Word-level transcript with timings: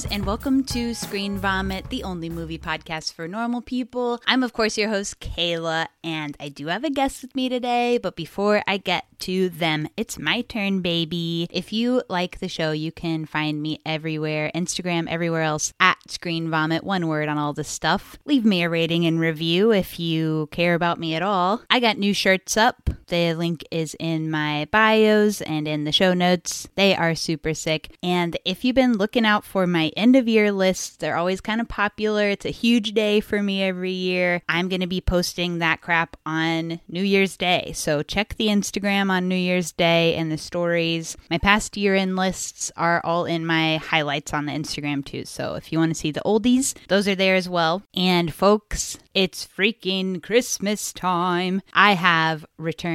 Friends, 0.00 0.14
and 0.14 0.24
welcome 0.24 0.64
to 0.64 0.94
Screen 0.94 1.36
Vomit, 1.36 1.90
the 1.90 2.04
only 2.04 2.28
movie 2.28 2.58
podcast 2.58 3.12
for 3.12 3.26
normal 3.28 3.60
people. 3.60 4.20
I'm, 4.26 4.42
of 4.42 4.52
course, 4.52 4.78
your 4.78 4.88
host, 4.88 5.20
Kayla, 5.20 5.88
and 6.02 6.36
I 6.40 6.48
do 6.48 6.68
have 6.68 6.84
a 6.84 6.90
guest 6.90 7.22
with 7.22 7.34
me 7.34 7.48
today. 7.48 7.98
But 7.98 8.16
before 8.16 8.62
I 8.66 8.78
get 8.78 9.04
to 9.20 9.48
them, 9.48 9.88
it's 9.96 10.18
my 10.18 10.42
turn, 10.42 10.80
baby. 10.80 11.48
If 11.50 11.72
you 11.72 12.02
like 12.08 12.38
the 12.38 12.48
show, 12.48 12.72
you 12.72 12.92
can 12.92 13.26
find 13.26 13.60
me 13.60 13.80
everywhere 13.84 14.50
Instagram, 14.54 15.08
everywhere 15.08 15.42
else 15.42 15.72
at 15.80 15.98
Screen 16.08 16.50
Vomit, 16.50 16.84
one 16.84 17.06
word 17.08 17.28
on 17.28 17.38
all 17.38 17.52
this 17.52 17.68
stuff. 17.68 18.16
Leave 18.24 18.44
me 18.44 18.62
a 18.62 18.70
rating 18.70 19.04
and 19.06 19.20
review 19.20 19.72
if 19.72 19.98
you 19.98 20.48
care 20.50 20.74
about 20.74 20.98
me 20.98 21.14
at 21.14 21.22
all. 21.22 21.62
I 21.68 21.80
got 21.80 21.98
new 21.98 22.14
shirts 22.14 22.56
up. 22.56 22.89
The 23.10 23.34
link 23.34 23.64
is 23.72 23.96
in 23.98 24.30
my 24.30 24.68
bios 24.70 25.40
and 25.42 25.66
in 25.66 25.82
the 25.82 25.90
show 25.90 26.14
notes. 26.14 26.68
They 26.76 26.94
are 26.94 27.16
super 27.16 27.54
sick. 27.54 27.96
And 28.04 28.38
if 28.44 28.64
you've 28.64 28.76
been 28.76 28.98
looking 28.98 29.26
out 29.26 29.44
for 29.44 29.66
my 29.66 29.90
end 29.96 30.14
of 30.14 30.28
year 30.28 30.52
lists, 30.52 30.94
they're 30.94 31.16
always 31.16 31.40
kind 31.40 31.60
of 31.60 31.68
popular. 31.68 32.28
It's 32.28 32.46
a 32.46 32.50
huge 32.50 32.92
day 32.92 33.18
for 33.18 33.42
me 33.42 33.64
every 33.64 33.90
year. 33.90 34.42
I'm 34.48 34.68
going 34.68 34.80
to 34.80 34.86
be 34.86 35.00
posting 35.00 35.58
that 35.58 35.80
crap 35.80 36.16
on 36.24 36.80
New 36.86 37.02
Year's 37.02 37.36
Day. 37.36 37.72
So 37.74 38.04
check 38.04 38.36
the 38.36 38.46
Instagram 38.46 39.10
on 39.10 39.26
New 39.26 39.34
Year's 39.34 39.72
Day 39.72 40.14
and 40.14 40.30
the 40.30 40.38
stories. 40.38 41.16
My 41.28 41.38
past 41.38 41.76
year 41.76 41.96
end 41.96 42.14
lists 42.14 42.70
are 42.76 43.00
all 43.02 43.24
in 43.24 43.44
my 43.44 43.78
highlights 43.78 44.32
on 44.32 44.46
the 44.46 44.52
Instagram 44.52 45.04
too. 45.04 45.24
So 45.24 45.56
if 45.56 45.72
you 45.72 45.80
want 45.80 45.90
to 45.90 45.98
see 45.98 46.12
the 46.12 46.22
oldies, 46.24 46.74
those 46.86 47.08
are 47.08 47.16
there 47.16 47.34
as 47.34 47.48
well. 47.48 47.82
And 47.92 48.32
folks, 48.32 48.98
it's 49.14 49.44
freaking 49.44 50.22
Christmas 50.22 50.92
time. 50.92 51.62
I 51.72 51.94
have 51.94 52.46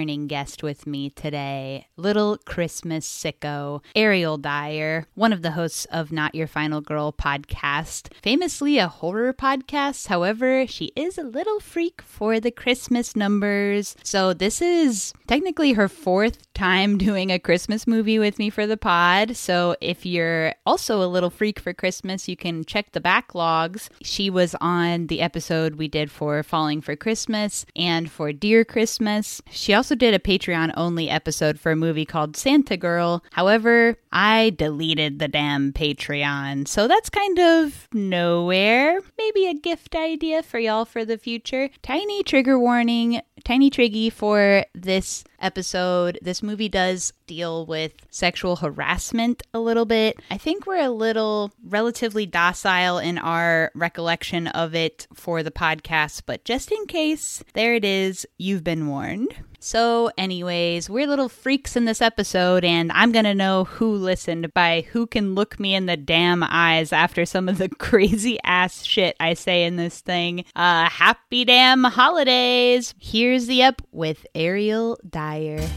returning 0.05 0.27
guest 0.27 0.61
with 0.61 0.85
me 0.85 1.09
today, 1.09 1.87
little 1.97 2.37
Christmas 2.45 3.09
sicko, 3.09 3.81
Ariel 3.95 4.37
Dyer, 4.37 5.07
one 5.15 5.33
of 5.33 5.41
the 5.41 5.51
hosts 5.51 5.85
of 5.85 6.11
Not 6.11 6.35
Your 6.35 6.45
Final 6.45 6.79
Girl 6.79 7.11
podcast, 7.11 8.13
famously 8.21 8.77
a 8.77 8.87
horror 8.87 9.33
podcast. 9.33 10.05
However, 10.05 10.67
she 10.67 10.91
is 10.95 11.17
a 11.17 11.23
little 11.23 11.59
freak 11.59 12.03
for 12.03 12.39
the 12.39 12.51
Christmas 12.51 13.15
numbers. 13.15 13.95
So 14.03 14.31
this 14.35 14.61
is 14.61 15.11
technically 15.25 15.73
her 15.73 15.89
fourth 15.89 16.53
time 16.53 16.97
doing 16.99 17.31
a 17.31 17.39
Christmas 17.39 17.87
movie 17.87 18.19
with 18.19 18.37
me 18.37 18.51
for 18.51 18.67
the 18.67 18.77
pod. 18.77 19.35
So 19.35 19.75
if 19.81 20.05
you're 20.05 20.53
also 20.67 21.01
a 21.01 21.09
little 21.09 21.31
freak 21.31 21.59
for 21.59 21.73
Christmas, 21.73 22.27
you 22.27 22.37
can 22.37 22.63
check 22.63 22.91
the 22.91 23.01
backlogs. 23.01 23.89
She 24.03 24.29
was 24.29 24.55
on 24.61 25.07
the 25.07 25.21
episode 25.21 25.75
we 25.75 25.87
did 25.87 26.11
for 26.11 26.43
Falling 26.43 26.81
for 26.81 26.95
Christmas 26.95 27.65
and 27.75 28.11
for 28.11 28.31
Dear 28.31 28.63
Christmas. 28.63 29.41
She 29.49 29.73
also 29.73 29.94
did 29.95 30.13
a 30.13 30.19
Patreon 30.19 30.73
only 30.77 31.09
episode 31.09 31.59
for 31.59 31.71
a 31.71 31.75
movie 31.75 32.05
called 32.05 32.37
Santa 32.37 32.77
Girl. 32.77 33.23
However, 33.31 33.97
I 34.11 34.51
deleted 34.51 35.19
the 35.19 35.27
damn 35.27 35.73
Patreon. 35.73 36.67
So 36.67 36.87
that's 36.87 37.09
kind 37.09 37.39
of 37.39 37.87
nowhere. 37.93 38.99
Maybe 39.17 39.47
a 39.47 39.53
gift 39.53 39.95
idea 39.95 40.43
for 40.43 40.59
y'all 40.59 40.85
for 40.85 41.05
the 41.05 41.17
future. 41.17 41.69
Tiny 41.81 42.23
trigger 42.23 42.59
warning, 42.59 43.21
tiny 43.43 43.69
triggy 43.69 44.11
for 44.11 44.65
this 44.73 45.23
episode. 45.39 46.17
This 46.21 46.41
movie 46.41 46.69
does 46.69 47.13
deal 47.27 47.65
with 47.65 47.93
sexual 48.09 48.55
harassment 48.55 49.43
a 49.53 49.59
little 49.59 49.85
bit. 49.85 50.17
I 50.31 50.37
think 50.37 50.65
we're 50.65 50.85
a 50.85 50.89
little 50.89 51.51
relatively 51.63 52.25
docile 52.25 52.97
in 52.97 53.17
our 53.17 53.71
recollection 53.75 54.47
of 54.47 54.75
it 54.75 55.07
for 55.13 55.43
the 55.43 55.51
podcast, 55.51 56.23
but 56.25 56.45
just 56.45 56.71
in 56.71 56.85
case, 56.87 57.43
there 57.53 57.75
it 57.75 57.85
is. 57.85 58.25
You've 58.37 58.63
been 58.63 58.87
warned. 58.87 59.35
So, 59.65 60.11
anyways, 60.15 60.91
we're 60.91 61.07
little 61.07 61.27
freaks 61.27 61.75
in 61.75 61.85
this 61.85 61.99
episode, 61.99 62.63
and 62.63 62.91
I'm 62.91 63.11
gonna 63.11 63.33
know 63.33 63.63
who 63.63 63.95
listened 63.95 64.53
by 64.53 64.85
who 64.91 65.07
can 65.07 65.33
look 65.33 65.59
me 65.59 65.73
in 65.73 65.87
the 65.87 65.97
damn 65.97 66.43
eyes 66.43 66.93
after 66.93 67.25
some 67.25 67.49
of 67.49 67.57
the 67.57 67.69
crazy 67.79 68.37
ass 68.43 68.83
shit 68.85 69.15
I 69.19 69.33
say 69.33 69.63
in 69.63 69.75
this 69.75 70.01
thing. 70.01 70.45
Uh, 70.55 70.87
happy 70.87 71.45
damn 71.45 71.83
holidays! 71.83 72.93
Here's 72.99 73.47
the 73.47 73.63
up 73.63 73.81
with 73.91 74.27
Ariel 74.35 74.99
Dyer. 75.09 75.67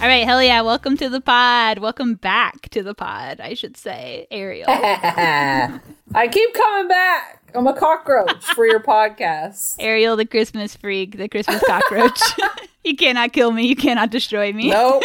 All 0.00 0.08
right, 0.08 0.24
hell 0.24 0.42
yeah, 0.42 0.62
welcome 0.62 0.96
to 0.96 1.10
the 1.10 1.20
pod. 1.20 1.78
Welcome 1.80 2.14
back 2.14 2.70
to 2.70 2.82
the 2.82 2.94
pod, 2.94 3.40
I 3.40 3.52
should 3.52 3.76
say, 3.76 4.26
Ariel. 4.30 4.64
I 4.68 5.80
keep 6.28 6.54
coming 6.54 6.88
back. 6.88 7.41
I'm 7.54 7.66
a 7.66 7.74
cockroach 7.74 8.44
for 8.54 8.66
your 8.66 8.80
podcast. 8.84 9.76
Ariel, 9.78 10.16
the 10.16 10.26
Christmas 10.26 10.76
freak, 10.76 11.16
the 11.16 11.28
Christmas 11.28 11.62
cockroach. 11.66 12.20
you 12.84 12.96
cannot 12.96 13.32
kill 13.32 13.52
me. 13.52 13.66
You 13.66 13.76
cannot 13.76 14.10
destroy 14.10 14.52
me. 14.52 14.70
Nope, 14.70 15.04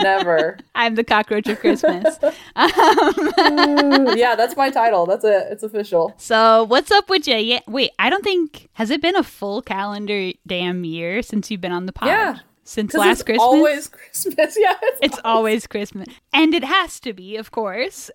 never. 0.00 0.58
I'm 0.74 0.94
the 0.94 1.04
cockroach 1.04 1.48
of 1.48 1.58
Christmas. 1.60 2.18
Um, 2.22 4.16
yeah, 4.16 4.34
that's 4.36 4.56
my 4.56 4.70
title. 4.70 5.06
That's 5.06 5.24
it. 5.24 5.46
It's 5.50 5.62
official. 5.62 6.14
So, 6.16 6.64
what's 6.64 6.90
up 6.90 7.08
with 7.08 7.26
you? 7.26 7.36
Yeah, 7.36 7.60
wait, 7.66 7.90
I 7.98 8.10
don't 8.10 8.24
think 8.24 8.68
has 8.74 8.90
it 8.90 9.00
been 9.00 9.16
a 9.16 9.22
full 9.22 9.62
calendar 9.62 10.32
damn 10.46 10.84
year 10.84 11.22
since 11.22 11.50
you've 11.50 11.60
been 11.60 11.72
on 11.72 11.86
the 11.86 11.92
pod? 11.92 12.08
Yeah. 12.08 12.38
Since 12.66 12.94
last 12.94 13.20
it's 13.20 13.22
Christmas? 13.22 13.42
Always 13.44 13.88
Christmas. 13.88 14.56
Yeah. 14.58 14.74
It's, 14.82 14.98
It's 15.00 15.20
always 15.24 15.66
Christmas. 15.68 16.08
And 16.32 16.52
it 16.52 16.64
has 16.64 16.98
to 17.00 17.12
be, 17.12 17.36
of 17.36 17.52
course. 17.52 18.10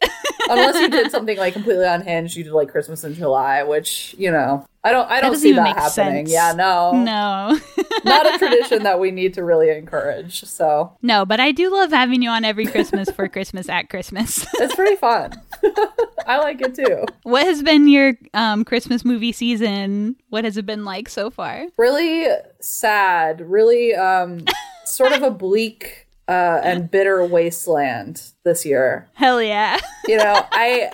unless 0.49 0.75
you 0.75 0.89
did 0.89 1.09
something 1.15 1.37
like 1.37 1.53
completely 1.53 1.85
unhinged, 1.85 2.35
you 2.35 2.43
did 2.43 2.51
like 2.51 2.69
Christmas 2.69 3.03
in 3.05 3.13
July, 3.13 3.63
which 3.63 4.13
you 4.17 4.29
know 4.29 4.65
I 4.83 4.91
don't. 4.91 5.09
I 5.11 5.21
don't 5.21 5.35
see 5.35 5.51
that 5.51 5.77
happening. 5.77 6.25
sense. 6.25 6.31
Yeah, 6.31 6.53
no, 6.53 6.91
no. 6.91 7.59
not 8.03 8.33
a 8.33 8.37
tradition 8.39 8.83
that 8.83 8.99
we 8.99 9.11
need 9.11 9.35
to 9.35 9.43
really 9.43 9.69
encourage. 9.69 10.43
So 10.45 10.97
no, 11.03 11.23
but 11.23 11.39
I 11.39 11.51
do 11.51 11.71
love 11.71 11.91
having 11.91 12.23
you 12.23 12.29
on 12.29 12.43
every 12.43 12.65
Christmas 12.65 13.09
for 13.11 13.27
Christmas 13.27 13.69
at 13.69 13.89
Christmas. 13.89 14.45
it's 14.55 14.73
pretty 14.73 14.95
fun. 14.95 15.39
I 16.25 16.39
like 16.39 16.61
it 16.61 16.73
too. 16.73 17.05
what 17.23 17.45
has 17.45 17.61
been 17.61 17.87
your 17.87 18.13
um, 18.33 18.65
Christmas 18.65 19.05
movie 19.05 19.31
season? 19.31 20.15
What 20.29 20.45
has 20.45 20.57
it 20.57 20.65
been 20.65 20.83
like 20.83 21.09
so 21.09 21.29
far? 21.29 21.67
Really 21.77 22.27
sad. 22.59 23.41
Really, 23.41 23.93
um, 23.93 24.45
sort 24.85 25.11
of 25.11 25.21
a 25.21 25.31
bleak 25.31 26.07
uh, 26.27 26.61
and 26.63 26.89
bitter 26.89 27.23
wasteland 27.23 28.31
this 28.43 28.65
year. 28.65 29.07
Hell 29.13 29.41
yeah. 29.41 29.79
you 30.07 30.17
know 30.17 30.45
i 30.51 30.91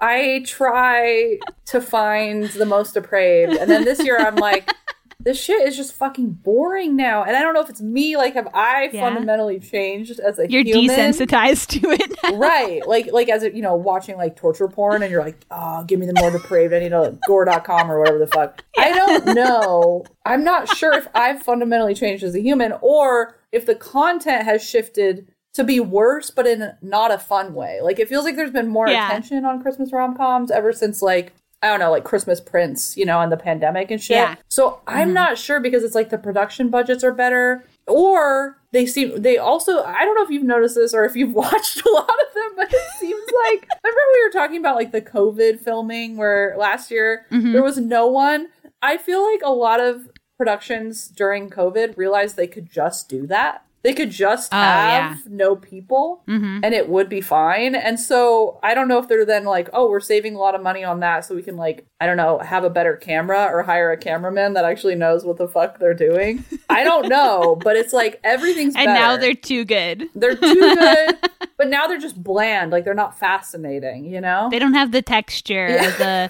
i 0.00 0.42
try 0.46 1.38
to 1.66 1.80
find 1.80 2.44
the 2.50 2.66
most 2.66 2.94
depraved. 2.94 3.54
And 3.54 3.70
then 3.70 3.84
this 3.84 4.02
year 4.04 4.18
i'm 4.18 4.36
like 4.36 4.70
this 5.20 5.42
shit 5.42 5.66
is 5.66 5.76
just 5.76 5.92
fucking 5.94 6.30
boring 6.30 6.94
now. 6.96 7.24
And 7.24 7.36
i 7.36 7.42
don't 7.42 7.52
know 7.52 7.60
if 7.60 7.68
it's 7.68 7.82
me 7.82 8.16
like 8.16 8.34
have 8.34 8.48
i 8.54 8.88
Yeah. 8.92 9.00
fundamentally 9.00 9.58
changed 9.58 10.20
as 10.20 10.38
a 10.38 10.48
You're 10.50 10.62
human? 10.62 10.96
desensitized 10.96 11.80
to 11.80 11.90
it 11.90 12.12
now. 12.22 12.36
right. 12.38 12.86
Like 12.86 13.10
like 13.12 13.28
as 13.28 13.42
a, 13.42 13.54
you 13.54 13.60
know 13.62 13.74
watching 13.74 14.16
like 14.16 14.36
torture 14.36 14.68
porn 14.68 15.02
and 15.02 15.10
you're 15.10 15.22
like 15.22 15.44
oh 15.50 15.82
give 15.84 15.98
me 15.98 16.06
the 16.06 16.14
more 16.20 16.30
depraved. 16.30 16.72
I 16.72 16.78
need 16.78 16.90
to 16.90 17.00
like, 17.00 17.20
gore.com 17.26 17.90
or 17.90 17.98
whatever 17.98 18.18
the 18.18 18.28
fuck. 18.28 18.62
I 18.78 18.92
don't 18.92 19.34
know. 19.34 20.04
I'm 20.24 20.44
not 20.44 20.68
sure 20.76 20.92
if 20.94 21.08
i've 21.14 21.42
fundamentally 21.42 21.94
changed 21.94 22.22
as 22.22 22.34
a 22.36 22.40
human 22.40 22.72
or 22.80 23.36
if 23.50 23.66
the 23.66 23.74
content 23.74 24.44
has 24.44 24.62
shifted 24.62 25.26
to 25.58 25.64
be 25.64 25.78
worse 25.80 26.30
but 26.30 26.46
in 26.46 26.72
not 26.80 27.10
a 27.10 27.18
fun 27.18 27.52
way 27.52 27.80
like 27.82 27.98
it 27.98 28.08
feels 28.08 28.24
like 28.24 28.36
there's 28.36 28.50
been 28.50 28.68
more 28.68 28.88
Yeah. 28.88 29.06
attention 29.08 29.44
on 29.44 29.60
christmas 29.62 29.92
rom-coms 29.92 30.50
ever 30.50 30.72
since 30.72 31.02
like 31.02 31.34
I 31.60 31.66
don't 31.70 31.80
know, 31.80 31.90
like 31.90 32.04
Christmas 32.04 32.40
Prince, 32.40 32.96
you 32.96 33.04
know, 33.04 33.20
and 33.20 33.32
the 33.32 33.36
pandemic 33.36 33.90
and 33.90 34.00
shit. 34.00 34.16
Yeah. 34.18 34.36
So 34.46 34.80
I'm 34.86 35.12
not 35.12 35.36
sure 35.36 35.58
because 35.58 35.82
it's 35.82 35.96
like 35.96 36.08
the 36.08 36.16
production 36.16 36.68
budgets 36.70 37.02
are 37.02 37.10
better, 37.10 37.64
or 37.88 38.56
they 38.70 38.86
seem 38.86 39.20
they 39.20 39.38
also 39.38 39.82
I 39.82 40.04
don't 40.04 40.14
know 40.14 40.22
if 40.22 40.30
you've 40.30 40.44
noticed 40.44 40.76
this 40.76 40.94
or 40.94 41.04
if 41.04 41.16
you've 41.16 41.34
watched 41.44 41.84
a 41.84 41.90
lot 41.90 42.08
of 42.08 42.32
them, 42.34 42.50
but 42.54 42.72
it 42.72 42.80
seems 43.00 43.24
like 43.50 43.68
remember 43.82 44.00
we 44.14 44.24
were 44.24 44.30
talking 44.32 44.58
about 44.58 44.76
like 44.76 44.92
the 44.92 45.02
COVID 45.02 45.58
filming 45.58 46.16
where 46.16 46.54
last 46.56 46.92
year 46.92 47.26
Mhm. 47.32 47.52
there 47.54 47.62
was 47.64 47.76
no 47.78 48.06
one. 48.06 48.46
I 48.80 48.96
feel 48.96 49.28
like 49.28 49.40
a 49.44 49.50
lot 49.50 49.80
of 49.80 50.08
productions 50.36 51.08
during 51.08 51.50
COVID 51.50 51.96
realized 51.96 52.36
they 52.36 52.46
could 52.46 52.70
just 52.70 53.08
do 53.08 53.26
that. 53.26 53.64
They 53.82 53.94
could 53.94 54.10
just 54.10 54.52
Oh, 54.52 54.56
have 54.56 55.12
yeah. 55.12 55.16
no 55.28 55.54
people 55.54 56.22
Mm-hmm. 56.28 56.60
and 56.64 56.74
it 56.74 56.88
would 56.88 57.08
be 57.08 57.20
fine. 57.20 57.74
And 57.76 57.98
so 57.98 58.58
I 58.62 58.74
don't 58.74 58.88
know 58.88 58.98
if 58.98 59.06
they're 59.08 59.24
then 59.24 59.44
like, 59.44 59.68
oh, 59.72 59.88
we're 59.88 60.00
saving 60.00 60.34
a 60.34 60.38
lot 60.38 60.54
of 60.56 60.62
money 60.62 60.82
on 60.84 61.00
that 61.00 61.24
so 61.24 61.34
we 61.34 61.42
can 61.42 61.56
like, 61.56 61.86
I 62.00 62.06
don't 62.06 62.16
know, 62.16 62.38
have 62.38 62.64
a 62.64 62.70
better 62.70 62.96
camera 62.96 63.48
or 63.52 63.62
hire 63.62 63.92
a 63.92 63.96
cameraman 63.96 64.54
that 64.54 64.64
actually 64.64 64.96
knows 64.96 65.24
what 65.24 65.36
the 65.36 65.46
fuck 65.48 65.78
they're 65.78 65.94
doing. 65.94 66.44
I 66.68 66.82
don't 66.84 67.08
know, 67.08 67.56
but 67.56 67.76
it's 67.76 67.92
like 67.92 68.20
everything's 68.24 68.74
And 68.74 68.86
better. 68.86 68.98
now 69.00 69.16
they're 69.16 69.34
too 69.34 69.64
good. 69.64 70.08
they're 70.14 70.34
too 70.36 70.54
good, 70.54 71.16
but 71.56 71.68
now 71.68 71.86
they're 71.86 71.98
just 71.98 72.20
bland. 72.22 72.72
Like 72.72 72.84
they're 72.84 72.94
not 72.94 73.18
fascinating, 73.18 74.04
you 74.06 74.20
know? 74.20 74.48
They 74.50 74.58
don't 74.58 74.74
have 74.74 74.90
the 74.92 75.02
texture, 75.02 75.68
Yeah. 75.68 75.90
the 75.96 76.28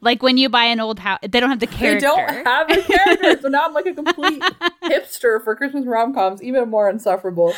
Like 0.00 0.22
when 0.22 0.36
you 0.38 0.48
buy 0.48 0.64
an 0.64 0.80
old 0.80 0.98
house, 0.98 1.18
they 1.22 1.40
don't 1.40 1.50
have 1.50 1.60
the 1.60 1.66
character. 1.66 2.00
They 2.08 2.14
don't 2.14 2.46
have 2.46 2.70
a 2.70 2.82
character, 2.82 3.40
so 3.42 3.48
now 3.48 3.66
I'm 3.66 3.74
like 3.74 3.86
a 3.86 3.94
complete 3.94 4.42
hipster 4.82 5.42
for 5.42 5.54
Christmas 5.54 5.84
rom 5.86 6.14
coms, 6.14 6.42
even 6.42 6.68
more 6.70 6.88
insufferable. 6.88 7.52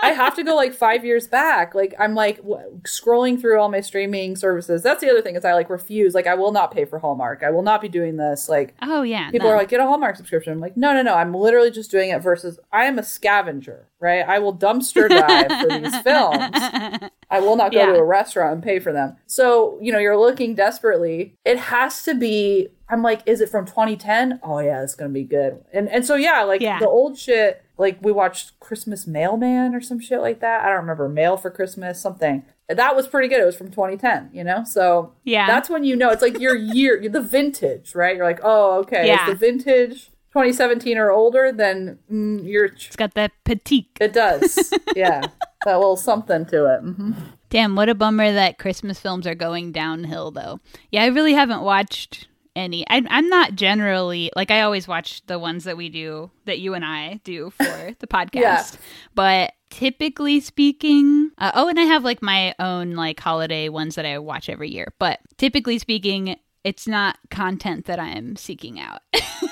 I 0.00 0.10
have 0.10 0.34
to 0.36 0.42
go 0.44 0.54
like 0.54 0.74
five 0.74 1.04
years 1.04 1.26
back. 1.26 1.74
Like 1.74 1.94
I'm 1.98 2.14
like 2.14 2.36
w- 2.38 2.80
scrolling 2.82 3.40
through 3.40 3.58
all 3.60 3.68
my 3.70 3.80
streaming 3.80 4.36
services. 4.36 4.82
That's 4.82 5.00
the 5.00 5.10
other 5.10 5.22
thing 5.22 5.36
is 5.36 5.44
I 5.44 5.54
like 5.54 5.70
refuse. 5.70 6.14
Like 6.14 6.26
I 6.26 6.34
will 6.34 6.52
not 6.52 6.72
pay 6.72 6.84
for 6.84 6.98
Hallmark. 6.98 7.42
I 7.42 7.50
will 7.50 7.62
not 7.62 7.80
be 7.80 7.88
doing 7.88 8.16
this. 8.16 8.48
Like 8.48 8.74
oh 8.82 9.02
yeah, 9.02 9.30
people 9.30 9.48
no. 9.48 9.54
are 9.54 9.58
like 9.58 9.68
get 9.68 9.80
a 9.80 9.84
Hallmark 9.86 10.16
subscription. 10.16 10.52
I'm 10.52 10.60
like 10.60 10.76
no 10.76 10.92
no 10.92 11.02
no. 11.02 11.14
I'm 11.14 11.32
literally 11.34 11.70
just 11.70 11.90
doing 11.90 12.10
it. 12.10 12.22
Versus 12.22 12.58
I 12.72 12.84
am 12.84 12.98
a 12.98 13.02
scavenger, 13.02 13.88
right? 14.00 14.26
I 14.26 14.38
will 14.38 14.54
dumpster 14.56 15.08
dive 15.08 15.60
for 15.62 15.78
these 15.78 15.96
films. 16.02 17.10
I 17.32 17.40
will 17.40 17.56
not 17.56 17.72
go 17.72 17.78
Yeah. 17.78 17.86
to 17.92 17.98
a 17.98 18.04
restaurant 18.04 18.54
and 18.54 18.62
pay 18.62 18.80
for 18.80 18.92
them. 18.92 19.16
So, 19.26 19.78
you 19.80 19.92
know, 19.92 19.98
you're 19.98 20.18
looking 20.18 20.54
desperately. 20.54 21.36
It 21.44 21.58
has 21.70 22.02
to 22.04 22.14
be 22.14 22.68
I'm 22.88 23.02
like, 23.02 23.22
is 23.26 23.40
it 23.40 23.48
from 23.48 23.66
2010? 23.66 24.40
Oh 24.42 24.58
yeah, 24.58 24.82
it's 24.82 24.94
gonna 24.94 25.10
be 25.10 25.24
good. 25.24 25.64
And 25.72 25.88
and 25.88 26.04
so 26.04 26.14
yeah, 26.16 26.42
like 26.42 26.60
Yeah. 26.60 26.78
the 26.80 26.88
old 26.88 27.16
shit, 27.18 27.62
like 27.78 27.98
we 28.02 28.12
watched 28.12 28.58
Christmas 28.60 29.06
Mailman 29.06 29.74
or 29.74 29.80
some 29.80 30.00
shit 30.00 30.20
like 30.20 30.40
that. 30.40 30.62
I 30.62 30.66
don't 30.66 30.80
remember 30.80 31.08
Mail 31.08 31.36
for 31.36 31.50
Christmas, 31.50 32.00
something. 32.00 32.44
That 32.68 32.94
was 32.94 33.06
pretty 33.08 33.28
good. 33.28 33.40
It 33.40 33.46
was 33.46 33.56
from 33.56 33.70
2010, 33.70 34.30
you 34.32 34.44
know? 34.44 34.62
So 34.64 35.12
Yeah. 35.24 35.46
that's 35.46 35.68
when 35.68 35.82
you 35.84 35.96
know 35.96 36.10
it's 36.10 36.22
like 36.22 36.38
your 36.38 36.54
year, 36.56 37.00
the 37.18 37.20
vintage, 37.20 37.94
right? 37.94 38.16
You're 38.16 38.26
like, 38.26 38.40
oh, 38.42 38.78
okay, 38.80 39.06
Yeah. 39.06 39.26
it's 39.28 39.30
the 39.40 39.46
vintage 39.46 40.10
2017 40.32 40.96
or 40.98 41.10
older, 41.10 41.50
then 41.52 41.98
mm, 42.10 42.44
you're 42.44 42.66
it's 42.66 42.94
got 42.96 43.14
that 43.14 43.32
petite. 43.44 43.88
it 44.00 44.12
does. 44.12 44.72
yeah. 44.96 45.28
That 45.64 45.74
little 45.78 45.96
something 45.96 46.46
to 46.46 46.66
it. 46.74 46.80
hmm 46.80 47.12
Damn, 47.50 47.74
what 47.76 47.88
a 47.88 47.94
bummer 47.94 48.32
that 48.32 48.58
Christmas 48.58 48.98
films 49.00 49.26
are 49.26 49.34
going 49.34 49.72
downhill, 49.72 50.30
though. 50.30 50.60
Yeah, 50.90 51.02
I 51.02 51.06
really 51.08 51.34
haven't 51.34 51.62
watched 51.62 52.28
any. 52.56 52.84
I, 52.88 53.04
I'm 53.10 53.28
not 53.28 53.54
generally 53.54 54.30
like 54.36 54.50
I 54.50 54.62
always 54.62 54.86
watch 54.88 55.24
the 55.26 55.38
ones 55.38 55.64
that 55.64 55.76
we 55.76 55.88
do 55.88 56.30
that 56.46 56.58
you 56.60 56.74
and 56.74 56.84
I 56.84 57.20
do 57.24 57.50
for 57.50 57.64
the 57.98 58.06
podcast, 58.06 58.34
Yeah. 58.34 58.70
but 59.14 59.52
typically 59.70 60.40
speaking, 60.40 61.30
uh, 61.38 61.52
oh, 61.54 61.68
and 61.68 61.78
I 61.78 61.84
have 61.84 62.04
like 62.04 62.22
my 62.22 62.54
own 62.58 62.92
like 62.92 63.18
holiday 63.20 63.68
ones 63.68 63.94
that 63.96 64.06
I 64.06 64.18
watch 64.18 64.48
every 64.48 64.70
year. 64.70 64.92
But 64.98 65.20
typically 65.36 65.78
speaking, 65.78 66.36
it's 66.64 66.86
not 66.86 67.18
content 67.30 67.86
that 67.86 67.98
I'm 67.98 68.36
seeking 68.36 68.78
out. 68.80 69.00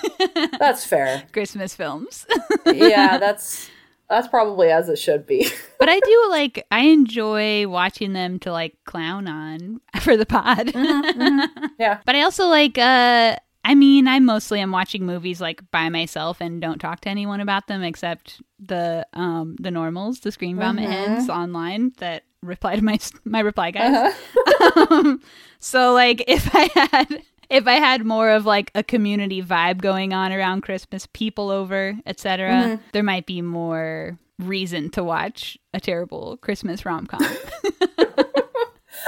That's 0.58 0.84
fair. 0.84 1.24
Christmas 1.32 1.74
films. 1.74 2.26
Yeah, 2.66 3.18
that's 3.18 3.70
that's 4.08 4.28
probably 4.28 4.70
as 4.70 4.88
it 4.88 4.98
should 4.98 5.26
be. 5.26 5.50
but 5.78 5.88
I 5.88 6.00
do 6.00 6.26
like 6.30 6.66
I 6.70 6.80
enjoy 6.80 7.68
watching 7.68 8.12
them 8.12 8.38
to 8.40 8.52
like 8.52 8.76
clown 8.84 9.28
on 9.28 9.80
for 10.00 10.16
the 10.16 10.26
pod. 10.26 10.72
Yeah. 11.78 11.98
But 12.04 12.14
I 12.14 12.22
also 12.22 12.46
like 12.46 12.78
uh 12.78 13.36
I 13.64 13.74
mean, 13.74 14.08
I 14.08 14.18
mostly 14.18 14.60
am 14.60 14.72
watching 14.72 15.04
movies 15.04 15.42
like 15.42 15.60
by 15.70 15.90
myself 15.90 16.40
and 16.40 16.58
don't 16.58 16.78
talk 16.78 17.02
to 17.02 17.10
anyone 17.10 17.40
about 17.40 17.66
them 17.66 17.82
except 17.82 18.40
the 18.58 19.06
um 19.12 19.56
the 19.60 19.70
normals, 19.70 20.20
the 20.20 20.32
screen 20.32 20.56
vomit 20.56 20.88
heads 20.88 21.28
online 21.28 21.92
that 21.98 22.24
reply 22.42 22.76
to 22.76 22.82
my 22.82 22.98
my 23.24 23.40
reply 23.40 23.70
guys. 23.70 24.14
um, 24.90 25.20
so 25.58 25.92
like 25.92 26.24
if 26.26 26.48
I 26.54 26.70
had 26.90 27.22
if 27.50 27.66
I 27.66 27.74
had 27.74 28.04
more 28.04 28.30
of 28.30 28.46
like 28.46 28.70
a 28.74 28.82
community 28.82 29.42
vibe 29.42 29.80
going 29.80 30.12
on 30.12 30.32
around 30.32 30.62
Christmas, 30.62 31.06
people 31.12 31.50
over, 31.50 31.96
etc., 32.06 32.50
mm-hmm. 32.50 32.82
there 32.92 33.02
might 33.02 33.26
be 33.26 33.42
more 33.42 34.18
reason 34.38 34.90
to 34.90 35.02
watch 35.02 35.58
a 35.74 35.80
terrible 35.80 36.36
Christmas 36.38 36.84
rom 36.84 37.06
com 37.06 37.20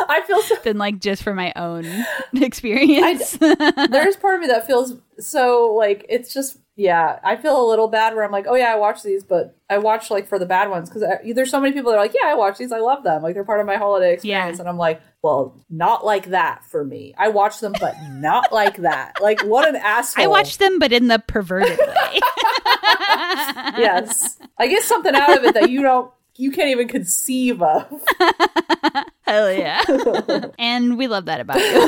I 0.08 0.22
feel 0.22 0.40
so 0.42 0.56
than 0.64 0.78
like 0.78 1.00
just 1.00 1.22
for 1.22 1.34
my 1.34 1.52
own 1.56 1.86
experience. 2.34 3.36
there's 3.36 4.16
part 4.16 4.36
of 4.36 4.40
me 4.40 4.46
that 4.48 4.66
feels 4.66 4.94
so 5.18 5.74
like 5.76 6.04
it's 6.08 6.32
just 6.32 6.58
yeah 6.80 7.18
i 7.22 7.36
feel 7.36 7.62
a 7.62 7.68
little 7.68 7.88
bad 7.88 8.14
where 8.14 8.24
i'm 8.24 8.30
like 8.30 8.46
oh 8.48 8.54
yeah 8.54 8.72
i 8.72 8.76
watch 8.76 9.02
these 9.02 9.22
but 9.22 9.54
i 9.68 9.76
watch 9.76 10.10
like 10.10 10.26
for 10.26 10.38
the 10.38 10.46
bad 10.46 10.70
ones 10.70 10.88
because 10.88 11.04
there's 11.34 11.50
so 11.50 11.60
many 11.60 11.74
people 11.74 11.90
that 11.90 11.98
are 11.98 12.02
like 12.02 12.14
yeah 12.14 12.28
i 12.28 12.34
watch 12.34 12.56
these 12.56 12.72
i 12.72 12.78
love 12.78 13.04
them. 13.04 13.22
Like 13.22 13.34
they're 13.34 13.44
part 13.44 13.60
of 13.60 13.66
my 13.66 13.76
holiday 13.76 14.14
experience 14.14 14.56
Yeah. 14.56 14.60
and 14.62 14.68
i'm 14.68 14.78
like 14.78 15.02
well 15.22 15.54
not 15.68 16.06
like 16.06 16.30
that 16.30 16.64
for 16.64 16.82
me. 16.82 17.14
I 17.18 17.28
watch 17.28 17.60
them 17.60 17.74
but 17.78 17.94
not 18.12 18.50
like 18.60 18.78
that. 18.78 19.18
Like 19.20 19.42
what 19.42 19.68
an 19.68 19.76
asshole. 19.76 20.24
I 20.24 20.28
watch 20.28 20.56
them, 20.56 20.78
but 20.78 20.92
in 20.92 21.08
the 21.08 21.18
perverted 21.18 21.78
way. 21.78 22.20
yes. 23.78 24.38
I 24.58 24.66
get 24.66 24.82
something 24.82 25.14
out 25.14 25.36
of 25.36 25.44
it 25.44 25.52
that 25.54 25.68
you 25.70 25.82
don't 25.82 26.10
you 26.36 26.50
can't 26.50 26.70
even 26.70 26.88
conceive 26.88 27.60
of 27.60 27.86
Hell 29.30 29.52
yeah. 29.52 29.82
and 30.58 30.98
we 30.98 31.06
love 31.06 31.26
that 31.26 31.40
about 31.40 31.60
you. 31.60 31.80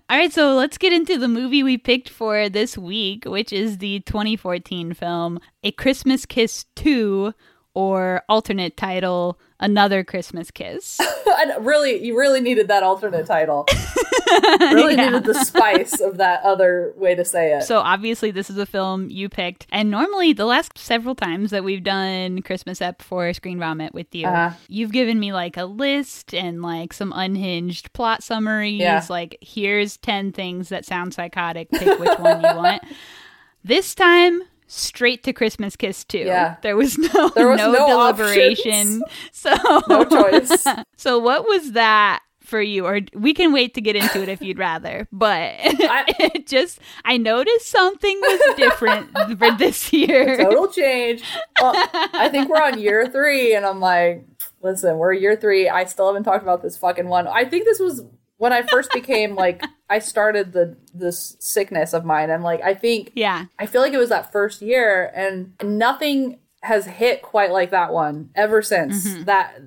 All 0.10 0.16
right, 0.16 0.32
so 0.32 0.54
let's 0.54 0.78
get 0.78 0.92
into 0.92 1.16
the 1.16 1.28
movie 1.28 1.62
we 1.62 1.78
picked 1.78 2.08
for 2.08 2.48
this 2.48 2.76
week, 2.76 3.24
which 3.24 3.52
is 3.52 3.78
the 3.78 4.00
2014 4.00 4.94
film 4.94 5.38
A 5.62 5.70
Christmas 5.70 6.26
Kiss 6.26 6.64
2, 6.74 7.32
or 7.72 8.22
alternate 8.28 8.76
title, 8.76 9.38
Another 9.60 10.04
Christmas 10.04 10.50
Kiss. 10.50 11.00
and 11.26 11.66
really 11.66 12.04
you 12.04 12.16
really 12.18 12.40
needed 12.40 12.68
that 12.68 12.82
alternate 12.82 13.26
title 13.26 13.66
really 14.60 14.94
Yeah. 14.94 15.06
needed 15.06 15.24
the 15.24 15.34
spice 15.44 16.00
of 16.00 16.16
that 16.18 16.42
other 16.44 16.92
way 16.96 17.14
to 17.14 17.24
say 17.24 17.52
it 17.56 17.62
So 17.64 17.78
obviously 17.78 18.30
this 18.30 18.50
is 18.50 18.56
a 18.58 18.66
film 18.66 19.08
you 19.10 19.28
picked. 19.28 19.66
And 19.70 19.90
normally 19.90 20.32
the 20.32 20.44
last 20.46 20.76
several 20.78 21.14
times 21.14 21.50
that 21.50 21.64
we've 21.64 21.82
done 21.82 22.42
Christmas 22.42 22.80
Ep 22.80 23.02
for 23.02 23.32
Screen 23.32 23.58
Vomit 23.58 23.94
with 23.94 24.14
you, 24.14 24.26
Uh-huh. 24.26 24.50
you've 24.68 24.92
given 24.92 25.18
me 25.18 25.32
like 25.32 25.56
a 25.56 25.64
list 25.64 26.34
and 26.34 26.62
like 26.62 26.92
some 26.92 27.12
unhinged 27.14 27.92
plot 27.92 28.22
summaries. 28.22 28.80
Yeah. 28.80 29.04
Like 29.10 29.38
here's 29.40 29.96
10 29.98 30.32
things 30.32 30.68
that 30.68 30.84
sound 30.84 31.14
psychotic. 31.14 31.70
Pick 31.70 31.98
which 31.98 32.18
one 32.18 32.40
you 32.40 32.54
want. 32.56 32.82
This 33.64 33.94
time 33.94 34.42
straight 34.68 35.24
to 35.24 35.32
Christmas 35.32 35.74
Kiss 35.74 36.04
too. 36.04 36.18
Yeah. 36.18 36.56
There 36.62 36.76
was 36.76 36.96
no 36.96 37.28
There 37.34 37.48
was 37.48 37.58
no, 37.58 37.72
no 37.72 37.86
deliberation. 37.88 39.02
So 39.32 39.54
no 39.88 40.04
choice 40.04 40.64
So 40.96 41.18
what 41.18 41.44
was 41.46 41.72
that 41.72 42.20
for 42.40 42.60
you? 42.60 42.86
Or 42.86 43.00
we 43.14 43.34
can 43.34 43.52
wait 43.52 43.74
to 43.74 43.80
get 43.80 43.96
into 43.96 44.22
it 44.22 44.28
if 44.28 44.40
you'd 44.40 44.58
rather. 44.58 45.06
But 45.12 45.54
it 45.58 46.46
just 46.46 46.80
I 47.04 47.16
noticed 47.16 47.68
something 47.68 48.20
was 48.20 48.56
different 48.56 49.38
for 49.38 49.50
this 49.56 49.92
year. 49.92 50.36
total 50.36 50.68
change. 50.68 51.22
Well, 51.60 51.74
I 51.94 52.28
think 52.30 52.48
we're 52.48 52.62
on 52.62 52.78
year 52.80 53.06
three, 53.08 53.54
and 53.54 53.66
I'm 53.66 53.80
like, 53.80 54.24
listen, 54.62 54.96
we're 54.98 55.12
year 55.12 55.36
three. 55.36 55.68
I 55.68 55.84
still 55.84 56.06
haven't 56.06 56.24
talked 56.24 56.42
about 56.42 56.62
this 56.62 56.76
fucking 56.76 57.08
one. 57.08 57.26
I 57.26 57.44
think 57.44 57.64
this 57.64 57.80
was 57.80 58.02
when 58.38 58.52
I 58.52 58.62
first 58.62 58.92
became 58.92 59.34
like, 59.34 59.62
I 59.90 59.98
started 60.00 60.52
the 60.52 60.76
this 60.92 61.36
sickness 61.40 61.92
of 61.92 62.04
mine. 62.04 62.30
I'm 62.30 62.42
like, 62.42 62.60
I 62.62 62.74
think 62.74 63.12
Yeah. 63.14 63.46
I 63.58 63.66
feel 63.66 63.80
like 63.80 63.92
it 63.92 63.98
was 63.98 64.10
that 64.10 64.32
first 64.32 64.62
year, 64.62 65.10
and 65.14 65.52
nothing 65.62 66.38
has 66.62 66.86
hit 66.86 67.22
quite 67.22 67.52
like 67.52 67.70
that 67.70 67.92
one 67.92 68.30
ever 68.34 68.62
since 68.62 69.08
mm-hmm. 69.08 69.24
that. 69.24 69.60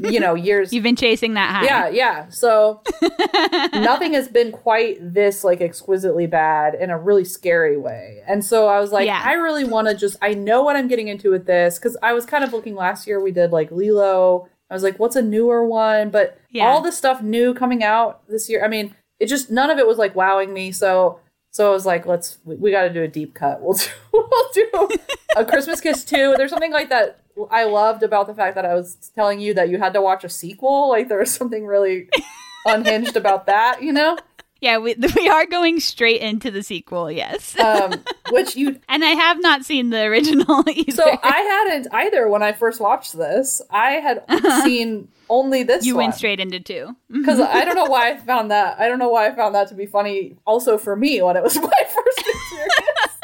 You 0.00 0.20
know, 0.20 0.34
years 0.36 0.72
You've 0.72 0.82
been 0.84 0.96
chasing 0.96 1.34
that 1.34 1.50
high. 1.50 1.64
yeah, 1.64 1.88
yeah. 1.88 2.28
So 2.28 2.82
nothing 3.72 4.14
has 4.14 4.28
been 4.28 4.52
quite 4.52 4.98
this 5.00 5.44
like 5.44 5.60
exquisitely 5.60 6.26
bad 6.26 6.74
in 6.74 6.90
a 6.90 6.98
really 6.98 7.24
scary 7.24 7.76
way. 7.76 8.22
And 8.26 8.44
so 8.44 8.68
I 8.68 8.80
was 8.80 8.92
like, 8.92 9.06
Yeah. 9.06 9.20
I 9.22 9.34
really 9.34 9.64
want 9.64 9.88
to 9.88 9.94
just 9.94 10.16
I 10.22 10.34
know 10.34 10.62
what 10.62 10.76
I'm 10.76 10.88
getting 10.88 11.08
into 11.08 11.30
with 11.30 11.46
this 11.46 11.78
cuz 11.78 11.96
I 12.02 12.12
was 12.12 12.24
kind 12.24 12.44
of 12.44 12.52
looking 12.52 12.76
last 12.76 13.06
year 13.06 13.20
we 13.20 13.32
did 13.32 13.50
like 13.50 13.70
Lilo. 13.70 14.48
I 14.70 14.74
was 14.74 14.82
like, 14.82 14.98
what's 14.98 15.16
a 15.16 15.22
newer 15.22 15.66
one? 15.66 16.10
But 16.10 16.38
Yeah. 16.50 16.66
all 16.66 16.80
the 16.80 16.92
stuff 16.92 17.20
new 17.20 17.52
coming 17.52 17.82
out 17.82 18.26
this 18.28 18.48
year. 18.48 18.64
I 18.64 18.68
mean, 18.68 18.94
it 19.22 19.28
just 19.28 19.52
none 19.52 19.70
of 19.70 19.78
it 19.78 19.86
was 19.86 19.98
like 19.98 20.16
wowing 20.16 20.52
me. 20.52 20.72
So 20.72 21.20
so 21.52 21.68
I 21.68 21.70
was 21.70 21.86
like, 21.86 22.06
let's 22.06 22.38
we, 22.44 22.56
we 22.56 22.70
got 22.72 22.82
to 22.82 22.92
do 22.92 23.02
a 23.04 23.08
deep 23.08 23.34
cut. 23.34 23.60
We'll 23.62 23.74
do 23.74 23.88
we'll 24.12 24.88
do 24.88 24.96
a 25.36 25.44
Christmas 25.50 25.80
Kiss 25.80 26.04
too. 26.04 26.34
There's 26.36 26.50
something 26.50 26.72
like 26.72 26.88
that 26.88 27.20
I 27.50 27.64
loved 27.64 28.02
about 28.02 28.26
the 28.26 28.34
fact 28.34 28.56
that 28.56 28.66
I 28.66 28.74
was 28.74 29.12
telling 29.14 29.38
you 29.38 29.54
that 29.54 29.68
you 29.68 29.78
had 29.78 29.92
to 29.94 30.02
watch 30.02 30.24
a 30.24 30.28
sequel. 30.28 30.88
Like 30.88 31.08
there 31.08 31.18
was 31.18 31.32
something 31.32 31.64
really 31.66 32.08
unhinged 32.66 33.16
about 33.16 33.46
that, 33.46 33.80
you 33.80 33.92
know? 33.92 34.18
Yeah, 34.62 34.78
we, 34.78 34.94
we 35.16 35.28
are 35.28 35.44
going 35.44 35.80
straight 35.80 36.20
into 36.22 36.50
the 36.50 36.62
sequel, 36.62 37.10
yes. 37.10 37.58
Um, 37.58 37.94
which 38.30 38.56
you 38.56 38.78
and 38.88 39.04
I 39.04 39.08
have 39.10 39.42
not 39.42 39.64
seen 39.64 39.90
the 39.90 40.02
original 40.04 40.64
either. 40.68 40.92
so 40.92 41.18
I 41.22 41.64
hadn't 41.66 41.88
either 41.92 42.28
when 42.28 42.42
I 42.42 42.52
first 42.52 42.80
watched 42.80 43.18
this. 43.18 43.60
I 43.70 43.92
had 43.94 44.24
seen 44.64 45.08
only 45.28 45.64
this 45.64 45.84
you 45.84 45.96
one. 45.96 46.04
went 46.04 46.14
straight 46.14 46.38
into 46.40 46.60
two. 46.60 46.94
because 47.10 47.40
I 47.40 47.64
don't 47.64 47.74
know 47.74 47.86
why 47.86 48.12
I 48.12 48.16
found 48.18 48.50
that. 48.52 48.78
I 48.78 48.86
don't 48.88 48.98
know 49.00 49.08
why 49.10 49.26
I 49.28 49.34
found 49.34 49.54
that 49.56 49.68
to 49.68 49.74
be 49.74 49.86
funny. 49.86 50.36
Also 50.46 50.78
for 50.78 50.94
me, 50.94 51.20
when 51.20 51.36
it 51.36 51.42
was 51.42 51.56
my 51.56 51.70
first 51.88 52.18
experience, 52.18 53.18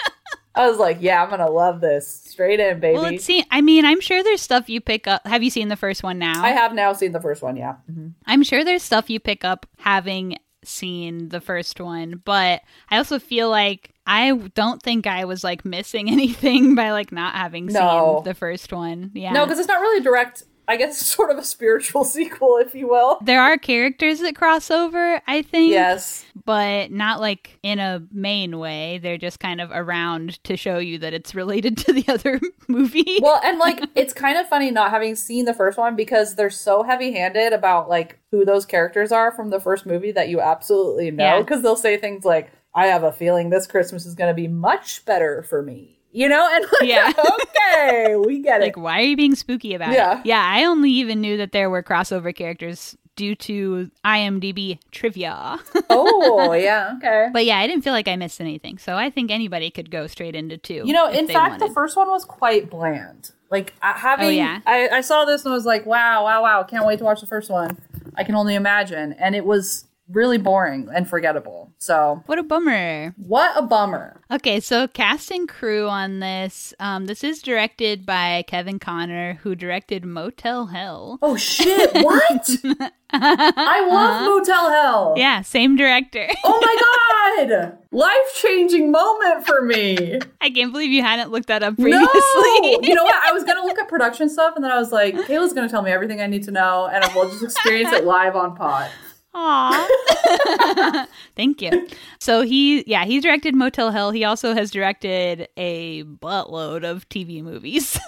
I 0.54 0.68
was 0.68 0.78
like, 0.78 0.96
"Yeah, 1.00 1.22
I'm 1.22 1.30
gonna 1.30 1.48
love 1.48 1.80
this 1.80 2.08
straight 2.08 2.58
in, 2.58 2.80
baby." 2.80 2.98
Well, 2.98 3.16
see. 3.18 3.44
I 3.50 3.60
mean, 3.60 3.84
I'm 3.84 4.00
sure 4.00 4.24
there's 4.24 4.40
stuff 4.40 4.68
you 4.68 4.80
pick 4.80 5.06
up. 5.06 5.24
Have 5.24 5.44
you 5.44 5.50
seen 5.50 5.68
the 5.68 5.76
first 5.76 6.02
one 6.02 6.18
now? 6.18 6.42
I 6.42 6.48
have 6.50 6.74
now 6.74 6.92
seen 6.94 7.12
the 7.12 7.20
first 7.20 7.42
one. 7.42 7.56
Yeah, 7.56 7.76
Mhm. 7.88 8.14
I'm 8.26 8.42
sure 8.42 8.64
there's 8.64 8.82
stuff 8.82 9.08
you 9.08 9.20
pick 9.20 9.44
up 9.44 9.66
having 9.78 10.36
seen 10.64 11.28
the 11.28 11.40
first 11.40 11.80
one, 11.80 12.20
but 12.24 12.62
I 12.90 12.98
also 12.98 13.18
feel 13.18 13.48
like 13.50 13.92
I 14.06 14.32
don't 14.54 14.82
think 14.82 15.06
I 15.06 15.24
was 15.24 15.44
like 15.44 15.64
missing 15.64 16.10
anything 16.10 16.74
by 16.74 16.90
like 16.92 17.12
not 17.12 17.34
having 17.34 17.66
No. 17.66 18.16
seen 18.16 18.24
the 18.24 18.34
first 18.34 18.72
one. 18.72 19.10
Yeah. 19.14 19.32
no, 19.32 19.44
because 19.44 19.58
it's 19.58 19.68
not 19.68 19.80
really 19.80 20.02
direct 20.02 20.42
I 20.68 20.76
guess 20.76 20.98
sort 21.06 21.30
of 21.30 21.38
a 21.38 21.44
spiritual 21.44 22.04
sequel, 22.16 22.58
if 22.58 22.74
you 22.74 22.86
will. 22.88 23.18
There 23.22 23.40
are 23.40 23.56
characters 23.56 24.20
that 24.20 24.36
cross 24.36 24.70
over, 24.70 25.20
I 25.26 25.42
think. 25.42 25.70
Yes. 25.72 26.24
But 26.44 26.90
not 26.92 27.20
like 27.20 27.58
in 27.62 27.78
a 27.78 28.02
main 28.12 28.58
way. 28.58 28.98
They're 28.98 29.18
just 29.18 29.40
kind 29.40 29.60
of 29.60 29.70
around 29.72 30.42
to 30.44 30.56
show 30.56 30.78
you 30.78 30.98
that 30.98 31.14
it's 31.14 31.34
related 31.34 31.76
to 31.78 31.92
the 31.92 32.04
other 32.08 32.40
movie. 32.68 33.18
Well, 33.20 33.40
and 33.42 33.58
like 33.58 33.82
it's 33.94 34.12
kind 34.12 34.38
of 34.38 34.48
funny 34.48 34.70
not 34.70 34.90
having 34.90 35.16
seen 35.16 35.46
the 35.46 35.54
first 35.54 35.78
one 35.78 35.96
because 35.96 36.34
they're 36.34 36.50
so 36.50 36.82
heavy-handed 36.82 37.52
about 37.52 37.88
like 37.88 38.18
who 38.30 38.44
those 38.44 38.66
characters 38.66 39.10
are 39.10 39.32
from 39.32 39.50
the 39.50 39.60
first 39.60 39.86
movie 39.86 40.12
that 40.12 40.28
you 40.28 40.40
absolutely 40.40 41.10
know 41.10 41.24
Yeah. 41.36 41.40
because 41.40 41.62
they'll 41.62 41.76
say 41.76 41.96
things 41.96 42.24
like 42.24 42.50
I 42.74 42.86
have 42.86 43.02
a 43.02 43.10
feeling 43.12 43.50
this 43.50 43.66
Christmas 43.66 44.06
is 44.06 44.14
going 44.14 44.28
to 44.30 44.34
be 44.34 44.46
much 44.48 45.04
better 45.04 45.42
for 45.42 45.62
me. 45.62 45.97
You 46.12 46.28
know, 46.28 46.48
and 46.52 46.64
like, 46.80 46.88
Yeah. 46.88 47.12
okay, 47.42 48.16
we 48.16 48.40
get 48.40 48.60
like, 48.60 48.76
it. 48.76 48.80
why 48.80 48.98
are 49.00 49.04
you 49.04 49.16
being 49.16 49.34
spooky 49.34 49.74
about 49.74 49.92
Yeah. 49.92 50.20
it? 50.20 50.26
Yeah, 50.26 50.42
I 50.42 50.64
only 50.64 50.90
even 50.90 51.20
knew 51.20 51.36
that 51.36 51.52
there 51.52 51.68
were 51.70 51.82
crossover 51.82 52.34
characters 52.34 52.96
due 53.16 53.34
to 53.34 53.90
IMDb 54.04 54.78
trivia. 54.90 55.58
Oh, 55.90 56.52
yeah, 56.52 56.94
okay. 56.96 57.28
but 57.32 57.44
yeah, 57.44 57.58
I 57.58 57.66
didn't 57.66 57.82
feel 57.82 57.92
like 57.92 58.06
I 58.08 58.16
missed 58.16 58.40
anything. 58.40 58.78
So 58.78 58.94
I 58.96 59.10
think 59.10 59.30
anybody 59.30 59.70
could 59.70 59.90
go 59.90 60.06
straight 60.06 60.34
into 60.36 60.56
two. 60.56 60.82
You 60.84 60.92
know, 60.92 61.08
in 61.08 61.26
fact, 61.26 61.58
the 61.60 61.68
first 61.70 61.96
one 61.96 62.08
was 62.08 62.24
quite 62.24 62.70
bland. 62.70 63.32
Like 63.50 63.72
uh, 63.82 63.94
having, 63.94 64.26
Oh, 64.26 64.30
yeah? 64.30 64.60
I, 64.66 64.88
I 64.88 65.00
saw 65.00 65.24
this 65.24 65.44
and 65.44 65.52
was 65.52 65.64
like, 65.64 65.86
wow, 65.86 66.24
wow, 66.24 66.42
wow! 66.42 66.62
Can't 66.62 66.84
wait 66.86 66.98
to 66.98 67.04
watch 67.04 67.20
the 67.20 67.26
first 67.26 67.50
one. 67.50 67.78
I 68.14 68.22
can 68.24 68.34
only 68.34 68.54
imagine, 68.54 69.14
and 69.14 69.34
it 69.34 69.44
was 69.46 69.86
really 70.10 70.38
boring 70.38 70.88
and 70.94 71.08
forgettable. 71.08 71.72
So, 71.78 72.22
What 72.26 72.38
a 72.38 72.42
bummer. 72.42 73.14
what 73.16 73.52
a 73.56 73.62
bummer. 73.62 74.20
Okay, 74.30 74.60
so 74.60 74.88
cast 74.88 75.30
and 75.30 75.48
crew 75.48 75.88
on 75.88 76.20
this. 76.20 76.74
Um, 76.80 77.06
this 77.06 77.22
is 77.24 77.40
directed 77.42 78.04
by 78.06 78.44
Kevin 78.46 78.78
Connor, 78.78 79.34
who 79.42 79.54
directed 79.54 80.04
Motel 80.04 80.66
Hell. 80.66 81.18
Oh 81.22 81.36
shit! 81.36 81.92
What? 81.94 82.48
I 83.10 83.86
love 83.90 84.24
Motel 84.24 84.70
Hell. 84.70 85.14
Yeah, 85.16 85.42
same 85.42 85.76
director. 85.76 86.26
Oh 86.44 86.58
my 86.60 87.46
god! 87.46 87.78
Life 87.90 88.34
changing 88.34 88.90
moment 88.90 89.46
for 89.46 89.62
me. 89.62 90.18
I 90.40 90.50
can't 90.50 90.72
believe 90.72 90.90
you 90.90 91.02
hadn't 91.02 91.30
looked 91.30 91.48
that 91.48 91.62
up 91.62 91.78
No, 91.78 91.84
previously. 91.84 92.88
you 92.88 92.94
know 92.94 93.04
what? 93.04 93.14
I 93.26 93.32
was 93.32 93.44
gonna 93.44 93.62
look 93.64 93.78
at 93.78 93.88
production 93.88 94.28
stuff, 94.28 94.54
and 94.56 94.64
then 94.64 94.70
I 94.70 94.78
was 94.78 94.92
like, 94.92 95.14
Kayla's 95.14 95.52
gonna 95.52 95.68
tell 95.68 95.82
me 95.82 95.90
everything 95.90 96.20
I 96.20 96.26
need 96.26 96.42
to 96.44 96.50
know, 96.50 96.88
and 96.92 97.04
we'll 97.14 97.28
just 97.30 97.42
experience 97.42 97.92
it 97.92 98.04
live 98.04 98.36
on 98.36 98.54
pod. 98.56 98.90
Aw. 99.34 101.06
Thank 101.36 101.62
you. 101.62 101.86
So 102.20 102.42
he, 102.42 102.82
yeah, 102.86 103.04
he 103.04 103.20
directed 103.20 103.54
Motel 103.54 103.90
Hell. 103.90 104.10
He 104.10 104.24
also 104.24 104.54
has 104.54 104.70
directed 104.70 105.48
a 105.56 106.02
buttload 106.04 106.84
of 106.84 107.08
TV 107.08 107.42
movies 107.42 107.98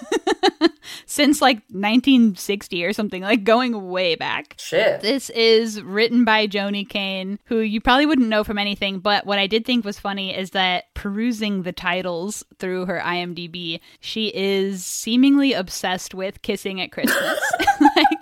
since 1.11 1.41
like 1.41 1.57
1960 1.67 2.85
or 2.85 2.93
something, 2.93 3.21
like 3.21 3.43
going 3.43 3.89
way 3.89 4.15
back. 4.15 4.55
Shit. 4.57 5.01
This 5.01 5.29
is 5.31 5.81
written 5.81 6.23
by 6.23 6.47
Joany 6.47 6.87
Kane, 6.87 7.37
who 7.43 7.59
you 7.59 7.81
probably 7.81 8.05
wouldn't 8.05 8.29
know 8.29 8.45
from 8.45 8.57
anything, 8.57 8.99
but 8.99 9.25
what 9.25 9.37
I 9.37 9.45
did 9.45 9.65
think 9.65 9.83
was 9.83 9.99
funny 9.99 10.33
is 10.33 10.51
that 10.51 10.85
perusing 10.93 11.63
the 11.63 11.73
titles 11.73 12.45
through 12.59 12.85
her 12.85 13.01
IMDb, 13.03 13.81
she 13.99 14.27
is 14.33 14.85
seemingly 14.85 15.51
obsessed 15.51 16.13
with 16.13 16.41
kissing 16.43 16.79
at 16.79 16.93
Christmas. 16.93 17.39
like, 17.97 18.21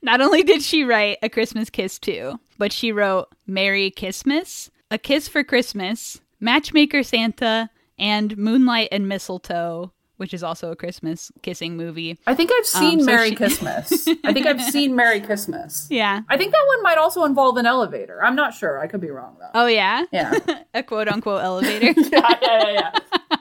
not 0.00 0.20
only 0.20 0.44
did 0.44 0.62
she 0.62 0.84
write 0.84 1.18
A 1.22 1.28
Christmas 1.28 1.70
Kiss 1.70 1.98
2, 1.98 2.38
but 2.56 2.72
she 2.72 2.92
wrote 2.92 3.34
Merry 3.48 3.90
Christmas, 3.90 4.70
A 4.92 4.98
Kiss 4.98 5.26
for 5.26 5.42
Christmas, 5.42 6.20
Matchmaker 6.38 7.02
Santa, 7.02 7.68
and 7.98 8.38
Moonlight 8.38 8.90
and 8.92 9.08
Mistletoe, 9.08 9.90
which 10.22 10.32
is 10.32 10.44
also 10.44 10.70
a 10.70 10.76
Christmas 10.76 11.32
kissing 11.42 11.76
movie. 11.76 12.16
I 12.28 12.34
think 12.36 12.52
I've 12.52 12.58
um, 12.60 12.64
seen 12.80 13.00
so 13.00 13.06
Merry 13.06 13.30
she- 13.30 13.34
Christmas. 13.42 14.06
I 14.22 14.32
think 14.32 14.46
I've 14.46 14.62
seen 14.62 14.94
Merry 14.94 15.20
Christmas. 15.20 15.88
Yeah. 15.90 16.20
I 16.28 16.36
think 16.36 16.52
that 16.52 16.64
one 16.68 16.82
might 16.84 16.96
also 16.96 17.24
involve 17.24 17.56
an 17.56 17.66
elevator. 17.66 18.22
I'm 18.22 18.36
not 18.36 18.54
sure. 18.54 18.78
I 18.78 18.86
could 18.86 19.00
be 19.00 19.10
wrong 19.10 19.36
though. 19.40 19.50
Oh, 19.52 19.66
yeah? 19.66 20.04
Yeah. 20.12 20.32
a 20.74 20.84
quote 20.84 21.08
unquote 21.08 21.42
elevator. 21.42 21.92
yeah, 22.12 22.38
yeah, 22.40 22.70
yeah. 22.70 23.31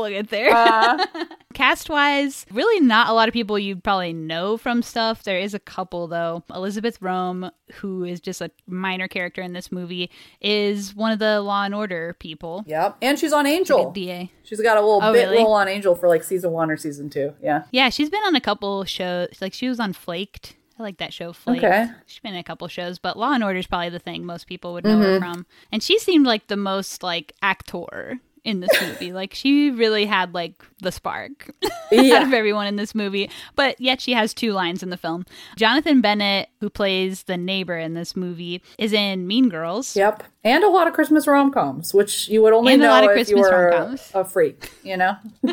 We'll 0.00 0.08
get 0.10 0.30
there. 0.30 0.50
Uh, 0.72 1.06
Cast 1.54 1.90
wise, 1.90 2.46
really 2.50 2.80
not 2.80 3.08
a 3.08 3.12
lot 3.12 3.28
of 3.28 3.34
people 3.34 3.58
you'd 3.58 3.84
probably 3.84 4.14
know 4.14 4.56
from 4.56 4.80
stuff. 4.82 5.22
There 5.22 5.38
is 5.38 5.52
a 5.52 5.58
couple 5.58 6.06
though. 6.08 6.42
Elizabeth 6.54 6.98
Röhm, 7.00 7.50
who 7.74 8.04
is 8.04 8.20
just 8.20 8.40
a 8.40 8.50
minor 8.66 9.06
character 9.06 9.42
in 9.42 9.52
this 9.52 9.70
movie, 9.70 10.10
is 10.40 10.94
one 10.94 11.12
of 11.12 11.18
the 11.18 11.42
Law 11.42 11.64
and 11.64 11.74
Order 11.74 12.16
people. 12.18 12.64
yep. 12.66 12.96
And 13.02 13.18
she's 13.18 13.34
on 13.34 13.46
Angel. 13.46 13.90
DA. 13.90 14.30
She's 14.44 14.62
got 14.62 14.78
a 14.78 14.80
little 14.80 15.00
Oh, 15.02 15.12
bit 15.12 15.24
really? 15.28 15.38
role 15.42 15.52
on 15.52 15.68
Angel 15.68 15.94
for 15.94 16.08
like 16.08 16.24
season 16.24 16.52
one 16.52 16.70
or 16.70 16.76
season 16.78 17.10
two. 17.10 17.34
Yeah. 17.42 17.64
Yeah, 17.70 17.90
she's 17.90 18.08
been 18.08 18.22
on 18.22 18.34
a 18.34 18.40
couple 18.40 18.84
shows. 18.84 19.28
Like 19.42 19.52
she 19.52 19.68
was 19.68 19.78
on 19.78 19.92
Flaked. 19.92 20.56
I 20.78 20.82
like 20.82 20.96
that 20.98 21.12
show, 21.12 21.34
Flaked. 21.34 21.64
Okay. 21.64 21.86
She's 22.06 22.20
been 22.20 22.32
in 22.32 22.40
a 22.40 22.44
couple 22.44 22.66
shows, 22.68 22.98
but 22.98 23.18
Law 23.18 23.32
and 23.34 23.44
Order 23.44 23.58
is 23.58 23.66
probably 23.66 23.90
the 23.90 23.98
thing 23.98 24.24
most 24.24 24.46
people 24.46 24.72
would 24.72 24.84
know 24.84 24.98
her 24.98 25.18
from. 25.18 25.44
And 25.70 25.82
she 25.82 25.98
seemed 25.98 26.26
like 26.26 26.46
the 26.46 26.56
most 26.56 27.02
like 27.02 27.34
actor 27.42 28.20
in 28.44 28.60
this 28.60 28.70
movie. 28.80 29.12
like 29.12 29.34
she 29.34 29.70
really 29.70 30.06
had 30.06 30.34
like 30.34 30.62
the 30.80 30.92
spark. 30.92 31.50
out 31.92 32.22
of 32.22 32.32
everyone 32.32 32.66
in 32.66 32.76
this 32.76 32.94
movie, 32.94 33.30
but 33.54 33.78
yet 33.80 34.00
she 34.00 34.14
has 34.14 34.32
two 34.32 34.52
lines 34.52 34.82
in 34.82 34.88
the 34.88 34.96
film. 34.96 35.26
Jonathan 35.56 36.00
Bennett, 36.00 36.48
who 36.60 36.70
plays 36.70 37.24
the 37.24 37.36
neighbor 37.36 37.76
in 37.76 37.92
this 37.94 38.16
movie, 38.16 38.62
is 38.78 38.92
in 38.94 39.26
Mean 39.26 39.50
Girls. 39.50 39.94
Yep. 39.94 40.22
And 40.42 40.64
a 40.64 40.68
lot 40.68 40.86
of 40.88 40.94
Christmas 40.94 41.26
rom 41.26 41.52
coms, 41.52 41.92
which 41.92 42.28
you 42.28 42.40
would 42.42 42.54
only 42.54 42.72
And 42.72 42.82
a 42.82 42.86
know 42.86 42.90
lot 42.92 43.04
of 43.04 43.16
if 43.16 43.28
you 43.28 43.36
were 43.36 43.70
rom-coms. 43.70 44.10
a 44.14 44.24
freak, 44.24 44.72
you 44.82 44.96
know? 44.96 45.16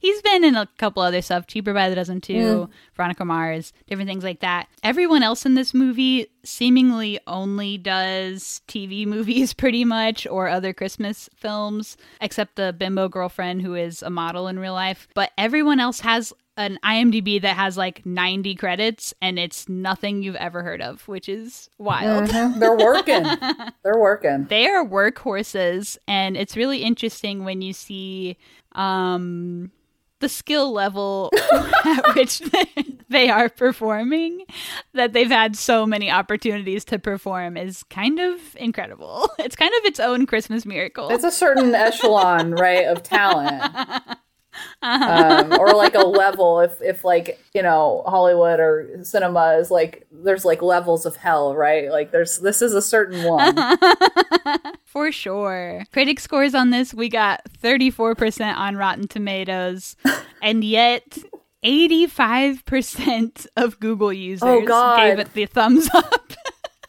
He's 0.00 0.20
been 0.22 0.44
in 0.44 0.54
a 0.56 0.66
couple 0.78 1.02
other 1.02 1.22
stuff, 1.22 1.46
Cheaper 1.46 1.72
by 1.74 1.88
the 1.88 1.94
Dozen 1.94 2.22
too, 2.22 2.70
Veronica 2.96 3.24
Mars, 3.24 3.72
different 3.86 4.08
things 4.08 4.24
like 4.24 4.40
that. 4.40 4.66
Everyone 4.82 5.22
else 5.22 5.44
in 5.46 5.54
this 5.54 5.72
movie 5.74 6.26
seemingly 6.42 7.20
only 7.26 7.76
does 7.78 8.62
TV 8.66 9.06
movies 9.14 9.52
pretty 9.52 9.84
much 9.84 10.26
or 10.26 10.48
other 10.48 10.72
Christmas 10.72 11.28
films, 11.36 11.96
except 12.20 12.56
the 12.56 12.72
bimbo 12.76 13.08
girlfriend 13.08 13.62
who 13.62 13.74
is 13.74 14.02
a 14.02 14.10
model 14.10 14.48
in 14.48 14.58
real 14.58 14.72
life. 14.72 15.06
But 15.14 15.30
everyone 15.38 15.80
else 15.80 16.00
has 16.00 16.32
an 16.56 16.78
IMDb 16.84 17.40
that 17.40 17.56
has 17.56 17.76
like 17.78 18.04
90 18.04 18.54
credits 18.56 19.14
and 19.22 19.38
it's 19.38 19.66
nothing 19.68 20.22
you've 20.22 20.36
ever 20.36 20.62
heard 20.62 20.82
of, 20.82 21.06
which 21.08 21.28
is 21.28 21.70
wild. 21.78 22.28
Mhm. 22.28 22.58
They're 22.58 22.76
working. 22.76 23.22
They're 23.82 23.98
working. 23.98 24.46
they 24.48 24.66
are 24.66 24.84
workhorses 24.84 25.96
and 26.08 26.36
it's 26.36 26.56
really 26.56 26.82
interesting 26.82 27.44
when 27.44 27.62
you 27.62 27.72
see 27.72 28.36
um 28.72 29.70
the 30.20 30.28
skill 30.28 30.72
level 30.72 31.30
at 31.84 32.14
which 32.14 32.40
they 33.08 33.28
are 33.28 33.48
performing 33.48 34.44
that 34.94 35.12
they've 35.12 35.30
had 35.30 35.56
so 35.56 35.84
many 35.84 36.10
opportunities 36.10 36.84
to 36.84 36.98
perform 36.98 37.56
is 37.56 37.82
kind 37.84 38.18
of 38.20 38.38
incredible 38.56 39.28
it's 39.38 39.56
kind 39.56 39.72
of 39.78 39.84
its 39.84 39.98
own 40.00 40.26
christmas 40.26 40.64
miracle 40.64 41.08
It's 41.10 41.24
a 41.24 41.30
certain 41.30 41.74
echelon, 41.90 42.52
right, 42.52 42.86
of 42.86 43.02
talent. 43.02 43.62
Um, 44.82 45.52
or 45.58 45.74
like 45.74 45.94
a 45.94 45.98
level 46.06 46.60
if 46.60 46.80
if 46.80 47.04
like 47.04 47.38
you 47.54 47.62
know 47.62 48.02
hollywood 48.06 48.60
or 48.60 48.88
cinema 49.02 49.56
is 49.60 49.70
like 49.70 50.06
there's 50.10 50.44
like 50.44 50.62
levels 50.62 51.04
of 51.06 51.16
hell 51.16 51.54
right? 51.54 51.90
Like 51.90 52.10
there's 52.12 52.38
this 52.38 52.62
is 52.62 52.72
a 52.74 52.80
certain 52.82 53.22
one. 53.24 53.56
For 54.86 55.12
sure. 55.12 55.84
Critic 55.92 56.18
scores 56.18 56.54
on 56.54 56.70
this 56.70 56.92
we 56.94 57.08
got 57.08 57.42
34% 57.62 58.56
on 58.56 58.76
rotten 58.76 59.06
tomatoes 59.06 59.96
and 60.42 60.64
yet 60.64 61.18
85% 61.64 63.46
of 63.56 63.78
google 63.80 64.12
users 64.12 64.42
Oh, 64.42 64.96
gave 64.96 65.18
it 65.18 65.32
the 65.34 65.46
thumbs 65.46 65.88
up. 65.94 66.32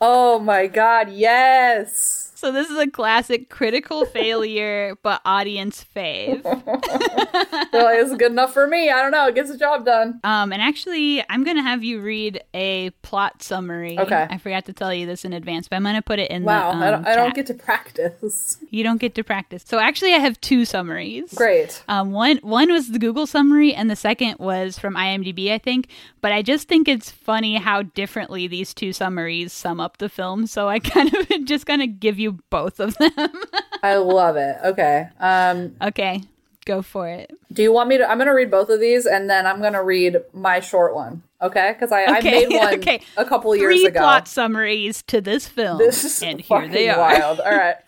Oh 0.04 0.40
my 0.40 0.66
god. 0.66 1.12
Yes 1.12 2.31
So 2.42 2.52
this 2.52 2.72
is 2.72 2.78
a 2.80 2.88
classic 2.88 3.52
critical 3.52 4.04
failure, 4.18 4.96
but 5.04 5.22
audience 5.26 5.86
fave. 5.96 6.42
This 7.72 8.12
is 8.12 8.18
good 8.18 8.32
enough 8.32 8.54
for 8.54 8.68
me 8.68 8.90
i 8.90 9.02
don't 9.02 9.12
know 9.12 9.28
it 9.28 9.36
gets 9.36 9.52
the 9.52 9.58
job 9.58 9.86
done 9.86 10.20
Um, 10.24 10.52
and 10.52 10.62
actually, 10.62 11.24
I'm 11.30 11.44
gonna 11.44 11.62
have 11.62 11.84
you 11.84 12.02
read 12.02 12.42
a 12.54 12.90
plot 13.02 13.44
summary. 13.44 13.98
Okay. 14.00 14.28
I 14.30 14.38
forgot 14.38 14.66
to 14.66 14.74
tell 14.74 14.94
you 14.94 15.06
this 15.06 15.24
in 15.26 15.34
advance, 15.34 15.68
but 15.68 15.76
I'm 15.76 15.84
gonna 15.84 16.02
put 16.02 16.18
it 16.20 16.32
in 16.32 16.44
wow 16.44 16.72
the. 16.72 16.78
Um, 16.78 16.84
I, 16.84 16.92
don't, 16.92 17.08
I 17.08 17.16
don't 17.16 17.36
get 17.36 17.46
to 17.48 17.54
practice 17.54 18.58
You 18.70 18.84
don't 18.84 19.00
get 19.00 19.14
to 19.16 19.24
practice. 19.24 19.64
So 19.66 19.80
actually, 19.80 20.14
I 20.14 20.18
have 20.18 20.40
two 20.42 20.66
summaries. 20.66 21.34
great 21.34 21.84
Um, 21.88 22.12
one 22.12 22.38
one 22.38 22.72
was 22.72 22.90
the 22.90 23.00
Google 23.00 23.28
summary, 23.28 23.74
and 23.74 23.90
the 23.90 23.96
second 23.96 24.38
was 24.40 24.80
from 24.80 24.96
IMDb, 24.96 25.52
I 25.52 25.58
think. 25.58 25.90
But 26.22 26.32
I 26.32 26.42
just 26.42 26.68
think 26.68 26.88
it's 26.88 27.12
funny 27.12 27.56
how 27.58 27.84
differently 27.84 28.48
these 28.48 28.74
two 28.74 28.94
summaries 28.94 29.54
sum 29.54 29.80
up 29.80 29.98
the 29.98 30.10
film. 30.10 30.48
So 30.48 30.68
I 30.70 30.80
kind 30.94 31.14
of 31.14 31.46
just 31.46 31.66
gonna 31.66 31.88
give 31.88 32.20
you 32.20 32.31
both 32.50 32.80
of 32.80 32.98
them. 32.98 33.12
i 33.84 33.96
love 33.96 34.36
it 34.38 34.58
okay 34.64 35.08
um 35.20 35.76
okay, 35.82 36.22
go 36.66 36.82
for 36.82 37.08
it. 37.08 37.32
do 37.52 37.62
you 37.64 37.72
want 37.72 37.90
me 37.90 37.98
to 37.98 38.10
i'm 38.10 38.18
gonna 38.18 38.34
read 38.34 38.52
both 38.52 38.70
of 38.70 38.80
these 38.80 39.06
and 39.06 39.30
then 39.30 39.46
i'm 39.48 39.62
gonna 39.62 39.84
read 39.84 40.18
my 40.34 40.60
short 40.60 40.94
one 40.96 41.24
okay 41.42 41.72
because 41.74 41.92
I, 41.92 42.04
I 42.06 42.22
made 42.22 42.50
one 42.56 42.74
okay. 42.76 43.02
a 43.18 43.26
couple 43.26 43.56
years 43.56 43.76
Three 43.76 43.86
ago 43.88 44.00
plot 44.00 44.28
summaries 44.28 45.02
to 45.04 45.22
this 45.22 45.48
film, 45.48 45.78
This 45.80 46.04
is 46.04 46.22
and 46.22 46.40
here 46.42 46.68
they 46.68 46.90
are. 46.90 47.00
wild. 47.00 47.40
All 47.40 47.52
right. 47.52 47.76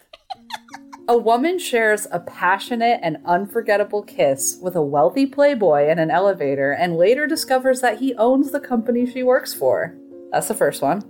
A 1.09 1.17
woman 1.17 1.59
shares 1.59 2.07
a 2.11 2.19
passionate 2.21 3.01
and 3.03 3.17
unforgettable 3.25 4.03
kiss 4.03 4.57
with 4.61 4.73
a 4.77 4.81
wealthy 4.81 5.25
playboy 5.25 5.89
in 5.89 5.99
an 5.99 6.09
elevator 6.09 6.71
and 6.71 6.95
later 6.95 7.27
discovers 7.27 7.81
that 7.81 7.99
he 7.99 8.15
owns 8.15 8.51
the 8.51 8.59
company 8.61 9.05
she 9.05 9.21
works 9.21 9.53
for. 9.53 9.93
That's 10.31 10.47
the 10.47 10.53
first 10.53 10.81
one. 10.81 11.03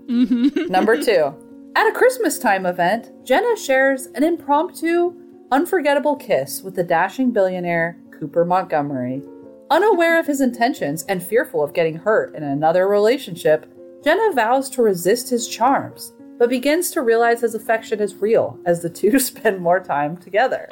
Number 0.68 1.00
two. 1.00 1.36
At 1.76 1.88
a 1.88 1.92
Christmas 1.92 2.38
time 2.38 2.68
event, 2.68 3.12
Jenna 3.24 3.58
shares 3.58 4.06
an 4.14 4.24
impromptu, 4.24 5.16
unforgettable 5.52 6.16
kiss 6.16 6.62
with 6.62 6.76
the 6.76 6.84
dashing 6.84 7.32
billionaire 7.32 7.98
Cooper 8.12 8.46
Montgomery. 8.46 9.24
Unaware 9.72 10.20
of 10.20 10.28
his 10.28 10.40
intentions 10.40 11.04
and 11.10 11.24
fearful 11.24 11.64
of 11.64 11.74
getting 11.74 11.96
hurt 11.96 12.36
in 12.36 12.44
another 12.44 12.88
relationship, 12.88 13.66
Jenna 14.04 14.34
vows 14.34 14.70
to 14.72 14.84
resist 14.84 15.32
his 15.32 15.48
charms, 15.48 16.14
but 16.38 16.50
begins 16.50 16.92
to 16.92 17.02
realize 17.02 17.42
his 17.42 17.56
affection 17.56 18.00
is 18.00 18.16
real 18.16 18.60
as 18.68 18.84
the 18.84 18.90
two 18.90 19.18
spend 19.20 19.60
more 19.60 19.80
time 19.80 20.16
together. 20.18 20.70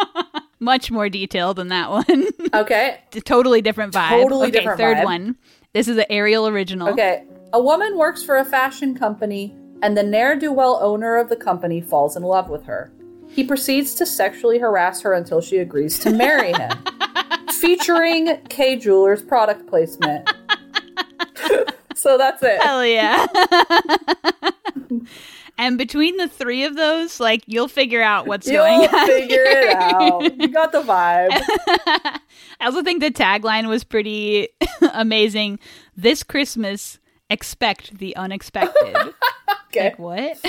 Much 0.60 0.90
more 0.90 1.10
detailed 1.10 1.56
than 1.56 1.68
that 1.68 1.90
one. 1.90 2.04
Okay, 2.54 3.00
totally 3.26 3.60
different 3.60 3.92
vibe. 3.92 4.22
Totally 4.22 4.48
okay, 4.48 4.52
different 4.52 4.78
third 4.78 4.96
vibe. 4.96 5.04
one. 5.04 5.36
This 5.74 5.86
is 5.86 5.98
an 5.98 6.06
Ariel 6.08 6.48
original. 6.48 6.88
okay. 6.88 7.24
A 7.52 7.60
woman 7.62 7.98
works 7.98 8.22
for 8.22 8.38
a 8.38 8.44
fashion 8.44 8.96
company, 8.96 9.54
and 9.82 9.96
the 9.96 10.02
ne'er 10.02 10.36
do 10.36 10.52
well 10.52 10.78
owner 10.82 11.16
of 11.16 11.28
the 11.28 11.36
company 11.36 11.80
falls 11.80 12.16
in 12.16 12.22
love 12.22 12.48
with 12.48 12.64
her. 12.64 12.92
He 13.28 13.44
proceeds 13.44 13.94
to 13.96 14.06
sexually 14.06 14.58
harass 14.58 15.02
her 15.02 15.12
until 15.12 15.40
she 15.40 15.58
agrees 15.58 15.98
to 16.00 16.10
marry 16.10 16.52
him, 16.52 16.70
featuring 17.60 18.38
Kay 18.48 18.76
Jewelers 18.76 19.22
product 19.22 19.66
placement. 19.68 20.28
so 21.94 22.18
that's 22.18 22.42
it. 22.42 22.60
Hell 22.62 22.84
yeah. 22.84 23.26
and 25.58 25.76
between 25.78 26.16
the 26.16 26.28
three 26.28 26.64
of 26.64 26.74
those, 26.76 27.20
like 27.20 27.42
you'll 27.46 27.68
figure 27.68 28.02
out 28.02 28.26
what's 28.26 28.50
going 28.50 28.82
You'll 28.82 28.96
on. 28.96 29.06
figure 29.06 29.44
it 29.44 29.76
out. 29.76 30.40
You 30.40 30.48
got 30.48 30.72
the 30.72 30.82
vibe. 30.82 31.30
I 32.60 32.64
also 32.64 32.82
think 32.82 33.02
the 33.02 33.10
tagline 33.10 33.68
was 33.68 33.84
pretty 33.84 34.48
amazing. 34.94 35.58
This 35.96 36.22
Christmas, 36.22 36.97
expect 37.30 37.98
the 37.98 38.16
unexpected. 38.16 39.14
Okay. 39.70 39.84
like 39.84 39.98
what? 39.98 40.40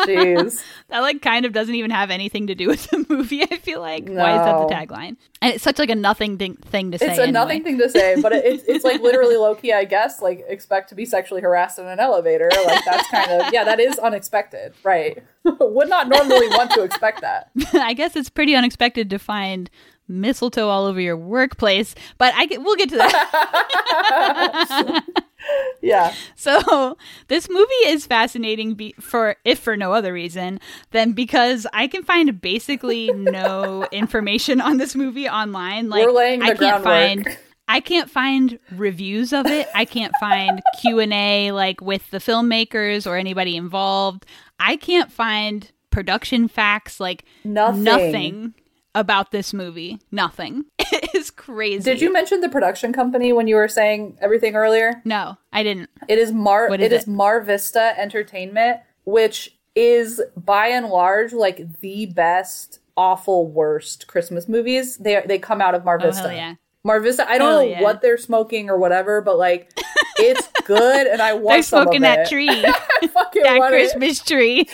Jeez. 0.00 0.62
that 0.88 1.00
like 1.00 1.22
kind 1.22 1.46
of 1.46 1.54
doesn't 1.54 1.74
even 1.74 1.90
have 1.90 2.10
anything 2.10 2.48
to 2.48 2.54
do 2.54 2.68
with 2.68 2.86
the 2.90 3.02
movie. 3.08 3.42
I 3.42 3.56
feel 3.56 3.80
like 3.80 4.06
why 4.06 4.36
is 4.36 4.44
that 4.44 4.58
the 4.58 4.66
tagline? 4.74 5.16
And 5.40 5.54
it's 5.54 5.64
such 5.64 5.78
like 5.78 5.88
a 5.88 5.94
nothing 5.94 6.36
thing, 6.36 6.56
thing 6.56 6.92
to 6.92 6.98
say. 6.98 7.06
It's 7.06 7.18
a 7.18 7.22
anyway. 7.22 7.32
nothing 7.32 7.64
thing 7.64 7.78
to 7.78 7.88
say, 7.88 8.20
but 8.20 8.32
it, 8.32 8.44
it's 8.44 8.64
it's 8.64 8.84
like 8.84 9.00
literally 9.00 9.36
low 9.38 9.54
key, 9.54 9.72
I 9.72 9.84
guess. 9.84 10.20
Like 10.20 10.44
expect 10.48 10.90
to 10.90 10.94
be 10.94 11.06
sexually 11.06 11.40
harassed 11.40 11.78
in 11.78 11.86
an 11.86 11.98
elevator. 11.98 12.50
Like 12.66 12.84
that's 12.84 13.08
kind 13.08 13.30
of 13.30 13.50
yeah, 13.54 13.64
that 13.64 13.80
is 13.80 13.98
unexpected, 13.98 14.74
right? 14.82 15.22
Would 15.44 15.88
not 15.88 16.08
normally 16.08 16.48
want 16.48 16.70
to 16.72 16.82
expect 16.82 17.22
that. 17.22 17.48
I 17.72 17.94
guess 17.94 18.16
it's 18.16 18.28
pretty 18.28 18.54
unexpected 18.54 19.08
to 19.10 19.18
find 19.18 19.70
mistletoe 20.08 20.68
all 20.68 20.84
over 20.84 21.00
your 21.00 21.16
workplace, 21.16 21.94
but 22.18 22.34
I 22.36 22.46
we'll 22.58 22.76
get 22.76 22.90
to 22.90 22.98
that. 22.98 25.04
Yeah, 25.80 26.12
So 26.34 26.96
this 27.28 27.48
movie 27.48 27.72
is 27.86 28.04
fascinating 28.04 28.74
be- 28.74 28.94
for 29.00 29.36
if 29.44 29.60
for 29.60 29.76
no 29.76 29.92
other 29.92 30.12
reason 30.12 30.58
than 30.90 31.12
because 31.12 31.66
I 31.72 31.86
can 31.86 32.02
find 32.02 32.40
basically 32.40 33.12
no 33.12 33.86
information 33.92 34.60
on 34.60 34.78
this 34.78 34.96
movie 34.96 35.28
online. 35.28 35.88
Like 35.88 36.04
We're 36.06 36.12
laying 36.12 36.40
the 36.40 36.46
I 36.46 36.54
can't 36.54 36.82
groundwork. 36.82 36.84
find 36.84 37.38
I 37.68 37.80
can't 37.80 38.10
find 38.10 38.58
reviews 38.72 39.32
of 39.32 39.46
it. 39.46 39.68
I 39.74 39.84
can't 39.84 40.12
find 40.18 40.60
Q&A 40.80 41.52
like 41.52 41.80
with 41.80 42.10
the 42.10 42.18
filmmakers 42.18 43.06
or 43.06 43.16
anybody 43.16 43.56
involved. 43.56 44.26
I 44.58 44.76
can't 44.76 45.12
find 45.12 45.70
production 45.90 46.48
facts 46.48 46.98
like 46.98 47.24
Nothing. 47.44 47.84
nothing 47.84 48.54
about 48.94 49.30
this 49.30 49.52
movie. 49.54 50.00
Nothing. 50.10 50.64
It 50.92 51.10
is 51.14 51.30
crazy. 51.30 51.82
Did 51.82 52.00
you 52.00 52.12
mention 52.12 52.40
the 52.40 52.48
production 52.48 52.92
company 52.92 53.32
when 53.32 53.46
you 53.48 53.56
were 53.56 53.68
saying 53.68 54.18
everything 54.20 54.54
earlier? 54.56 55.00
No, 55.04 55.36
I 55.52 55.62
didn't. 55.62 55.90
It 56.08 56.18
is 56.18 56.32
Mar. 56.32 56.68
What 56.68 56.80
is 56.80 56.86
it 56.86 56.92
is 56.92 57.02
it? 57.04 57.08
Mar 57.08 57.40
Vista 57.40 57.94
Entertainment, 57.98 58.80
which 59.04 59.56
is 59.74 60.20
by 60.36 60.68
and 60.68 60.86
large 60.88 61.32
like 61.32 61.80
the 61.80 62.06
best, 62.06 62.80
awful, 62.96 63.46
worst 63.46 64.06
Christmas 64.08 64.48
movies. 64.48 64.96
They 64.98 65.22
they 65.26 65.38
come 65.38 65.60
out 65.60 65.74
of 65.74 65.84
Mar 65.84 65.98
Oh, 66.02 66.06
Vista. 66.06 66.22
hell 66.28 66.32
yeah. 66.32 66.54
Mar 66.84 67.00
Vista. 67.00 67.28
I 67.28 67.38
don't 67.38 67.48
Hell 67.48 67.60
know 67.62 67.68
yeah. 67.68 67.82
what 67.82 68.00
they're 68.02 68.16
smoking 68.18 68.70
or 68.70 68.78
whatever, 68.78 69.20
but 69.20 69.36
like 69.38 69.70
it's 70.18 70.48
good, 70.64 71.06
and 71.06 71.20
I 71.20 71.34
want 71.34 71.56
They're 71.56 71.62
smoking 71.62 71.96
of 71.96 72.02
that 72.02 72.20
it. 72.20 72.28
tree, 72.28 72.48
fucking 73.08 73.42
that 73.42 73.58
want 73.58 73.74
it. 73.74 73.76
Christmas 73.78 74.20
tree. 74.22 74.68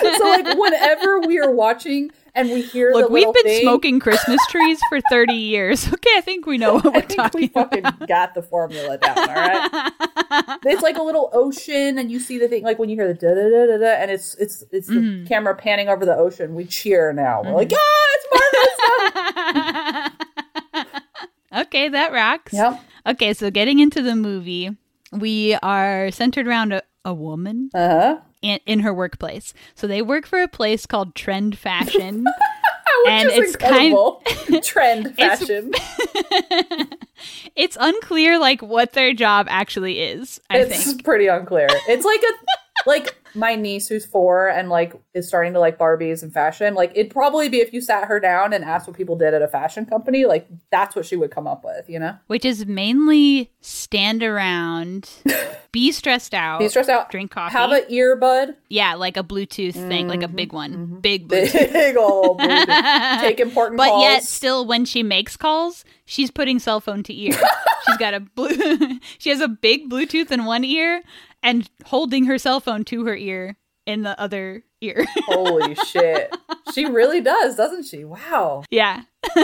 So 0.00 0.24
like 0.28 0.58
whenever 0.58 1.20
we 1.20 1.38
are 1.38 1.50
watching 1.50 2.10
and 2.34 2.50
we 2.50 2.62
hear 2.62 2.90
Look, 2.92 3.10
we've 3.10 3.32
been 3.32 3.42
thing, 3.44 3.62
smoking 3.62 4.00
Christmas 4.00 4.40
trees 4.50 4.80
for 4.88 5.00
30 5.10 5.32
years. 5.34 5.86
Okay, 5.92 6.10
I 6.16 6.20
think 6.20 6.46
we 6.46 6.58
know 6.58 6.74
what 6.74 6.84
we're 6.84 6.90
I 6.96 7.00
think 7.02 7.34
we 7.34 7.48
talking 7.48 7.78
about. 7.80 7.92
fucking 7.94 8.06
got 8.06 8.34
the 8.34 8.42
formula 8.42 8.98
down. 8.98 9.18
All 9.18 9.26
right. 9.26 9.92
it's 10.64 10.82
like 10.82 10.96
a 10.98 11.02
little 11.02 11.30
ocean, 11.32 11.98
and 11.98 12.10
you 12.10 12.18
see 12.20 12.38
the 12.38 12.48
thing 12.48 12.62
like 12.64 12.78
when 12.78 12.88
you 12.88 12.96
hear 12.96 13.06
the 13.06 13.14
da 13.14 13.28
da 13.34 13.48
da 13.48 13.66
da 13.66 13.78
da, 13.78 14.02
and 14.02 14.10
it's 14.10 14.34
it's 14.36 14.64
it's 14.72 14.88
the 14.88 14.94
Mm-hmm. 14.94 15.26
camera 15.26 15.54
panning 15.54 15.88
over 15.88 16.04
the 16.04 16.16
ocean. 16.16 16.54
We 16.54 16.64
cheer 16.64 17.12
now. 17.12 17.42
We're 17.42 17.52
like, 17.52 17.72
ah, 17.74 18.06
it's 18.14 18.26
Mar 18.32 20.02
Vista. 20.12 20.12
Okay, 21.54 21.88
that 21.88 22.12
rocks. 22.12 22.52
Yep. 22.52 22.80
Okay, 23.06 23.32
so 23.32 23.48
getting 23.48 23.78
into 23.78 24.02
the 24.02 24.16
movie, 24.16 24.70
we 25.12 25.54
are 25.62 26.10
centered 26.10 26.48
around 26.48 26.72
a, 26.72 26.82
a 27.04 27.14
woman 27.14 27.70
Uh 27.72 27.88
huh. 27.88 28.20
In, 28.44 28.60
in 28.66 28.80
her 28.80 28.92
workplace. 28.94 29.52
So 29.74 29.86
they 29.86 30.02
work 30.02 30.26
for 30.26 30.42
a 30.42 30.48
place 30.48 30.86
called 30.86 31.14
Trend 31.14 31.56
Fashion. 31.58 32.24
Which 33.04 33.12
And 33.12 33.28
it's 33.30 33.56
kind- 33.56 33.72
incredible. 33.86 34.22
Trend 34.62 35.06
It's- 35.18 35.38
fashion. 35.40 35.72
it's 37.56 37.76
unclear 37.80 38.38
like 38.38 38.62
what 38.62 38.92
their 38.92 39.12
job 39.14 39.46
actually 39.50 40.00
is, 40.00 40.40
I 40.50 40.58
it's 40.58 40.84
think. 40.84 41.04
pretty 41.04 41.26
unclear. 41.26 41.66
It's 41.88 42.04
like 42.04 42.22
a 42.22 42.32
like 42.86 43.16
my 43.34 43.56
niece 43.56 43.88
who's 43.88 44.04
four 44.04 44.48
and 44.48 44.68
like 44.68 44.94
is 45.12 45.26
starting 45.26 45.52
to 45.52 45.60
like 45.60 45.78
Barbies 45.78 46.22
and 46.22 46.32
fashion. 46.32 46.74
Like 46.74 46.92
it'd 46.94 47.10
probably 47.12 47.48
be 47.48 47.60
if 47.60 47.72
you 47.72 47.80
sat 47.80 48.06
her 48.08 48.20
down 48.20 48.52
and 48.52 48.64
asked 48.64 48.86
what 48.86 48.96
people 48.96 49.16
did 49.16 49.34
at 49.34 49.42
a 49.42 49.48
fashion 49.48 49.86
company. 49.86 50.24
Like 50.24 50.46
that's 50.70 50.94
what 50.94 51.06
she 51.06 51.16
would 51.16 51.30
come 51.30 51.46
up 51.46 51.64
with. 51.64 51.88
You 51.88 51.98
know, 51.98 52.16
Which 52.26 52.44
is 52.44 52.66
mainly 52.66 53.50
stand 53.60 54.22
around, 54.22 55.10
be 55.72 55.90
stressed 55.92 56.34
out, 56.34 56.60
be 56.60 56.68
stressed 56.68 56.90
out. 56.90 57.10
drink 57.10 57.30
coffee. 57.30 57.52
Have 57.52 57.72
an 57.72 57.84
earbud. 57.90 58.54
yeah, 58.68 58.94
like 58.94 59.16
a 59.16 59.22
Bluetooth 59.24 59.74
thing, 59.74 60.08
like 60.08 60.22
a 60.22 60.28
big 60.28 60.48
mm-hmm. 60.48 60.56
one. 60.56 60.72
Mm-hmm. 60.72 61.00
Big 61.00 61.28
Bluetooth. 61.28 61.72
Big 61.72 61.96
old 61.98 62.40
Bluetooth. 62.40 63.20
Take 63.20 63.40
important 63.40 63.78
But 63.78 63.88
calls. 63.88 64.02
yet, 64.02 64.24
still, 64.24 64.66
when 64.66 64.84
she 64.84 65.02
makes 65.02 65.36
calls, 65.36 65.84
she's 66.04 66.30
putting 66.30 66.58
cell 66.58 66.80
phone 66.80 67.02
to 67.04 67.14
ear. 67.14 67.32
she's 67.86 67.96
got 67.96 68.14
a 68.14 68.20
blue. 68.20 69.00
she 69.18 69.30
has 69.30 69.40
a 69.40 69.48
big 69.48 69.90
Bluetooth 69.90 70.30
in 70.30 70.44
one 70.44 70.64
ear 70.64 71.02
and 71.44 71.70
holding 71.84 72.24
her 72.24 72.38
cell 72.38 72.58
phone 72.58 72.84
to 72.84 73.04
her 73.04 73.14
ear 73.14 73.56
in 73.86 74.02
the 74.02 74.18
other 74.18 74.64
ear. 74.80 75.04
Holy 75.26 75.74
shit. 75.74 76.34
She 76.72 76.86
really 76.86 77.20
does, 77.20 77.54
doesn't 77.56 77.84
she? 77.84 78.04
Wow. 78.04 78.64
yeah. 78.70 79.02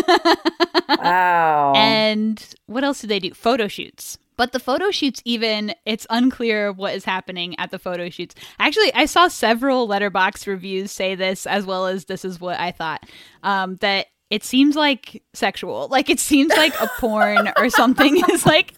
Wow. 0.98 1.72
And 1.76 2.44
what 2.66 2.82
else 2.82 3.00
do 3.00 3.06
they 3.06 3.20
do? 3.20 3.32
Photo 3.32 3.68
shoots. 3.68 4.18
But 4.36 4.52
the 4.52 4.58
photo 4.58 4.90
shoots, 4.90 5.22
even 5.24 5.72
it's 5.86 6.06
unclear 6.10 6.72
what 6.72 6.94
is 6.94 7.04
happening 7.04 7.54
at 7.58 7.70
the 7.70 7.78
photo 7.78 8.10
shoots. 8.10 8.34
Actually, 8.58 8.92
I 8.94 9.06
saw 9.06 9.28
several 9.28 9.86
Letterboxd 9.86 10.46
reviews 10.46 10.90
say 10.90 11.14
this, 11.14 11.46
as 11.46 11.64
well 11.64 11.86
as 11.86 12.06
this 12.06 12.24
is 12.24 12.40
what 12.40 12.58
I 12.58 12.72
thought. 12.72 13.04
Um, 13.42 13.76
that 13.76 14.06
it 14.30 14.44
seems 14.44 14.76
like 14.76 15.22
sexual. 15.34 15.88
Like 15.90 16.08
it 16.10 16.20
seems 16.20 16.50
like 16.56 16.74
a 16.80 16.90
porn 16.98 17.52
or 17.56 17.68
something 17.70 18.22
is 18.30 18.46
like 18.46 18.74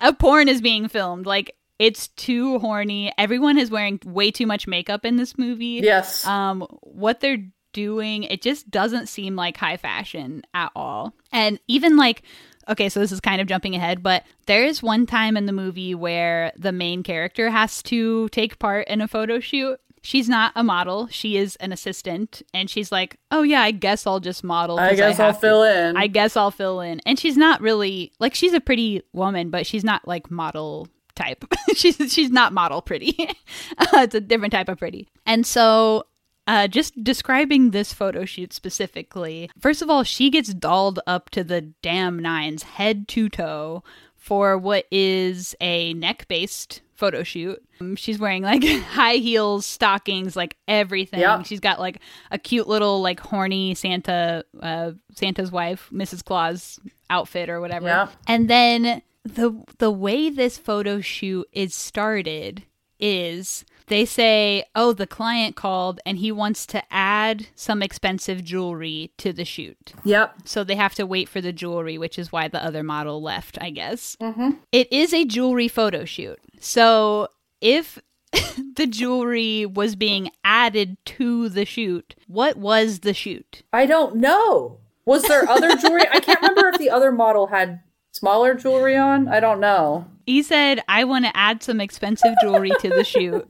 a 0.00 0.12
porn 0.12 0.48
is 0.48 0.60
being 0.60 0.88
filmed. 0.88 1.26
Like 1.26 1.56
it's 1.80 2.08
too 2.08 2.58
horny. 2.58 3.10
Everyone 3.16 3.58
is 3.58 3.70
wearing 3.70 3.98
way 4.04 4.30
too 4.30 4.46
much 4.46 4.68
makeup 4.68 5.04
in 5.04 5.16
this 5.16 5.36
movie 5.38 5.80
yes. 5.82 6.26
um 6.26 6.62
what 6.82 7.20
they're 7.20 7.44
doing 7.72 8.24
it 8.24 8.42
just 8.42 8.70
doesn't 8.70 9.08
seem 9.08 9.36
like 9.36 9.56
high 9.56 9.76
fashion 9.76 10.42
at 10.54 10.72
all 10.74 11.14
and 11.32 11.60
even 11.68 11.96
like 11.96 12.22
okay 12.68 12.88
so 12.88 12.98
this 12.98 13.12
is 13.12 13.20
kind 13.20 13.40
of 13.40 13.46
jumping 13.46 13.76
ahead 13.76 14.02
but 14.02 14.24
there 14.46 14.64
is 14.64 14.82
one 14.82 15.06
time 15.06 15.36
in 15.36 15.46
the 15.46 15.52
movie 15.52 15.94
where 15.94 16.52
the 16.56 16.72
main 16.72 17.04
character 17.04 17.48
has 17.48 17.80
to 17.80 18.28
take 18.30 18.58
part 18.58 18.88
in 18.88 19.00
a 19.00 19.06
photo 19.06 19.38
shoot 19.38 19.78
she's 20.02 20.28
not 20.28 20.52
a 20.56 20.64
model 20.64 21.06
she 21.08 21.36
is 21.36 21.54
an 21.56 21.72
assistant 21.72 22.42
and 22.52 22.68
she's 22.68 22.90
like 22.90 23.16
oh 23.30 23.42
yeah 23.42 23.60
i 23.60 23.70
guess 23.70 24.04
i'll 24.04 24.18
just 24.18 24.42
model. 24.42 24.78
I 24.80 24.94
guess 24.94 25.20
I'll 25.20 25.32
to. 25.32 25.38
fill 25.38 25.62
in. 25.62 25.96
I 25.96 26.08
guess 26.08 26.36
I'll 26.36 26.50
fill 26.50 26.80
in. 26.80 27.00
And 27.06 27.18
she's 27.18 27.36
not 27.36 27.60
really 27.60 28.12
like 28.18 28.34
she's 28.34 28.54
a 28.54 28.60
pretty 28.60 29.02
woman, 29.12 29.50
but 29.50 29.66
she's 29.66 29.84
not 29.84 30.08
like 30.08 30.30
model 30.30 30.88
type. 31.20 31.44
she's 31.74 31.96
she's 32.12 32.30
not 32.30 32.52
model 32.52 32.82
pretty. 32.82 33.16
uh, 33.78 33.86
it's 33.94 34.14
a 34.14 34.20
different 34.20 34.52
type 34.52 34.68
of 34.68 34.78
pretty. 34.78 35.08
And 35.26 35.46
so 35.46 36.04
uh, 36.46 36.66
just 36.66 37.02
describing 37.02 37.70
this 37.70 37.92
photo 37.92 38.24
shoot 38.24 38.52
specifically, 38.52 39.50
first 39.58 39.82
of 39.82 39.90
all, 39.90 40.02
she 40.02 40.30
gets 40.30 40.52
dolled 40.52 41.00
up 41.06 41.30
to 41.30 41.44
the 41.44 41.60
damn 41.82 42.18
nines, 42.18 42.62
head 42.62 43.06
to 43.08 43.28
toe, 43.28 43.84
for 44.16 44.58
what 44.58 44.86
is 44.90 45.54
a 45.60 45.94
neck 45.94 46.26
based 46.28 46.82
photo 46.94 47.22
shoot. 47.22 47.62
Um, 47.80 47.96
she's 47.96 48.18
wearing 48.18 48.42
like 48.42 48.62
high 48.64 49.14
heels, 49.14 49.64
stockings, 49.64 50.36
like 50.36 50.56
everything. 50.68 51.20
Yeah. 51.20 51.42
She's 51.42 51.60
got 51.60 51.80
like 51.80 52.00
a 52.30 52.38
cute 52.38 52.68
little 52.68 53.00
like 53.00 53.18
horny 53.18 53.74
Santa, 53.74 54.44
uh, 54.62 54.92
Santa's 55.14 55.50
wife, 55.50 55.88
Mrs. 55.92 56.24
Claus 56.24 56.78
outfit 57.08 57.48
or 57.48 57.60
whatever. 57.60 57.86
Yeah. 57.86 58.08
And 58.26 58.48
then 58.48 59.02
the 59.24 59.62
the 59.78 59.90
way 59.90 60.30
this 60.30 60.58
photo 60.58 61.00
shoot 61.00 61.46
is 61.52 61.74
started 61.74 62.64
is 62.98 63.64
they 63.86 64.04
say, 64.04 64.64
"Oh, 64.74 64.92
the 64.92 65.06
client 65.06 65.56
called 65.56 66.00
and 66.06 66.18
he 66.18 66.30
wants 66.30 66.64
to 66.66 66.82
add 66.92 67.48
some 67.54 67.82
expensive 67.82 68.44
jewelry 68.44 69.12
to 69.18 69.32
the 69.32 69.44
shoot." 69.44 69.92
Yep. 70.04 70.36
So 70.44 70.64
they 70.64 70.76
have 70.76 70.94
to 70.94 71.06
wait 71.06 71.28
for 71.28 71.40
the 71.40 71.52
jewelry, 71.52 71.98
which 71.98 72.18
is 72.18 72.32
why 72.32 72.48
the 72.48 72.64
other 72.64 72.82
model 72.82 73.20
left, 73.20 73.58
I 73.60 73.70
guess. 73.70 74.16
Mm-hmm. 74.20 74.50
is 74.72 75.12
a 75.12 75.24
jewelry 75.24 75.68
photo 75.68 76.04
shoot. 76.04 76.38
So 76.60 77.28
if 77.60 77.98
the 78.76 78.86
jewelry 78.86 79.66
was 79.66 79.96
being 79.96 80.30
added 80.44 80.96
to 81.04 81.48
the 81.48 81.64
shoot, 81.64 82.14
what 82.26 82.56
was 82.56 83.00
the 83.00 83.14
shoot? 83.14 83.62
I 83.72 83.86
don't 83.86 84.16
know. 84.16 84.78
Was 85.04 85.22
there 85.22 85.48
other 85.48 85.74
jewelry? 85.76 86.04
I 86.10 86.20
can't 86.20 86.40
remember 86.40 86.68
if 86.68 86.78
the 86.78 86.90
other 86.90 87.10
model 87.10 87.48
had 87.48 87.80
smaller 88.20 88.54
jewelry 88.54 88.96
on. 88.96 89.28
I 89.28 89.40
don't 89.40 89.60
know. 89.60 90.06
He 90.26 90.42
said, 90.42 90.82
I 90.88 91.04
want 91.04 91.24
to 91.24 91.34
add 91.34 91.62
some 91.62 91.80
expensive 91.80 92.34
jewelry 92.42 92.70
to 92.80 92.90
the 92.90 93.02
shoot. 93.02 93.48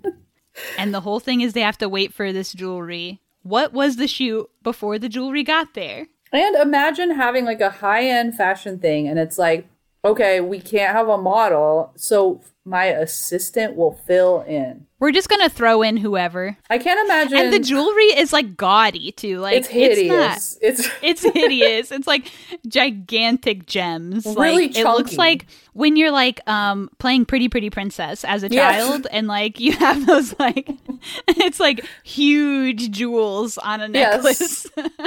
And 0.78 0.94
the 0.94 1.00
whole 1.00 1.18
thing 1.18 1.40
is 1.40 1.52
they 1.52 1.60
have 1.60 1.78
to 1.78 1.88
wait 1.88 2.14
for 2.14 2.32
this 2.32 2.52
jewelry. 2.52 3.20
What 3.42 3.72
was 3.72 3.96
the 3.96 4.06
shoot 4.06 4.48
before 4.62 4.98
the 4.98 5.08
jewelry 5.08 5.42
got 5.42 5.74
there? 5.74 6.06
And 6.32 6.54
imagine 6.54 7.10
having 7.10 7.44
like 7.44 7.60
a 7.60 7.70
high 7.70 8.06
end 8.06 8.36
fashion 8.36 8.78
thing, 8.78 9.08
and 9.08 9.18
it's 9.18 9.38
like, 9.38 9.66
okay, 10.04 10.40
we 10.40 10.60
can't 10.60 10.94
have 10.94 11.08
a 11.08 11.18
model, 11.18 11.92
so 11.96 12.40
my 12.64 12.84
assistant 12.84 13.74
will 13.74 13.98
fill 14.06 14.42
in. 14.42 14.86
We're 15.00 15.12
just 15.12 15.28
going 15.30 15.40
to 15.42 15.48
throw 15.48 15.82
in 15.82 15.96
whoever. 15.96 16.56
I 16.68 16.78
can't 16.78 17.00
imagine. 17.08 17.38
And 17.38 17.52
the 17.52 17.58
jewelry 17.58 18.04
is 18.18 18.32
like 18.32 18.56
gaudy 18.56 19.12
too. 19.12 19.38
Like 19.40 19.56
it's 19.56 19.66
hideous. 19.68 20.58
It's, 20.60 20.86
It's, 20.86 21.22
it's 21.24 21.34
hideous. 21.34 21.90
It's 21.90 22.06
like 22.06 22.30
gigantic 22.68 23.66
gems. 23.66 24.24
Really 24.26 24.68
like, 24.68 24.76
It 24.76 24.84
looks 24.84 25.16
like 25.16 25.46
when 25.72 25.96
you're 25.96 26.10
like 26.10 26.40
um 26.48 26.90
playing 26.98 27.24
Pretty 27.24 27.48
Pretty 27.48 27.70
Princess 27.70 28.24
as 28.24 28.42
a 28.42 28.48
Yes. 28.50 28.86
child, 28.86 29.06
and 29.10 29.26
like 29.26 29.58
you 29.58 29.72
have 29.72 30.06
those 30.06 30.38
like 30.38 30.70
it's 31.28 31.58
like 31.60 31.84
huge 32.04 32.90
jewels 32.90 33.56
on 33.58 33.80
a 33.80 33.88
Yes. 33.88 34.22
necklace. 34.22 34.66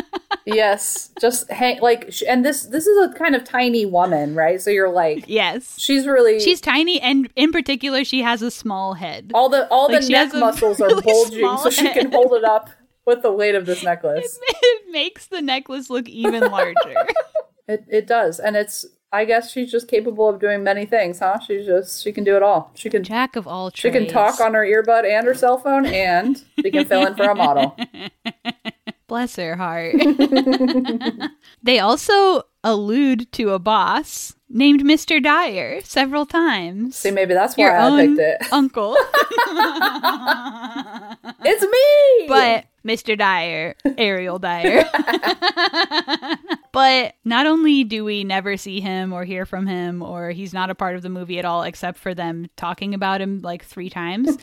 yes, 0.45 1.09
just 1.21 1.49
hang 1.51 1.79
like, 1.81 2.11
sh- 2.11 2.23
and 2.27 2.45
this 2.45 2.63
this 2.63 2.87
is 2.87 3.09
a 3.09 3.13
kind 3.13 3.35
of 3.35 3.43
tiny 3.43 3.85
woman, 3.85 4.35
right? 4.35 4.61
So 4.61 4.69
you're 4.69 4.89
like, 4.91 5.25
yes. 5.27 5.79
she's 5.79 6.05
really 6.07 6.39
She's 6.39 6.59
tiny, 6.61 6.99
and 7.01 7.29
in 7.35 7.51
particular, 7.51 8.03
she 8.03 8.21
has 8.21 8.41
a 8.41 8.51
small 8.51 8.93
head. 8.95 9.31
all 9.33 9.49
the 9.49 9.67
all 9.69 9.82
like, 9.91 10.01
the 10.01 10.09
neck 10.09 10.33
muscles 10.33 10.81
are 10.81 10.89
bulging, 11.01 11.57
so 11.57 11.69
she 11.69 11.89
can 11.91 12.11
hold 12.11 12.33
it 12.33 12.43
up 12.43 12.69
with 13.05 13.21
the 13.21 13.31
weight 13.31 13.55
of 13.55 13.65
this 13.65 13.83
necklace. 13.83 14.39
it 14.47 14.91
makes 14.91 15.27
the 15.27 15.41
necklace 15.41 15.89
look 15.89 16.07
even 16.09 16.43
larger. 16.49 16.75
It 17.65 17.85
it 17.87 18.07
does, 18.07 18.41
and 18.41 18.57
it's. 18.57 18.85
I 19.13 19.23
guess 19.23 19.49
she's 19.51 19.71
just 19.71 19.87
capable 19.87 20.27
of 20.27 20.41
doing 20.41 20.63
many 20.63 20.85
things, 20.85 21.19
huh? 21.19 21.39
She's 21.39 21.65
just 21.65 22.03
she 22.03 22.11
can 22.11 22.25
do 22.25 22.35
it 22.35 22.43
all. 22.43 22.71
She 22.75 22.89
can 22.89 23.03
Jack 23.03 23.37
of 23.37 23.47
all 23.47 23.71
trades. 23.71 23.95
she 23.95 24.05
can 24.05 24.13
talk 24.13 24.41
on 24.41 24.53
her 24.53 24.65
earbud 24.65 25.05
and 25.09 25.25
her 25.25 25.33
cell 25.33 25.57
phone, 25.57 25.85
and 25.85 26.43
she 26.59 26.71
can 26.71 26.85
fill 26.85 27.05
in 27.07 27.15
for 27.15 27.23
a 27.29 27.35
model. 27.35 27.77
Bless 29.07 29.37
her 29.37 29.55
heart. 29.55 29.95
they 31.63 31.79
also 31.79 32.43
allude 32.63 33.31
to 33.33 33.51
a 33.51 33.59
boss 33.59 34.35
named 34.49 34.83
Mr. 34.83 35.21
Dyer 35.21 35.81
several 35.83 36.25
times. 36.25 36.95
See, 36.95 37.11
maybe 37.11 37.33
that's 37.33 37.57
why 37.57 37.63
Your 37.65 37.77
I 37.77 38.05
picked 38.07 38.19
it. 38.19 38.37
uncle. 38.53 38.95
It's 41.45 41.61
me. 41.61 42.27
but 42.27 42.65
Mr. 42.85 43.17
Dyer, 43.17 43.75
Ariel 43.97 44.39
Dyer. 44.39 44.85
but 46.71 47.15
not 47.25 47.45
only 47.47 47.83
do 47.83 48.05
we 48.05 48.23
never 48.23 48.55
see 48.55 48.79
him 48.79 49.11
or 49.11 49.25
hear 49.25 49.45
from 49.45 49.67
him, 49.67 50.01
or 50.01 50.31
he's 50.31 50.53
not 50.53 50.69
a 50.69 50.75
part 50.75 50.95
of 50.95 51.01
the 51.01 51.09
movie 51.09 51.39
at 51.39 51.45
all, 51.45 51.63
except 51.63 51.97
for 51.97 52.13
them 52.13 52.47
talking 52.55 52.93
about 52.93 53.19
him 53.21 53.41
like 53.41 53.63
three 53.65 53.89
times, 53.89 54.37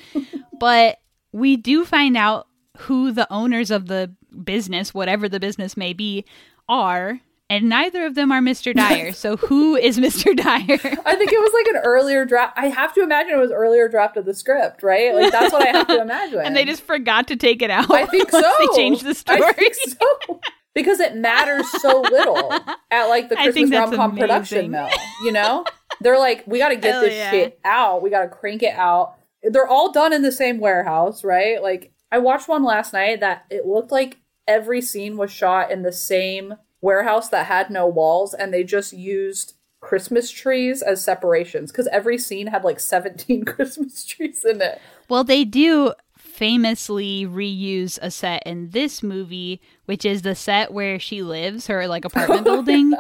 but 0.59 0.99
we 1.33 1.57
do 1.57 1.85
find 1.85 2.17
out 2.17 2.49
who 2.79 3.13
the 3.13 3.31
owners 3.33 3.71
of 3.71 3.87
the 3.87 4.15
business, 4.45 4.93
whatever 4.93 5.29
the 5.29 5.41
business 5.41 5.77
may 5.77 5.93
be, 5.93 6.25
are. 6.69 7.21
And 7.51 7.69
neither 7.69 8.07
of 8.07 8.15
them 8.15 8.31
are 8.31 8.41
Mr. 8.41 8.73
Dyer. 8.77 9.13
So 9.13 9.37
who 9.37 9.75
is 9.75 9.99
Mr. 9.99 10.35
Dyer? 10.37 10.79
I 11.05 11.17
think 11.17 11.33
it 11.33 11.41
was 11.41 11.53
like 11.53 11.67
an 11.75 11.83
earlier 11.85 12.25
draft. 12.25 12.57
I 12.57 12.67
have 12.69 12.95
to 12.95 13.03
imagine 13.03 13.35
it 13.35 13.41
was 13.41 13.51
earlier 13.51 13.89
draft 13.89 14.17
of 14.17 14.25
the 14.25 14.33
script, 14.35 14.85
right? 14.85 15.13
Like 15.15 15.33
that's 15.33 15.53
what 15.53 15.67
I 15.67 15.71
have 15.73 15.89
to 15.89 16.01
imagine. 16.01 16.39
and 16.39 16.57
they 16.57 16.65
just 16.65 16.83
forgot 16.83 17.27
to 17.29 17.37
take 17.37 17.61
it 17.61 17.71
out. 17.71 17.91
I 17.91 18.07
think 18.07 18.31
so. 18.31 18.41
They 18.41 18.77
changed 18.77 19.05
the 19.05 19.15
story. 19.15 19.43
I 19.43 19.53
think 19.53 19.75
so. 19.75 20.41
Because 20.73 21.01
it 21.01 21.17
matters 21.17 21.69
so 21.83 22.01
little 22.01 22.53
at 22.93 23.07
like 23.07 23.29
the 23.29 23.35
Christmas 23.35 23.71
rom 23.73 23.97
com 23.97 24.17
production 24.17 24.71
mill. 24.71 24.89
You 25.25 25.33
know, 25.33 25.65
they're 26.01 26.21
like, 26.21 26.45
we 26.47 26.59
got 26.59 26.69
to 26.69 26.77
get 26.77 26.93
Hell 26.93 27.01
this 27.01 27.15
yeah. 27.15 27.31
shit 27.33 27.61
out. 27.65 28.03
We 28.03 28.11
got 28.11 28.23
to 28.23 28.29
crank 28.29 28.63
it 28.63 28.75
out. 28.75 29.17
They're 29.43 29.67
all 29.67 29.91
done 29.91 30.13
in 30.13 30.23
the 30.23 30.31
same 30.31 30.61
warehouse, 30.61 31.25
right? 31.25 31.61
Like 31.61 31.93
I 32.13 32.19
watched 32.19 32.47
one 32.47 32.63
last 32.63 32.93
night 32.93 33.19
that 33.19 33.47
it 33.51 33.67
looked 33.67 33.91
like 33.91 34.19
every 34.47 34.81
scene 34.81 35.17
was 35.17 35.33
shot 35.33 35.73
in 35.73 35.83
the 35.83 35.93
same 35.93 36.55
warehouse 36.81 37.29
that 37.29 37.47
had 37.47 37.71
no 37.71 37.87
walls, 37.87 38.35
and 38.35 38.53
they 38.53 38.65
just 38.65 38.93
used 38.93 39.55
Christmas 39.81 40.31
trees 40.31 40.83
as 40.83 41.03
separations 41.03 41.73
because 41.73 41.89
every 41.89 42.19
scene 42.19 42.49
had 42.49 42.65
like 42.65 42.81
17 42.81 43.45
Christmas 43.45 44.05
trees 44.05 44.45
in 44.45 44.61
it. 44.61 44.81
Well, 45.09 45.25
they 45.25 45.45
do 45.45 45.93
famously 46.19 47.27
reuse 47.27 47.99
a 48.01 48.11
set 48.11 48.43
in 48.47 48.71
this 48.71 49.03
movie, 49.03 49.61
which 49.87 50.05
is 50.05 50.23
the 50.23 50.35
set 50.35 50.73
where 50.73 50.99
she 50.99 51.23
lives, 51.23 51.67
her 51.67 51.87
like 51.87 52.05
apartment 52.05 52.45
building, 52.45 52.93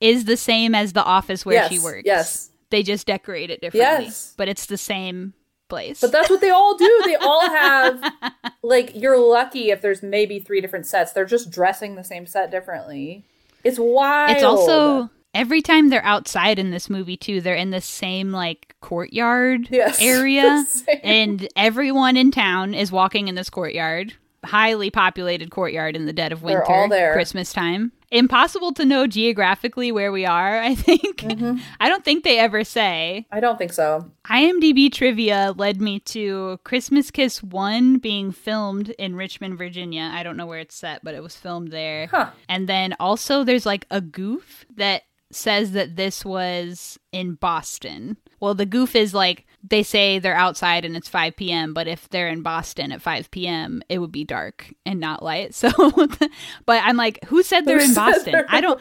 is 0.00 0.24
the 0.24 0.36
same 0.36 0.74
as 0.74 0.92
the 0.92 1.04
office 1.04 1.44
where 1.44 1.68
she 1.68 1.78
works. 1.78 2.02
yes. 2.04 2.50
They 2.70 2.82
just 2.84 3.06
decorate 3.06 3.50
it 3.50 3.60
differently. 3.60 4.04
Yes. 4.06 4.32
But 4.36 4.48
it's 4.48 4.66
the 4.66 4.76
same 4.78 5.34
place. 5.70 6.00
But 6.00 6.12
that's 6.12 6.28
what 6.28 6.40
they 6.42 6.50
all 6.50 6.76
do. 6.76 7.02
They 7.06 7.14
all 7.16 7.48
have 7.48 8.12
like 8.62 8.94
you're 8.94 9.18
lucky 9.18 9.70
if 9.70 9.80
there's 9.80 10.02
maybe 10.02 10.38
three 10.38 10.60
different 10.60 10.84
sets. 10.86 11.12
They're 11.12 11.24
just 11.24 11.50
dressing 11.50 11.94
the 11.94 12.04
same 12.04 12.26
set 12.26 12.50
differently. 12.50 13.24
It's 13.64 13.78
wild. 13.78 14.32
it's 14.36 14.42
also 14.44 15.08
every 15.34 15.62
time 15.62 15.88
they're 15.88 16.04
outside 16.04 16.58
in 16.58 16.70
this 16.70 16.90
movie 16.90 17.16
too, 17.16 17.40
they're 17.40 17.54
in 17.54 17.70
the 17.70 17.80
same 17.80 18.32
like 18.32 18.74
courtyard 18.80 19.68
Yes, 19.70 19.98
area. 20.02 20.64
and 21.02 21.46
everyone 21.56 22.16
in 22.16 22.30
town 22.30 22.74
is 22.74 22.90
walking 22.92 23.28
in 23.28 23.34
this 23.34 23.48
courtyard. 23.50 24.14
Highly 24.44 24.90
populated 24.90 25.50
courtyard 25.50 25.94
in 25.96 26.06
the 26.06 26.12
dead 26.14 26.32
of 26.32 26.42
winter. 26.42 27.12
Christmas 27.12 27.52
time. 27.52 27.92
Impossible 28.10 28.72
to 28.72 28.84
know 28.84 29.06
geographically 29.06 29.92
where 29.92 30.10
we 30.10 30.26
are, 30.26 30.58
I 30.58 30.74
think. 30.74 31.18
Mm-hmm. 31.18 31.58
I 31.80 31.88
don't 31.88 32.04
think 32.04 32.24
they 32.24 32.38
ever 32.38 32.64
say. 32.64 33.26
I 33.30 33.40
don't 33.40 33.56
think 33.56 33.72
so. 33.72 34.10
IMDb 34.26 34.92
trivia 34.92 35.54
led 35.56 35.80
me 35.80 36.00
to 36.00 36.58
Christmas 36.64 37.10
Kiss 37.10 37.42
1 37.42 37.98
being 37.98 38.32
filmed 38.32 38.90
in 38.90 39.14
Richmond, 39.14 39.58
Virginia. 39.58 40.10
I 40.12 40.22
don't 40.22 40.36
know 40.36 40.46
where 40.46 40.58
it's 40.58 40.74
set, 40.74 41.04
but 41.04 41.14
it 41.14 41.22
was 41.22 41.36
filmed 41.36 41.70
there. 41.70 42.08
Huh. 42.08 42.30
And 42.48 42.68
then 42.68 42.94
also 42.98 43.44
there's 43.44 43.66
like 43.66 43.86
a 43.90 44.00
goof 44.00 44.64
that 44.74 45.04
says 45.30 45.72
that 45.72 45.96
this 45.96 46.24
was 46.24 46.98
in 47.12 47.34
Boston. 47.34 48.16
Well, 48.40 48.54
the 48.54 48.66
goof 48.66 48.96
is 48.96 49.14
like 49.14 49.46
they 49.62 49.82
say 49.82 50.18
they're 50.18 50.34
outside 50.34 50.84
and 50.84 50.96
it's 50.96 51.08
5 51.08 51.36
p.m., 51.36 51.74
but 51.74 51.86
if 51.86 52.08
they're 52.08 52.28
in 52.28 52.42
Boston 52.42 52.92
at 52.92 53.02
5 53.02 53.30
p.m., 53.30 53.82
it 53.88 53.98
would 53.98 54.10
be 54.12 54.24
dark 54.24 54.72
and 54.86 54.98
not 55.00 55.22
light. 55.22 55.54
So, 55.60 55.70
but 56.66 56.82
I'm 56.84 56.96
like, 56.96 57.22
who 57.26 57.42
said 57.42 57.64
they're 57.66 57.80
in 57.80 57.92
Boston? 57.94 58.34
I 58.48 58.60
don't, 58.60 58.80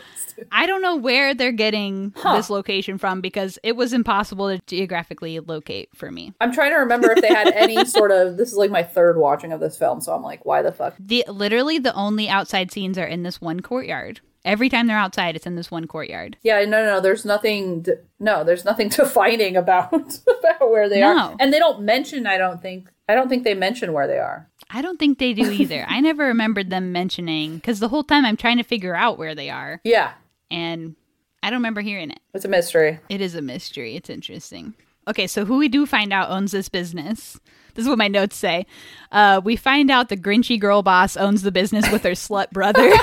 I 0.52 0.66
don't 0.66 0.82
know 0.82 0.96
where 0.96 1.34
they're 1.34 1.52
getting 1.52 2.14
Huh. 2.16 2.38
this 2.38 2.50
location 2.50 2.98
from 2.98 3.20
because 3.22 3.60
it 3.64 3.76
was 3.76 3.92
impossible 3.94 4.48
to 4.56 4.62
geographically 4.68 5.40
locate 5.40 5.90
for 5.96 6.12
me. 6.12 6.34
I'm 6.40 6.54
trying 6.54 6.72
to 6.72 6.78
remember 6.78 7.12
if 7.12 7.22
they 7.22 7.28
had 7.28 7.50
any 7.50 7.84
sort 7.86 8.12
of 8.12 8.38
this 8.38 8.50
is 8.52 8.58
like 8.58 8.72
my 8.72 8.84
third 8.84 9.18
watching 9.18 9.52
of 9.52 9.60
this 9.60 9.78
film, 9.78 10.00
so 10.02 10.14
I'm 10.14 10.24
like, 10.24 10.46
why 10.46 10.62
the 10.62 10.72
fuck? 10.72 10.96
The 11.00 11.26
literally 11.28 11.78
the 11.80 11.94
only 11.94 12.30
outside 12.30 12.72
scenes 12.72 12.98
are 12.98 13.06
in 13.06 13.24
this 13.24 13.42
one 13.42 13.60
courtyard. 13.60 14.22
Every 14.46 14.70
time 14.70 14.88
they're 14.88 14.98
outside, 14.98 15.36
it's 15.36 15.46
in 15.46 15.56
this 15.56 15.70
one 15.70 15.86
courtyard. 15.86 16.38
Yeah, 16.44 16.60
no, 16.66 16.84
no, 16.84 16.96
no. 16.96 17.02
There's 17.02 17.26
nothing. 17.26 17.82
d 17.82 17.94
no, 18.20 18.44
there's 18.44 18.64
nothing 18.66 18.88
defining 19.02 19.58
about 19.58 19.92
about 19.94 20.70
where 20.72 20.88
they 20.90 21.02
No. 21.02 21.18
are, 21.18 21.36
and 21.40 21.52
they 21.54 21.60
don't 21.60 21.82
mention. 21.82 22.26
I 22.26 22.38
don't 22.38 22.62
think. 22.62 22.90
I 23.10 23.16
don't 23.16 23.28
think 23.28 23.44
they 23.44 23.54
mention 23.56 23.92
where 23.92 24.08
they 24.08 24.20
are. 24.20 24.48
I 24.70 24.82
don't 24.82 24.98
think 25.00 25.18
they 25.20 25.34
do 25.34 25.50
either. 25.62 25.86
I 25.90 26.00
never 26.00 26.26
remembered 26.26 26.70
them 26.70 26.92
mentioning 26.92 27.56
because 27.56 27.80
the 27.80 27.90
whole 27.90 28.04
time 28.04 28.24
I'm 28.26 28.38
trying 28.38 28.58
to 28.58 28.64
figure 28.64 28.96
out 28.96 29.18
where 29.18 29.36
they 29.36 29.50
are, 29.50 29.82
Yeah, 29.84 30.12
and 30.52 30.96
I 31.44 31.50
don't 31.50 31.58
remember 31.60 31.82
hearing 31.82 32.12
it. 32.12 32.20
it's 32.34 32.46
a 32.46 32.50
mystery. 32.50 33.00
It 33.10 33.20
is 33.22 33.36
a 33.36 33.42
mystery. 33.42 33.96
It's 33.96 34.10
interesting. 34.10 34.74
Okay, 35.08 35.26
so 35.28 35.44
who 35.44 35.58
we 35.58 35.68
do 35.70 35.86
find 35.86 36.14
out 36.14 36.30
owns 36.30 36.52
this 36.52 36.70
business. 36.70 37.40
This 37.74 37.84
is 37.84 37.90
what 37.90 37.98
my 37.98 38.08
notes 38.10 38.36
say. 38.36 38.66
Uh, 39.12 39.42
we 39.44 39.56
find 39.56 39.90
out 39.90 40.10
the 40.10 40.18
Grinchy 40.18 40.60
girl 40.60 40.84
boss 40.84 41.18
owns 41.18 41.42
the 41.42 41.52
business 41.52 41.90
with 41.92 42.04
her 42.04 42.12
slut 42.12 42.52
brother. 42.52 42.92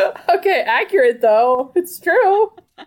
Okay, 0.38 0.62
accurate 0.66 1.20
though. 1.20 1.72
It's 1.74 1.98
true. 2.00 2.52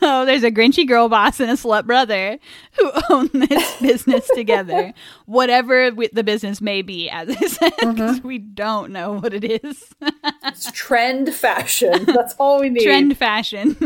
So 0.00 0.24
there's 0.24 0.42
a 0.42 0.50
grinchy 0.50 0.86
girl 0.88 1.08
boss 1.08 1.38
and 1.38 1.50
a 1.50 1.54
slut 1.54 1.86
brother 1.86 2.38
who 2.78 2.90
own 3.10 3.30
this 3.32 3.80
business 3.80 4.28
together, 4.34 4.92
whatever 5.26 5.90
w- 5.90 6.08
the 6.12 6.24
business 6.24 6.60
may 6.60 6.82
be. 6.82 7.08
As 7.10 7.28
I 7.28 7.46
said, 7.46 7.72
'cause 7.78 8.22
we 8.22 8.38
don't 8.38 8.90
know 8.90 9.12
what 9.14 9.32
it 9.34 9.44
is. 9.44 9.94
It's 10.44 10.70
trend 10.72 11.34
fashion. 11.34 12.04
That's 12.06 12.34
all 12.38 12.60
we 12.60 12.70
need. 12.70 12.82
Trend 12.84 13.16
fashion. 13.18 13.76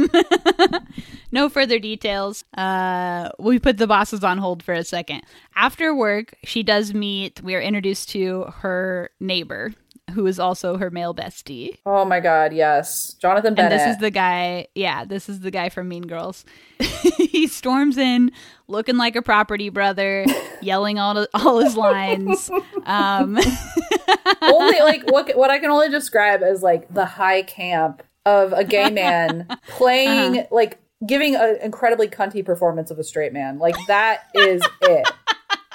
no 1.32 1.48
further 1.48 1.78
details. 1.78 2.44
Uh, 2.56 3.30
we 3.38 3.58
put 3.58 3.78
the 3.78 3.86
bosses 3.86 4.22
on 4.24 4.38
hold 4.38 4.62
for 4.62 4.74
a 4.74 4.84
second. 4.84 5.22
After 5.56 5.94
work, 5.94 6.34
she 6.44 6.62
does 6.62 6.94
meet. 6.94 7.42
We 7.42 7.54
are 7.56 7.60
introduced 7.60 8.08
to 8.10 8.44
her 8.58 9.10
neighbor, 9.20 9.72
who 10.12 10.26
is 10.26 10.38
also 10.38 10.76
her 10.78 10.90
male 10.90 11.14
bestie. 11.14 11.76
Oh 11.84 12.04
my 12.04 12.20
god, 12.20 12.52
yes. 12.52 13.14
Jonathan 13.14 13.58
And 13.58 13.72
this 13.72 13.86
is 13.86 13.98
the 13.98 14.10
guy, 14.10 14.68
yeah, 14.74 15.04
this 15.04 15.28
is 15.28 15.40
the 15.40 15.50
guy 15.50 15.68
from 15.68 15.88
Mean 15.88 16.06
Girls. 16.06 16.44
he 17.18 17.46
storms 17.46 17.96
in 17.98 18.30
looking 18.68 18.96
like 18.96 19.16
a 19.16 19.22
property 19.22 19.68
brother, 19.68 20.24
yelling 20.62 20.98
all, 20.98 21.26
all 21.34 21.58
his 21.58 21.76
lines. 21.76 22.50
Um, 22.86 23.36
only 24.42 24.78
like 24.78 25.02
what 25.10 25.36
what 25.36 25.50
I 25.50 25.58
can 25.58 25.70
only 25.70 25.88
describe 25.90 26.42
as 26.44 26.62
like 26.62 26.92
the 26.94 27.04
high 27.04 27.42
camp 27.42 28.04
of 28.24 28.52
a 28.52 28.62
gay 28.62 28.90
man 28.90 29.48
playing 29.70 30.38
Uh-huh. 30.38 30.46
like 30.52 30.78
giving 31.04 31.34
an 31.34 31.58
incredibly 31.62 32.06
cunty 32.06 32.44
performance 32.44 32.92
of 32.92 33.00
a 33.00 33.04
straight 33.04 33.32
man. 33.32 33.58
Like 33.58 33.74
that 33.88 34.20
is 34.34 34.62
it. 34.82 35.08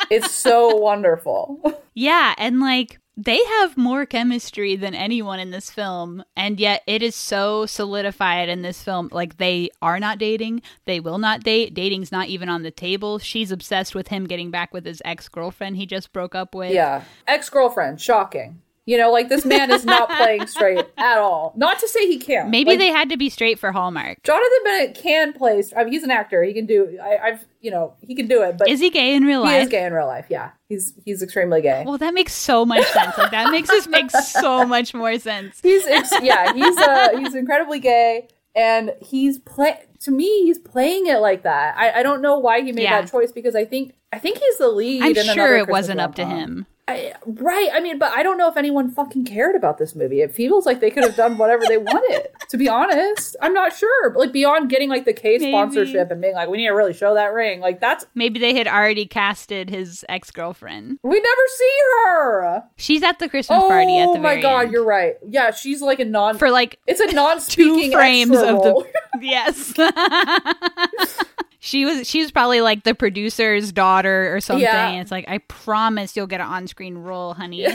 It's 0.09 0.31
so 0.31 0.75
wonderful. 0.77 1.59
yeah, 1.95 2.33
and 2.37 2.61
like 2.61 2.97
they 3.23 3.37
have 3.59 3.77
more 3.77 4.05
chemistry 4.07 4.75
than 4.75 4.95
anyone 4.95 5.39
in 5.39 5.51
this 5.51 5.69
film, 5.69 6.23
and 6.35 6.59
yet 6.59 6.81
it 6.87 7.03
is 7.03 7.15
so 7.15 7.67
solidified 7.67 8.49
in 8.49 8.63
this 8.63 8.83
film. 8.83 9.09
Like 9.11 9.37
they 9.37 9.69
are 9.81 9.99
not 9.99 10.17
dating, 10.17 10.63
they 10.85 10.99
will 10.99 11.19
not 11.19 11.41
date. 11.43 11.75
Dating's 11.75 12.11
not 12.11 12.29
even 12.29 12.49
on 12.49 12.63
the 12.63 12.71
table. 12.71 13.19
She's 13.19 13.51
obsessed 13.51 13.93
with 13.93 14.07
him 14.07 14.25
getting 14.25 14.49
back 14.49 14.73
with 14.73 14.85
his 14.85 15.01
ex 15.05 15.29
girlfriend 15.29 15.77
he 15.77 15.85
just 15.85 16.11
broke 16.13 16.33
up 16.33 16.55
with. 16.55 16.71
Yeah. 16.71 17.03
Ex 17.27 17.49
girlfriend, 17.49 18.01
shocking. 18.01 18.61
You 18.87 18.97
know, 18.97 19.11
like 19.11 19.29
this 19.29 19.45
man 19.45 19.71
is 19.71 19.85
not 19.85 20.09
playing 20.17 20.47
straight 20.47 20.85
at 20.97 21.17
all. 21.19 21.53
Not 21.55 21.79
to 21.79 21.87
say 21.87 22.07
he 22.07 22.17
can't. 22.17 22.49
Maybe 22.49 22.71
Like, 22.71 22.79
they 22.79 22.87
had 22.87 23.09
to 23.09 23.17
be 23.17 23.29
straight 23.29 23.59
for 23.59 23.71
Hallmark. 23.71 24.23
Jonathan 24.23 24.49
Bennett 24.63 24.95
can 24.95 25.33
play. 25.33 25.63
I 25.77 25.83
mean, 25.83 25.93
he's 25.93 26.01
an 26.03 26.09
actor. 26.11 26.43
He 26.43 26.51
can 26.53 26.65
do. 26.65 26.97
I, 27.01 27.17
I've 27.17 27.45
you 27.61 27.69
know 27.69 27.93
he 28.01 28.15
can 28.15 28.27
do 28.27 28.41
it. 28.41 28.57
But 28.57 28.69
Is 28.69 28.79
he 28.79 28.89
gay 28.89 29.13
in 29.15 29.23
real 29.23 29.41
life? 29.41 29.51
he 29.51 29.57
is 29.63 29.69
gay 29.69 29.85
in 29.85 29.93
real 29.93 30.07
life. 30.07 30.25
Yeah, 30.29 30.49
he's 30.67 30.93
he's 31.05 31.21
extremely 31.21 31.61
gay. 31.61 31.83
Well, 31.85 31.99
that 31.99 32.13
makes 32.15 32.33
so 32.33 32.65
much 32.65 32.85
sense. 32.87 33.17
Like 33.17 33.31
that 33.31 33.51
makes 33.51 33.69
this 33.69 33.87
make 33.87 34.09
so 34.09 34.65
much 34.65 34.93
more 34.95 35.17
sense. 35.19 35.59
He's 35.63 35.85
yeah, 36.21 36.51
he's 36.53 36.77
uh 36.77 37.17
he's 37.19 37.35
incredibly 37.35 37.79
gay, 37.79 38.27
and 38.55 38.93
he's 38.99 39.37
play 39.37 39.77
to 39.99 40.09
me 40.11 40.25
he's 40.45 40.57
playing 40.57 41.05
it 41.05 41.17
like 41.19 41.43
that. 41.43 41.77
I, 41.77 41.99
I 41.99 42.03
don't 42.03 42.21
know 42.23 42.39
why 42.39 42.61
he 42.61 42.71
made 42.71 42.83
Yeah. 42.83 43.01
that 43.01 43.11
choice 43.11 43.31
because 43.31 43.55
I 43.55 43.63
think 43.63 43.93
I 44.11 44.17
think 44.17 44.39
he's 44.39 44.57
the 44.57 44.69
lead. 44.69 45.03
I'm 45.03 45.13
sure 45.13 45.55
it 45.55 45.65
Christmas 45.65 45.71
wasn't 45.71 45.99
up 46.01 46.15
to 46.15 46.25
him. 46.25 46.65
I, 46.91 47.13
right. 47.25 47.69
I 47.73 47.79
mean, 47.79 47.97
but 47.99 48.11
I 48.15 48.23
don't 48.23 48.37
know 48.37 48.49
if 48.49 48.57
anyone 48.57 48.89
fucking 48.91 49.25
cared 49.25 49.55
about 49.55 49.77
this 49.77 49.95
movie. 49.95 50.21
It 50.21 50.33
feels 50.33 50.65
like 50.65 50.79
they 50.79 50.91
could 50.91 51.03
have 51.03 51.15
done 51.15 51.37
whatever 51.37 51.63
they 51.67 51.77
wanted. 51.77 52.27
To 52.49 52.57
be 52.57 52.67
honest, 52.67 53.35
I'm 53.41 53.53
not 53.53 53.75
sure. 53.75 54.09
But 54.09 54.19
like 54.19 54.31
beyond 54.33 54.69
getting 54.69 54.89
like 54.89 55.05
the 55.05 55.13
Kay 55.13 55.37
Maybe. 55.37 55.51
sponsorship 55.51 56.11
and 56.11 56.21
being 56.21 56.33
like, 56.35 56.49
we 56.49 56.57
need 56.57 56.67
to 56.67 56.71
really 56.73 56.93
show 56.93 57.13
that 57.13 57.33
ring. 57.33 57.59
Like 57.61 57.79
that's 57.79 58.05
Maybe 58.15 58.39
they 58.39 58.55
had 58.55 58.67
already 58.67 59.05
casted 59.05 59.69
his 59.69 60.03
ex 60.09 60.31
girlfriend. 60.31 60.99
we 61.03 61.15
never 61.19 61.41
see 61.57 61.77
her. 62.05 62.63
She's 62.77 63.03
at 63.03 63.19
the 63.19 63.29
Christmas 63.29 63.59
Oh 63.61 63.67
party 63.67 63.97
at 63.97 64.05
the 64.07 64.11
oh 64.11 64.21
my 64.21 64.29
very 64.31 64.41
god, 64.41 64.63
end. 64.63 64.71
you're 64.73 64.85
right. 64.85 65.15
Yeah, 65.27 65.51
she's 65.51 65.81
like 65.81 65.99
a 65.99 66.05
non. 66.05 66.37
for 66.37 66.49
like 66.51 66.79
it's 66.87 66.99
a 66.99 67.11
non-speaking 67.13 67.91
two 67.91 67.97
frames 67.97 68.31
of 68.37 68.61
the 68.63 68.85
yes. 69.21 69.73
she 71.63 71.85
was 71.85 72.09
she 72.09 72.21
was 72.21 72.31
probably 72.31 72.59
like 72.59 72.83
the 72.83 72.95
producer's 72.95 73.71
daughter 73.71 74.35
or 74.35 74.41
something. 74.41 74.63
Yeah. 74.63 74.93
It's 74.99 75.11
like 75.11 75.25
I 75.29 75.37
promise 75.37 76.15
you'll 76.17 76.25
get 76.27 76.41
an 76.41 76.47
on 76.47 76.65
screen 76.67 76.97
role, 76.97 77.35
honey. 77.35 77.67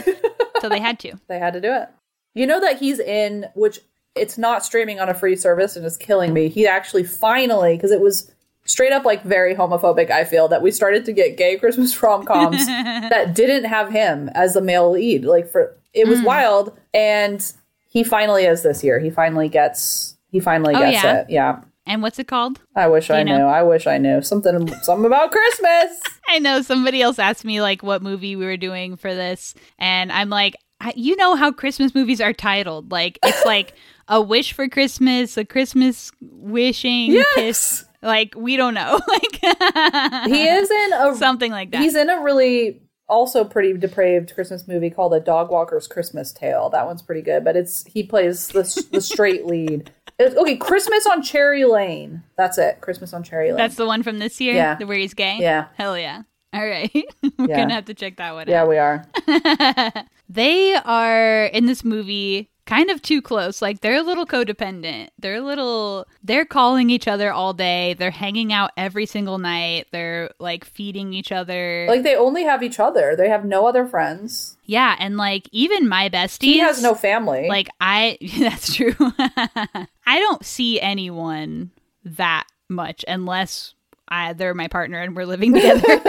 so 0.61 0.67
they 0.69 0.79
had 0.81 0.99
to. 0.99 1.13
They 1.27 1.39
had 1.39 1.53
to 1.53 1.61
do 1.61 1.71
it. 1.73 1.87
You 2.33 2.45
know 2.45 2.59
that 2.59 2.77
he's 2.79 2.99
in, 2.99 3.45
which 3.55 3.79
it's 4.13 4.37
not 4.37 4.65
streaming 4.65 4.99
on 4.99 5.07
a 5.09 5.13
free 5.13 5.35
service 5.37 5.75
and 5.77 5.85
it's 5.85 5.95
killing 5.95 6.33
me. 6.33 6.49
He 6.49 6.67
actually 6.67 7.05
finally, 7.05 7.75
because 7.77 7.91
it 7.91 8.01
was 8.01 8.29
straight 8.65 8.91
up 8.91 9.05
like 9.05 9.23
very 9.23 9.55
homophobic, 9.55 10.11
I 10.11 10.25
feel, 10.25 10.49
that 10.49 10.61
we 10.61 10.69
started 10.71 11.05
to 11.05 11.13
get 11.13 11.37
gay 11.37 11.57
Christmas 11.57 11.99
rom 12.03 12.25
coms 12.25 12.65
that 12.65 13.33
didn't 13.33 13.63
have 13.69 13.89
him 13.89 14.29
as 14.35 14.53
the 14.53 14.61
male 14.61 14.91
lead. 14.91 15.23
Like, 15.23 15.47
for 15.49 15.77
it 15.93 16.05
Mm. 16.05 16.09
was 16.09 16.21
wild. 16.21 16.77
And 16.93 17.41
he 17.89 18.03
finally 18.03 18.43
is 18.43 18.63
this 18.63 18.83
year. 18.83 18.99
He 18.99 19.09
finally 19.09 19.47
gets, 19.49 20.17
he 20.29 20.39
finally 20.41 20.75
Oh, 20.75 20.79
gets 20.79 21.03
yeah? 21.03 21.19
it. 21.21 21.29
Yeah. 21.29 21.61
And 21.87 22.01
what's 22.01 22.19
it 22.19 22.27
called? 22.27 22.59
I 22.75 22.87
wish 22.87 23.09
I 23.09 23.23
know? 23.23 23.37
knew. 23.37 23.43
I 23.45 23.63
wish 23.63 23.87
I 23.87 23.97
knew 23.97 24.21
something, 24.21 24.67
something 24.83 25.05
about 25.05 25.31
Christmas. 25.31 26.01
I 26.29 26.39
know 26.39 26.61
somebody 26.61 27.01
else 27.01 27.17
asked 27.17 27.45
me 27.45 27.61
like 27.61 27.81
what 27.81 28.03
movie 28.03 28.35
we 28.35 28.45
were 28.45 28.57
doing 28.57 28.97
for 28.97 29.15
this, 29.15 29.55
and 29.79 30.11
I'm 30.11 30.29
like, 30.29 30.55
I, 30.81 30.93
you 30.95 31.15
know 31.15 31.35
how 31.35 31.51
Christmas 31.51 31.95
movies 31.95 32.19
are 32.21 32.33
titled? 32.33 32.91
Like 32.91 33.17
it's 33.23 33.45
like 33.45 33.73
a 34.07 34.21
wish 34.21 34.51
for 34.53 34.67
Christmas, 34.67 35.37
a 35.37 35.45
Christmas 35.45 36.11
wishing 36.21 37.11
Yes. 37.13 37.25
kiss. 37.35 37.85
Like 38.03 38.33
we 38.37 38.57
don't 38.57 38.73
know, 38.75 38.99
like 39.07 40.25
He 40.27 40.47
is 40.47 40.69
in 40.69 40.93
a 40.93 41.15
something 41.15 41.51
like 41.51 41.71
that. 41.71 41.81
He's 41.81 41.95
in 41.95 42.09
a 42.09 42.21
really 42.21 42.81
also 43.09 43.43
pretty 43.45 43.73
depraved 43.77 44.33
Christmas 44.35 44.67
movie 44.67 44.89
called 44.89 45.13
A 45.13 45.19
Dog 45.19 45.49
Walker's 45.49 45.87
Christmas 45.87 46.33
Tale. 46.33 46.69
That 46.69 46.85
one's 46.85 47.01
pretty 47.01 47.21
good, 47.21 47.43
but 47.45 47.55
it's 47.55 47.85
he 47.85 48.03
plays 48.03 48.49
the 48.49 48.87
the 48.91 49.01
straight 49.01 49.45
lead. 49.45 49.91
It's, 50.19 50.35
okay, 50.35 50.55
Christmas 50.57 51.05
on 51.05 51.21
Cherry 51.21 51.63
Lane. 51.65 52.23
That's 52.37 52.57
it. 52.57 52.81
Christmas 52.81 53.13
on 53.13 53.23
Cherry 53.23 53.49
Lane. 53.49 53.57
That's 53.57 53.75
the 53.75 53.85
one 53.85 54.01
from 54.03 54.17
this 54.19 54.41
year, 54.41 54.55
Yeah. 54.55 54.75
the 54.75 54.85
where 54.87 54.97
he's 54.97 55.13
gay. 55.13 55.37
Yeah. 55.39 55.67
hell 55.75 55.97
yeah. 55.97 56.23
All 56.53 56.65
right, 56.65 56.89
we're 57.37 57.47
Yeah. 57.49 57.57
gonna 57.57 57.73
have 57.75 57.85
to 57.85 57.93
check 57.93 58.17
that 58.17 58.33
one 58.33 58.47
yeah, 58.47 58.63
out. 58.63 58.69
we 58.69 58.77
are. 58.77 59.05
They 60.29 60.73
are 60.75 61.45
in 61.45 61.67
this 61.67 61.85
movie 61.85 62.49
kind 62.67 62.91
of 62.91 63.01
too 63.01 63.21
close. 63.23 63.61
Like 63.61 63.81
they're 63.81 63.95
a 63.95 64.03
little 64.03 64.27
codependent. 64.27 65.07
They're 65.17 65.37
a 65.37 65.41
little 65.41 66.05
they're 66.23 66.45
calling 66.45 66.91
each 66.91 67.07
other 67.07 67.31
all 67.31 67.53
day. 67.53 67.95
They're 67.95 68.11
hanging 68.11 68.53
out 68.53 68.69
every 68.77 69.07
single 69.07 69.39
night. 69.39 69.87
They're 69.91 70.29
like 70.39 70.63
feeding 70.65 71.13
each 71.13 71.31
other. 71.31 71.87
Like 71.89 72.03
they 72.03 72.15
only 72.15 72.43
have 72.43 72.61
each 72.61 72.79
other. 72.79 73.15
They 73.15 73.29
have 73.29 73.43
no 73.45 73.65
other 73.65 73.87
friends. 73.87 74.57
yeah, 74.65 74.95
and 74.99 75.17
like 75.17 75.49
even 75.51 75.89
my 75.89 76.09
besties 76.09 76.43
He 76.43 76.59
has 76.59 76.83
no 76.83 76.93
family. 76.93 77.47
like 77.49 77.69
I 77.81 78.19
that's 78.39 78.75
true. 78.75 78.93
I 78.99 80.19
don't 80.19 80.45
see 80.45 80.79
anyone 80.79 81.71
that 82.03 82.45
much 82.69 83.03
unless 83.07 83.73
I, 84.09 84.33
they're 84.33 84.53
my 84.53 84.67
partner 84.67 85.01
and 85.01 85.15
we're 85.15 85.25
living 85.25 85.53
together. 85.55 86.01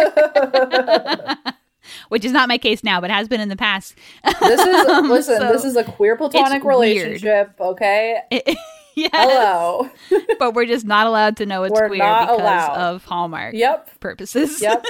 Which 2.09 2.25
is 2.25 2.33
not 2.33 2.49
my 2.49 2.59
case 2.59 2.83
now, 2.85 3.01
but 3.01 3.11
has 3.11 3.29
been 3.29 3.41
in 3.41 3.49
the 3.49 3.57
past. 3.57 3.95
this 4.41 4.61
is 4.61 4.87
um, 4.89 5.09
listen. 5.09 5.39
so 5.39 5.53
this 5.53 5.65
is 5.65 5.77
a 5.77 5.85
queer 5.85 6.17
platonic 6.17 6.63
weird. 6.63 6.77
relationship. 6.77 7.53
Okay. 7.61 8.21
yes. 8.95 9.11
Hello. 9.13 9.91
but 10.39 10.55
we're 10.55 10.67
just 10.67 10.87
not 10.87 11.07
allowed 11.07 11.37
to 11.39 11.47
know 11.47 11.65
it's 11.65 11.73
We're 11.73 11.89
queer 11.89 11.99
because 11.99 12.41
allowed. 12.41 12.77
of 12.77 13.05
Hallmark 13.05 13.55
yep. 13.55 13.99
purposes. 14.01 14.61
Yep. 14.61 14.85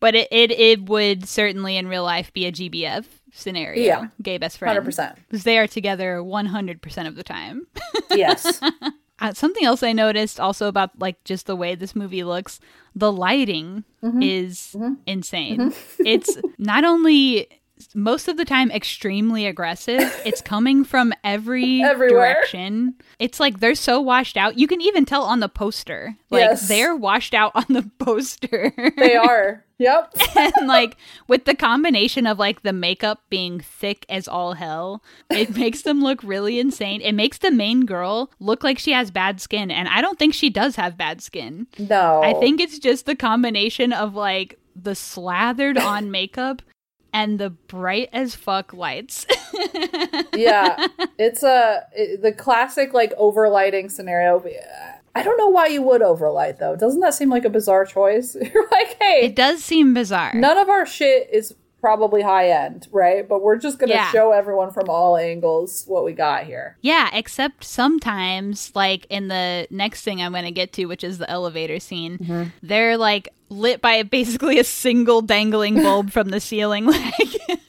but 0.00 0.14
it, 0.14 0.28
it 0.30 0.50
it 0.52 0.88
would 0.88 1.28
certainly 1.28 1.76
in 1.76 1.88
real 1.88 2.04
life 2.04 2.32
be 2.32 2.46
a 2.46 2.52
GBF 2.52 3.04
scenario. 3.32 3.82
Yeah. 3.82 4.08
Gay 4.22 4.38
best 4.38 4.58
friend. 4.58 4.78
100%. 4.84 5.16
Because 5.28 5.44
they 5.44 5.58
are 5.58 5.66
together 5.66 6.18
100% 6.18 7.06
of 7.06 7.16
the 7.16 7.22
time. 7.22 7.66
Yes. 8.10 8.60
Uh, 9.20 9.32
something 9.34 9.64
else 9.64 9.82
I 9.82 9.92
noticed 9.92 10.38
also 10.38 10.68
about 10.68 10.98
like 10.98 11.22
just 11.24 11.46
the 11.46 11.56
way 11.56 11.74
this 11.74 11.96
movie 11.96 12.24
looks, 12.24 12.60
the 12.94 13.12
lighting 13.12 13.84
Mm-hmm. 14.02 14.22
is 14.22 14.76
insane. 15.06 15.72
it's 15.98 16.38
not 16.56 16.84
only 16.84 17.48
most 17.96 18.28
of 18.28 18.36
the 18.36 18.44
time 18.44 18.70
extremely 18.70 19.44
aggressive, 19.46 20.00
it's 20.24 20.40
coming 20.40 20.84
from 20.84 21.12
every 21.24 21.82
Everywhere. 21.84 22.34
direction. 22.34 22.94
It's 23.18 23.40
like 23.40 23.58
they're 23.60 23.74
so 23.74 24.00
washed 24.00 24.36
out. 24.36 24.56
You 24.58 24.68
can 24.68 24.80
even 24.80 25.04
tell 25.04 25.24
on 25.24 25.40
the 25.40 25.48
poster. 25.48 26.14
Like 26.30 26.40
Yes. 26.42 26.68
they're 26.68 26.94
washed 26.94 27.34
out 27.34 27.52
on 27.56 27.64
the 27.68 27.90
poster. 28.04 28.72
They 28.96 29.16
are. 29.16 29.64
Yep. 29.78 30.14
and 30.36 30.66
like 30.66 30.96
with 31.28 31.44
the 31.44 31.54
combination 31.54 32.26
of 32.26 32.38
like 32.38 32.62
the 32.62 32.72
makeup 32.72 33.22
being 33.30 33.60
thick 33.60 34.04
as 34.08 34.26
all 34.26 34.54
hell, 34.54 35.02
it 35.30 35.56
makes 35.56 35.82
them 35.82 36.02
look 36.02 36.22
really 36.22 36.58
insane. 36.58 37.00
It 37.00 37.12
makes 37.12 37.38
the 37.38 37.50
main 37.50 37.86
girl 37.86 38.30
look 38.40 38.64
like 38.64 38.78
she 38.78 38.92
has 38.92 39.10
bad 39.10 39.40
skin, 39.40 39.70
and 39.70 39.88
I 39.88 40.00
don't 40.00 40.18
think 40.18 40.34
she 40.34 40.50
does 40.50 40.76
have 40.76 40.96
bad 40.98 41.22
skin. 41.22 41.66
No. 41.78 42.22
I 42.22 42.34
think 42.34 42.60
it's 42.60 42.78
just 42.78 43.06
the 43.06 43.16
combination 43.16 43.92
of 43.92 44.14
like 44.14 44.58
the 44.74 44.94
slathered 44.94 45.78
on 45.78 46.10
makeup 46.10 46.62
and 47.12 47.38
the 47.38 47.50
bright 47.50 48.10
as 48.12 48.34
fuck 48.34 48.72
lights. 48.74 49.26
yeah, 50.34 50.86
it's 51.18 51.42
a 51.42 51.84
it- 51.94 52.22
the 52.22 52.32
classic 52.32 52.92
like 52.92 53.14
overlighting 53.16 53.90
scenario. 53.90 54.44
I 55.18 55.22
don't 55.22 55.36
know 55.38 55.48
why 55.48 55.66
you 55.66 55.82
would 55.82 56.02
overlight 56.02 56.58
though. 56.58 56.76
Doesn't 56.76 57.00
that 57.00 57.14
seem 57.14 57.28
like 57.30 57.44
a 57.44 57.50
bizarre 57.50 57.84
choice? 57.84 58.34
You're 58.54 58.68
like, 58.70 58.96
hey, 59.00 59.20
it 59.24 59.36
does 59.36 59.62
seem 59.64 59.94
bizarre. 59.94 60.32
none 60.34 60.58
of 60.58 60.68
our 60.68 60.86
shit 60.86 61.28
is 61.32 61.54
probably 61.80 62.22
high 62.22 62.50
end, 62.50 62.88
right? 62.90 63.28
But 63.28 63.40
we're 63.40 63.56
just 63.56 63.78
going 63.78 63.88
to 63.90 63.94
Yeah. 63.94 64.10
show 64.10 64.32
everyone 64.32 64.72
from 64.72 64.88
all 64.90 65.16
angles 65.16 65.84
what 65.86 66.04
we 66.04 66.12
got 66.12 66.42
here. 66.44 66.76
Yeah, 66.82 67.08
except 67.12 67.62
sometimes, 67.62 68.72
like 68.74 69.06
in 69.10 69.28
the 69.28 69.68
next 69.70 70.02
thing 70.02 70.20
I'm 70.20 70.32
going 70.32 70.44
to 70.44 70.50
get 70.50 70.72
to, 70.74 70.86
which 70.86 71.04
is 71.04 71.18
the 71.18 71.30
elevator 71.30 71.78
scene, 71.78 72.18
Mm-hmm. 72.18 72.42
they're 72.64 72.96
like 72.96 73.28
lit 73.48 73.80
by 73.80 74.02
basically 74.02 74.58
a 74.58 74.64
single 74.64 75.22
dangling 75.22 75.76
bulb 75.76 76.10
from 76.10 76.30
the 76.30 76.40
ceiling. 76.40 76.86
Like 76.92 77.60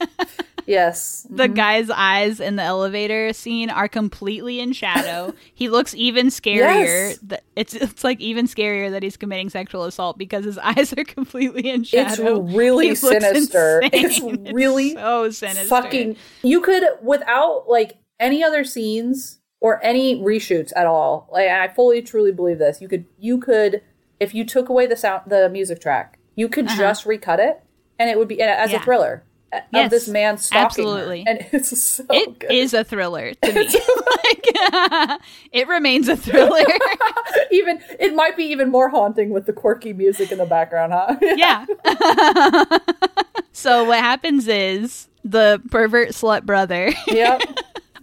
Yes. 0.70 1.26
the 1.28 1.48
guy's 1.48 1.90
eyes 1.90 2.38
in 2.40 2.56
the 2.56 2.62
elevator 2.62 3.32
scene 3.32 3.70
are 3.70 3.88
completely 3.88 4.60
in 4.60 4.72
shadow. 4.72 5.34
he 5.54 5.68
looks 5.68 5.94
even 5.94 6.28
scarier. 6.28 7.18
Yes. 7.30 7.40
It's 7.56 7.74
it's 7.74 8.04
like 8.04 8.20
even 8.20 8.46
scarier 8.46 8.90
that 8.92 9.02
he's 9.02 9.16
committing 9.16 9.50
sexual 9.50 9.84
assault 9.84 10.16
because 10.16 10.44
his 10.44 10.58
eyes 10.62 10.92
are 10.96 11.04
completely 11.04 11.68
in 11.68 11.82
shadow. 11.84 12.44
It's 12.44 12.54
really 12.54 12.88
He 12.90 12.94
sinister. 12.94 13.80
It's 13.92 14.20
really 14.52 14.94
so 14.94 15.30
sinister. 15.30 15.68
fucking 15.68 16.16
you 16.42 16.60
could 16.60 16.84
without 17.02 17.64
like 17.68 17.98
any 18.20 18.42
other 18.44 18.64
scenes 18.64 19.40
or 19.60 19.82
any 19.84 20.16
reshoots 20.20 20.72
at 20.76 20.86
all 20.86 21.28
like 21.32 21.48
i 21.48 21.68
fully 21.68 22.00
truly 22.00 22.32
believe 22.32 22.58
this 22.58 22.80
you 22.80 22.88
could 22.88 23.04
you 23.18 23.38
could 23.38 23.82
if 24.18 24.34
you 24.34 24.44
took 24.44 24.68
away 24.68 24.86
the 24.86 24.96
sound 24.96 25.22
the 25.26 25.48
music 25.50 25.80
track 25.80 26.18
you 26.36 26.48
could 26.48 26.66
just 26.68 27.04
recut 27.06 27.40
it 27.40 27.62
and 27.98 28.08
it 28.08 28.16
would 28.18 28.28
be 28.28 28.40
as 28.40 28.48
Uh-huh. 28.68 28.72
Yeah. 28.72 28.80
a 28.80 28.84
thriller 28.84 29.24
Yes, 29.72 29.84
of 29.86 29.90
this 29.90 30.08
man 30.08 30.38
stalking 30.38 30.84
her. 30.84 30.90
absolutely. 30.90 31.24
and 31.26 31.46
it's 31.52 31.82
so 31.82 32.04
It 32.10 32.36
is 32.50 32.70
good 32.72 32.80
a 32.80 32.84
thriller 32.84 33.34
to 33.34 33.52
me. 33.52 33.64
like, 34.24 35.20
it 35.52 35.66
remains 35.68 36.08
a 36.08 36.16
thriller. 36.16 36.64
even 37.50 37.80
it 37.98 38.14
might 38.14 38.36
be 38.36 38.44
even 38.44 38.70
more 38.70 38.88
haunting 38.88 39.30
with 39.30 39.46
the 39.46 39.52
quirky 39.52 39.92
music 39.92 40.30
in 40.30 40.38
the 40.38 40.46
background 40.46 40.92
huh 40.94 41.16
yeah. 41.20 41.66
so 43.52 43.84
what 43.84 43.98
happens 43.98 44.46
is 44.48 45.08
the 45.24 45.60
pervert 45.70 46.10
slut 46.10 46.44
brother, 46.44 46.92
yep 47.08 47.42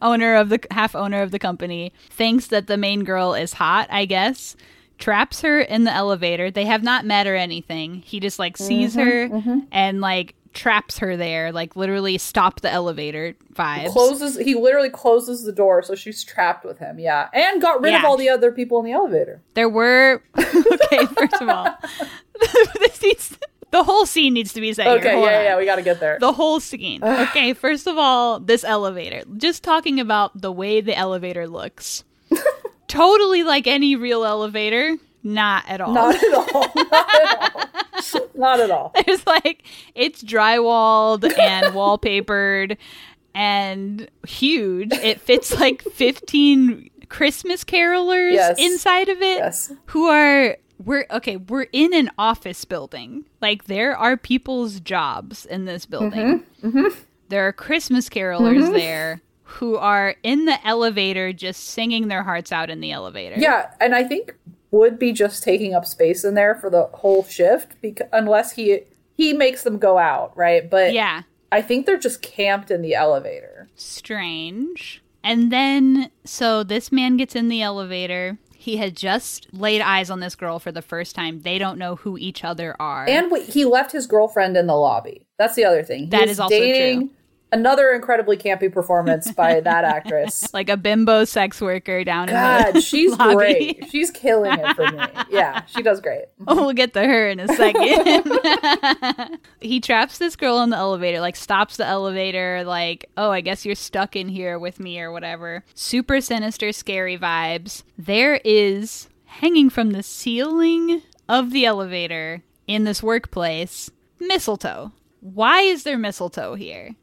owner 0.02 0.36
of 0.36 0.50
the 0.50 0.60
half 0.72 0.96
owner 0.96 1.22
of 1.24 1.32
the 1.32 1.40
company, 1.40 1.92
thinks 2.10 2.48
that 2.48 2.68
the 2.68 2.78
main 2.78 3.04
girl 3.04 3.34
is 3.34 3.54
hot, 3.54 3.88
I 3.90 4.06
guess. 4.06 4.56
Traps 5.00 5.42
her 5.42 5.60
in 5.60 5.84
the 5.86 5.92
elevator. 5.92 6.50
They 6.52 6.66
have 6.66 6.84
not 6.84 7.06
met 7.06 7.26
or 7.28 7.36
anything. 7.36 8.02
He 8.06 8.20
just 8.20 8.38
like 8.40 8.58
sees 8.58 8.96
Mm-hmm, 8.96 9.50
her 9.50 9.62
and 9.72 10.02
like 10.02 10.36
traps 10.58 10.98
her 10.98 11.16
there, 11.16 11.52
like 11.52 11.76
literally 11.76 12.18
stop 12.18 12.62
the 12.62 12.70
elevator 12.72 13.36
vibes. 13.54 13.90
closes 13.92 14.38
he 14.38 14.56
literally 14.56 14.90
closes 14.90 15.44
the 15.44 15.52
door 15.52 15.82
so 15.82 15.96
she's 15.96 16.24
trapped 16.24 16.64
with 16.66 16.78
him 16.80 17.00
yeah 17.00 17.28
and 17.34 17.62
got 17.62 17.82
rid 17.82 17.94
of 17.94 18.04
all 18.04 18.18
the 18.18 18.30
other 18.30 18.52
people 18.52 18.80
in 18.80 18.86
the 18.86 18.92
elevator 18.92 19.42
There 19.54 19.70
were 19.70 20.22
okay. 20.38 21.06
First 21.16 21.42
of 21.42 21.50
all, 21.50 21.68
this 22.80 23.02
needs, 23.02 23.38
the 23.72 23.84
whole 23.84 24.06
scene 24.06 24.34
needs 24.34 24.54
to 24.54 24.62
be 24.62 24.74
set. 24.74 24.88
okay. 24.88 25.20
Yeah 25.22 25.38
on. 25.40 25.44
yeah 25.46 25.58
we 25.58 25.66
gotta 25.66 25.82
get 25.82 26.00
there 26.00 26.18
The 26.20 26.34
whole 26.34 26.60
scene. 26.60 27.02
Okay, 27.28 27.54
first 27.54 27.88
of 27.88 27.98
all, 27.98 28.40
this 28.40 28.64
elevator. 28.64 29.24
Just 29.38 29.64
talking 29.64 30.00
about 30.00 30.40
the 30.42 30.52
way 30.52 30.82
the 30.82 30.96
elevator 30.98 31.48
looks. 31.48 32.04
totally 32.88 33.44
like 33.44 33.68
any 33.68 33.96
real 33.96 34.24
elevator. 34.24 34.98
Not 35.24 35.68
at 35.68 35.82
all. 35.82 35.94
Not 35.94 36.16
at 36.16 36.34
all. 36.34 36.72
Not 36.76 37.16
at 37.16 37.56
all. 37.56 37.77
Not 38.36 38.60
at 38.60 38.72
all. 38.72 38.94
There's 39.06 39.26
like 39.26 39.64
it's 39.96 40.24
drywalled 40.24 41.24
and 41.38 41.66
wallpapered 41.76 42.78
and 43.36 44.10
huge. 44.28 44.94
It 44.94 45.22
fits 45.22 45.54
like 45.60 45.82
15 45.84 46.90
Christmas 47.10 47.64
carolers 47.64 48.34
Yes. 48.34 48.60
inside 48.60 49.10
of 49.10 49.22
it 49.22 49.38
Yes. 49.38 49.72
who 49.88 50.08
are 50.08 50.58
we're 50.84 51.06
okay, 51.10 51.38
we're 51.38 51.68
in 51.74 51.94
an 51.96 52.12
office 52.20 52.64
building. 52.66 53.26
Like 53.42 53.66
there 53.66 53.98
are 53.98 54.16
people's 54.18 54.80
jobs 54.80 55.46
in 55.46 55.66
this 55.66 55.86
building. 55.86 56.44
Mm-hmm. 56.64 57.00
There 57.30 57.48
are 57.48 57.54
Christmas 57.54 58.10
carolers 58.10 58.72
there 58.74 59.22
who 59.44 59.76
are 59.78 60.16
in 60.24 60.46
the 60.46 60.66
elevator 60.68 61.34
just 61.34 61.64
singing 61.64 62.10
their 62.10 62.22
hearts 62.24 62.52
out 62.52 62.70
in 62.70 62.80
the 62.80 62.92
elevator. 62.92 63.36
Yeah, 63.40 63.72
and 63.82 63.96
I 63.96 64.04
think 64.04 64.36
would 64.72 65.00
be 65.00 65.12
just 65.14 65.44
taking 65.44 65.74
up 65.74 65.86
space 65.86 66.24
in 66.24 66.34
there 66.34 66.56
for 66.56 66.70
the 66.70 66.84
whole 66.94 67.24
shift 67.24 67.74
because 67.82 68.08
unless 68.12 68.54
he 68.54 68.82
he 69.16 69.34
makes 69.34 69.64
them 69.64 69.78
go 69.80 69.98
out, 69.98 70.36
right? 70.38 70.70
But 70.70 70.94
Yeah. 70.94 71.24
I 71.52 71.62
think 71.62 71.86
they're 71.86 71.98
just 71.98 72.22
camped 72.22 72.70
in 72.72 72.82
the 72.82 72.94
elevator. 72.94 73.70
strange. 73.76 75.02
And 75.24 75.52
then, 75.52 76.10
so 76.24 76.64
this 76.64 76.90
man 76.92 77.18
gets 77.18 77.36
in 77.36 77.50
the 77.50 77.62
elevator. 77.62 78.38
He 78.56 78.78
had 78.78 78.96
just 78.96 79.48
laid 79.54 79.82
eyes 79.82 80.10
on 80.10 80.20
this 80.20 80.36
girl 80.36 80.60
for 80.60 80.72
the 80.72 80.82
first 80.82 81.16
time. 81.16 81.42
They 81.42 81.58
don't 81.58 81.78
know 81.78 81.98
who 81.98 82.18
each 82.18 82.44
other 82.46 82.76
are. 82.80 83.06
And 83.08 83.36
he 83.44 83.66
left 83.66 83.92
his 83.92 84.08
girlfriend 84.08 84.56
in 84.56 84.68
the 84.68 84.76
lobby. 84.76 85.26
That's 85.38 85.56
the 85.56 85.66
other 85.66 85.84
thing. 85.84 86.04
He 86.04 86.10
That 86.10 86.30
is 86.30 86.40
also 86.40 86.58
dating 86.58 87.10
another 87.52 87.92
incredibly 87.92 88.38
campy 88.38 88.72
performance 88.72 89.32
by 89.32 89.60
that 89.62 89.84
actress. 89.84 90.54
like 90.54 90.70
a 90.70 90.78
bimbo 90.78 91.26
sex 91.26 91.62
worker 91.62 92.04
down 92.04 92.30
in 92.30 92.36
God, 92.36 92.74
the 92.74 92.82
she's 92.82 93.12
lobby. 93.18 93.36
great. 93.36 93.86
She's 93.90 94.12
killing 94.12 94.60
it 94.60 94.76
for 94.76 94.90
me. 94.92 95.00
Yeah, 95.30 95.66
she 95.66 95.82
does 95.84 96.00
great. 96.02 96.26
Oh, 96.48 96.56
we'll 96.56 96.74
get 96.74 96.94
to 96.94 97.04
her 97.04 97.30
in 97.30 97.40
a 97.40 97.48
second. 97.50 99.40
he 99.62 99.80
traps 99.80 100.18
this 100.18 100.36
girl 100.36 100.62
in 100.62 100.70
the 100.70 100.78
elevator, 100.78 101.20
like 101.20 101.36
stops 101.36 101.78
the 101.78 101.86
elevator, 101.86 102.64
like, 102.66 103.10
oh, 103.18 103.30
I 103.32 103.42
guess 103.42 103.66
you're 103.66 103.76
stuck 103.76 104.16
in 104.16 104.30
here 104.30 104.58
with 104.58 104.80
me 104.80 105.00
or 105.00 105.12
whatever. 105.12 105.64
Super 105.76 106.22
sinister, 106.22 106.72
scary 106.72 107.18
vibes. 107.18 107.84
There 107.98 108.40
is 108.44 109.10
hanging 109.26 109.70
from 109.70 109.92
the 109.92 110.02
ceiling 110.04 111.02
of 111.30 111.52
the 111.52 111.66
elevator 111.66 112.44
in 112.68 112.84
this 112.86 113.04
workplace 113.04 113.92
mistletoe. 114.20 114.92
Why 115.20 115.62
is 115.62 115.84
there 115.84 115.98
mistletoe 115.98 116.56
here? 116.56 116.96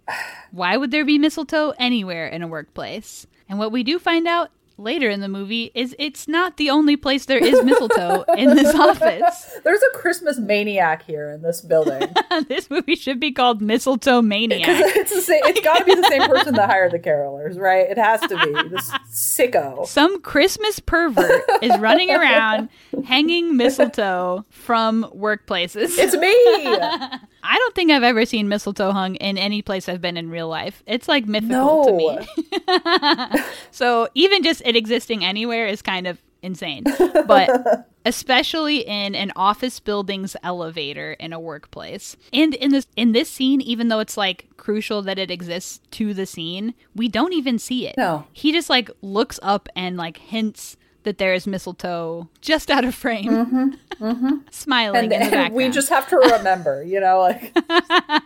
Why 0.50 0.76
would 0.76 0.90
there 0.90 1.04
be 1.04 1.18
mistletoe 1.18 1.74
anywhere 1.78 2.26
in 2.26 2.42
a 2.42 2.48
workplace? 2.48 3.26
And 3.48 3.58
what 3.58 3.72
we 3.72 3.82
do 3.82 3.98
find 3.98 4.26
out 4.26 4.50
later 4.76 5.08
in 5.08 5.20
the 5.20 5.28
movie 5.28 5.70
is 5.74 5.94
it's 5.98 6.26
not 6.26 6.56
the 6.56 6.70
only 6.70 6.96
place 6.96 7.26
there 7.26 7.38
is 7.38 7.62
mistletoe 7.62 8.24
in 8.36 8.54
this 8.56 8.74
office. 8.74 9.58
There's 9.62 9.82
a 9.82 9.98
Christmas 9.98 10.38
maniac 10.38 11.04
here 11.04 11.30
in 11.30 11.42
this 11.42 11.60
building. 11.60 12.08
this 12.48 12.70
movie 12.70 12.96
should 12.96 13.20
be 13.20 13.32
called 13.32 13.62
Mistletoe 13.62 14.22
Maniac. 14.22 14.68
it's 14.68 15.14
the 15.14 15.20
same. 15.20 15.40
It's 15.44 15.60
got 15.60 15.78
to 15.78 15.84
be 15.84 15.94
the 15.94 16.08
same 16.08 16.22
person 16.22 16.54
that 16.54 16.68
hired 16.68 16.92
the 16.92 16.98
carolers, 16.98 17.58
right? 17.58 17.88
It 17.88 17.98
has 17.98 18.20
to 18.22 18.36
be 18.36 18.68
this 18.68 18.90
sicko. 19.12 19.86
Some 19.86 20.20
Christmas 20.20 20.80
pervert 20.80 21.42
is 21.62 21.76
running 21.78 22.10
around 22.10 22.68
hanging 23.04 23.56
mistletoe 23.56 24.44
from 24.50 25.04
workplaces. 25.14 25.96
It's 25.98 26.16
me. 26.16 27.18
I 27.46 27.58
don't 27.58 27.74
think 27.74 27.90
I've 27.90 28.02
ever 28.02 28.24
seen 28.24 28.48
mistletoe 28.48 28.92
hung 28.92 29.16
in 29.16 29.36
any 29.38 29.60
place 29.62 29.88
I've 29.88 30.00
been 30.00 30.16
in 30.16 30.30
real 30.30 30.48
life. 30.48 30.82
It's 30.86 31.08
like 31.08 31.26
mythical 31.26 31.84
to 31.84 31.92
No. 31.92 33.34
me. 33.36 33.42
so 33.70 34.08
even 34.14 34.42
just 34.42 34.62
it 34.64 34.76
existing 34.76 35.24
anywhere 35.24 35.66
is 35.66 35.82
kind 35.82 36.06
of 36.06 36.18
insane. 36.42 36.84
But 37.26 37.86
especially 38.06 38.78
in 38.78 39.14
an 39.14 39.32
office 39.36 39.80
building's 39.80 40.36
elevator 40.42 41.12
in 41.14 41.32
a 41.32 41.40
workplace. 41.40 42.16
And 42.32 42.54
in 42.54 42.70
this 42.70 42.86
in 42.96 43.12
this 43.12 43.30
scene, 43.30 43.60
even 43.60 43.88
though 43.88 44.00
it's 44.00 44.16
like 44.16 44.46
crucial 44.56 45.02
that 45.02 45.18
it 45.18 45.30
exists 45.30 45.80
to 45.92 46.14
the 46.14 46.26
scene, 46.26 46.74
we 46.94 47.08
don't 47.08 47.32
even 47.34 47.58
see 47.58 47.86
it. 47.86 47.94
No. 47.96 48.26
He 48.32 48.52
just 48.52 48.70
like 48.70 48.90
looks 49.02 49.38
up 49.42 49.68
and 49.76 49.96
like 49.96 50.16
hints 50.18 50.76
that 51.04 51.18
there 51.18 51.32
is 51.34 51.46
mistletoe 51.46 52.28
just 52.40 52.70
out 52.70 52.84
of 52.84 52.94
frame. 52.94 53.30
Mm-hmm, 53.30 54.04
mm-hmm. 54.04 54.36
Smiling 54.50 55.04
And, 55.04 55.12
in 55.12 55.18
the 55.18 55.24
and 55.24 55.30
background. 55.30 55.54
we 55.54 55.68
just 55.70 55.88
have 55.88 56.08
to 56.08 56.16
remember, 56.16 56.82
you 56.82 57.00
know, 57.00 57.20
like 57.20 57.56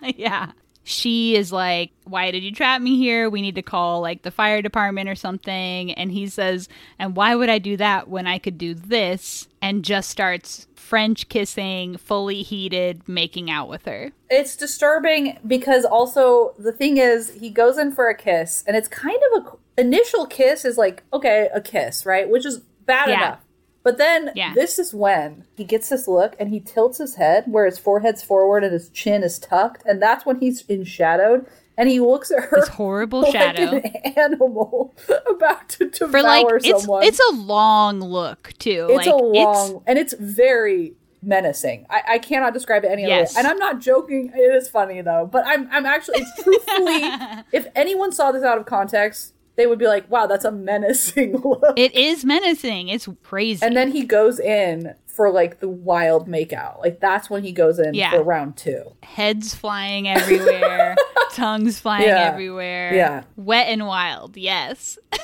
yeah. 0.16 0.52
She 0.84 1.36
is 1.36 1.52
like, 1.52 1.90
Why 2.04 2.30
did 2.30 2.42
you 2.42 2.50
trap 2.50 2.80
me 2.80 2.96
here? 2.96 3.28
We 3.28 3.42
need 3.42 3.56
to 3.56 3.62
call 3.62 4.00
like 4.00 4.22
the 4.22 4.30
fire 4.30 4.62
department 4.62 5.08
or 5.10 5.14
something. 5.14 5.92
And 5.92 6.10
he 6.10 6.28
says, 6.28 6.66
And 6.98 7.14
why 7.14 7.34
would 7.34 7.50
I 7.50 7.58
do 7.58 7.76
that 7.76 8.08
when 8.08 8.26
I 8.26 8.38
could 8.38 8.56
do 8.56 8.72
this? 8.72 9.48
And 9.60 9.84
just 9.84 10.08
starts 10.08 10.66
French 10.76 11.28
kissing, 11.28 11.98
fully 11.98 12.40
heated, 12.42 13.06
making 13.06 13.50
out 13.50 13.68
with 13.68 13.84
her. 13.84 14.12
it's 14.30 14.56
disturbing 14.56 15.36
because 15.46 15.84
also 15.84 16.54
the 16.58 16.72
thing 16.72 16.96
is 16.96 17.32
he 17.32 17.50
goes 17.50 17.76
in 17.76 17.92
for 17.92 18.08
a 18.08 18.16
kiss 18.16 18.64
and 18.66 18.74
it's 18.74 18.88
kind 18.88 19.20
of 19.34 19.44
a 19.44 19.56
initial 19.78 20.26
kiss 20.26 20.64
is 20.64 20.76
like 20.76 21.04
okay 21.12 21.48
a 21.54 21.60
kiss 21.60 22.04
right 22.04 22.28
which 22.28 22.44
is 22.44 22.58
bad 22.84 23.08
Yeah. 23.08 23.14
enough 23.16 23.38
but 23.84 23.96
then 23.96 24.32
Yeah. 24.34 24.52
this 24.54 24.78
is 24.78 24.92
when 24.92 25.44
he 25.56 25.64
gets 25.64 25.88
this 25.88 26.06
look 26.08 26.34
and 26.38 26.50
he 26.50 26.60
tilts 26.60 26.98
his 26.98 27.14
head 27.14 27.44
where 27.46 27.64
his 27.64 27.78
forehead's 27.78 28.22
forward 28.22 28.64
and 28.64 28.72
his 28.72 28.88
chin 28.90 29.22
is 29.22 29.38
tucked 29.38 29.82
and 29.86 30.02
that's 30.02 30.26
when 30.26 30.40
he's 30.40 30.62
in 30.66 30.84
shadowed 30.84 31.46
and 31.76 31.88
he 31.88 32.00
looks 32.00 32.30
at 32.32 32.42
her 32.44 32.56
This 32.60 32.68
horrible 32.70 33.20
like 33.22 33.32
shadow. 33.32 33.76
an 33.76 33.82
animal 34.16 34.94
about 35.30 35.68
to 35.70 35.88
devour 35.90 36.10
For 36.10 36.22
like 36.22 36.46
it's 36.64 36.82
someone 36.82 37.02
it's 37.04 37.20
a 37.30 37.34
long 37.36 38.00
look 38.00 38.52
too. 38.58 38.88
it's 38.90 39.06
like 39.06 39.14
a 39.14 39.16
long 39.16 39.82
and 39.86 39.96
it's 39.98 40.12
very 40.14 40.94
menacing. 41.22 41.84
I, 41.90 42.02
I 42.14 42.18
cannot 42.18 42.52
describe 42.54 42.84
it 42.84 42.92
any 42.92 43.04
other 43.04 43.12
Yes. 43.14 43.34
way. 43.34 43.40
And 43.40 43.48
I'm 43.48 43.58
not 43.58 43.80
joking. 43.80 44.30
It 44.34 44.54
is 44.54 44.68
funny 44.68 45.02
though. 45.02 45.28
But 45.30 45.44
I'm 45.46 45.68
I'm 45.72 45.84
actually 45.84 46.18
it's 46.20 46.42
truthfully 46.44 47.02
if 47.52 47.66
anyone 47.74 48.12
saw 48.12 48.30
this 48.32 48.44
out 48.44 48.56
of 48.58 48.66
context, 48.66 49.34
they 49.58 49.66
would 49.66 49.78
be 49.78 49.86
like, 49.86 50.10
wow, 50.10 50.26
that's 50.26 50.46
a 50.46 50.50
menacing 50.52 51.36
look. 51.44 51.74
it 51.78 51.94
is 51.94 52.24
menacing. 52.24 52.88
It's 52.88 53.06
crazy. 53.22 53.66
and 53.66 53.76
then 53.76 53.90
he 53.92 54.04
goes 54.04 54.38
in 54.40 54.94
for 55.06 55.30
like 55.30 55.58
the 55.60 55.68
wild 55.68 56.28
makeout. 56.28 56.78
Like 56.80 57.00
that's 57.00 57.28
when 57.28 57.42
he 57.42 57.52
goes 57.52 57.78
in 57.78 57.92
Yeah. 57.92 58.12
for 58.12 58.22
round 58.22 58.56
two. 58.56 58.94
Heads 59.02 59.52
flying 59.54 60.08
everywhere, 60.08 60.94
tongues 61.34 61.78
flying 61.80 62.06
Yeah. 62.08 62.30
everywhere. 62.32 62.94
Yeah. 62.94 63.24
Wet 63.36 63.66
and 63.68 63.86
wild, 63.86 64.36
yes. 64.38 64.96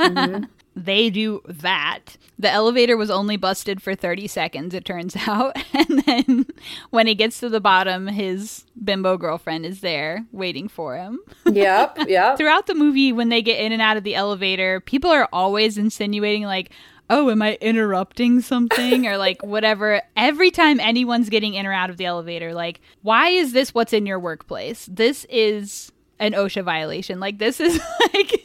Mm-hmm. 0.00 0.44
They 0.84 1.10
do 1.10 1.42
that. 1.46 2.16
The 2.38 2.50
elevator 2.50 2.96
was 2.96 3.10
only 3.10 3.36
busted 3.36 3.82
for 3.82 3.94
30 3.94 4.26
seconds, 4.26 4.74
it 4.74 4.84
turns 4.84 5.14
out. 5.28 5.56
And 5.74 6.02
then 6.04 6.46
when 6.90 7.06
he 7.06 7.14
gets 7.14 7.40
to 7.40 7.48
the 7.48 7.60
bottom, 7.60 8.06
his 8.06 8.64
bimbo 8.82 9.16
girlfriend 9.16 9.66
is 9.66 9.80
there 9.80 10.26
waiting 10.32 10.68
for 10.68 10.96
him. 10.96 11.20
Yep, 11.50 12.08
yep. 12.08 12.36
Throughout 12.36 12.68
the 12.68 12.74
movie, 12.74 13.12
when 13.12 13.28
they 13.28 13.42
get 13.42 13.58
in 13.60 13.72
and 13.72 13.82
out 13.82 13.96
of 13.96 14.04
the 14.04 14.14
elevator, 14.14 14.78
people 14.80 15.10
are 15.10 15.28
always 15.32 15.76
insinuating, 15.76 16.44
like, 16.44 16.70
oh, 17.10 17.28
am 17.28 17.42
I 17.42 17.58
interrupting 17.60 18.40
something? 18.40 19.04
or 19.06 19.18
like 19.18 19.42
whatever. 19.42 20.00
Every 20.16 20.52
time 20.52 20.78
anyone's 20.78 21.28
getting 21.28 21.54
in 21.54 21.66
or 21.66 21.72
out 21.72 21.90
of 21.90 21.96
the 21.96 22.04
elevator, 22.06 22.54
like, 22.54 22.80
why 23.02 23.30
is 23.30 23.52
this 23.52 23.74
what's 23.74 23.92
in 23.92 24.06
your 24.06 24.20
workplace? 24.20 24.86
This 24.90 25.26
is 25.28 25.90
an 26.20 26.34
OSHA 26.34 26.62
violation. 26.62 27.18
Like, 27.18 27.38
this 27.38 27.58
is 27.58 27.80
like, 28.14 28.40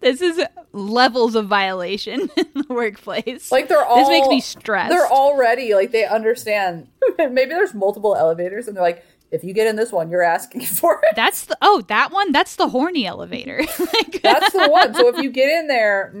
this 0.00 0.20
is 0.20 0.40
levels 0.72 1.34
of 1.34 1.46
violation 1.46 2.30
in 2.36 2.46
the 2.54 2.66
workplace. 2.68 3.50
Like 3.50 3.68
they're 3.68 3.84
all 3.84 3.96
This 3.96 4.08
makes 4.08 4.28
me 4.28 4.40
stressed. 4.40 4.90
They're 4.90 5.08
already 5.08 5.74
like 5.74 5.90
they 5.90 6.04
understand. 6.04 6.88
Maybe 7.18 7.46
there's 7.46 7.74
multiple 7.74 8.14
elevators, 8.14 8.68
and 8.68 8.76
they're 8.76 8.84
like, 8.84 9.04
if 9.32 9.42
you 9.42 9.52
get 9.52 9.66
in 9.66 9.74
this 9.74 9.90
one, 9.90 10.08
you're 10.10 10.22
asking 10.22 10.60
for 10.66 11.00
it. 11.02 11.16
That's 11.16 11.46
the, 11.46 11.58
oh, 11.60 11.82
that 11.88 12.12
one, 12.12 12.30
that's 12.30 12.56
the 12.56 12.68
horny 12.68 13.06
elevator. 13.06 13.58
like, 13.58 14.22
That's 14.22 14.52
the 14.52 14.68
one. 14.68 14.94
So 14.94 15.08
if 15.08 15.16
you 15.20 15.30
get 15.30 15.48
in 15.48 15.66
there, 15.66 16.12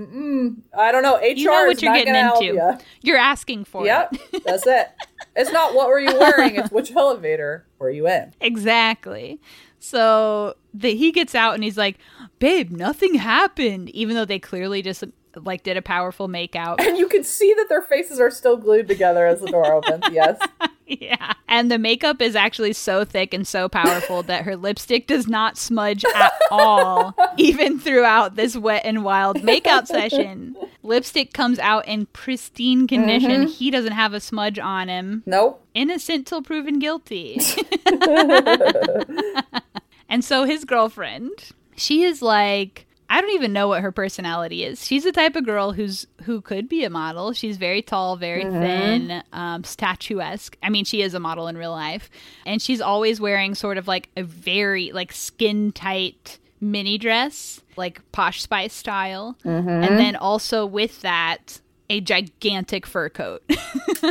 I 0.76 0.90
don't 0.90 1.02
know. 1.02 1.16
HR 1.18 1.24
you 1.24 1.44
know 1.44 1.52
what 1.66 1.76
is 1.76 1.82
you're 1.82 1.92
not 1.92 2.04
getting 2.04 2.46
into. 2.48 2.56
ya. 2.56 2.78
You're 3.02 3.18
asking 3.18 3.66
for 3.66 3.82
it. 3.84 3.86
Yep, 3.86 4.16
that's 4.44 4.66
it. 4.66 4.88
It's 5.36 5.52
not 5.52 5.74
what 5.74 5.88
were 5.88 6.00
you 6.00 6.18
wearing; 6.18 6.56
it's 6.56 6.70
which 6.72 6.92
elevator 6.92 7.66
were 7.78 7.90
you 7.90 8.08
in. 8.08 8.32
Exactly. 8.40 9.38
So 9.86 10.56
the, 10.74 10.96
he 10.96 11.12
gets 11.12 11.34
out 11.34 11.54
and 11.54 11.62
he's 11.62 11.78
like, 11.78 11.98
"Babe, 12.40 12.70
nothing 12.72 13.14
happened," 13.14 13.88
even 13.90 14.16
though 14.16 14.24
they 14.24 14.40
clearly 14.40 14.82
just 14.82 15.04
like 15.36 15.62
did 15.62 15.76
a 15.76 15.82
powerful 15.82 16.28
makeout. 16.28 16.80
And 16.80 16.98
you 16.98 17.06
can 17.08 17.22
see 17.22 17.54
that 17.54 17.68
their 17.68 17.82
faces 17.82 18.18
are 18.18 18.30
still 18.30 18.56
glued 18.56 18.88
together 18.88 19.26
as 19.26 19.40
the 19.40 19.50
door 19.50 19.72
opens. 19.72 20.04
Yes. 20.10 20.40
yeah, 20.86 21.32
and 21.48 21.70
the 21.70 21.78
makeup 21.78 22.22
is 22.22 22.36
actually 22.36 22.72
so 22.72 23.04
thick 23.04 23.34
and 23.34 23.46
so 23.46 23.68
powerful 23.68 24.22
that 24.24 24.44
her 24.44 24.56
lipstick 24.56 25.06
does 25.06 25.26
not 25.26 25.58
smudge 25.58 26.04
at 26.14 26.32
all, 26.50 27.14
even 27.36 27.78
throughout 27.78 28.36
this 28.36 28.56
wet 28.56 28.82
and 28.84 29.04
wild 29.04 29.38
makeout 29.38 29.86
session. 29.86 30.56
Lipstick 30.82 31.32
comes 31.32 31.58
out 31.58 31.86
in 31.88 32.06
pristine 32.06 32.86
condition. 32.86 33.42
Mm-hmm. 33.42 33.50
He 33.50 33.70
doesn't 33.70 33.92
have 33.92 34.14
a 34.14 34.20
smudge 34.20 34.58
on 34.58 34.88
him. 34.88 35.22
Nope. 35.26 35.62
innocent 35.74 36.26
till 36.26 36.42
proven 36.42 36.78
guilty. 36.78 37.38
and 40.08 40.24
so 40.24 40.44
his 40.44 40.64
girlfriend, 40.64 41.50
she 41.76 42.04
is 42.04 42.22
like 42.22 42.85
I 43.08 43.20
don't 43.20 43.30
even 43.34 43.52
know 43.52 43.68
what 43.68 43.82
her 43.82 43.92
personality 43.92 44.64
is. 44.64 44.84
She's 44.84 45.04
the 45.04 45.12
type 45.12 45.36
of 45.36 45.44
girl 45.44 45.72
who's 45.72 46.06
who 46.22 46.40
could 46.40 46.68
be 46.68 46.84
a 46.84 46.90
model. 46.90 47.32
She's 47.32 47.56
very 47.56 47.82
tall, 47.82 48.16
very 48.16 48.42
thin, 48.60 49.22
um, 49.32 49.62
statuesque. 49.64 50.56
I 50.62 50.70
mean, 50.70 50.84
she 50.84 51.02
is 51.02 51.14
a 51.14 51.20
model 51.20 51.46
in 51.48 51.56
real 51.56 51.70
life, 51.70 52.10
and 52.44 52.60
she's 52.60 52.80
always 52.80 53.20
wearing 53.20 53.54
sort 53.54 53.78
of 53.78 53.86
like 53.86 54.08
a 54.16 54.22
very 54.22 54.90
like 54.92 55.12
skin 55.12 55.72
tight 55.72 56.38
mini 56.60 56.98
dress, 56.98 57.60
like 57.76 58.00
Posh 58.12 58.42
Spice 58.42 58.72
style, 58.72 59.36
and 59.44 59.98
then 59.98 60.16
also 60.16 60.64
with 60.66 61.02
that 61.02 61.60
a 61.90 62.00
gigantic 62.00 62.86
fur 62.86 63.08
coat. 63.08 63.42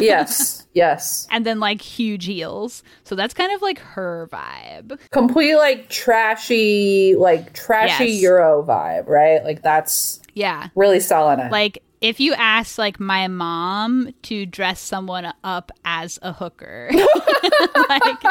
Yes. 0.01 0.65
Yes. 0.73 1.25
and 1.31 1.45
then 1.45 1.59
like 1.61 1.79
huge 1.79 2.25
heels. 2.25 2.83
So 3.05 3.15
that's 3.15 3.33
kind 3.33 3.53
of 3.53 3.61
like 3.61 3.79
her 3.79 4.27
vibe. 4.31 4.99
Complete 5.11 5.55
like 5.55 5.87
trashy, 5.89 7.15
like 7.15 7.53
trashy 7.53 8.05
Yes. 8.07 8.21
Euro 8.23 8.63
vibe, 8.63 9.07
right? 9.07 9.41
Like 9.43 9.61
that's 9.61 10.19
Yeah. 10.33 10.67
really 10.75 10.97
it. 10.97 11.51
Like 11.51 11.81
if 12.01 12.19
you 12.19 12.33
ask 12.33 12.77
like 12.77 12.99
my 12.99 13.27
mom 13.27 14.13
to 14.23 14.45
dress 14.45 14.81
someone 14.81 15.31
up 15.43 15.71
as 15.85 16.19
a 16.21 16.33
hooker, 16.33 16.89
like 17.89 18.21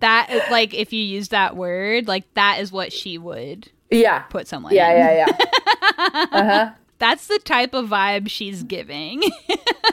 that 0.00 0.48
like 0.50 0.74
if 0.74 0.92
you 0.92 1.02
use 1.02 1.28
that 1.28 1.56
word, 1.56 2.08
like 2.08 2.32
that 2.34 2.60
is 2.60 2.70
what 2.72 2.92
she 2.92 3.16
would 3.16 3.70
yeah. 3.90 4.20
put 4.20 4.46
someone 4.48 4.74
Yeah, 4.74 4.90
in. 4.92 4.98
yeah, 4.98 5.26
yeah. 5.38 6.26
uh-huh. 6.32 6.70
That's 6.98 7.26
the 7.26 7.38
type 7.38 7.74
of 7.74 7.88
vibe 7.88 8.28
she's 8.28 8.62
giving. 8.62 9.22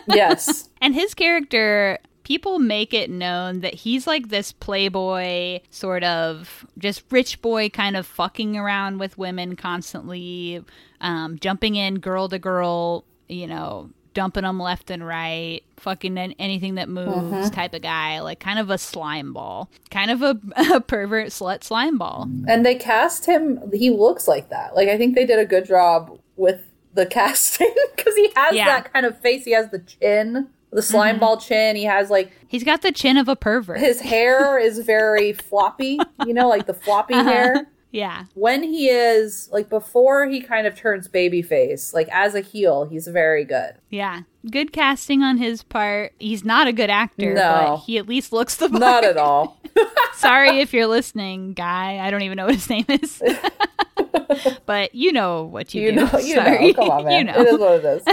Yes. 0.08 0.70
And 0.82 0.94
his 0.94 1.14
character, 1.14 1.98
people 2.24 2.60
make 2.60 2.94
it 2.94 3.10
known 3.10 3.62
that 3.62 3.74
he's 3.74 4.06
like 4.06 4.30
this 4.30 4.52
playboy, 4.52 5.62
sort 5.70 6.04
of 6.04 6.66
just 6.78 7.04
rich 7.12 7.42
boy, 7.42 7.70
kind 7.70 7.96
of 7.96 8.06
fucking 8.06 8.58
around 8.58 9.00
with 9.00 9.18
women 9.18 9.56
constantly, 9.56 10.64
um, 11.02 11.40
jumping 11.40 11.76
in 11.76 11.96
girl 11.96 12.30
to 12.30 12.40
girl, 12.40 13.04
you 13.28 13.48
know, 13.48 13.90
dumping 14.14 14.44
them 14.44 14.60
left 14.60 14.90
and 14.90 15.06
right, 15.06 15.62
fucking 15.78 16.18
anything 16.18 16.76
that 16.76 16.88
moves 16.88 17.50
type 17.50 17.74
of 17.74 17.82
guy, 17.82 18.20
like 18.22 18.40
kind 18.40 18.60
of 18.60 18.70
a 18.70 18.78
slime 18.78 19.34
ball, 19.34 19.70
kind 19.92 20.10
of 20.10 20.22
a, 20.22 20.40
a 20.74 20.82
pervert 20.82 21.28
slut 21.28 21.64
slime 21.64 21.98
ball. 21.98 22.28
And 22.48 22.66
they 22.66 22.76
cast 22.76 23.26
him 23.26 23.72
he 23.74 23.90
looks 23.90 24.28
like 24.28 24.50
that. 24.50 24.76
Like 24.76 24.88
I 24.88 24.98
think 24.98 25.16
they 25.16 25.26
did 25.26 25.40
a 25.40 25.46
good 25.46 25.66
job 25.66 26.20
with 26.38 26.62
the 26.96 27.06
casting 27.06 27.74
because 27.96 28.16
he 28.16 28.32
has 28.36 28.56
Yeah. 28.56 28.66
that 28.66 28.92
kind 28.94 29.06
of 29.06 29.20
face. 29.20 29.46
He 29.46 29.52
has 29.52 29.70
the 29.70 29.80
chin, 29.80 30.48
the 30.72 30.82
slime 30.82 31.16
mm-hmm. 31.16 31.20
ball 31.20 31.38
chin. 31.38 31.76
He 31.76 31.84
has 31.84 32.10
like 32.10 32.32
He's 32.48 32.64
got 32.64 32.82
the 32.82 32.92
chin 32.92 33.18
of 33.18 33.28
a 33.28 33.36
pervert. 33.36 33.80
his 33.80 34.02
hair 34.02 34.58
is 34.68 34.80
very 34.80 35.34
floppy, 35.34 36.00
you 36.26 36.34
know, 36.34 36.48
like 36.48 36.66
the 36.66 36.74
floppy 36.74 37.14
uh-huh. 37.14 37.30
hair. 37.30 37.68
yeah. 37.92 38.26
When 38.34 38.64
he 38.64 38.90
is 38.90 39.50
like 39.52 39.70
before 39.70 40.26
he 40.28 40.42
kind 40.42 40.66
of 40.68 40.76
turns 40.76 41.08
baby 41.08 41.42
face, 41.42 41.94
like 41.94 42.08
as 42.12 42.34
a 42.36 42.42
heel, 42.42 42.86
he's 42.86 43.08
very 43.08 43.46
good. 43.46 43.76
Yeah. 43.90 44.22
Good 44.52 44.72
casting 44.72 45.24
on 45.24 45.38
his 45.38 45.64
part. 45.64 46.14
He's 46.20 46.44
not 46.46 46.68
a 46.68 46.74
good 46.74 46.90
actor, 46.90 47.34
No. 47.34 47.76
but 47.78 47.78
he 47.86 47.98
at 47.98 48.08
least 48.08 48.32
looks 48.32 48.56
the 48.58 48.70
part. 48.70 48.80
Not 48.80 49.04
at 49.04 49.18
all. 49.18 49.60
Sorry 50.16 50.60
if 50.60 50.74
you're 50.74 50.88
listening, 50.88 51.54
guy. 51.54 51.98
I 52.00 52.12
don't 52.12 52.22
even 52.22 52.36
know 52.38 52.46
what 52.46 52.56
his 52.56 52.70
name 52.70 52.86
is. 52.88 53.22
but 54.66 54.94
you 54.94 55.12
know 55.12 55.44
what 55.44 55.74
you, 55.74 55.82
You 55.84 55.90
do. 55.92 55.96
know, 55.96 56.20
you 56.20 56.36
Sorry. 56.36 56.68
know. 56.68 56.74
Come 56.74 56.90
on, 56.90 57.06
man. 57.06 57.18
you 57.28 57.34
know. 57.34 57.42
It 57.42 57.48
is 57.48 57.60
what 57.60 57.74
it 57.74 57.86
is. 57.86 58.04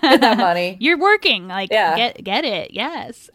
Get 0.00 0.20
that 0.20 0.38
money. 0.38 0.76
You're 0.80 0.98
working. 0.98 1.48
Like 1.48 1.70
Yeah. 1.70 1.96
get 1.96 2.22
get 2.24 2.44
it. 2.44 2.70
Yes. 2.72 3.28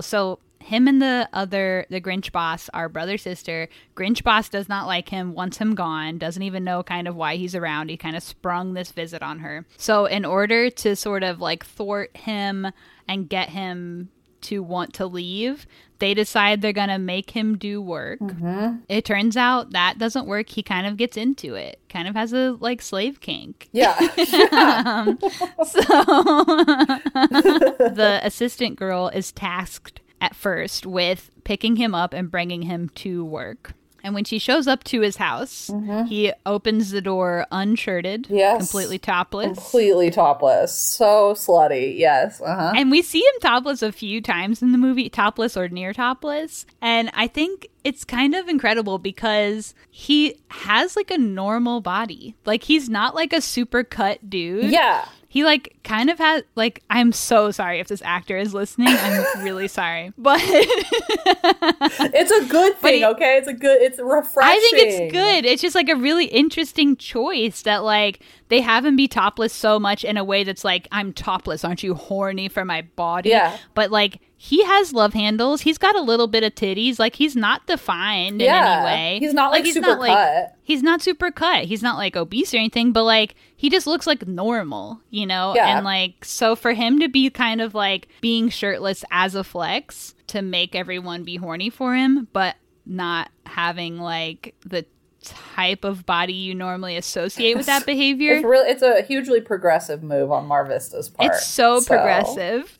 so 0.00 0.38
him 0.70 0.86
and 0.86 1.02
the 1.02 1.28
other 1.32 1.84
the 1.90 2.00
Grinch 2.00 2.30
boss 2.30 2.70
are 2.72 2.88
brother 2.88 3.18
sister. 3.18 3.68
Grinch 3.96 4.22
boss 4.22 4.48
does 4.48 4.68
not 4.68 4.86
like 4.86 5.08
him, 5.08 5.34
wants 5.34 5.58
him 5.58 5.74
gone, 5.74 6.16
doesn't 6.16 6.44
even 6.44 6.62
know 6.62 6.84
kind 6.84 7.08
of 7.08 7.16
why 7.16 7.34
he's 7.34 7.56
around. 7.56 7.90
He 7.90 7.96
kind 7.96 8.14
of 8.14 8.22
sprung 8.22 8.74
this 8.74 8.92
visit 8.92 9.20
on 9.20 9.40
her. 9.40 9.66
So 9.76 10.06
in 10.06 10.24
order 10.24 10.70
to 10.70 10.94
sort 10.94 11.24
of 11.24 11.40
like 11.40 11.66
thwart 11.66 12.16
him 12.16 12.68
and 13.08 13.28
get 13.28 13.48
him 13.48 14.10
to 14.42 14.62
want 14.62 14.94
to 14.94 15.06
leave, 15.06 15.66
they 15.98 16.14
decide 16.14 16.62
they're 16.62 16.72
gonna 16.72 17.00
make 17.00 17.32
him 17.32 17.58
do 17.58 17.82
work. 17.82 18.20
Mm-hmm. 18.20 18.76
It 18.88 19.04
turns 19.04 19.36
out 19.36 19.72
that 19.72 19.98
doesn't 19.98 20.28
work. 20.28 20.50
He 20.50 20.62
kind 20.62 20.86
of 20.86 20.96
gets 20.96 21.16
into 21.16 21.56
it. 21.56 21.80
Kind 21.88 22.06
of 22.06 22.14
has 22.14 22.32
a 22.32 22.56
like 22.60 22.80
slave 22.80 23.20
kink. 23.20 23.68
Yeah. 23.72 23.98
Um, 24.52 25.18
so 25.20 25.80
the 27.90 28.20
assistant 28.22 28.76
girl 28.76 29.08
is 29.08 29.32
tasked 29.32 30.00
at 30.20 30.34
first 30.36 30.86
with 30.86 31.30
picking 31.44 31.76
him 31.76 31.94
up 31.94 32.12
and 32.12 32.30
bringing 32.30 32.62
him 32.62 32.88
to 32.96 33.24
work. 33.24 33.72
And 34.02 34.14
when 34.14 34.24
she 34.24 34.38
shows 34.38 34.66
up 34.66 34.82
to 34.84 35.02
his 35.02 35.16
house, 35.18 35.70
he 36.08 36.32
opens 36.46 36.90
the 36.90 37.02
door 37.02 37.46
unshirted, 37.52 38.26
Yes. 38.30 38.56
completely 38.56 38.98
topless. 38.98 39.58
Completely 39.58 40.10
topless. 40.10 40.74
So 40.74 41.34
slutty. 41.34 41.98
Yes. 41.98 42.40
Uh 42.40 42.54
huh. 42.56 42.72
And 42.76 42.90
we 42.90 43.02
see 43.02 43.18
him 43.18 43.40
topless 43.42 43.82
a 43.82 43.92
few 43.92 44.22
times 44.22 44.62
in 44.62 44.72
the 44.72 44.78
movie, 44.78 45.10
topless 45.10 45.54
or 45.54 45.68
near 45.68 45.92
topless. 45.92 46.64
And 46.80 47.10
I 47.12 47.26
think 47.26 47.68
it's 47.84 48.04
kind 48.06 48.34
of 48.34 48.48
incredible 48.48 48.96
because 48.96 49.74
he 49.90 50.36
has 50.48 50.96
like 50.96 51.10
a 51.10 51.18
normal 51.18 51.82
body. 51.82 52.36
Like 52.46 52.62
he's 52.62 52.88
not 52.88 53.14
like 53.14 53.34
a 53.34 53.42
super 53.42 53.84
cut 53.84 54.30
dude. 54.30 54.70
Yeah. 54.70 55.04
He 55.32 55.44
like 55.44 55.76
kind 55.84 56.10
of 56.10 56.18
has 56.18 56.42
like 56.56 56.82
I'm 56.90 57.12
so 57.12 57.52
sorry 57.52 57.78
if 57.78 57.86
this 57.86 58.02
actor 58.02 58.36
is 58.36 58.52
listening. 58.52 58.88
I'm 58.90 59.44
really 59.44 59.68
sorry. 59.68 60.12
But 60.18 60.40
It's 60.42 62.30
a 62.30 62.44
good 62.46 62.76
thing, 62.78 62.94
he- 62.98 63.04
okay? 63.06 63.36
It's 63.38 63.48
a 63.48 63.52
good, 63.54 63.80
it's 63.80 63.98
refreshing. 63.98 64.50
I 64.50 64.58
think 64.70 64.76
it's 64.88 65.12
good. 65.12 65.44
It's 65.44 65.62
just 65.62 65.74
like 65.74 65.88
a 65.88 65.96
really 65.96 66.26
interesting 66.26 66.96
choice 66.96 67.62
that 67.62 67.84
like 67.84 68.20
they 68.48 68.60
have 68.60 68.84
him 68.84 68.96
be 68.96 69.08
topless 69.08 69.52
so 69.52 69.78
much 69.78 70.04
in 70.04 70.16
a 70.16 70.24
way 70.24 70.44
that's 70.44 70.64
like 70.64 70.88
I'm 70.92 71.12
topless, 71.12 71.64
aren't 71.64 71.82
you 71.82 71.94
horny 71.94 72.48
for 72.48 72.64
my 72.64 72.82
body? 72.96 73.30
Yeah. 73.30 73.56
But 73.74 73.90
like 73.90 74.20
he 74.42 74.64
has 74.64 74.94
love 74.94 75.12
handles. 75.12 75.60
He's 75.60 75.76
got 75.76 75.94
a 75.96 76.00
little 76.00 76.26
bit 76.26 76.42
of 76.42 76.54
titties. 76.54 76.98
Like 76.98 77.14
he's 77.16 77.36
not 77.36 77.66
defined 77.66 78.40
Yeah. 78.40 78.56
in 78.56 78.72
any 78.72 78.84
way. 78.84 79.18
He's 79.20 79.34
not, 79.34 79.50
like, 79.52 79.66
he's 79.66 79.74
super 79.74 79.96
like 79.96 80.12
cut. 80.14 80.56
he's 80.62 80.82
not 80.82 81.02
super 81.02 81.30
cut. 81.30 81.64
He's 81.64 81.82
not 81.82 81.98
like 81.98 82.16
obese 82.16 82.54
or 82.54 82.56
anything, 82.56 82.92
but 82.92 83.04
like 83.04 83.34
he 83.54 83.68
just 83.68 83.86
looks 83.86 84.06
like 84.06 84.26
normal, 84.26 84.98
you 85.10 85.26
know? 85.26 85.52
Yeah. 85.54 85.76
And 85.76 85.84
like 85.84 86.24
so 86.24 86.56
for 86.56 86.72
him 86.72 87.00
to 87.00 87.08
be 87.10 87.28
kind 87.28 87.60
of 87.60 87.74
like 87.74 88.08
being 88.22 88.48
shirtless 88.48 89.04
as 89.10 89.34
a 89.34 89.44
flex 89.44 90.14
to 90.28 90.40
make 90.40 90.74
everyone 90.74 91.22
be 91.22 91.36
horny 91.36 91.68
for 91.68 91.94
him, 91.94 92.26
but 92.32 92.56
not 92.86 93.30
having 93.44 93.98
like 93.98 94.54
the 94.64 94.86
type 95.22 95.84
of 95.84 96.06
body 96.06 96.32
you 96.32 96.54
normally 96.54 96.96
associate 96.96 97.56
with 97.56 97.66
that 97.66 97.86
behavior. 97.86 98.34
It's 98.34 98.44
really 98.44 98.70
it's 98.70 98.82
a 98.82 99.02
hugely 99.02 99.40
progressive 99.40 100.02
move 100.02 100.30
on 100.30 100.48
MarVista's 100.48 101.08
part. 101.08 101.32
It's 101.32 101.46
so 101.46 101.80
progressive. 101.82 102.78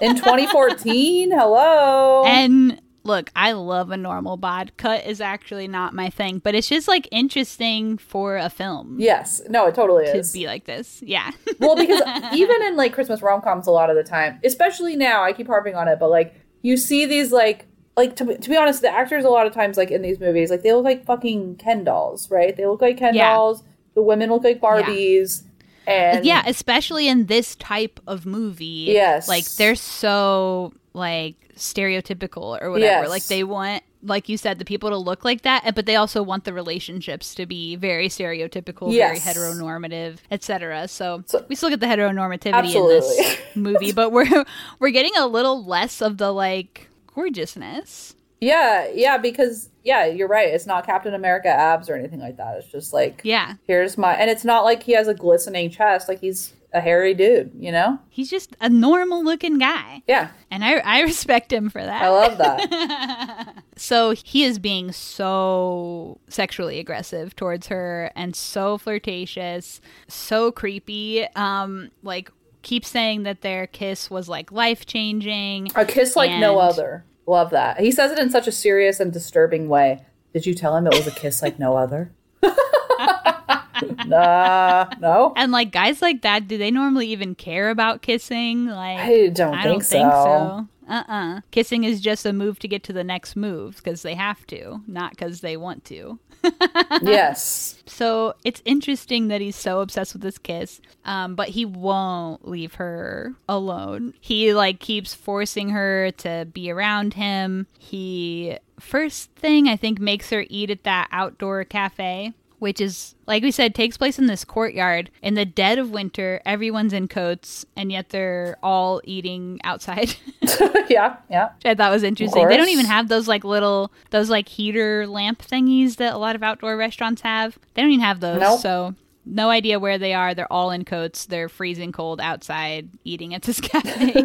In 0.00 0.16
2014, 0.16 1.30
hello. 1.32 2.24
And 2.26 2.80
look, 3.04 3.30
I 3.36 3.52
love 3.52 3.90
a 3.90 3.96
normal 3.96 4.36
bod. 4.36 4.72
Cut 4.76 5.04
is 5.06 5.20
actually 5.20 5.68
not 5.68 5.94
my 5.94 6.08
thing, 6.08 6.38
but 6.38 6.54
it's 6.54 6.68
just 6.68 6.88
like 6.88 7.08
interesting 7.10 7.98
for 7.98 8.36
a 8.36 8.48
film 8.48 8.96
yes, 8.98 9.42
no, 9.48 9.66
it 9.66 9.74
totally 9.74 10.06
to 10.06 10.18
is. 10.18 10.32
be 10.32 10.46
like 10.46 10.64
this. 10.64 11.02
Yeah. 11.04 11.30
well, 11.58 11.76
because 11.76 12.02
even 12.34 12.62
in 12.62 12.76
like 12.76 12.92
Christmas 12.92 13.22
rom 13.22 13.42
coms, 13.42 13.66
a 13.66 13.70
lot 13.70 13.90
of 13.90 13.96
the 13.96 14.04
time, 14.04 14.40
especially 14.44 14.96
now, 14.96 15.22
I 15.22 15.32
keep 15.32 15.46
harping 15.46 15.74
on 15.74 15.88
it, 15.88 15.98
but 15.98 16.10
like 16.10 16.34
you 16.62 16.76
see 16.76 17.06
these 17.06 17.32
like 17.32 17.66
like 17.96 18.16
to, 18.16 18.24
be- 18.24 18.36
to 18.36 18.50
be 18.50 18.56
honest, 18.56 18.80
the 18.82 18.88
actors 18.90 19.24
a 19.24 19.28
lot 19.28 19.46
of 19.46 19.52
times 19.52 19.76
like 19.76 19.90
in 19.90 20.02
these 20.02 20.18
movies, 20.20 20.50
like 20.50 20.62
they 20.62 20.72
look 20.72 20.84
like 20.84 21.04
fucking 21.04 21.56
Ken 21.56 21.84
dolls, 21.84 22.30
right? 22.30 22.56
They 22.56 22.66
look 22.66 22.80
like 22.80 22.96
Ken 22.98 23.14
Yeah. 23.14 23.34
dolls. 23.34 23.62
The 23.94 24.02
women 24.02 24.30
look 24.30 24.42
like 24.44 24.60
Barbies, 24.60 25.42
and 25.86 26.24
yeah, 26.24 26.42
especially 26.46 27.08
in 27.08 27.26
this 27.26 27.54
type 27.56 28.00
of 28.06 28.24
movie. 28.24 28.86
Yes. 28.88 29.28
Like 29.28 29.44
they're 29.56 29.74
so 29.74 30.72
like 30.94 31.34
stereotypical 31.56 32.60
or 32.62 32.70
whatever. 32.70 33.02
Yes. 33.02 33.08
Like 33.10 33.24
they 33.26 33.44
want 33.44 33.82
like 34.04 34.28
you 34.28 34.36
said 34.36 34.58
the 34.58 34.64
people 34.64 34.90
to 34.90 34.96
look 34.96 35.24
like 35.24 35.42
that, 35.42 35.74
but 35.76 35.86
they 35.86 35.94
also 35.94 36.22
want 36.24 36.44
the 36.44 36.52
relationships 36.52 37.34
to 37.36 37.46
be 37.46 37.76
very 37.76 38.08
stereotypical, 38.08 38.92
Yes. 38.92 39.22
very 39.22 39.36
heteronormative, 39.36 40.16
etc. 40.30 40.88
So, 40.88 41.22
So- 41.26 41.44
we 41.48 41.54
still 41.54 41.68
get 41.68 41.78
the 41.80 41.86
heteronormativity 41.86 42.74
in 42.74 42.88
this 42.88 43.38
movie, 43.54 43.92
but 43.92 44.10
we're 44.10 44.44
we're 44.80 44.90
getting 44.90 45.12
a 45.18 45.26
little 45.26 45.64
less 45.64 46.00
of 46.02 46.16
the 46.18 46.32
like 46.32 46.88
gorgeousness. 47.14 48.14
Yeah, 48.40 48.88
yeah, 48.92 49.18
because 49.18 49.68
yeah, 49.84 50.06
you're 50.06 50.28
right. 50.28 50.48
It's 50.48 50.66
not 50.66 50.84
Captain 50.86 51.14
America 51.14 51.48
abs 51.48 51.88
or 51.88 51.94
anything 51.94 52.18
like 52.20 52.36
that. 52.38 52.56
It's 52.58 52.68
just 52.68 52.92
like 52.92 53.20
Yeah. 53.24 53.54
here's 53.66 53.96
my 53.96 54.14
and 54.14 54.30
it's 54.30 54.44
not 54.44 54.64
like 54.64 54.82
he 54.82 54.92
has 54.92 55.06
a 55.08 55.14
glistening 55.14 55.70
chest, 55.70 56.08
like 56.08 56.20
he's 56.20 56.52
a 56.74 56.80
hairy 56.80 57.12
dude, 57.12 57.52
you 57.58 57.70
know? 57.70 57.98
He's 58.08 58.30
just 58.30 58.56
a 58.60 58.68
normal 58.68 59.22
looking 59.22 59.58
guy. 59.58 60.02
Yeah. 60.08 60.30
And 60.50 60.64
I, 60.64 60.76
I 60.78 61.02
respect 61.02 61.52
him 61.52 61.68
for 61.68 61.82
that. 61.84 62.02
I 62.02 62.08
love 62.08 62.38
that. 62.38 63.54
So 63.76 64.10
he 64.12 64.44
is 64.44 64.58
being 64.58 64.92
so 64.92 66.18
sexually 66.28 66.78
aggressive 66.78 67.34
towards 67.34 67.66
her 67.66 68.10
and 68.14 68.34
so 68.36 68.78
flirtatious, 68.78 69.80
so 70.08 70.52
creepy. 70.52 71.26
Um, 71.36 71.90
like 72.02 72.30
keeps 72.62 72.88
saying 72.88 73.24
that 73.24 73.42
their 73.42 73.66
kiss 73.66 74.10
was 74.10 74.28
like 74.28 74.52
life 74.52 74.86
changing. 74.86 75.70
a 75.74 75.84
kiss 75.84 76.16
like 76.16 76.30
no 76.38 76.58
other. 76.58 77.04
Love 77.26 77.50
that. 77.50 77.80
He 77.80 77.92
says 77.92 78.10
it 78.12 78.18
in 78.18 78.30
such 78.30 78.46
a 78.46 78.52
serious 78.52 79.00
and 79.00 79.12
disturbing 79.12 79.68
way. 79.68 80.04
Did 80.32 80.46
you 80.46 80.54
tell 80.54 80.76
him 80.76 80.86
it 80.86 80.94
was 80.94 81.06
a 81.06 81.12
kiss 81.12 81.42
like 81.42 81.58
no 81.58 81.76
other? 81.76 82.12
nah, 84.06 84.86
no. 85.00 85.32
And 85.36 85.52
like 85.52 85.70
guys 85.72 86.02
like 86.02 86.22
that, 86.22 86.48
do 86.48 86.58
they 86.58 86.70
normally 86.70 87.08
even 87.08 87.34
care 87.34 87.70
about 87.70 88.02
kissing? 88.02 88.66
Like 88.66 88.98
I 88.98 89.28
don't 89.28 89.54
I 89.54 89.62
think 89.62 89.72
don't 89.72 89.84
think 89.84 90.10
so. 90.10 90.68
Uh-uh. 90.92 91.40
Kissing 91.50 91.84
is 91.84 92.02
just 92.02 92.26
a 92.26 92.34
move 92.34 92.58
to 92.58 92.68
get 92.68 92.82
to 92.84 92.92
the 92.92 93.02
next 93.02 93.34
move 93.34 93.76
because 93.76 94.02
they 94.02 94.14
have 94.14 94.46
to, 94.48 94.82
not 94.86 95.12
because 95.12 95.40
they 95.40 95.56
want 95.56 95.86
to. 95.86 96.18
yes. 97.02 97.82
So 97.86 98.34
it's 98.44 98.60
interesting 98.66 99.28
that 99.28 99.40
he's 99.40 99.56
so 99.56 99.80
obsessed 99.80 100.12
with 100.12 100.20
this 100.20 100.36
kiss, 100.36 100.82
um, 101.06 101.34
but 101.34 101.48
he 101.48 101.64
won't 101.64 102.46
leave 102.46 102.74
her 102.74 103.34
alone. 103.48 104.12
He 104.20 104.52
like 104.52 104.80
keeps 104.80 105.14
forcing 105.14 105.70
her 105.70 106.10
to 106.18 106.46
be 106.52 106.70
around 106.70 107.14
him. 107.14 107.66
He 107.78 108.58
first 108.78 109.30
thing 109.32 109.68
I 109.68 109.76
think 109.76 109.98
makes 109.98 110.28
her 110.28 110.44
eat 110.50 110.68
at 110.68 110.84
that 110.84 111.08
outdoor 111.10 111.64
cafe, 111.64 112.34
which 112.62 112.80
is 112.80 113.16
like 113.26 113.42
we 113.42 113.50
said 113.50 113.74
takes 113.74 113.96
place 113.96 114.20
in 114.20 114.26
this 114.26 114.44
courtyard 114.44 115.10
in 115.20 115.34
the 115.34 115.44
dead 115.44 115.80
of 115.80 115.90
winter. 115.90 116.40
Everyone's 116.46 116.92
in 116.92 117.08
coats, 117.08 117.66
and 117.76 117.90
yet 117.90 118.10
they're 118.10 118.56
all 118.62 119.00
eating 119.02 119.58
outside. 119.64 120.14
yeah, 120.88 121.16
yeah. 121.28 121.48
which 121.56 121.66
I 121.66 121.74
thought 121.74 121.90
was 121.90 122.04
interesting. 122.04 122.46
They 122.46 122.56
don't 122.56 122.68
even 122.68 122.86
have 122.86 123.08
those 123.08 123.26
like 123.26 123.42
little 123.42 123.90
those 124.10 124.30
like 124.30 124.46
heater 124.46 125.08
lamp 125.08 125.42
thingies 125.42 125.96
that 125.96 126.14
a 126.14 126.18
lot 126.18 126.36
of 126.36 126.44
outdoor 126.44 126.76
restaurants 126.76 127.22
have. 127.22 127.58
They 127.74 127.82
don't 127.82 127.90
even 127.90 128.04
have 128.04 128.20
those. 128.20 128.40
Nope. 128.40 128.60
So 128.60 128.94
no 129.26 129.50
idea 129.50 129.80
where 129.80 129.98
they 129.98 130.14
are. 130.14 130.32
They're 130.32 130.52
all 130.52 130.70
in 130.70 130.84
coats. 130.84 131.26
They're 131.26 131.48
freezing 131.48 131.90
cold 131.90 132.20
outside 132.20 132.90
eating 133.02 133.34
at 133.34 133.42
this 133.42 133.60
cafe. 133.60 134.24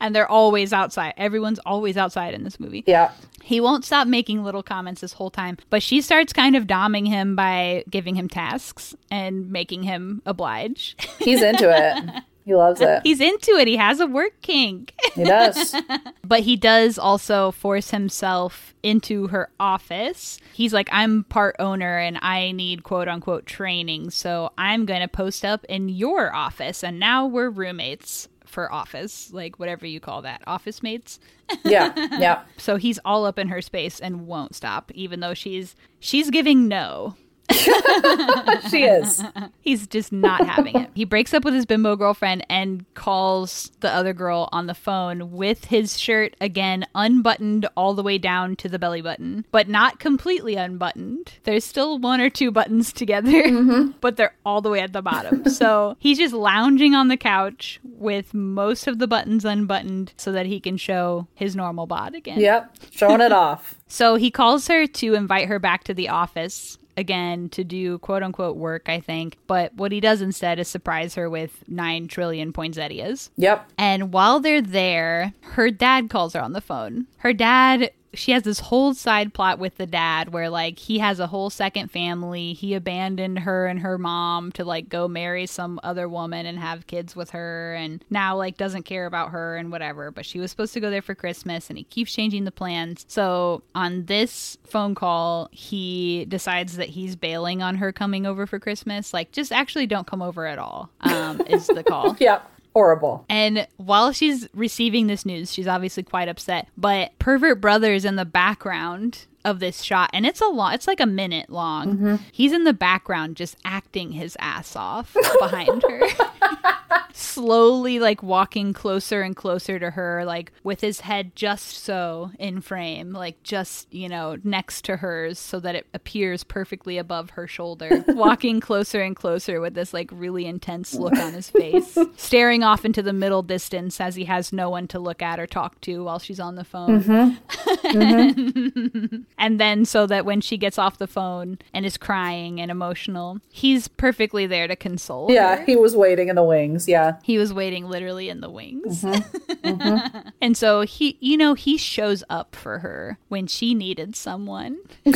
And 0.00 0.14
they're 0.14 0.30
always 0.30 0.72
outside. 0.72 1.14
Everyone's 1.16 1.58
always 1.60 1.96
outside 1.96 2.34
in 2.34 2.44
this 2.44 2.58
movie. 2.60 2.84
Yeah. 2.86 3.12
He 3.42 3.60
won't 3.60 3.84
stop 3.84 4.06
making 4.06 4.44
little 4.44 4.62
comments 4.62 5.00
this 5.00 5.14
whole 5.14 5.30
time, 5.30 5.56
but 5.70 5.82
she 5.82 6.00
starts 6.00 6.32
kind 6.32 6.54
of 6.54 6.66
doming 6.66 7.08
him 7.08 7.34
by 7.34 7.84
giving 7.88 8.14
him 8.14 8.28
tasks 8.28 8.94
and 9.10 9.50
making 9.50 9.84
him 9.84 10.22
oblige. 10.26 10.96
He's 11.18 11.42
into 11.42 11.70
it. 11.70 12.22
He 12.44 12.54
loves 12.54 12.80
it. 12.80 13.02
He's 13.04 13.20
into 13.20 13.50
it. 13.52 13.68
He 13.68 13.76
has 13.76 14.00
a 14.00 14.06
work 14.06 14.32
kink. 14.40 14.94
He 15.14 15.24
does. 15.24 15.74
But 16.24 16.40
he 16.40 16.56
does 16.56 16.98
also 16.98 17.52
force 17.52 17.90
himself 17.90 18.74
into 18.82 19.28
her 19.28 19.48
office. 19.58 20.38
He's 20.52 20.74
like, 20.74 20.90
I'm 20.92 21.24
part 21.24 21.56
owner 21.58 21.98
and 21.98 22.18
I 22.20 22.52
need 22.52 22.82
quote 22.82 23.08
unquote 23.08 23.46
training. 23.46 24.10
So 24.10 24.52
I'm 24.58 24.84
going 24.84 25.00
to 25.00 25.08
post 25.08 25.42
up 25.42 25.64
in 25.70 25.88
your 25.88 26.34
office. 26.34 26.84
And 26.84 26.98
now 27.00 27.26
we're 27.26 27.48
roommates 27.48 28.28
for 28.48 28.72
office, 28.72 29.32
like 29.32 29.58
whatever 29.58 29.86
you 29.86 30.00
call 30.00 30.22
that, 30.22 30.42
office 30.46 30.82
mates. 30.82 31.20
Yeah, 31.64 31.92
yeah. 32.18 32.42
So 32.58 32.76
he's 32.76 32.98
all 33.04 33.24
up 33.24 33.38
in 33.38 33.48
her 33.48 33.62
space 33.62 34.00
and 34.00 34.26
won't 34.26 34.54
stop, 34.54 34.90
even 34.94 35.20
though 35.20 35.34
she's 35.34 35.76
she's 36.00 36.30
giving 36.30 36.68
no. 36.68 37.16
She 38.70 38.84
is. 38.84 39.22
He's 39.60 39.86
just 39.86 40.12
not 40.12 40.46
having 40.46 40.76
it. 40.76 40.90
He 40.94 41.04
breaks 41.04 41.32
up 41.32 41.44
with 41.44 41.54
his 41.54 41.64
bimbo 41.64 41.96
girlfriend 41.96 42.44
and 42.50 42.84
calls 42.94 43.70
the 43.80 43.92
other 43.92 44.12
girl 44.12 44.48
on 44.52 44.66
the 44.66 44.74
phone 44.74 45.32
with 45.32 45.66
his 45.66 45.98
shirt 45.98 46.34
again 46.40 46.86
unbuttoned 46.94 47.66
all 47.76 47.94
the 47.94 48.02
way 48.02 48.18
down 48.18 48.56
to 48.56 48.68
the 48.68 48.78
belly 48.78 49.00
button, 49.00 49.44
but 49.50 49.68
not 49.68 49.98
completely 49.98 50.56
unbuttoned. 50.56 51.34
There's 51.44 51.64
still 51.64 51.98
one 51.98 52.20
or 52.20 52.30
two 52.30 52.50
buttons 52.50 52.92
together, 52.92 53.30
mm-hmm. 53.30 53.92
but 54.00 54.16
they're 54.16 54.34
all 54.44 54.60
the 54.60 54.70
way 54.70 54.80
at 54.80 54.92
the 54.92 55.02
bottom. 55.02 55.48
so 55.48 55.96
he's 55.98 56.18
just 56.18 56.34
lounging 56.34 56.94
on 56.94 57.08
the 57.08 57.16
couch 57.16 57.80
with 57.84 58.34
most 58.34 58.86
of 58.86 58.98
the 58.98 59.06
buttons 59.06 59.44
unbuttoned 59.44 60.12
so 60.16 60.32
that 60.32 60.46
he 60.46 60.60
can 60.60 60.76
show 60.76 61.26
his 61.34 61.56
normal 61.56 61.86
bod 61.86 62.14
again. 62.14 62.40
Yep. 62.40 62.76
Showing 62.90 63.20
it 63.20 63.32
off. 63.32 63.76
So 63.86 64.16
he 64.16 64.30
calls 64.30 64.68
her 64.68 64.86
to 64.86 65.14
invite 65.14 65.48
her 65.48 65.58
back 65.58 65.84
to 65.84 65.94
the 65.94 66.08
office 66.08 66.78
again 66.98 67.48
to 67.50 67.64
do 67.64 67.98
quote 67.98 68.22
unquote 68.22 68.56
work, 68.56 68.88
I 68.88 69.00
think. 69.00 69.38
But 69.46 69.72
what 69.74 69.92
he 69.92 70.00
does 70.00 70.20
instead 70.20 70.58
is 70.58 70.68
surprise 70.68 71.14
her 71.14 71.30
with 71.30 71.64
nine 71.68 72.08
trillion 72.08 72.52
poinsettias. 72.52 73.30
Yep. 73.36 73.70
And 73.78 74.12
while 74.12 74.40
they're 74.40 74.60
there, 74.60 75.32
her 75.40 75.70
dad 75.70 76.10
calls 76.10 76.34
her 76.34 76.42
on 76.42 76.52
the 76.52 76.60
phone. 76.60 77.06
Her 77.18 77.32
dad, 77.32 77.92
she 78.18 78.32
has 78.32 78.42
this 78.42 78.60
whole 78.60 78.94
side 78.94 79.32
plot 79.32 79.58
with 79.58 79.76
the 79.76 79.86
dad 79.86 80.32
where, 80.32 80.50
like, 80.50 80.78
he 80.78 80.98
has 80.98 81.20
a 81.20 81.26
whole 81.26 81.50
second 81.50 81.90
family. 81.90 82.52
He 82.52 82.74
abandoned 82.74 83.40
her 83.40 83.66
and 83.66 83.80
her 83.80 83.98
mom 83.98 84.52
to, 84.52 84.64
like, 84.64 84.88
go 84.88 85.08
marry 85.08 85.46
some 85.46 85.80
other 85.82 86.08
woman 86.08 86.44
and 86.44 86.58
have 86.58 86.86
kids 86.86 87.14
with 87.14 87.30
her, 87.30 87.74
and 87.74 88.04
now, 88.10 88.36
like, 88.36 88.56
doesn't 88.56 88.82
care 88.82 89.06
about 89.06 89.30
her 89.30 89.56
and 89.56 89.70
whatever. 89.70 90.10
But 90.10 90.26
she 90.26 90.40
was 90.40 90.50
supposed 90.50 90.74
to 90.74 90.80
go 90.80 90.90
there 90.90 91.02
for 91.02 91.14
Christmas, 91.14 91.68
and 91.68 91.78
he 91.78 91.84
keeps 91.84 92.12
changing 92.14 92.44
the 92.44 92.52
plans. 92.52 93.04
So 93.08 93.62
on 93.74 94.06
this 94.06 94.58
phone 94.64 94.94
call, 94.94 95.48
he 95.52 96.24
decides 96.26 96.76
that 96.76 96.88
he's 96.88 97.16
bailing 97.16 97.62
on 97.62 97.76
her 97.76 97.92
coming 97.92 98.26
over 98.26 98.46
for 98.46 98.58
Christmas. 98.58 99.14
Like, 99.14 99.32
just 99.32 99.52
actually 99.52 99.86
don't 99.86 100.06
come 100.06 100.22
over 100.22 100.46
at 100.46 100.58
all, 100.58 100.90
um, 101.00 101.40
is 101.42 101.66
the 101.66 101.84
call. 101.84 102.16
Yep. 102.28 102.50
Horrible. 102.78 103.24
And 103.28 103.66
while 103.76 104.12
she's 104.12 104.48
receiving 104.54 105.08
this 105.08 105.26
news, 105.26 105.52
she's 105.52 105.66
obviously 105.66 106.04
quite 106.04 106.28
upset. 106.28 106.68
But 106.76 107.10
Pervert 107.18 107.60
Brothers 107.60 108.04
in 108.04 108.14
the 108.14 108.24
background 108.24 109.26
of 109.48 109.60
this 109.60 109.82
shot, 109.82 110.10
and 110.12 110.26
it's 110.26 110.40
a 110.40 110.48
long, 110.48 110.74
it's 110.74 110.86
like 110.86 111.00
a 111.00 111.06
minute 111.06 111.50
long. 111.50 112.18
He's 112.32 112.52
in 112.52 112.64
the 112.64 112.72
background 112.72 113.36
just 113.36 113.56
acting 113.64 114.12
his 114.12 114.36
ass 114.40 114.76
off 114.76 115.16
behind 115.40 115.82
her. 115.82 116.02
slowly 117.18 117.98
like 117.98 118.22
walking 118.22 118.72
closer 118.72 119.22
and 119.22 119.34
closer 119.34 119.78
to 119.78 119.90
her, 119.90 120.24
like 120.24 120.52
with 120.62 120.80
his 120.80 121.00
head 121.00 121.34
just 121.34 121.78
so 121.78 122.30
in 122.38 122.60
frame, 122.60 123.12
like 123.12 123.42
just, 123.42 123.92
you 123.92 124.08
know, 124.08 124.36
next 124.44 124.84
to 124.84 124.96
hers 124.96 125.38
so 125.38 125.58
that 125.60 125.74
it 125.74 125.86
appears 125.94 126.44
perfectly 126.44 126.98
above 126.98 127.30
her 127.30 127.46
shoulder. 127.46 128.04
walking 128.08 128.60
closer 128.60 129.02
and 129.02 129.16
closer 129.16 129.60
with 129.60 129.74
this 129.74 129.92
like 129.92 130.08
really 130.12 130.46
intense 130.46 130.94
look 130.94 131.14
on 131.14 131.32
his 131.32 131.50
face, 131.50 131.98
staring 132.16 132.62
off 132.62 132.84
into 132.84 133.02
the 133.02 133.12
middle 133.12 133.42
distance 133.42 134.00
as 134.00 134.14
he 134.14 134.24
has 134.24 134.52
no 134.52 134.70
one 134.70 134.86
to 134.88 134.98
look 134.98 135.22
at 135.22 135.40
or 135.40 135.46
talk 135.46 135.80
to 135.82 136.04
while 136.04 136.18
she's 136.18 136.40
on 136.40 136.54
the 136.54 136.64
phone. 136.64 137.02
Mm-hmm. 137.02 139.16
And 139.38 139.60
then 139.60 139.84
so 139.84 140.06
that 140.06 140.24
when 140.24 140.40
she 140.40 140.56
gets 140.56 140.78
off 140.78 140.98
the 140.98 141.06
phone 141.06 141.58
and 141.72 141.86
is 141.86 141.96
crying 141.96 142.60
and 142.60 142.70
emotional, 142.70 143.38
he's 143.50 143.88
perfectly 143.88 144.46
there 144.46 144.66
to 144.68 144.76
console. 144.76 145.30
Yeah, 145.30 145.56
her. 145.56 145.64
he 145.64 145.76
was 145.76 145.96
waiting 145.96 146.28
in 146.28 146.36
the 146.36 146.44
wings. 146.44 146.88
Yeah. 146.88 147.16
He 147.22 147.38
was 147.38 147.52
waiting 147.52 147.88
literally 147.88 148.28
in 148.28 148.40
the 148.40 148.50
wings. 148.50 149.02
Mm-hmm. 149.02 149.68
Mm-hmm. 149.68 150.28
and 150.40 150.56
so 150.56 150.82
he, 150.82 151.16
you 151.20 151.36
know, 151.36 151.54
he 151.54 151.76
shows 151.76 152.24
up 152.28 152.54
for 152.54 152.80
her 152.80 153.18
when 153.28 153.46
she 153.46 153.74
needed 153.74 154.16
someone. 154.16 154.78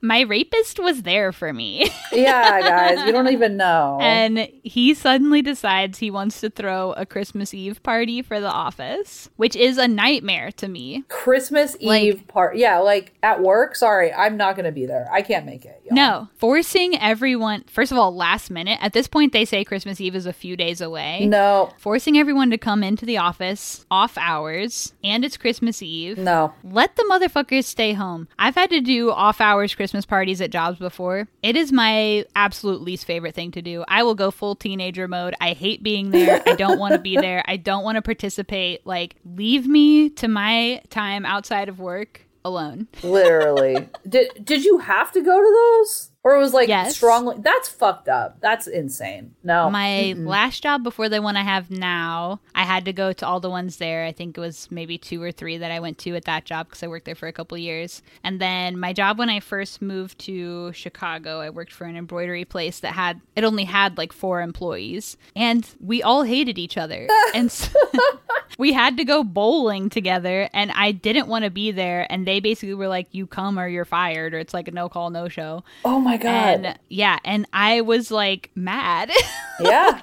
My 0.00 0.20
rapist 0.20 0.78
was 0.78 1.02
there 1.02 1.32
for 1.32 1.52
me. 1.52 1.90
Yeah, 2.12 2.60
guys, 2.60 3.06
you 3.06 3.12
don't 3.12 3.28
even 3.28 3.56
know. 3.56 3.98
and 4.02 4.48
he 4.62 4.94
suddenly 4.94 5.42
decides 5.42 5.98
he 5.98 6.10
wants 6.10 6.40
to 6.40 6.50
throw 6.50 6.92
a 6.92 7.04
Christmas 7.04 7.52
Eve 7.52 7.82
party 7.82 8.22
for 8.22 8.40
the 8.40 8.48
office, 8.50 9.28
which 9.36 9.56
is 9.56 9.76
a 9.78 9.88
nightmare 9.88 10.50
to 10.52 10.68
me. 10.68 11.04
Christmas 11.08 11.76
Like- 11.80 12.02
Eve 12.02 12.26
part. 12.38 12.56
Yeah, 12.56 12.78
like 12.78 13.14
at 13.22 13.42
work. 13.42 13.74
Sorry, 13.74 14.12
I'm 14.12 14.36
not 14.36 14.54
going 14.54 14.64
to 14.64 14.70
be 14.72 14.86
there. 14.86 15.08
I 15.12 15.22
can't 15.22 15.44
make 15.44 15.64
it. 15.64 15.82
y'all. 15.84 15.94
No, 15.96 16.28
forcing 16.36 16.96
everyone, 16.96 17.64
first 17.64 17.90
of 17.90 17.98
all, 17.98 18.14
last 18.14 18.48
minute. 18.48 18.78
At 18.80 18.92
this 18.92 19.08
point, 19.08 19.32
they 19.32 19.44
say 19.44 19.64
Christmas 19.64 20.00
Eve 20.00 20.14
is 20.14 20.24
a 20.24 20.32
few 20.32 20.56
days 20.56 20.80
away. 20.80 21.26
No. 21.26 21.72
Forcing 21.78 22.16
everyone 22.16 22.50
to 22.50 22.58
come 22.58 22.84
into 22.84 23.04
the 23.04 23.18
office 23.18 23.84
off 23.90 24.16
hours, 24.16 24.92
and 25.02 25.24
it's 25.24 25.36
Christmas 25.36 25.82
Eve. 25.82 26.16
No. 26.16 26.54
Let 26.62 26.94
the 26.94 27.02
motherfuckers 27.10 27.64
stay 27.64 27.92
home. 27.92 28.28
I've 28.38 28.54
had 28.54 28.70
to 28.70 28.80
do 28.80 29.10
off 29.10 29.40
hours 29.40 29.74
Christmas 29.74 30.06
parties 30.06 30.40
at 30.40 30.50
jobs 30.50 30.78
before. 30.78 31.26
It 31.42 31.56
is 31.56 31.72
my 31.72 32.24
absolute 32.36 32.82
least 32.82 33.04
favorite 33.04 33.34
thing 33.34 33.50
to 33.52 33.62
do. 33.62 33.84
I 33.88 34.04
will 34.04 34.14
go 34.14 34.30
full 34.30 34.54
teenager 34.54 35.08
mode. 35.08 35.34
I 35.40 35.54
hate 35.54 35.82
being 35.82 36.12
there. 36.12 36.40
I 36.46 36.54
don't 36.54 36.78
want 36.78 36.92
to 36.92 37.00
be 37.00 37.16
there. 37.20 37.42
I 37.48 37.56
don't 37.56 37.82
want 37.82 37.96
to 37.96 38.02
participate. 38.02 38.86
Like, 38.86 39.16
leave 39.24 39.66
me 39.66 40.10
to 40.10 40.28
my 40.28 40.82
time 40.88 41.26
outside 41.26 41.68
of 41.68 41.80
work 41.80 42.26
alone. 42.44 42.88
Literally. 43.02 43.88
did 44.08 44.44
did 44.44 44.64
you 44.64 44.78
have 44.78 45.12
to 45.12 45.20
go 45.22 45.40
to 45.40 45.78
those? 45.78 46.10
Or 46.28 46.36
it 46.36 46.40
was 46.40 46.52
like 46.52 46.68
Yes. 46.68 46.96
strongly 46.96 47.36
that's 47.38 47.70
fucked 47.70 48.08
up. 48.08 48.36
That's 48.40 48.66
insane. 48.66 49.34
No. 49.42 49.70
My 49.70 50.14
last 50.16 50.62
job 50.62 50.82
before 50.82 51.08
the 51.08 51.22
one 51.22 51.36
I 51.38 51.42
have 51.42 51.70
now, 51.70 52.40
I 52.54 52.64
had 52.64 52.84
to 52.84 52.92
go 52.92 53.14
to 53.14 53.26
all 53.26 53.40
the 53.40 53.48
ones 53.48 53.78
there. 53.78 54.04
I 54.04 54.12
think 54.12 54.36
it 54.36 54.40
was 54.40 54.68
maybe 54.70 54.98
two 54.98 55.22
or 55.22 55.32
three 55.32 55.56
that 55.56 55.70
I 55.70 55.80
went 55.80 55.96
to 56.00 56.14
at 56.16 56.26
that 56.26 56.44
job 56.44 56.66
because 56.68 56.82
I 56.82 56.86
worked 56.88 57.06
there 57.06 57.14
for 57.14 57.28
a 57.28 57.32
couple 57.32 57.56
years. 57.56 58.02
And 58.22 58.40
then 58.42 58.78
my 58.78 58.92
job 58.92 59.18
when 59.18 59.30
I 59.30 59.40
first 59.40 59.80
moved 59.80 60.18
to 60.26 60.70
Chicago, 60.74 61.40
I 61.40 61.48
worked 61.48 61.72
for 61.72 61.84
an 61.84 61.96
embroidery 61.96 62.44
place 62.44 62.80
that 62.80 62.92
had 62.92 63.22
it 63.34 63.42
only 63.44 63.64
had 63.64 63.96
like 63.96 64.12
four 64.12 64.42
employees, 64.42 65.16
and 65.34 65.66
we 65.80 66.02
all 66.02 66.24
hated 66.24 66.58
each 66.58 66.76
other. 66.76 67.08
and 67.34 67.50
so 67.50 67.72
we 68.58 68.74
had 68.74 68.98
to 68.98 69.04
go 69.04 69.24
bowling 69.24 69.88
together, 69.88 70.50
and 70.52 70.70
I 70.72 70.92
didn't 70.92 71.28
want 71.28 71.44
to 71.44 71.50
be 71.50 71.70
there. 71.70 72.06
And 72.10 72.26
they 72.26 72.40
basically 72.40 72.74
were 72.74 72.88
like, 72.88 73.06
"You 73.12 73.26
come 73.26 73.58
or 73.58 73.66
you're 73.66 73.86
fired," 73.86 74.34
or 74.34 74.38
it's 74.38 74.52
like 74.52 74.68
a 74.68 74.72
no 74.72 74.90
call, 74.90 75.08
no 75.08 75.28
show. 75.28 75.64
oh 75.86 75.98
my 75.98 76.17
god. 76.18 76.64
And 76.66 76.78
yeah, 76.88 77.18
and 77.24 77.46
I 77.52 77.80
was 77.80 78.10
like 78.10 78.50
mad. 78.54 79.10
yeah. 79.60 80.00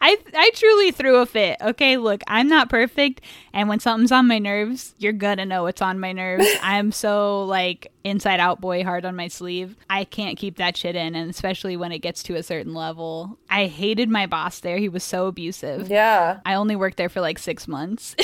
I 0.00 0.18
I 0.34 0.50
truly 0.54 0.90
threw 0.92 1.16
a 1.16 1.26
fit. 1.26 1.56
Okay, 1.60 1.96
look, 1.96 2.22
I'm 2.28 2.48
not 2.48 2.70
perfect, 2.70 3.22
and 3.52 3.68
when 3.68 3.80
something's 3.80 4.12
on 4.12 4.28
my 4.28 4.38
nerves, 4.38 4.94
you're 4.98 5.12
gonna 5.12 5.46
know 5.46 5.66
it's 5.66 5.82
on 5.82 5.98
my 5.98 6.12
nerves. 6.12 6.46
I'm 6.62 6.92
so 6.92 7.44
like 7.44 7.90
inside 8.04 8.38
out 8.38 8.60
boy 8.60 8.84
hard 8.84 9.04
on 9.04 9.16
my 9.16 9.26
sleeve. 9.28 9.76
I 9.90 10.04
can't 10.04 10.38
keep 10.38 10.58
that 10.58 10.76
shit 10.76 10.94
in, 10.94 11.14
and 11.14 11.28
especially 11.28 11.76
when 11.76 11.92
it 11.92 11.98
gets 11.98 12.22
to 12.24 12.36
a 12.36 12.42
certain 12.42 12.74
level. 12.74 13.38
I 13.50 13.66
hated 13.66 14.08
my 14.08 14.26
boss 14.26 14.60
there. 14.60 14.78
He 14.78 14.88
was 14.88 15.02
so 15.02 15.26
abusive. 15.26 15.88
Yeah. 15.88 16.40
I 16.44 16.54
only 16.54 16.76
worked 16.76 16.98
there 16.98 17.08
for 17.08 17.20
like 17.20 17.38
six 17.38 17.66
months. 17.66 18.14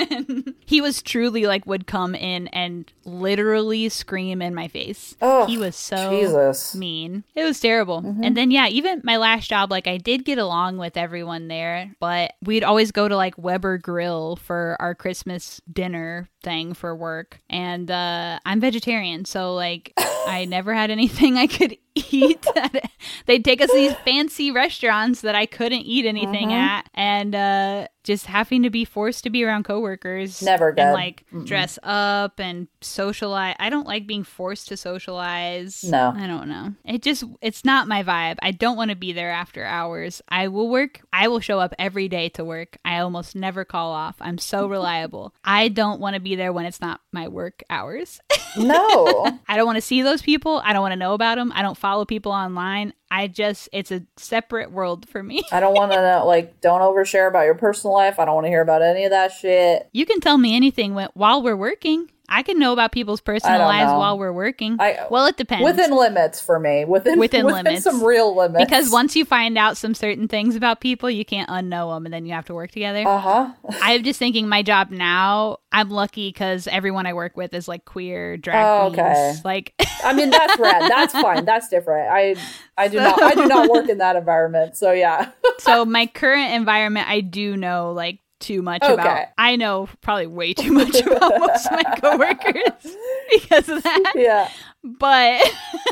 he 0.64 0.80
was 0.80 1.02
truly 1.02 1.44
like 1.46 1.66
would 1.66 1.86
come 1.86 2.14
in 2.14 2.48
and 2.48 2.90
literally 3.04 3.88
scream 3.88 4.40
in 4.40 4.54
my 4.54 4.68
face. 4.68 5.16
Oh, 5.20 5.46
he 5.46 5.58
was 5.58 5.76
so 5.76 6.10
Jesus. 6.10 6.65
Mean. 6.74 7.24
It 7.34 7.44
was 7.44 7.60
terrible. 7.60 8.02
Mm-hmm. 8.02 8.24
And 8.24 8.36
then 8.36 8.50
yeah, 8.50 8.68
even 8.68 9.02
my 9.04 9.16
last 9.16 9.48
job, 9.48 9.70
like 9.70 9.86
I 9.86 9.98
did 9.98 10.24
get 10.24 10.38
along 10.38 10.78
with 10.78 10.96
everyone 10.96 11.48
there, 11.48 11.94
but 12.00 12.34
we'd 12.42 12.64
always 12.64 12.92
go 12.92 13.08
to 13.08 13.16
like 13.16 13.36
Weber 13.38 13.78
Grill 13.78 14.36
for 14.36 14.76
our 14.80 14.94
Christmas 14.94 15.60
dinner 15.70 16.28
thing 16.46 16.74
for 16.74 16.94
work. 16.94 17.40
And 17.50 17.90
uh 17.90 18.38
I'm 18.46 18.60
vegetarian, 18.60 19.24
so 19.24 19.52
like 19.54 19.92
I 19.98 20.46
never 20.48 20.72
had 20.72 20.90
anything 20.92 21.36
I 21.36 21.48
could 21.48 21.76
eat. 21.94 22.46
They'd 23.26 23.44
take 23.44 23.60
us 23.60 23.70
to 23.70 23.76
these 23.76 23.94
fancy 24.04 24.50
restaurants 24.52 25.22
that 25.22 25.34
I 25.34 25.46
couldn't 25.46 25.82
eat 25.82 26.06
anything 26.06 26.52
at 26.52 26.88
and 26.94 27.34
uh 27.34 27.88
just 28.04 28.26
having 28.26 28.62
to 28.62 28.70
be 28.70 28.84
forced 28.84 29.24
to 29.24 29.30
be 29.30 29.42
around 29.42 29.64
coworkers 29.64 30.40
Never 30.40 30.68
and 30.68 30.76
good. 30.76 30.92
like 30.92 31.24
dress 31.44 31.76
up 31.82 32.38
and 32.38 32.68
socialize. 32.80 33.56
I 33.58 33.68
don't 33.68 33.88
like 33.88 34.06
being 34.06 34.22
forced 34.22 34.68
to 34.68 34.76
socialize. 34.76 35.82
No. 35.82 36.12
I 36.16 36.28
don't 36.28 36.48
know. 36.48 36.72
It 36.84 37.02
just 37.02 37.24
it's 37.40 37.64
not 37.64 37.88
my 37.88 38.04
vibe. 38.04 38.36
I 38.42 38.52
don't 38.52 38.76
want 38.76 38.90
to 38.90 38.96
be 38.96 39.12
there 39.12 39.32
after 39.32 39.64
hours. 39.64 40.22
I 40.28 40.46
will 40.46 40.68
work. 40.68 41.00
I 41.12 41.26
will 41.26 41.40
show 41.40 41.58
up 41.58 41.74
every 41.80 42.06
day 42.08 42.28
to 42.30 42.44
work. 42.44 42.76
I 42.84 42.98
almost 42.98 43.34
never 43.34 43.64
call 43.64 43.90
off. 43.90 44.14
I'm 44.20 44.38
so 44.38 44.68
reliable. 44.68 45.34
I 45.44 45.66
don't 45.66 46.00
want 46.00 46.14
to 46.14 46.20
be 46.20 46.35
there 46.36 46.52
when 46.52 46.66
it's 46.66 46.80
not 46.80 47.00
my 47.12 47.28
work 47.28 47.62
hours. 47.70 48.20
No. 48.58 49.38
I 49.46 49.56
don't 49.56 49.66
want 49.66 49.76
to 49.76 49.82
see 49.82 50.00
those 50.00 50.22
people. 50.22 50.62
I 50.64 50.72
don't 50.72 50.80
want 50.80 50.92
to 50.92 50.96
know 50.96 51.12
about 51.12 51.36
them. 51.36 51.52
I 51.54 51.60
don't 51.60 51.76
follow 51.76 52.06
people 52.06 52.32
online. 52.32 52.94
I 53.10 53.28
just 53.28 53.68
it's 53.70 53.92
a 53.92 54.02
separate 54.16 54.72
world 54.72 55.06
for 55.08 55.22
me. 55.22 55.42
I 55.52 55.60
don't 55.60 55.74
want 55.74 55.92
to 55.92 56.00
know, 56.00 56.26
like, 56.26 56.60
don't 56.62 56.80
overshare 56.80 57.28
about 57.28 57.44
your 57.44 57.54
personal 57.54 57.92
life. 57.92 58.18
I 58.18 58.24
don't 58.24 58.34
want 58.34 58.46
to 58.46 58.48
hear 58.48 58.62
about 58.62 58.80
any 58.80 59.04
of 59.04 59.10
that 59.10 59.32
shit. 59.32 59.88
You 59.92 60.06
can 60.06 60.20
tell 60.20 60.38
me 60.38 60.56
anything 60.56 60.94
when, 60.94 61.08
while 61.12 61.42
we're 61.42 61.54
working. 61.54 62.10
I 62.28 62.42
can 62.42 62.58
know 62.58 62.72
about 62.72 62.92
people's 62.92 63.20
personal 63.20 63.60
lives 63.60 63.90
know. 63.92 63.98
while 63.98 64.18
we're 64.18 64.32
working. 64.32 64.76
I- 64.80 65.06
well, 65.10 65.26
it 65.26 65.36
depends. 65.36 65.64
Within 65.64 65.90
limits 65.96 66.40
for 66.40 66.58
me. 66.58 66.84
Within 66.84 67.18
Within 67.18 67.46
within, 67.46 67.64
limits. 67.64 67.84
some 67.84 68.02
real 68.02 68.34
limits. 68.36 68.64
because 68.64 68.90
once 68.90 69.14
you 69.16 69.24
find 69.24 69.56
out 69.56 69.76
some 69.76 69.94
certain 69.94 70.28
things 70.28 70.56
about 70.56 70.80
people, 70.80 71.08
you 71.10 71.24
can't 71.24 71.48
unknow 71.48 71.94
them, 71.96 72.04
and 72.06 72.12
then 72.12 72.26
you 72.26 72.32
have 72.34 72.46
to 72.46 72.54
work 72.54 72.70
together. 72.70 73.06
Uh 73.06 73.18
huh. 73.18 73.52
I'm 73.82 74.02
just 74.02 74.18
thinking 74.18 74.48
my 74.48 74.62
job 74.62 74.90
now. 74.90 75.58
I'm 75.72 75.90
lucky 75.90 76.28
because 76.28 76.66
everyone 76.66 77.06
I 77.06 77.12
work 77.12 77.36
with 77.36 77.52
is 77.54 77.68
like 77.68 77.84
queer 77.84 78.36
drag 78.36 78.64
Oh, 78.64 78.90
queens. 78.92 78.98
okay. 78.98 79.34
Like, 79.44 79.74
I 80.04 80.12
mean, 80.14 80.30
that's 80.30 80.58
rad. 80.58 80.90
That's 80.90 81.12
fine. 81.12 81.44
That's 81.44 81.68
different. 81.68 82.10
I 82.10 82.34
I 82.78 82.88
do 82.88 82.96
not 82.98 83.20
I 83.22 83.34
do 83.34 83.46
not 83.46 83.68
work 83.68 83.88
in 83.88 83.98
that 83.98 84.16
environment. 84.16 84.76
So 84.76 84.92
yeah. 84.92 85.30
so 85.58 85.84
my 85.84 86.06
current 86.06 86.52
environment, 86.54 87.08
I 87.08 87.20
do 87.20 87.56
know 87.56 87.92
like 87.92 88.18
too 88.40 88.62
much 88.62 88.82
Okay. 88.82 88.92
about. 88.94 89.26
I 89.38 89.56
know 89.56 89.88
probably 90.00 90.26
way 90.26 90.52
too 90.54 90.72
much 90.72 91.00
about 91.00 91.20
most 91.38 91.66
of 91.66 91.72
my 91.72 91.82
coworkers 92.00 92.96
because 93.30 93.68
of 93.68 93.82
that. 93.82 94.12
yeah. 94.14 94.48
But 94.84 95.42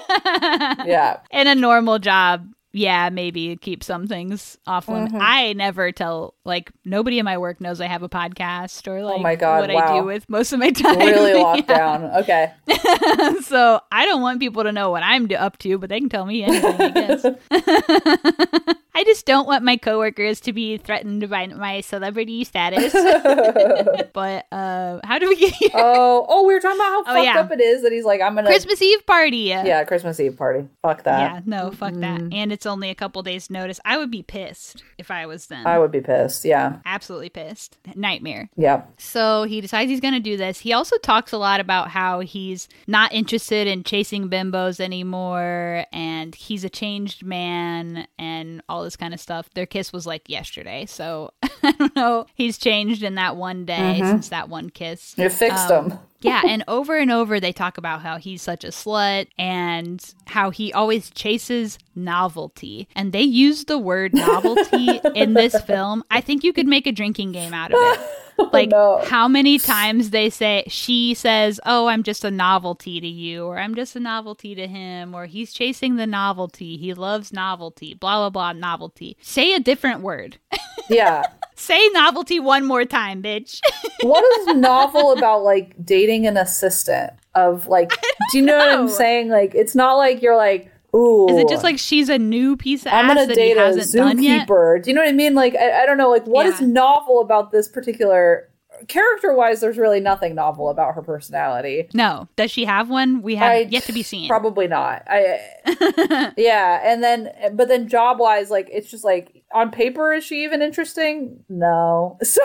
Yeah. 0.86 1.18
in 1.30 1.46
a 1.46 1.54
normal 1.54 1.98
job, 1.98 2.46
yeah, 2.72 3.08
maybe 3.10 3.56
keep 3.56 3.82
some 3.84 4.06
things 4.06 4.58
off 4.66 4.88
limit. 4.88 5.12
Mm-hmm. 5.12 5.18
I 5.22 5.52
never 5.54 5.92
tell 5.92 6.33
like 6.44 6.70
nobody 6.84 7.18
in 7.18 7.24
my 7.24 7.38
work 7.38 7.60
knows 7.60 7.80
I 7.80 7.86
have 7.86 8.02
a 8.02 8.08
podcast 8.08 8.86
or 8.86 9.02
like 9.02 9.16
Oh 9.16 9.18
my 9.18 9.34
God, 9.34 9.60
what 9.60 9.70
I 9.70 9.98
do 9.98 10.04
with 10.04 10.28
most 10.28 10.52
of 10.52 10.58
my 10.58 10.70
time. 10.72 10.98
Really 10.98 11.34
locked 11.42 11.68
down. 11.68 12.04
Okay. 12.04 12.52
so 13.42 13.80
I 13.90 14.04
don't 14.04 14.20
want 14.22 14.40
people 14.40 14.62
to 14.64 14.72
know 14.72 14.90
what 14.90 15.02
I'm 15.02 15.28
up 15.38 15.58
to, 15.58 15.78
but 15.78 15.88
they 15.88 16.00
can 16.00 16.08
tell 16.08 16.26
me 16.26 16.44
anything, 16.44 16.80
I 16.80 16.88
guess. 16.90 17.26
I 18.96 19.02
just 19.04 19.26
don't 19.26 19.46
want 19.46 19.64
my 19.64 19.76
coworkers 19.76 20.40
to 20.42 20.52
be 20.52 20.76
threatened 20.76 21.28
by 21.28 21.46
my 21.48 21.80
celebrity 21.80 22.44
status. 22.44 22.92
but 24.12 24.46
uh, 24.52 25.00
how 25.02 25.18
do 25.18 25.28
we 25.28 25.36
get 25.36 25.52
here? 25.54 25.70
Oh, 25.74 26.24
oh, 26.28 26.44
we 26.46 26.54
were 26.54 26.60
talking 26.60 26.78
about 26.78 26.84
how 26.84 27.00
Oh, 27.00 27.04
fucked 27.14 27.24
yeah. 27.24 27.40
up 27.40 27.50
it 27.50 27.60
is 27.60 27.82
that 27.82 27.90
he's 27.90 28.04
like, 28.04 28.20
I'm 28.20 28.34
gonna 28.36 28.46
Christmas 28.46 28.80
Eve 28.80 29.04
party. 29.06 29.38
Yeah, 29.38 29.82
Christmas 29.84 30.20
Eve 30.20 30.36
party. 30.36 30.68
Fuck 30.82 31.02
that. 31.04 31.18
Yeah, 31.20 31.40
no, 31.44 31.70
fuck 31.72 31.94
that. 31.94 32.20
And 32.32 32.52
it's 32.52 32.66
only 32.66 32.88
a 32.90 32.94
couple 32.94 33.22
days' 33.22 33.50
notice. 33.50 33.80
I 33.84 33.96
would 33.98 34.10
be 34.10 34.22
pissed 34.22 34.82
if 34.98 35.10
I 35.10 35.26
was 35.26 35.46
them. 35.46 35.66
I 35.66 35.78
would 35.78 35.90
be 35.90 36.00
pissed. 36.00 36.33
Yeah. 36.42 36.76
Absolutely 36.86 37.28
pissed. 37.28 37.76
Nightmare. 37.94 38.48
Yeah. 38.56 38.84
So 38.96 39.42
he 39.42 39.60
decides 39.60 39.90
he's 39.90 40.00
going 40.00 40.14
to 40.14 40.20
do 40.20 40.38
this. 40.38 40.60
He 40.60 40.72
also 40.72 40.96
talks 40.96 41.32
a 41.32 41.36
lot 41.36 41.60
about 41.60 41.88
how 41.90 42.20
he's 42.20 42.66
not 42.86 43.12
interested 43.12 43.66
in 43.66 43.84
chasing 43.84 44.30
bimbos 44.30 44.80
anymore 44.80 45.84
and 45.92 46.34
he's 46.34 46.64
a 46.64 46.70
changed 46.70 47.22
man 47.24 48.06
and 48.18 48.62
all 48.70 48.82
this 48.84 48.96
kind 48.96 49.12
of 49.12 49.20
stuff. 49.20 49.50
Their 49.54 49.66
kiss 49.66 49.92
was 49.92 50.06
like 50.06 50.28
yesterday. 50.30 50.86
So 50.86 51.32
I 51.62 51.72
don't 51.72 51.94
know. 51.94 52.24
He's 52.34 52.56
changed 52.56 53.02
in 53.02 53.16
that 53.16 53.36
one 53.36 53.66
day 53.66 53.98
since 54.00 54.30
that 54.30 54.48
one 54.48 54.70
kiss. 54.70 55.14
You 55.18 55.28
fixed 55.28 55.70
Um, 55.70 55.90
him. 55.90 55.98
Yeah, 56.24 56.42
and 56.46 56.64
over 56.66 56.96
and 56.96 57.10
over 57.10 57.38
they 57.38 57.52
talk 57.52 57.78
about 57.78 58.02
how 58.02 58.16
he's 58.18 58.42
such 58.42 58.64
a 58.64 58.68
slut 58.68 59.28
and 59.38 60.04
how 60.26 60.50
he 60.50 60.72
always 60.72 61.10
chases 61.10 61.78
novelty. 61.94 62.88
And 62.96 63.12
they 63.12 63.22
use 63.22 63.64
the 63.64 63.78
word 63.78 64.14
novelty 64.14 65.00
in 65.14 65.34
this 65.34 65.60
film. 65.62 66.02
I 66.10 66.20
think 66.20 66.42
you 66.42 66.52
could 66.52 66.66
make 66.66 66.86
a 66.86 66.92
drinking 66.92 67.32
game 67.32 67.54
out 67.54 67.72
of 67.72 67.78
it. 67.80 68.00
Oh, 68.36 68.50
like 68.52 68.70
no. 68.70 69.00
how 69.04 69.28
many 69.28 69.60
times 69.60 70.10
they 70.10 70.28
say 70.28 70.64
she 70.66 71.14
says, 71.14 71.60
"Oh, 71.64 71.86
I'm 71.86 72.02
just 72.02 72.24
a 72.24 72.32
novelty 72.32 73.00
to 73.00 73.06
you," 73.06 73.44
or 73.46 73.60
"I'm 73.60 73.76
just 73.76 73.94
a 73.94 74.00
novelty 74.00 74.56
to 74.56 74.66
him," 74.66 75.14
or 75.14 75.26
"He's 75.26 75.52
chasing 75.52 75.94
the 75.94 76.06
novelty. 76.08 76.76
He 76.76 76.94
loves 76.94 77.32
novelty." 77.32 77.94
Blah 77.94 78.28
blah 78.28 78.30
blah. 78.30 78.52
Novelty. 78.52 79.16
Say 79.22 79.54
a 79.54 79.60
different 79.60 80.00
word. 80.00 80.38
Yeah. 80.88 81.24
Say 81.56 81.88
novelty 81.92 82.40
one 82.40 82.64
more 82.64 82.84
time, 82.84 83.22
bitch. 83.22 83.60
what 84.02 84.24
is 84.40 84.56
novel 84.56 85.12
about 85.12 85.44
like 85.44 85.74
dating 85.84 86.26
an 86.26 86.36
assistant 86.36 87.12
of 87.34 87.68
like 87.68 87.90
do 88.32 88.38
you 88.38 88.44
know, 88.44 88.58
what 88.58 88.70
I'm 88.70 88.88
saying? 88.88 89.28
Like 89.28 89.54
it's 89.54 89.74
not 89.74 89.94
like 89.94 90.20
you're 90.20 90.36
like, 90.36 90.70
ooh 90.94 91.28
Is 91.28 91.36
it 91.38 91.48
just 91.48 91.62
like 91.62 91.78
she's 91.78 92.08
a 92.08 92.18
new 92.18 92.56
piece 92.56 92.86
of 92.86 92.92
I'm 92.92 93.04
ass 93.06 93.14
gonna 93.14 93.26
that 93.28 93.34
date 93.36 93.56
a 93.56 93.70
zookeeper. 93.70 94.82
Do 94.82 94.90
you 94.90 94.96
know 94.96 95.02
what 95.02 95.08
I 95.08 95.12
mean? 95.12 95.34
Like 95.34 95.54
I, 95.54 95.82
I 95.82 95.86
don't 95.86 95.96
know, 95.96 96.10
like 96.10 96.26
what 96.26 96.46
is 96.46 96.60
Yeah. 96.60 96.66
novel 96.66 97.20
about 97.20 97.52
this 97.52 97.68
particular 97.68 98.48
character 98.88 99.34
wise, 99.34 99.60
there's 99.60 99.78
really 99.78 100.00
nothing 100.00 100.34
novel 100.34 100.68
about 100.68 100.94
her 100.94 101.02
personality. 101.02 101.88
No. 101.94 102.28
Does 102.36 102.50
she 102.50 102.64
have 102.64 102.90
one? 102.90 103.22
We 103.22 103.36
have 103.36 103.52
I- 103.52 103.58
yet 103.70 103.84
to 103.84 103.92
be 103.92 104.02
seen. 104.02 104.28
Probably 104.28 104.66
not. 104.66 105.02
I 105.06 106.32
yeah, 106.36 106.80
and 106.84 107.02
then 107.02 107.30
but 107.54 107.68
then 107.68 107.88
job 107.88 108.18
wise, 108.18 108.50
like 108.50 108.68
it's 108.72 108.90
just 108.90 109.04
like 109.04 109.43
on 109.54 109.70
paper, 109.70 110.12
is 110.12 110.24
she 110.24 110.44
even 110.44 110.60
interesting? 110.60 111.44
No. 111.48 112.18
So 112.34 112.40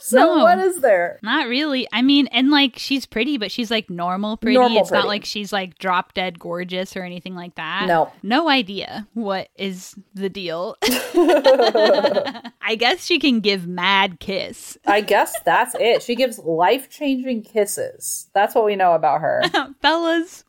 so 0.00 0.18
No. 0.18 0.42
what 0.44 0.58
is 0.58 0.80
there? 0.80 1.18
Not 1.22 1.46
really. 1.48 1.86
I 1.92 2.02
mean, 2.02 2.26
and 2.26 2.50
like 2.50 2.74
she's 2.78 3.06
pretty, 3.06 3.38
but 3.38 3.50
she's 3.50 3.70
like 3.70 3.88
normal 3.88 4.36
pretty. 4.36 4.58
Normal 4.58 4.80
it's 4.82 4.90
pretty. 4.90 5.02
not 5.02 5.08
like 5.08 5.24
she's 5.24 5.50
like 5.52 5.78
drop 5.78 6.12
dead 6.14 6.38
gorgeous 6.38 6.94
or 6.96 7.04
anything 7.04 7.34
like 7.34 7.54
that. 7.54 7.86
No. 7.86 8.12
No 8.22 8.48
idea 8.50 9.06
what 9.14 9.48
is 9.56 9.94
the 10.12 10.28
deal. 10.28 10.76
I 10.84 12.76
guess 12.78 13.04
she 13.04 13.18
can 13.18 13.40
give 13.40 13.66
mad 13.66 14.20
kiss. 14.20 14.76
I 14.86 15.00
guess 15.00 15.40
that's 15.40 15.74
it. 15.78 16.02
She 16.02 16.14
gives 16.16 16.38
life 16.38 16.90
changing 16.90 17.42
kisses. 17.42 18.28
That's 18.34 18.54
what 18.54 18.64
we 18.66 18.76
know 18.76 18.92
about 18.94 19.20
her. 19.22 19.42
Fellas. 19.80 20.44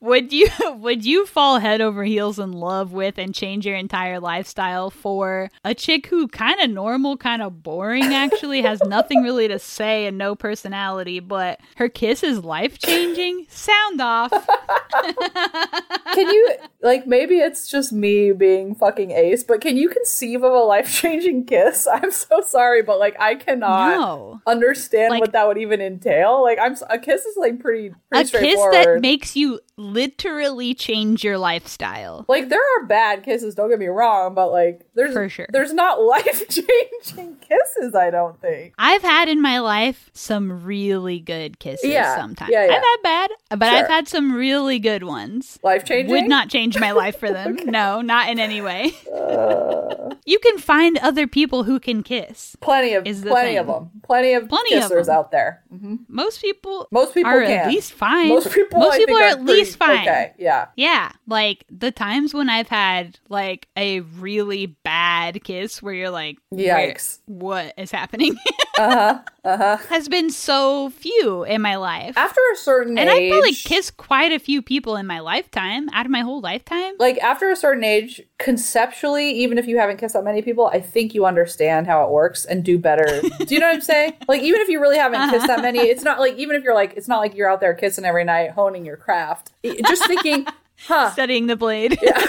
would 0.00 0.32
you 0.32 0.48
would 0.76 1.04
you 1.04 1.26
fall 1.26 1.58
head 1.58 1.80
over 1.80 2.02
heels 2.04 2.38
in 2.38 2.52
love 2.52 2.92
with 2.92 3.18
and 3.18 3.34
change 3.34 3.66
your 3.66 3.76
entire 3.76 4.01
lifestyle 4.10 4.90
for 4.90 5.50
a 5.64 5.74
chick 5.74 6.06
who 6.06 6.28
kind 6.28 6.60
of 6.60 6.70
normal, 6.70 7.16
kind 7.16 7.42
of 7.42 7.62
boring 7.62 8.14
actually 8.14 8.62
has 8.62 8.80
nothing 8.84 9.22
really 9.22 9.48
to 9.48 9.58
say 9.58 10.06
and 10.06 10.18
no 10.18 10.34
personality, 10.34 11.20
but 11.20 11.60
her 11.76 11.88
kiss 11.88 12.22
is 12.22 12.44
life 12.44 12.78
changing? 12.78 13.46
Sound 13.48 14.00
off. 14.00 14.30
Can 16.14 16.28
you 16.28 16.56
like 16.82 17.06
maybe 17.06 17.36
it's 17.38 17.68
just 17.68 17.92
me 17.92 18.32
being 18.32 18.74
fucking 18.74 19.10
ace, 19.12 19.44
but 19.44 19.60
can 19.60 19.76
you 19.76 19.88
conceive 19.88 20.42
of 20.42 20.52
a 20.52 20.58
life 20.58 20.92
changing 20.92 21.44
kiss? 21.46 21.86
I'm 21.92 22.10
so 22.10 22.40
sorry, 22.40 22.82
but 22.82 22.98
like 22.98 23.16
I 23.20 23.36
cannot 23.36 23.96
No. 23.98 24.40
understand 24.46 25.10
Like- 25.10 25.20
what 25.20 25.32
that 25.32 25.46
would 25.46 25.58
even 25.58 25.80
entail. 25.80 26.42
Like 26.42 26.58
I'm 26.60 26.76
a 26.90 26.98
kiss 26.98 27.24
is 27.24 27.36
like 27.36 27.60
pretty, 27.60 27.88
A 28.12 28.24
pretty 28.24 28.38
kiss 28.48 28.60
that 28.72 29.00
makes 29.00 29.36
you 29.36 29.60
literally 29.76 30.74
change 30.74 31.24
your 31.24 31.38
lifestyle. 31.38 32.24
like 32.28 32.48
there 32.48 32.60
are 32.76 32.86
bad 32.86 33.22
kisses, 33.22 33.54
don't 33.54 33.70
get 33.70 33.78
me 33.78 33.86
wrong, 33.86 34.34
but 34.34 34.50
like 34.50 34.86
there's 34.94 35.12
For 35.12 35.28
sure. 35.28 35.46
there's 35.50 35.72
not 35.72 36.02
life 36.02 36.48
changing 36.48 37.36
kisses. 37.36 37.94
I 37.94 38.10
don't 38.10 38.40
think. 38.40 38.74
I've 38.78 39.02
had 39.02 39.28
in 39.28 39.40
my 39.40 39.60
life 39.60 40.10
some 40.12 40.64
really 40.64 41.18
good 41.20 41.58
kisses 41.58 41.90
Yeah, 41.90 42.16
sometimes. 42.16 42.50
yeah, 42.52 42.66
yeah. 42.66 42.72
I've 42.74 42.82
had 42.82 42.96
bad, 43.02 43.30
but 43.50 43.68
Sure. 43.68 43.78
I've 43.78 43.88
had 43.88 44.08
some 44.08 44.32
really 44.34 44.78
good 44.78 45.02
ones. 45.04 45.58
Life 45.62 45.84
changing 45.84 46.10
Would 46.10 46.28
not 46.28 46.48
change 46.48 46.71
my 46.78 46.92
life 46.92 47.18
for 47.18 47.30
them. 47.30 47.56
No, 47.64 48.00
not 48.00 48.28
in 48.30 48.38
any 48.38 48.60
way. 48.60 48.92
Uh, 49.14 50.10
You 50.24 50.38
can 50.38 50.58
find 50.58 50.98
other 50.98 51.26
people 51.26 51.64
who 51.64 51.80
can 51.80 52.02
kiss. 52.04 52.54
plenty 52.60 52.94
of 52.94 53.06
Is 53.06 53.22
plenty 53.22 53.50
thing. 53.50 53.58
of 53.58 53.66
them. 53.66 53.90
Plenty 54.04 54.34
of 54.34 54.48
Plenty 54.48 54.76
of 54.76 54.84
kissers 54.84 55.06
them. 55.06 55.16
out 55.16 55.32
there. 55.32 55.62
hmm 55.68 55.96
Most 56.06 56.40
people 56.40 56.86
Most 56.92 57.14
people 57.14 57.30
are 57.32 57.42
can. 57.42 57.50
at 57.50 57.66
least 57.68 57.92
fine. 57.92 58.28
Most 58.28 58.52
people, 58.52 58.78
Most 58.78 58.94
I 58.94 58.98
people 58.98 59.16
think, 59.16 59.26
are 59.26 59.38
at 59.38 59.44
least 59.44 59.76
fine. 59.78 60.02
Okay, 60.02 60.32
yeah. 60.38 60.66
Yeah, 60.76 61.10
like 61.26 61.64
the 61.70 61.90
times 61.90 62.34
when 62.34 62.48
I've 62.48 62.68
had 62.68 63.18
like 63.28 63.66
a 63.76 64.00
really 64.00 64.66
bad 64.66 65.42
kiss 65.42 65.82
where 65.82 65.94
you're 65.94 66.10
like, 66.10 66.38
Yikes. 66.54 67.18
what 67.26 67.74
is 67.76 67.90
happening? 67.90 68.36
Uh 68.78 68.90
huh. 68.90 69.18
Uh 69.44 69.56
huh. 69.56 69.76
has 69.90 70.08
been 70.08 70.30
so 70.30 70.88
few 70.90 71.42
in 71.44 71.60
my 71.60 71.76
life. 71.76 72.16
After 72.16 72.40
a 72.52 72.56
certain 72.56 72.96
age 72.96 73.02
and 73.02 73.10
age, 73.10 73.32
I've 73.32 73.36
probably 73.36 73.54
kissed 73.54 73.96
quite 73.96 74.32
a 74.32 74.38
few 74.38 74.62
people 74.62 74.96
in 74.96 75.06
my 75.06 75.18
lifetime, 75.20 75.88
out 75.90 76.06
of 76.06 76.12
my 76.12 76.20
whole 76.20 76.40
lifetime. 76.40 76.94
like 76.98 77.18
after 77.18 77.50
a 77.50 77.56
certain 77.56 77.84
age, 77.84 78.22
conceptually, 78.38 79.30
even 79.30 79.58
if 79.58 79.66
you 79.66 79.78
haven't 79.78 79.98
kissed 79.98 80.14
that 80.14 80.24
many 80.24 80.40
people, 80.42 80.68
I 80.68 80.80
think 80.80 81.14
you 81.14 81.26
understand 81.26 81.86
how 81.86 82.04
it 82.04 82.10
works 82.10 82.44
and 82.44 82.64
do 82.64 82.78
better. 82.78 83.20
do 83.46 83.54
you 83.54 83.60
know 83.60 83.66
what 83.66 83.74
I'm 83.74 83.80
saying? 83.82 84.14
Like 84.26 84.42
even 84.42 84.60
if 84.62 84.68
you 84.68 84.80
really 84.80 84.96
haven't 84.96 85.30
kissed 85.30 85.48
that 85.48 85.60
many, 85.60 85.80
it's 85.80 86.04
not 86.04 86.18
like 86.18 86.36
even 86.38 86.56
if 86.56 86.62
you're 86.62 86.74
like, 86.74 86.94
it's 86.96 87.08
not 87.08 87.18
like 87.18 87.34
you're 87.34 87.50
out 87.50 87.60
there 87.60 87.74
kissing 87.74 88.04
every 88.04 88.24
night, 88.24 88.52
honing 88.52 88.86
your 88.86 88.96
craft. 88.96 89.50
Just 89.64 90.06
thinking, 90.06 90.46
huh? 90.86 91.10
Studying 91.10 91.46
the 91.46 91.56
blade. 91.56 91.98
Yeah. 92.00 92.12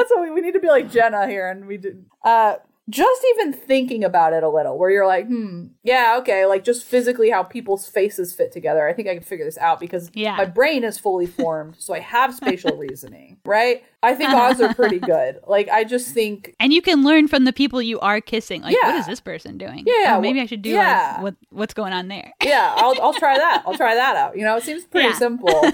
That's 0.00 0.10
what 0.10 0.22
we, 0.22 0.30
we 0.30 0.40
need 0.40 0.52
to 0.54 0.60
be 0.60 0.68
like 0.68 0.90
Jenna 0.90 1.28
here, 1.28 1.48
and 1.48 1.66
we 1.66 1.76
did. 1.76 2.06
Uh, 2.24 2.54
just 2.90 3.24
even 3.36 3.52
thinking 3.52 4.04
about 4.04 4.32
it 4.32 4.42
a 4.42 4.48
little, 4.48 4.76
where 4.76 4.90
you're 4.90 5.06
like, 5.06 5.26
hmm, 5.26 5.68
yeah, 5.82 6.16
okay, 6.18 6.44
like 6.46 6.64
just 6.64 6.84
physically 6.84 7.30
how 7.30 7.42
people's 7.42 7.88
faces 7.88 8.34
fit 8.34 8.52
together. 8.52 8.86
I 8.86 8.92
think 8.92 9.08
I 9.08 9.14
can 9.14 9.22
figure 9.22 9.44
this 9.44 9.56
out 9.58 9.80
because 9.80 10.10
Yeah. 10.14 10.36
my 10.36 10.44
brain 10.44 10.84
is 10.84 10.98
fully 10.98 11.26
formed, 11.26 11.76
so 11.78 11.94
I 11.94 12.00
have 12.00 12.34
spatial 12.34 12.76
reasoning, 12.76 13.38
right? 13.44 13.84
I 14.02 14.14
think 14.14 14.30
odds 14.30 14.60
are 14.60 14.74
pretty 14.74 14.98
good. 15.14 15.38
Like, 15.46 15.68
I 15.68 15.84
just 15.84 16.12
think, 16.12 16.54
And 16.58 16.72
you 16.72 16.82
can 16.82 17.04
learn 17.04 17.28
from 17.28 17.44
the 17.44 17.52
people 17.52 17.80
you 17.80 18.00
are 18.00 18.20
kissing. 18.20 18.62
Like, 18.62 18.74
what 18.82 18.94
Yeah. 18.94 18.98
is 19.00 19.06
this 19.06 19.20
person 19.20 19.56
doing? 19.58 19.84
Yeah, 19.86 20.16
Oh, 20.16 20.20
maybe 20.20 20.40
I 20.40 20.46
should 20.46 20.62
do 20.62 20.70
yeah. 20.70 21.12
like, 21.14 21.22
what 21.22 21.34
what's 21.50 21.74
going 21.74 21.92
on 21.92 22.08
there. 22.08 22.32
yeah, 22.42 22.74
I'll 22.76 23.00
I'll 23.00 23.14
try 23.14 23.36
that. 23.38 23.62
I'll 23.66 23.76
try 23.76 23.94
that 23.94 24.16
out. 24.16 24.36
You 24.36 24.44
know, 24.44 24.56
it 24.56 24.62
seems 24.64 24.84
pretty 24.84 25.08
Yeah. 25.08 25.14
simple. 25.14 25.70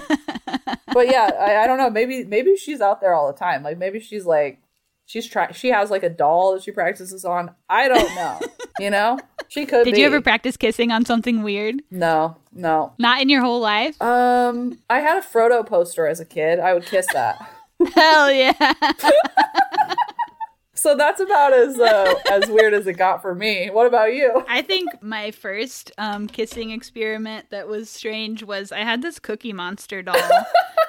but 0.93 1.07
yeah, 1.07 1.31
I, 1.39 1.63
I 1.63 1.67
don't 1.67 1.77
know. 1.77 1.89
Maybe 1.89 2.23
maybe 2.25 2.55
she's 2.55 2.81
out 2.81 3.01
there 3.01 3.13
all 3.13 3.27
the 3.31 3.37
time. 3.37 3.63
Like 3.63 3.77
maybe 3.77 3.99
she's 3.99 4.25
like 4.25 4.59
she's 5.07 5.25
trying. 5.25 5.53
She 5.53 5.69
has 5.69 5.89
like 5.89 6.03
a 6.03 6.09
doll 6.09 6.53
that 6.53 6.61
she 6.61 6.71
practices 6.71 7.25
on. 7.25 7.55
I 7.67 7.87
don't 7.87 8.15
know. 8.15 8.39
you 8.79 8.91
know, 8.91 9.19
she 9.47 9.65
could. 9.65 9.85
Did 9.85 9.95
be. 9.95 10.01
you 10.01 10.05
ever 10.05 10.21
practice 10.21 10.55
kissing 10.55 10.91
on 10.91 11.05
something 11.05 11.41
weird? 11.41 11.81
No, 11.89 12.37
no. 12.53 12.93
Not 12.99 13.21
in 13.21 13.29
your 13.29 13.41
whole 13.41 13.59
life? 13.59 13.99
Um, 13.99 14.77
I 14.87 14.99
had 14.99 15.17
a 15.17 15.21
Frodo 15.21 15.65
poster 15.65 16.05
as 16.05 16.19
a 16.19 16.25
kid. 16.25 16.59
I 16.59 16.75
would 16.75 16.85
kiss 16.85 17.07
that. 17.13 17.49
Hell 17.95 18.31
yeah. 18.31 18.53
So 20.77 20.95
that's 20.95 21.19
about 21.19 21.53
as 21.53 21.79
uh, 21.79 22.13
as 22.31 22.47
weird 22.47 22.75
as 22.75 22.85
it 22.85 22.93
got 22.93 23.23
for 23.23 23.33
me. 23.33 23.71
What 23.71 23.87
about 23.87 24.13
you? 24.13 24.45
I 24.47 24.61
think 24.61 24.87
my 25.01 25.31
first 25.31 25.91
um, 25.97 26.27
kissing 26.27 26.69
experiment 26.69 27.49
that 27.49 27.67
was 27.67 27.89
strange 27.89 28.43
was 28.43 28.71
I 28.71 28.81
had 28.81 29.01
this 29.01 29.17
Cookie 29.17 29.53
Monster 29.53 30.03
doll 30.03 30.15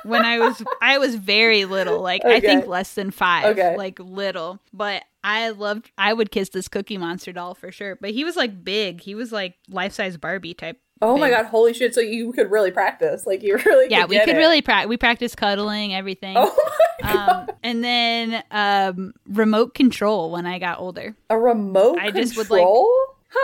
when 0.04 0.24
I 0.24 0.38
was 0.38 0.62
I 0.82 0.98
was 0.98 1.14
very 1.14 1.64
little, 1.64 2.00
like 2.00 2.24
I 2.24 2.40
think 2.40 2.66
less 2.66 2.94
than 2.94 3.10
five, 3.10 3.46
Okay. 3.58 3.76
like 3.76 3.98
little. 3.98 4.60
But 4.72 5.04
I 5.24 5.50
loved 5.50 5.90
I 5.98 6.12
would 6.12 6.30
kiss 6.30 6.50
this 6.50 6.68
Cookie 6.68 6.98
Monster 6.98 7.32
doll 7.32 7.54
for 7.54 7.70
sure. 7.72 7.96
But 8.00 8.10
he 8.10 8.24
was 8.24 8.36
like 8.36 8.64
big. 8.64 9.00
He 9.00 9.14
was 9.14 9.32
like 9.32 9.56
life 9.68 9.92
size 9.92 10.16
Barbie 10.16 10.54
type. 10.54 10.80
Oh 11.00 11.16
my 11.16 11.30
god! 11.30 11.46
Holy 11.46 11.72
shit! 11.74 11.94
So 11.94 12.00
you 12.00 12.32
could 12.32 12.50
really 12.50 12.72
practice. 12.72 13.24
Like 13.24 13.40
you 13.42 13.56
really. 13.64 13.86
Yeah, 13.88 14.06
we 14.06 14.16
get 14.16 14.24
could 14.24 14.34
it. 14.34 14.38
really 14.38 14.60
practice. 14.62 14.88
We 14.88 14.96
practiced 14.96 15.36
cuddling, 15.36 15.94
everything. 15.94 16.34
Oh 16.36 16.52
my 17.02 17.08
god! 17.12 17.48
um, 17.48 17.56
and 17.62 17.84
then 17.84 18.42
um, 18.50 19.12
remote 19.28 19.74
control 19.74 20.32
when 20.32 20.44
I 20.44 20.58
got 20.58 20.80
older. 20.80 21.14
a 21.30 21.38
remote 21.38 21.98
I 22.00 22.10
just 22.10 22.36
would, 22.36 22.48
control. 22.48 22.90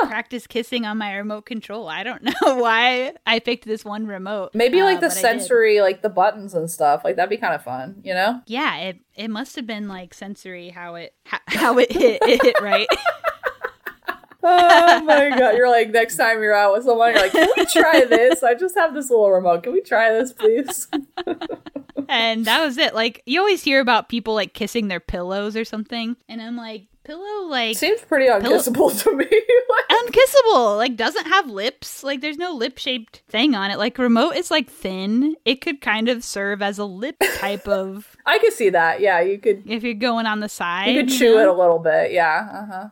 Like- 0.00 0.10
Practice 0.10 0.46
kissing 0.46 0.84
on 0.86 0.98
my 0.98 1.14
remote 1.14 1.46
control. 1.46 1.88
I 1.88 2.02
don't 2.02 2.22
know 2.42 2.56
why 2.56 3.12
I 3.26 3.38
picked 3.38 3.64
this 3.64 3.84
one 3.84 4.06
remote. 4.06 4.50
Maybe 4.54 4.80
uh, 4.80 4.84
like 4.84 5.00
the 5.00 5.06
I 5.06 5.10
did. 5.10 5.18
sensory, 5.18 5.80
like 5.80 6.02
the 6.02 6.08
buttons 6.08 6.54
and 6.54 6.70
stuff. 6.70 7.04
Like 7.04 7.16
that'd 7.16 7.30
be 7.30 7.36
kind 7.36 7.54
of 7.54 7.62
fun, 7.62 8.00
you 8.02 8.14
know? 8.14 8.40
Yeah, 8.46 8.76
it 8.78 9.00
it 9.14 9.28
must 9.28 9.56
have 9.56 9.66
been 9.66 9.86
like 9.88 10.14
sensory 10.14 10.70
how 10.70 10.94
it 10.96 11.14
how, 11.24 11.38
how 11.48 11.78
it 11.78 11.92
hit 11.92 12.18
it 12.22 12.42
hit 12.42 12.60
right. 12.60 12.88
Oh 14.46 15.00
my 15.04 15.30
god! 15.30 15.56
You're 15.56 15.70
like 15.70 15.88
next 15.88 16.16
time 16.18 16.42
you're 16.42 16.52
out 16.54 16.74
with 16.74 16.84
someone, 16.84 17.14
you're 17.14 17.22
like, 17.22 17.32
"Can 17.32 17.48
we 17.56 17.64
try 17.64 18.04
this? 18.04 18.42
I 18.42 18.52
just 18.52 18.74
have 18.76 18.92
this 18.92 19.08
little 19.08 19.30
remote. 19.30 19.62
Can 19.62 19.72
we 19.72 19.80
try 19.80 20.12
this, 20.12 20.34
please?" 20.34 20.86
and 22.10 22.44
that 22.44 22.62
was 22.62 22.76
it. 22.76 22.94
Like 22.94 23.22
you 23.24 23.40
always 23.40 23.62
hear 23.62 23.80
about 23.80 24.10
people 24.10 24.34
like 24.34 24.52
kissing 24.52 24.88
their 24.88 25.00
pillows 25.00 25.56
or 25.56 25.64
something, 25.64 26.16
and 26.28 26.42
I'm 26.42 26.58
like, 26.58 26.88
pillow 27.04 27.46
like 27.46 27.76
Seems 27.76 28.00
pretty 28.00 28.28
unkissable 28.28 29.00
to 29.02 29.14
me. 29.16 29.26
Like, 29.74 30.06
unkissable. 30.06 30.76
Like 30.76 30.96
doesn't 30.96 31.26
have 31.26 31.48
lips. 31.50 32.04
Like 32.04 32.20
there's 32.20 32.36
no 32.36 32.52
lip 32.52 32.78
shaped 32.78 33.22
thing 33.28 33.54
on 33.54 33.70
it. 33.70 33.78
Like 33.78 33.98
remote 33.98 34.36
is 34.36 34.50
like 34.50 34.70
thin. 34.70 35.34
It 35.44 35.60
could 35.60 35.80
kind 35.80 36.08
of 36.08 36.22
serve 36.22 36.62
as 36.62 36.78
a 36.78 36.84
lip 36.84 37.16
type 37.36 37.66
of 37.66 38.16
I 38.26 38.38
could 38.38 38.52
see 38.52 38.68
that. 38.70 39.00
Yeah, 39.00 39.20
you 39.20 39.38
could. 39.38 39.64
if 39.66 39.82
you're 39.82 39.94
going 39.94 40.26
on 40.26 40.40
the 40.40 40.48
side. 40.48 40.88
You 40.90 41.02
could 41.02 41.10
chew 41.10 41.34
know? 41.34 41.40
it 41.40 41.48
a 41.48 41.52
little 41.52 41.78
bit. 41.78 42.12
Yeah. 42.12 42.68
Uh 42.70 42.88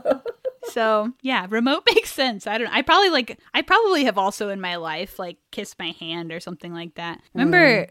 huh. 0.00 0.18
so 0.64 1.12
yeah, 1.22 1.46
remote 1.48 1.84
makes 1.86 2.12
sense. 2.12 2.46
I 2.46 2.58
don't. 2.58 2.68
I 2.68 2.82
probably 2.82 3.10
like. 3.10 3.38
I 3.54 3.62
probably 3.62 4.04
have 4.04 4.18
also 4.18 4.48
in 4.50 4.60
my 4.60 4.76
life 4.76 5.18
like 5.18 5.38
kissed 5.50 5.78
my 5.78 5.92
hand 5.98 6.32
or 6.32 6.40
something 6.40 6.72
like 6.72 6.94
that. 6.94 7.20
Remember, 7.34 7.88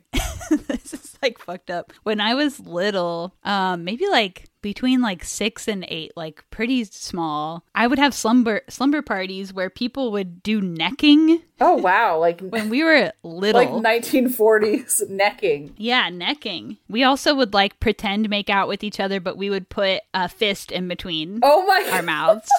this 0.50 0.94
is 0.94 1.18
like 1.22 1.40
fucked 1.40 1.70
up. 1.70 1.94
When 2.04 2.20
I 2.20 2.34
was 2.34 2.60
little, 2.60 3.34
um, 3.44 3.84
maybe 3.84 4.08
like 4.08 4.46
between 4.66 5.00
like 5.00 5.24
six 5.24 5.68
and 5.68 5.86
eight, 5.90 6.12
like 6.16 6.44
pretty 6.50 6.84
small, 6.86 7.64
I 7.76 7.86
would 7.86 8.00
have 8.00 8.16
slumber 8.16 8.62
slumber 8.68 9.04
parties 9.04 9.54
where 9.54 9.70
people 9.70 10.12
would 10.14 10.42
do 10.42 10.60
necking 10.60 11.44
Oh 11.62 11.76
wow, 11.76 12.18
like 12.18 12.42
when 12.54 12.70
we 12.70 12.84
were 12.84 13.12
little. 13.22 13.80
like 13.80 14.02
1940s 14.02 15.08
necking. 15.08 15.74
Yeah, 15.78 16.10
necking. 16.10 16.78
We 16.90 17.04
also 17.04 17.36
would 17.36 17.54
like 17.54 17.80
pretend 17.80 18.28
make 18.28 18.50
out 18.50 18.68
with 18.68 18.84
each 18.84 19.00
other, 19.00 19.20
but 19.20 19.38
we 19.38 19.52
would 19.52 19.70
put 19.70 20.02
a 20.16 20.28
fist 20.28 20.72
in 20.72 20.88
between 20.88 21.42
Oh 21.44 21.64
my 21.68 21.88
our 21.92 22.02
mouths. 22.16 22.50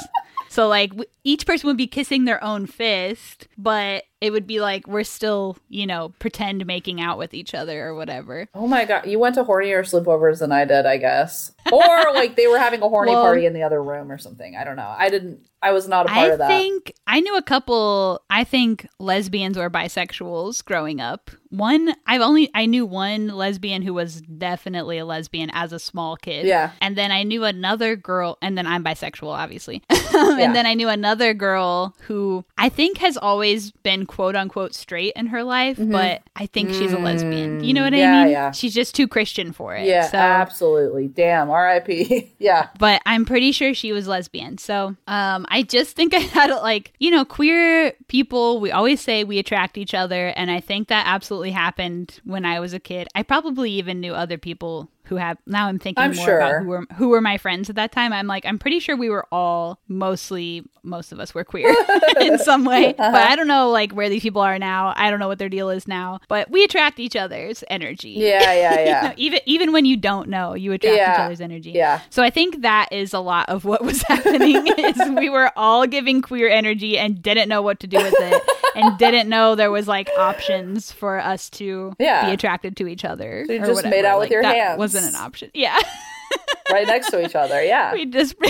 so 0.49 0.69
like 0.69 0.93
each 1.25 1.45
person 1.45 1.67
would 1.67 1.77
be 1.77 1.89
kissing 1.89 2.25
their 2.25 2.43
own 2.45 2.67
fist, 2.67 3.49
but 3.59 4.05
it 4.21 4.31
would 4.31 4.47
be 4.47 4.61
like 4.61 4.87
we're 4.87 5.05
still, 5.05 5.57
you 5.69 5.87
know, 5.87 6.15
pretend 6.19 6.65
making 6.67 7.01
out 7.01 7.19
with 7.19 7.35
each 7.35 7.55
other 7.55 7.87
or 7.87 7.95
whatever. 7.95 8.49
Oh 8.55 8.67
my 8.67 8.85
god, 8.85 9.07
you 9.07 9.19
went 9.19 9.35
to 9.37 9.45
hornier 9.45 9.81
sleepovers 9.81 10.39
than 10.39 10.53
I 10.53 10.65
did, 10.65 10.87
I 10.87 10.97
guess. 10.97 11.53
Or 11.71 11.81
like 12.15 12.37
they 12.37 12.47
were 12.47 12.59
having 12.59 12.83
a 12.83 12.89
horny 12.89 13.13
Well- 13.13 13.23
party 13.23 13.47
in 13.47 13.53
the 13.53 13.63
other 13.63 13.83
room 13.83 14.11
or 14.11 14.19
something. 14.19 14.57
I 14.57 14.65
don't 14.65 14.77
know. 14.77 14.95
I 14.97 15.09
didn't 15.11 15.47
I 15.63 15.73
was 15.73 15.89
not 15.89 16.07
a 16.07 16.09
part 16.11 16.31
I 16.31 16.33
of 16.33 16.39
that. 16.39 16.49
think 16.49 16.93
I 17.07 17.21
knew 17.21 17.37
a 17.37 17.43
couple. 17.43 18.23
I 18.31 18.45
think 18.45 18.87
lesbians 19.01 19.59
or 19.59 19.69
bisexuals 19.71 20.65
growing 20.65 21.01
up. 21.01 21.31
One, 21.51 21.95
I've 22.07 22.21
only 22.21 22.51
I 22.55 22.67
knew 22.67 22.85
one 22.87 23.29
lesbian 23.29 23.83
who 23.83 23.95
was 23.95 24.21
definitely 24.21 24.99
a 24.99 25.05
lesbian 25.07 25.51
as 25.55 25.73
a 25.73 25.79
small 25.79 26.17
kid. 26.17 26.47
Yeah. 26.47 26.73
and 26.81 26.97
then 26.97 27.11
I 27.11 27.23
knew 27.23 27.45
another 27.45 27.97
girl, 27.97 28.37
and 28.43 28.57
then 28.57 28.67
I'm 28.67 28.85
bisexual, 28.85 29.29
obviously. 29.29 29.83
Yeah. 30.17 30.39
and 30.47 30.55
then 30.57 30.65
I 30.67 30.73
knew 30.75 30.89
another 30.89 31.35
girl 31.35 31.95
who 32.03 32.45
I 32.57 32.69
think 32.71 32.99
has 32.99 33.17
always 33.19 33.71
been 33.71 34.06
quote 34.07 34.37
unquote 34.37 34.75
straight 34.75 35.13
in 35.17 35.27
her 35.27 35.43
life, 35.45 35.77
but 35.81 36.23
I 36.35 36.47
think 36.47 36.71
she's 36.73 36.93
a 36.93 36.99
lesbian. 36.99 37.63
You 37.65 37.75
know 37.75 37.83
what 37.83 37.93
Mm-hmm. 37.93 37.97
Mm, 37.97 37.99
yeah, 37.99 38.19
I 38.21 38.25
mean? 38.25 38.33
yeah. 38.33 38.51
She's 38.53 38.75
just 38.75 38.95
too 38.95 39.07
Christian 39.09 39.53
for 39.53 39.75
it. 39.75 39.87
Yeah, 39.87 40.09
So 40.09 40.19
absolutely. 40.19 41.09
Damn, 41.09 41.51
R.I.P. 41.51 42.33
yeah. 42.39 42.69
but 42.79 43.03
I'm 43.07 43.25
pretty 43.25 43.53
sure 43.53 43.75
she 43.75 43.93
was 43.93 44.07
lesbian. 44.09 44.59
So 44.59 44.97
um, 45.07 45.47
I 45.49 45.63
just 45.63 45.97
think 45.97 46.15
I 46.15 46.19
had 46.19 46.51
like 46.57 46.93
you 46.99 47.11
know 47.11 47.25
queer 47.25 47.93
people. 48.09 48.61
We 48.61 48.71
always 48.71 49.01
say 49.01 49.25
we 49.25 49.39
attract 49.39 49.79
each 49.79 49.95
other, 49.95 50.29
and 50.29 50.51
I 50.51 50.61
think 50.61 50.89
that 50.89 51.07
absolutely 51.07 51.51
happened 51.53 52.21
when 52.25 52.45
I 52.45 52.61
was 52.61 52.73
a 52.73 52.81
kid. 52.81 53.09
I 53.15 53.23
probably 53.23 53.71
even 53.73 54.01
knew 54.01 54.15
other 54.15 54.39
people 54.39 54.89
who 55.07 55.17
have. 55.17 55.39
Now 55.47 55.67
I'm 55.69 55.79
thinking 55.79 56.03
I'm 56.03 56.15
more 56.15 56.25
sure. 56.25 56.39
about 56.39 56.63
who 56.63 56.69
were 56.69 56.87
who 56.97 57.09
were 57.09 57.21
my 57.21 57.39
friends 57.39 57.69
at 57.71 57.77
that 57.77 57.93
time. 57.93 58.13
I'm 58.13 58.27
like 58.27 58.45
I'm 58.47 58.59
pretty 58.59 58.81
sure 58.81 58.97
we 58.97 59.09
were 59.11 59.27
all 59.33 59.79
mostly 59.89 60.63
most 60.83 61.11
of 61.11 61.19
us 61.19 61.35
were 61.35 61.43
queer 61.45 61.75
in 62.21 62.39
some 62.49 62.65
way, 62.65 62.95
Uh-huh. 62.95 63.11
but 63.11 63.23
I 63.23 63.35
don't 63.35 63.49
know 63.49 63.71
like 63.71 63.91
where 63.93 64.09
these 64.09 64.23
people 64.23 64.41
are 64.43 64.59
now. 64.59 64.93
I 64.97 65.11
don't 65.11 65.19
know 65.19 65.27
what 65.29 65.39
their 65.39 65.49
deal 65.49 65.69
is 65.71 65.89
now, 65.89 66.21
but 66.29 66.49
we 66.51 66.63
attract 66.63 67.01
each 67.01 67.17
other's 67.17 67.65
energy. 67.69 68.11
Yeah, 68.11 68.53
yeah, 68.53 68.71
You 68.81 68.87
yeah. 68.87 69.01
know, 69.09 69.15
even 69.17 69.41
even 69.47 69.73
when 69.73 69.85
you 69.85 69.97
don't 69.97 70.29
know, 70.29 70.55
you 70.55 70.73
attract 70.73 70.95
each 70.97 71.19
other's 71.21 71.41
energy. 71.41 71.71
Yeah. 71.73 72.01
So 72.11 72.23
I 72.23 72.31
think 72.31 72.63
that 72.63 72.89
is 72.93 73.13
a 73.15 73.21
lot 73.21 73.49
of 73.49 73.65
what 73.65 73.83
was 73.83 74.03
happening 74.03 74.67
is 74.79 74.97
we 75.17 75.29
were 75.29 75.51
all 75.57 75.87
giving 75.87 76.23
queer 76.23 76.49
energy 76.49 76.99
and 76.99 77.21
didn't 77.23 77.49
know 77.49 77.63
what 77.63 77.81
to 77.81 77.87
do 77.87 77.97
with 77.99 78.15
it 78.19 78.43
and 78.77 78.97
didn't 78.99 79.29
know 79.29 79.55
there 79.55 79.71
was 79.71 79.89
like 79.89 80.09
options 80.19 80.93
for 80.93 81.19
us 81.19 81.49
to 81.51 81.95
Yeah. 81.99 82.27
be 82.27 82.33
attracted 82.33 82.77
to 82.77 82.87
each 82.87 83.05
other. 83.05 83.45
So 83.47 83.53
you 83.55 83.59
just 83.61 83.73
whatever. 83.73 83.91
made 83.95 84.05
out 84.05 84.21
with 84.21 84.31
your 84.31 84.43
hands. 84.43 84.79
Wasn't 84.97 85.15
an 85.15 85.21
option. 85.21 85.51
Yeah. 85.55 85.79
right 86.73 86.87
next 86.87 87.11
to 87.11 87.25
each 87.25 87.35
other. 87.35 87.63
Yeah. 87.63 87.93
we 87.93 88.07
just 88.07 88.35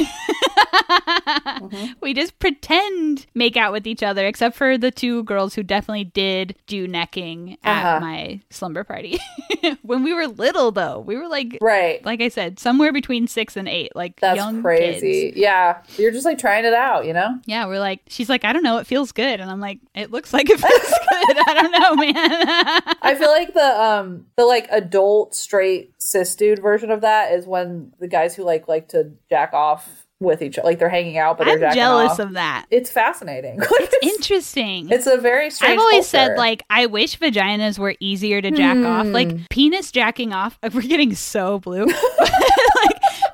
Mm-hmm. 0.76 1.92
we 2.00 2.14
just 2.14 2.38
pretend 2.38 3.26
make 3.34 3.56
out 3.56 3.72
with 3.72 3.86
each 3.86 4.02
other 4.02 4.26
except 4.26 4.56
for 4.56 4.76
the 4.78 4.90
two 4.90 5.22
girls 5.24 5.54
who 5.54 5.62
definitely 5.62 6.04
did 6.04 6.54
do 6.66 6.86
necking 6.86 7.56
at 7.64 7.84
Uh-huh. 7.84 8.00
my 8.00 8.40
slumber 8.50 8.84
party. 8.84 9.18
when 9.82 10.02
we 10.02 10.12
were 10.14 10.26
little 10.26 10.70
though, 10.70 11.00
we 11.00 11.16
were 11.16 11.28
like 11.28 11.58
right. 11.60 12.04
like 12.04 12.20
I 12.20 12.28
said, 12.28 12.58
somewhere 12.58 12.92
between 12.92 13.26
six 13.26 13.56
and 13.56 13.68
eight, 13.68 13.94
like 13.94 14.20
That's 14.20 14.36
young 14.36 14.62
crazy. 14.62 15.22
kids. 15.30 15.36
Yeah. 15.36 15.82
You're 15.96 16.12
just 16.12 16.24
like 16.24 16.38
trying 16.38 16.64
it 16.64 16.74
out, 16.74 17.06
you 17.06 17.12
know? 17.12 17.38
Yeah, 17.46 17.66
we're 17.66 17.80
like, 17.80 18.00
she's 18.08 18.28
like, 18.28 18.44
I 18.44 18.52
don't 18.52 18.62
know, 18.62 18.78
it 18.78 18.86
feels 18.86 19.12
good, 19.12 19.40
and 19.40 19.50
I'm 19.50 19.60
like, 19.60 19.78
it 19.94 20.10
looks 20.10 20.32
like 20.32 20.48
it 20.50 20.60
feels 20.60 20.72
good. 20.82 21.38
I 21.48 21.54
don't 21.54 21.72
know, 21.72 21.94
man. 21.96 22.96
I 23.02 23.14
feel 23.18 23.30
like 23.30 23.54
the 23.54 23.80
um 23.82 24.26
the 24.36 24.44
like 24.44 24.68
adult 24.70 25.34
straight 25.34 25.92
cis 25.98 26.34
dude 26.34 26.60
version 26.60 26.90
of 26.90 27.00
that 27.00 27.32
is 27.32 27.46
when 27.46 27.92
the 27.98 28.05
guys 28.08 28.34
who 28.34 28.44
like 28.44 28.68
like 28.68 28.88
to 28.88 29.12
jack 29.30 29.52
off 29.52 30.06
with 30.18 30.40
each 30.40 30.56
other 30.58 30.66
like 30.68 30.78
they're 30.78 30.88
hanging 30.88 31.18
out 31.18 31.36
but 31.36 31.44
they're 31.44 31.62
I'm 31.68 31.74
jealous 31.74 32.12
off. 32.12 32.18
of 32.20 32.32
that. 32.34 32.64
it's 32.70 32.90
fascinating. 32.90 33.58
Like, 33.70 33.90
it's, 33.92 34.16
Interesting. 34.16 34.88
it's 34.90 35.06
a 35.06 35.18
very 35.18 35.50
strange 35.50 35.74
I've 35.74 35.78
always 35.78 36.06
said 36.06 36.38
like 36.38 36.62
I 36.70 36.86
wish 36.86 37.18
vaginas 37.18 37.78
were 37.78 37.94
easier 38.00 38.40
to 38.40 38.50
jack 38.50 38.78
off. 38.78 39.06
Hmm. 39.06 39.12
Like 39.12 39.48
penis 39.50 39.90
jacking 39.92 40.32
off. 40.32 40.58
We're 40.72 40.80
getting 40.82 41.14
so 41.14 41.58
blue. 41.58 41.86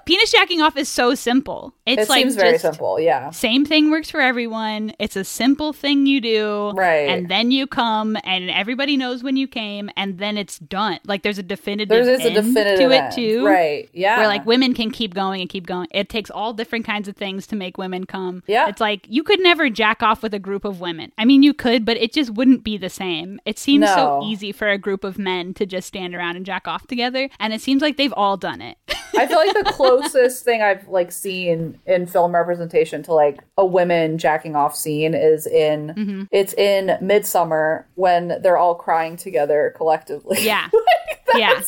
penis 0.07 0.32
jacking 0.32 0.61
off 0.61 0.76
is 0.76 0.88
so 0.88 1.14
simple. 1.14 1.74
It's 1.86 2.03
it 2.03 2.09
like 2.09 2.22
seems 2.22 2.34
very 2.36 2.59
simple. 2.59 3.00
Yeah. 3.00 3.30
Same 3.30 3.64
thing 3.64 3.90
works 3.90 4.11
for 4.11 4.20
everyone. 4.20 4.92
It's 4.98 5.16
a 5.16 5.24
simple 5.24 5.72
thing 5.72 6.07
you 6.07 6.20
do. 6.20 6.70
Right. 6.74 7.09
And 7.09 7.28
then 7.28 7.50
you 7.50 7.66
come 7.66 8.16
and 8.24 8.50
everybody 8.50 8.96
knows 8.96 9.22
when 9.22 9.36
you 9.36 9.48
came 9.48 9.90
and 9.96 10.18
then 10.18 10.36
it's 10.36 10.59
done. 10.59 11.00
Like 11.05 11.22
there's 11.22 11.38
a 11.38 11.42
definitive 11.42 11.88
There's 11.88 12.20
is 12.20 12.26
a 12.26 12.30
definitive 12.30 12.78
to 12.88 12.94
end. 12.94 13.12
it 13.12 13.14
too. 13.14 13.44
Right. 13.44 13.88
Yeah. 13.92 14.18
Where 14.18 14.28
like 14.28 14.46
women 14.46 14.74
can 14.74 14.90
keep 14.90 15.14
going 15.14 15.40
and 15.40 15.50
keep 15.50 15.66
going. 15.66 15.88
It 15.90 16.09
takes 16.09 16.30
all 16.30 16.53
different 16.53 16.84
kinds 16.84 17.09
of 17.09 17.16
things 17.16 17.46
to 17.48 17.57
make 17.57 17.78
women 17.78 18.05
come. 18.05 18.42
Yeah. 18.46 18.68
It's 18.68 18.80
like 18.80 19.07
you 19.09 19.22
could 19.22 19.40
never 19.40 19.68
jack 19.70 20.03
off 20.03 20.22
with 20.22 20.34
a 20.34 20.38
group 20.38 20.64
of 20.64 20.80
women. 20.80 21.12
I 21.18 21.24
mean 21.24 21.42
you 21.42 21.55
could, 21.55 21.84
but 21.84 21.96
it 21.96 22.12
just 22.12 22.30
wouldn't 22.30 22.62
be 22.64 22.76
the 22.76 22.90
same. 22.90 23.40
It 23.44 23.59
seems 23.59 23.86
so 23.88 24.22
easy 24.24 24.53
for 24.53 24.68
a 24.68 24.78
group 24.78 25.05
of 25.05 25.18
men 25.18 25.55
to 25.55 25.66
just 25.66 25.88
stand 25.88 26.14
around 26.14 26.36
and 26.36 26.46
jack 26.46 26.68
off 26.68 26.86
together. 26.86 27.28
And 27.40 27.53
it 27.53 27.61
seems 27.61 27.82
like 27.82 27.96
they've 27.96 28.12
all 28.12 28.36
done 28.36 28.61
it. 28.61 28.78
I 29.16 29.26
feel 29.26 29.36
like 29.38 29.54
the 29.54 29.70
closest 29.72 30.44
thing 30.44 30.62
I've 30.62 30.88
like 30.88 31.12
seen 31.12 31.78
in 31.86 32.06
film 32.06 32.34
representation 32.34 33.02
to 33.04 33.12
like 33.14 33.40
a 33.58 33.64
women 33.66 34.18
jacking 34.18 34.56
off 34.56 34.74
scene 34.76 35.14
is 35.14 35.46
in 35.46 35.88
Mm-hmm. 35.96 36.22
it's 36.30 36.54
in 36.54 36.96
Midsommar 37.02 37.84
when 37.94 38.40
they're 38.42 38.56
all 38.58 38.74
crying 38.74 39.16
together 39.16 39.72
collectively. 39.76 40.38
Yeah. 40.40 40.68
yeah. 41.36 41.62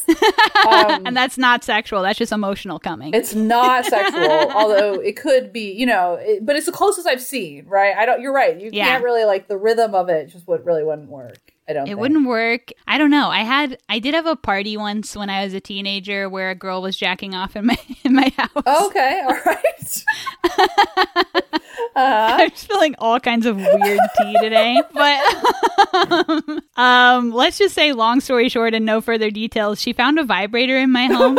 and 1.05 1.17
that's 1.17 1.39
not 1.39 1.65
sexual. 1.65 2.03
That's 2.03 2.19
just 2.19 2.33
emotional 2.33 2.79
coming. 2.79 3.09
Um, 3.15 3.21
It's 3.21 3.35
not 3.35 3.85
sexual, 3.87 4.51
although 4.55 4.95
it 4.95 5.17
could 5.17 5.53
be, 5.53 5.73
you 5.73 5.87
know, 5.87 6.15
it, 6.21 6.45
but 6.45 6.57
it's 6.57 6.67
the 6.67 6.73
closest 6.73 7.07
I've 7.07 7.23
seen, 7.23 7.67
right? 7.67 7.95
I 7.97 8.07
don't, 8.07 8.21
you're 8.21 8.33
right. 8.35 8.59
You 8.61 8.71
Yeah. 8.73 8.85
can't 8.85 9.05
really 9.05 9.25
like 9.25 9.49
the 9.49 9.57
rhythm 9.57 9.95
of 9.95 10.09
it 10.09 10.27
just 10.29 10.47
would 10.49 10.65
really 10.67 10.85
wouldn't 10.85 11.09
work. 11.09 11.39
I 11.67 11.73
don't 11.73 11.85
It 11.85 11.87
think. 11.91 11.99
wouldn't 12.01 12.27
work. 12.27 12.73
I 12.87 12.99
don't 12.99 13.11
know. 13.11 13.29
I 13.29 13.41
had 13.41 13.79
I 13.89 13.99
did 13.99 14.15
have 14.15 14.27
a 14.27 14.37
party 14.37 14.77
once 14.77 15.17
when 15.17 15.31
I 15.31 15.45
was 15.45 15.55
a 15.55 15.61
teenager 15.61 16.29
where 16.29 16.51
a 16.51 16.55
girl 16.55 16.83
was 16.83 16.97
jacking 16.97 17.35
off 17.35 17.57
in 17.57 17.67
my 17.67 17.79
in 18.05 18.15
my 18.15 18.31
house. 18.37 18.51
Okay, 18.67 19.23
all 19.27 19.35
right. 19.47 20.05
I'm 21.97 22.51
just 22.51 22.67
feeling 22.67 22.95
all 22.99 23.21
kinds 23.21 23.47
of 23.47 23.57
weird 23.57 24.01
tea 24.19 24.37
today. 24.41 24.81
But 24.93 26.61
um, 26.77 27.31
let's 27.31 27.59
just 27.59 27.75
say, 27.75 27.93
long 27.93 28.21
story 28.21 28.49
short, 28.49 28.75
and 28.75 28.85
no 28.85 29.01
further 29.01 29.31
details, 29.31 29.81
she 29.81 29.93
found 29.93 30.19
a 30.19 30.25
vibrator 30.25 30.77
in 30.77 30.91
my 30.91 31.07
home. 31.07 31.39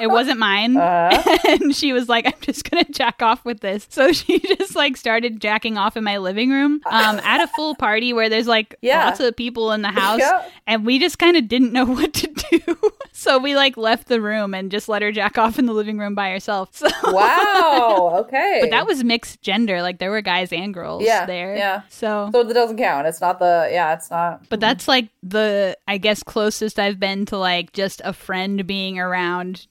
it 0.00 0.08
wasn't 0.08 0.38
mine, 0.38 0.76
and 0.76 1.74
she 1.74 1.92
was 1.92 2.08
like, 2.08 2.26
"I'm 2.26 2.40
just 2.42 2.68
gonna 2.70 2.84
jack 2.90 3.22
off 3.22 3.44
with 3.44 3.60
this." 3.60 3.86
So 3.90 4.12
she 4.12 4.38
just 4.40 4.76
like 4.76 4.96
started 4.96 5.40
jacking 5.40 5.78
off 5.78 5.96
in 5.96 6.04
my 6.04 6.18
living 6.18 6.50
room 6.50 6.80
um, 6.86 7.18
at 7.20 7.40
a 7.42 7.46
full 7.48 7.74
party 7.74 8.12
where 8.12 8.28
there's 8.28 8.46
like 8.46 8.74
Yeah. 8.82 9.06
lots 9.06 9.20
of 9.20 9.34
people 9.36 9.63
in 9.72 9.82
the 9.82 9.88
house, 9.92 10.20
Yeah. 10.20 10.48
and 10.66 10.84
we 10.86 10.98
just 10.98 11.18
kind 11.18 11.36
of 11.36 11.48
didn't 11.48 11.72
know 11.72 11.84
what 11.98 12.12
to 12.14 12.26
do. 12.28 12.92
so 13.12 13.38
we 13.38 13.54
like 13.54 13.76
left 13.76 14.08
the 14.08 14.20
room 14.20 14.54
and 14.54 14.70
just 14.70 14.88
let 14.88 15.02
her 15.02 15.12
jack 15.12 15.38
off 15.38 15.58
in 15.58 15.66
the 15.66 15.72
living 15.72 15.98
room 15.98 16.14
by 16.14 16.30
herself. 16.30 16.70
So. 16.84 16.88
Wow. 17.12 18.16
Okay. 18.26 18.58
But 18.60 18.70
that 18.70 18.86
was 18.86 19.02
mixed 19.04 19.40
gender. 19.42 19.80
Like 19.82 19.98
there 19.98 20.10
were 20.10 20.20
guys 20.20 20.52
and 20.52 20.72
girls 20.74 21.02
Yeah, 21.04 21.24
there. 21.26 21.56
yeah. 21.56 21.82
So, 21.88 22.30
so 22.32 22.42
that 22.44 22.52
doesn't 22.54 22.76
count. 22.76 23.06
It's 23.06 23.20
not 23.20 23.38
the 23.38 23.68
yeah. 23.72 23.94
It's 23.94 24.10
not. 24.10 24.48
but 24.48 24.56
mm-hmm. 24.56 24.60
that's 24.60 24.88
like 24.88 25.08
the 25.22 25.76
I 25.88 25.98
guess 25.98 26.22
closest 26.22 26.78
I've 26.78 26.98
been 27.00 27.26
to 27.26 27.36
like 27.38 27.72
just 27.72 28.00
a 28.04 28.12
friend 28.12 28.66
being 28.66 28.98
around. 28.98 29.66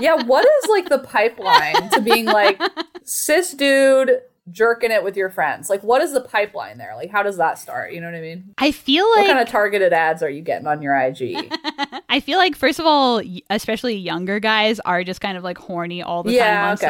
Yeah. 0.00 0.22
What 0.22 0.46
is 0.46 0.70
like 0.70 0.88
the 0.88 0.98
pipeline 0.98 1.90
to 1.90 2.00
being 2.00 2.24
like 2.24 2.60
cis 3.04 3.52
dude 3.52 4.20
jerking 4.50 4.90
it 4.90 5.02
with 5.04 5.16
your 5.16 5.30
friends? 5.30 5.70
Like, 5.70 5.82
what 5.82 6.02
is 6.02 6.12
the 6.12 6.20
pipeline 6.20 6.78
there? 6.78 6.94
Like, 6.96 7.10
how 7.10 7.22
does 7.22 7.36
that 7.38 7.58
start? 7.58 7.92
You 7.92 8.00
know 8.00 8.06
what 8.08 8.16
I 8.16 8.20
mean? 8.20 8.54
I 8.58 8.72
feel 8.72 9.08
like. 9.10 9.26
What 9.26 9.26
kind 9.28 9.38
of 9.40 9.48
targeted 9.48 9.92
ads 9.92 10.22
are 10.22 10.30
you 10.30 10.42
getting 10.42 10.66
on 10.66 10.82
your 10.82 10.94
IG? 10.96 11.52
I 12.08 12.20
feel 12.20 12.38
like 12.38 12.56
first 12.56 12.78
of 12.78 12.86
all, 12.86 13.22
especially 13.50 13.94
younger 13.96 14.40
guys 14.40 14.80
are 14.80 15.04
just 15.04 15.20
kind 15.20 15.36
of 15.36 15.44
like 15.44 15.58
horny 15.58 16.02
all 16.02 16.22
the 16.22 16.32
Yeah, 16.32 16.60
time 16.60 16.74
okay. 16.74 16.86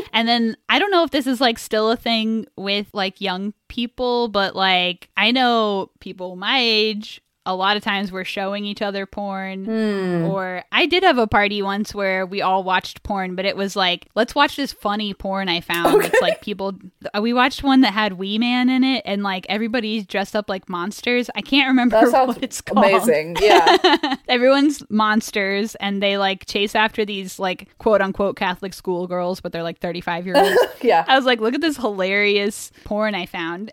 and 0.12 0.26
then 0.26 0.56
I 0.68 0.78
don't 0.78 0.90
know 0.90 1.04
if 1.04 1.10
this 1.10 1.26
is 1.26 1.40
like 1.40 1.58
still 1.58 1.90
a 1.90 1.96
thing 1.96 2.46
with 2.56 2.88
like 2.92 3.20
young 3.20 3.52
people, 3.68 4.28
but 4.28 4.56
like 4.56 5.10
I 5.16 5.30
know 5.32 5.90
people 6.00 6.36
my 6.36 6.58
age 6.60 7.20
a 7.44 7.54
lot 7.56 7.76
of 7.76 7.82
times 7.82 8.12
we're 8.12 8.24
showing 8.24 8.64
each 8.64 8.80
other 8.82 9.04
porn. 9.04 9.64
Hmm. 9.64 10.24
Or 10.30 10.62
I 10.70 10.86
did 10.86 11.02
have 11.02 11.18
a 11.18 11.26
party 11.26 11.60
once 11.62 11.92
where 11.94 12.24
we 12.24 12.40
all 12.40 12.62
watched 12.62 13.02
porn, 13.02 13.34
but 13.34 13.44
it 13.44 13.56
was 13.56 13.74
like, 13.74 14.08
let's 14.14 14.34
watch 14.34 14.54
this 14.56 14.72
funny 14.72 15.12
porn 15.12 15.48
I 15.48 15.60
found. 15.60 16.04
It's 16.04 16.20
like 16.20 16.40
people. 16.40 16.74
We 17.20 17.32
watched 17.32 17.62
one 17.64 17.80
that 17.80 17.92
had 17.92 18.14
Wee 18.14 18.38
Man 18.38 18.68
in 18.68 18.84
it, 18.84 19.02
and 19.04 19.22
like 19.22 19.44
everybody's 19.48 20.06
dressed 20.06 20.36
up 20.36 20.48
like 20.48 20.68
monsters. 20.68 21.30
I 21.34 21.40
can't 21.42 21.66
remember 21.68 22.00
what 22.10 22.42
it's 22.42 22.60
called. 22.60 22.86
amazing. 22.86 23.36
Yeah. 23.40 24.16
Everyone's 24.28 24.88
monsters, 24.88 25.74
and 25.76 26.02
they 26.02 26.18
like 26.18 26.46
chase 26.46 26.74
after 26.74 27.04
these 27.04 27.38
like 27.38 27.76
quote 27.78 28.00
unquote 28.00 28.36
Catholic 28.36 28.72
schoolgirls, 28.72 29.40
but 29.40 29.50
they're 29.52 29.62
like 29.64 29.80
35 29.80 30.26
year 30.26 30.36
olds. 30.36 30.58
yeah. 30.82 31.04
I 31.08 31.16
was 31.16 31.24
like, 31.24 31.40
look 31.40 31.54
at 31.54 31.60
this 31.60 31.76
hilarious 31.76 32.70
porn 32.84 33.14
I 33.14 33.26
found. 33.26 33.72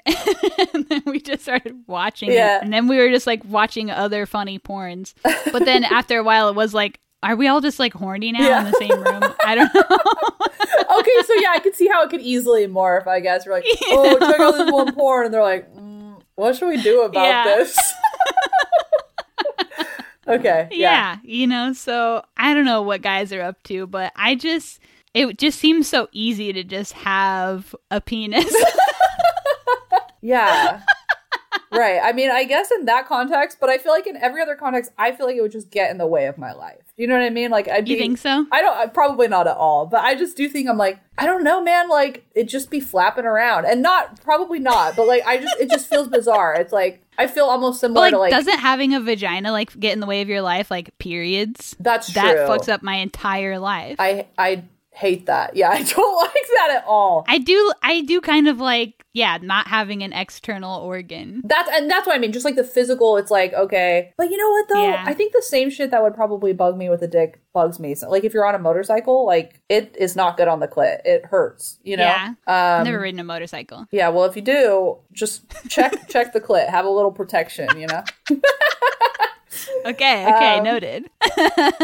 and 0.74 0.88
then 0.90 1.04
we 1.06 1.20
just 1.20 1.44
started 1.44 1.76
watching 1.88 2.32
Yeah. 2.32 2.58
it. 2.58 2.64
And 2.64 2.74
then 2.74 2.88
we 2.88 2.98
were 2.98 3.10
just 3.10 3.28
like 3.28 3.44
watching 3.60 3.92
other 3.92 4.26
funny 4.26 4.58
porns. 4.60 5.14
But 5.52 5.66
then 5.66 5.84
after 5.84 6.18
a 6.20 6.24
while, 6.24 6.48
it 6.50 6.56
was 6.56 6.74
like, 6.74 7.00
are 7.24 7.36
we 7.36 7.48
all 7.50 7.60
just 7.60 7.80
like 7.80 7.94
horny 7.94 8.32
now 8.32 8.48
Yeah. 8.48 8.60
in 8.66 8.72
the 8.72 8.78
same 8.80 9.04
room? 9.04 9.34
I 9.46 9.56
don't 9.56 9.74
know. 9.76 9.82
okay, 11.00 11.18
so 11.28 11.34
yeah, 11.42 11.52
I 11.52 11.60
could 11.62 11.76
see 11.76 11.88
how 11.88 12.02
it 12.04 12.10
could 12.10 12.22
easily 12.22 12.66
morph. 12.68 13.08
I 13.08 13.20
guess 13.20 13.46
we're 13.46 13.52
like, 13.54 13.66
oh, 13.92 14.18
check 14.20 14.40
out 14.40 14.52
this 14.58 14.72
one 14.72 14.94
porn, 14.94 15.26
and 15.26 15.34
they're 15.34 15.42
like, 15.42 15.74
mm, 15.76 16.22
what 16.36 16.56
should 16.56 16.70
we 16.70 16.82
do 16.82 17.02
about 17.04 17.26
Yeah. 17.26 17.44
this? 17.44 17.78
okay, 20.28 20.68
yeah. 20.72 20.78
yeah, 20.78 21.18
you 21.24 21.48
know, 21.48 21.74
so 21.74 22.24
I 22.38 22.54
don't 22.54 22.66
know 22.66 22.82
what 22.84 23.02
guys 23.02 23.34
are 23.34 23.42
up 23.42 23.62
to, 23.64 23.88
but 23.88 24.14
I 24.16 24.36
just, 24.36 24.80
it 25.14 25.38
just 25.38 25.60
seems 25.60 25.88
so 25.88 26.08
easy 26.14 26.54
to 26.54 26.64
just 26.64 26.94
have 26.94 27.76
a 27.92 28.00
penis. 28.00 28.54
yeah. 30.22 30.82
Right. 31.72 32.00
I 32.04 32.14
mean, 32.14 32.32
I 32.32 32.44
guess 32.46 32.72
in 32.72 32.86
that 32.86 33.08
context, 33.08 33.58
but 33.60 33.70
I 33.70 33.78
feel 33.78 33.92
like 33.92 34.08
in 34.08 34.16
every 34.18 34.42
other 34.42 34.56
context, 34.56 34.92
I 34.98 35.12
feel 35.12 35.26
like 35.26 35.36
it 35.36 35.42
would 35.42 35.52
just 35.52 35.70
get 35.70 35.92
in 35.92 35.98
the 35.98 36.08
way 36.08 36.26
of 36.26 36.38
my 36.38 36.54
life. 36.54 36.82
You 36.98 37.08
know 37.08 37.14
what 37.14 37.24
I 37.24 37.30
mean? 37.30 37.50
Like, 37.52 37.68
I'd 37.68 37.86
be. 37.86 37.92
you 37.92 37.98
think 37.98 38.18
so? 38.18 38.46
I 38.52 38.62
don't. 38.62 38.78
I, 38.78 38.88
probably 38.88 39.28
not 39.28 39.48
at 39.48 39.56
all, 39.58 39.86
but 39.86 40.04
I 40.04 40.16
just 40.16 40.36
do 40.36 40.50
think 40.50 40.68
I'm 40.68 40.78
like 40.78 41.00
I 41.18 41.26
don't 41.26 41.44
know, 41.44 41.62
man. 41.62 41.90
Like 41.90 42.26
it 42.36 42.46
just 42.48 42.70
be 42.70 42.80
flapping 42.80 43.26
around, 43.26 43.66
and 43.66 43.82
not 43.82 44.22
probably 44.22 44.60
not, 44.60 44.96
but 44.96 45.08
like 45.08 45.26
I 45.26 45.38
just 45.38 45.60
it 45.60 45.70
just 45.70 45.88
feels 45.90 46.08
bizarre. 46.08 46.56
It's 46.56 46.72
like 46.74 47.02
I 47.18 47.28
feel 47.28 47.46
almost 47.46 47.82
similar 47.82 48.06
But 48.06 48.10
to 48.12 48.18
like, 48.20 48.32
like 48.32 48.44
doesn't 48.46 48.60
having 48.60 48.94
a 48.94 49.02
vagina 49.02 49.52
like 49.52 49.78
get 49.80 49.94
in 49.94 50.00
the 50.00 50.06
way 50.08 50.22
of 50.22 50.30
your 50.30 50.42
life, 50.42 50.72
like 50.72 50.98
periods? 50.98 51.76
that's 51.80 52.14
That 52.14 52.32
true. 52.34 52.46
fucks 52.48 52.70
up 52.70 52.82
my 52.84 52.96
entire 52.96 53.60
life. 53.60 53.98
I 54.00 54.28
I 54.38 54.64
hate 55.00 55.26
that. 55.28 55.56
Yeah, 55.60 55.70
I 55.70 55.84
don't 55.84 56.16
like 56.22 56.48
that 56.56 56.70
at 56.78 56.84
all. 56.88 57.26
I 57.28 57.38
do 57.38 57.74
I 57.82 58.02
do 58.02 58.22
kind 58.22 58.48
of 58.48 58.60
like 58.60 58.94
yeah, 59.14 59.38
not 59.42 59.68
having 59.68 60.04
an 60.04 60.14
external 60.14 60.80
organ. 60.82 61.42
That's 61.44 61.70
and 61.74 61.90
that's 61.90 62.06
what 62.06 62.16
I 62.16 62.20
mean. 62.20 62.32
Just 62.32 62.46
like 62.46 62.56
the 62.56 62.64
physical, 62.64 63.18
it's 63.18 63.32
like 63.32 63.54
okay, 63.54 64.14
but 64.18 64.30
you 64.30 64.38
know 64.38 64.50
what 64.50 64.68
though? 64.70 64.84
Yeah. 64.90 65.04
I 65.06 65.14
think 65.14 65.34
the 65.34 65.42
same 65.42 65.70
shit 65.70 65.90
that 65.92 66.04
would 66.04 66.14
probably 66.14 66.54
bug 66.54 66.78
me 66.78 66.90
with 66.90 67.02
a 67.02 67.08
dick 67.08 67.42
bugs 67.54 67.80
me. 67.80 67.96
So, 67.96 68.10
like 68.10 68.24
if 68.24 68.34
you're 68.34 68.46
on 68.46 68.56
a 68.56 68.60
motorcycle, 68.60 69.26
like 69.26 69.62
it 69.70 69.96
is 69.98 70.16
not 70.16 70.38
good 70.38 70.48
on 70.48 70.60
the 70.60 70.68
clit. 70.68 71.00
It 71.06 71.26
hurts. 71.26 71.80
You 71.84 71.98
know. 71.98 72.04
Yeah. 72.04 72.34
Um, 72.48 72.84
Never 72.86 73.00
ridden 73.00 73.20
a 73.20 73.24
motorcycle. 73.24 73.88
Yeah. 73.92 74.10
Well, 74.10 74.26
if 74.26 74.36
you 74.36 74.42
do, 74.44 74.98
just 75.12 75.44
check 75.70 76.08
check 76.10 76.32
the 76.34 76.40
clit. 76.42 76.70
Have 76.70 76.86
a 76.86 76.90
little 76.90 77.12
protection. 77.12 77.68
You 77.80 77.88
know. 77.88 78.04
Okay, 79.86 80.26
okay, 80.26 80.58
Um, 80.58 80.64
noted. 80.64 81.10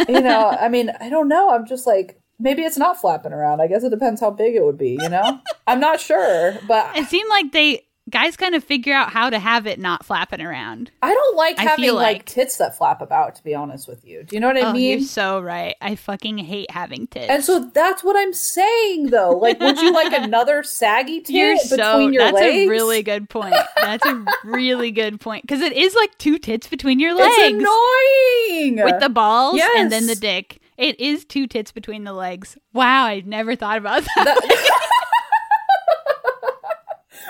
you 0.07 0.21
know. 0.21 0.49
I 0.59 0.69
mean, 0.69 0.91
I 0.99 1.09
don't 1.09 1.27
know. 1.27 1.49
I'm 1.49 1.65
just 1.65 1.87
like. 1.87 2.19
Maybe 2.39 2.63
it's 2.63 2.77
not 2.77 2.99
flapping 2.99 3.33
around. 3.33 3.61
I 3.61 3.67
guess 3.67 3.83
it 3.83 3.89
depends 3.89 4.21
how 4.21 4.31
big 4.31 4.55
it 4.55 4.63
would 4.63 4.77
be, 4.77 4.97
you 4.99 5.09
know? 5.09 5.39
I'm 5.67 5.79
not 5.79 5.99
sure, 5.99 6.57
but 6.67 6.95
It 6.97 7.07
seemed 7.07 7.29
like 7.29 7.51
they 7.51 7.85
guys 8.09 8.37
kind 8.37 8.53
of 8.53 8.63
figure 8.63 8.93
out 8.93 9.09
how 9.09 9.29
to 9.29 9.39
have 9.39 9.65
it 9.65 9.79
not 9.79 10.05
flapping 10.05 10.41
around. 10.41 10.91
I 11.01 11.13
don't 11.13 11.35
like 11.35 11.57
I 11.57 11.63
having 11.63 11.93
like, 11.93 12.17
like- 12.17 12.25
tits 12.25 12.57
that 12.57 12.77
flap 12.77 13.01
about, 13.01 13.35
to 13.35 13.43
be 13.43 13.55
honest 13.55 13.87
with 13.87 14.05
you. 14.05 14.23
Do 14.23 14.35
you 14.35 14.39
know 14.39 14.47
what 14.47 14.57
I 14.57 14.61
oh, 14.61 14.73
mean? 14.73 14.99
you're 14.99 15.07
so 15.07 15.39
right. 15.39 15.75
I 15.81 15.95
fucking 15.95 16.37
hate 16.37 16.69
having 16.71 17.07
tits. 17.07 17.29
And 17.29 17.43
so 17.43 17.71
that's 17.73 18.03
what 18.03 18.15
I'm 18.15 18.33
saying, 18.33 19.07
though. 19.07 19.31
Like, 19.31 19.59
would 19.59 19.79
you 19.79 19.91
like 19.91 20.13
another 20.23 20.63
saggy 20.63 21.21
tit 21.21 21.35
you're 21.35 21.55
between 21.55 21.77
so 21.77 22.07
your 22.09 22.23
that's 22.23 22.35
legs? 22.35 22.45
That's 22.45 22.67
a 22.67 22.69
really 22.69 23.03
good 23.03 23.29
point. 23.29 23.55
That's 23.77 24.05
a 24.05 24.25
really 24.43 24.91
good 24.91 25.19
point 25.19 25.43
because 25.43 25.61
it 25.61 25.73
is 25.73 25.95
like 25.95 26.17
two 26.17 26.37
tits 26.37 26.67
between 26.67 26.99
your 26.99 27.15
legs. 27.15 27.33
It's 27.37 28.75
annoying 28.75 28.85
with 28.85 29.01
the 29.01 29.09
balls 29.09 29.59
and 29.77 29.91
then 29.91 30.07
the 30.07 30.15
dick. 30.15 30.61
It 30.77 30.99
is 30.99 31.23
two 31.25 31.47
tits 31.47 31.71
between 31.71 32.03
the 32.03 32.13
legs. 32.13 32.57
Wow, 32.73 33.05
I 33.05 33.23
never 33.25 33.55
thought 33.55 33.77
about 33.77 34.03
that. 34.03 34.25
That- 34.25 34.81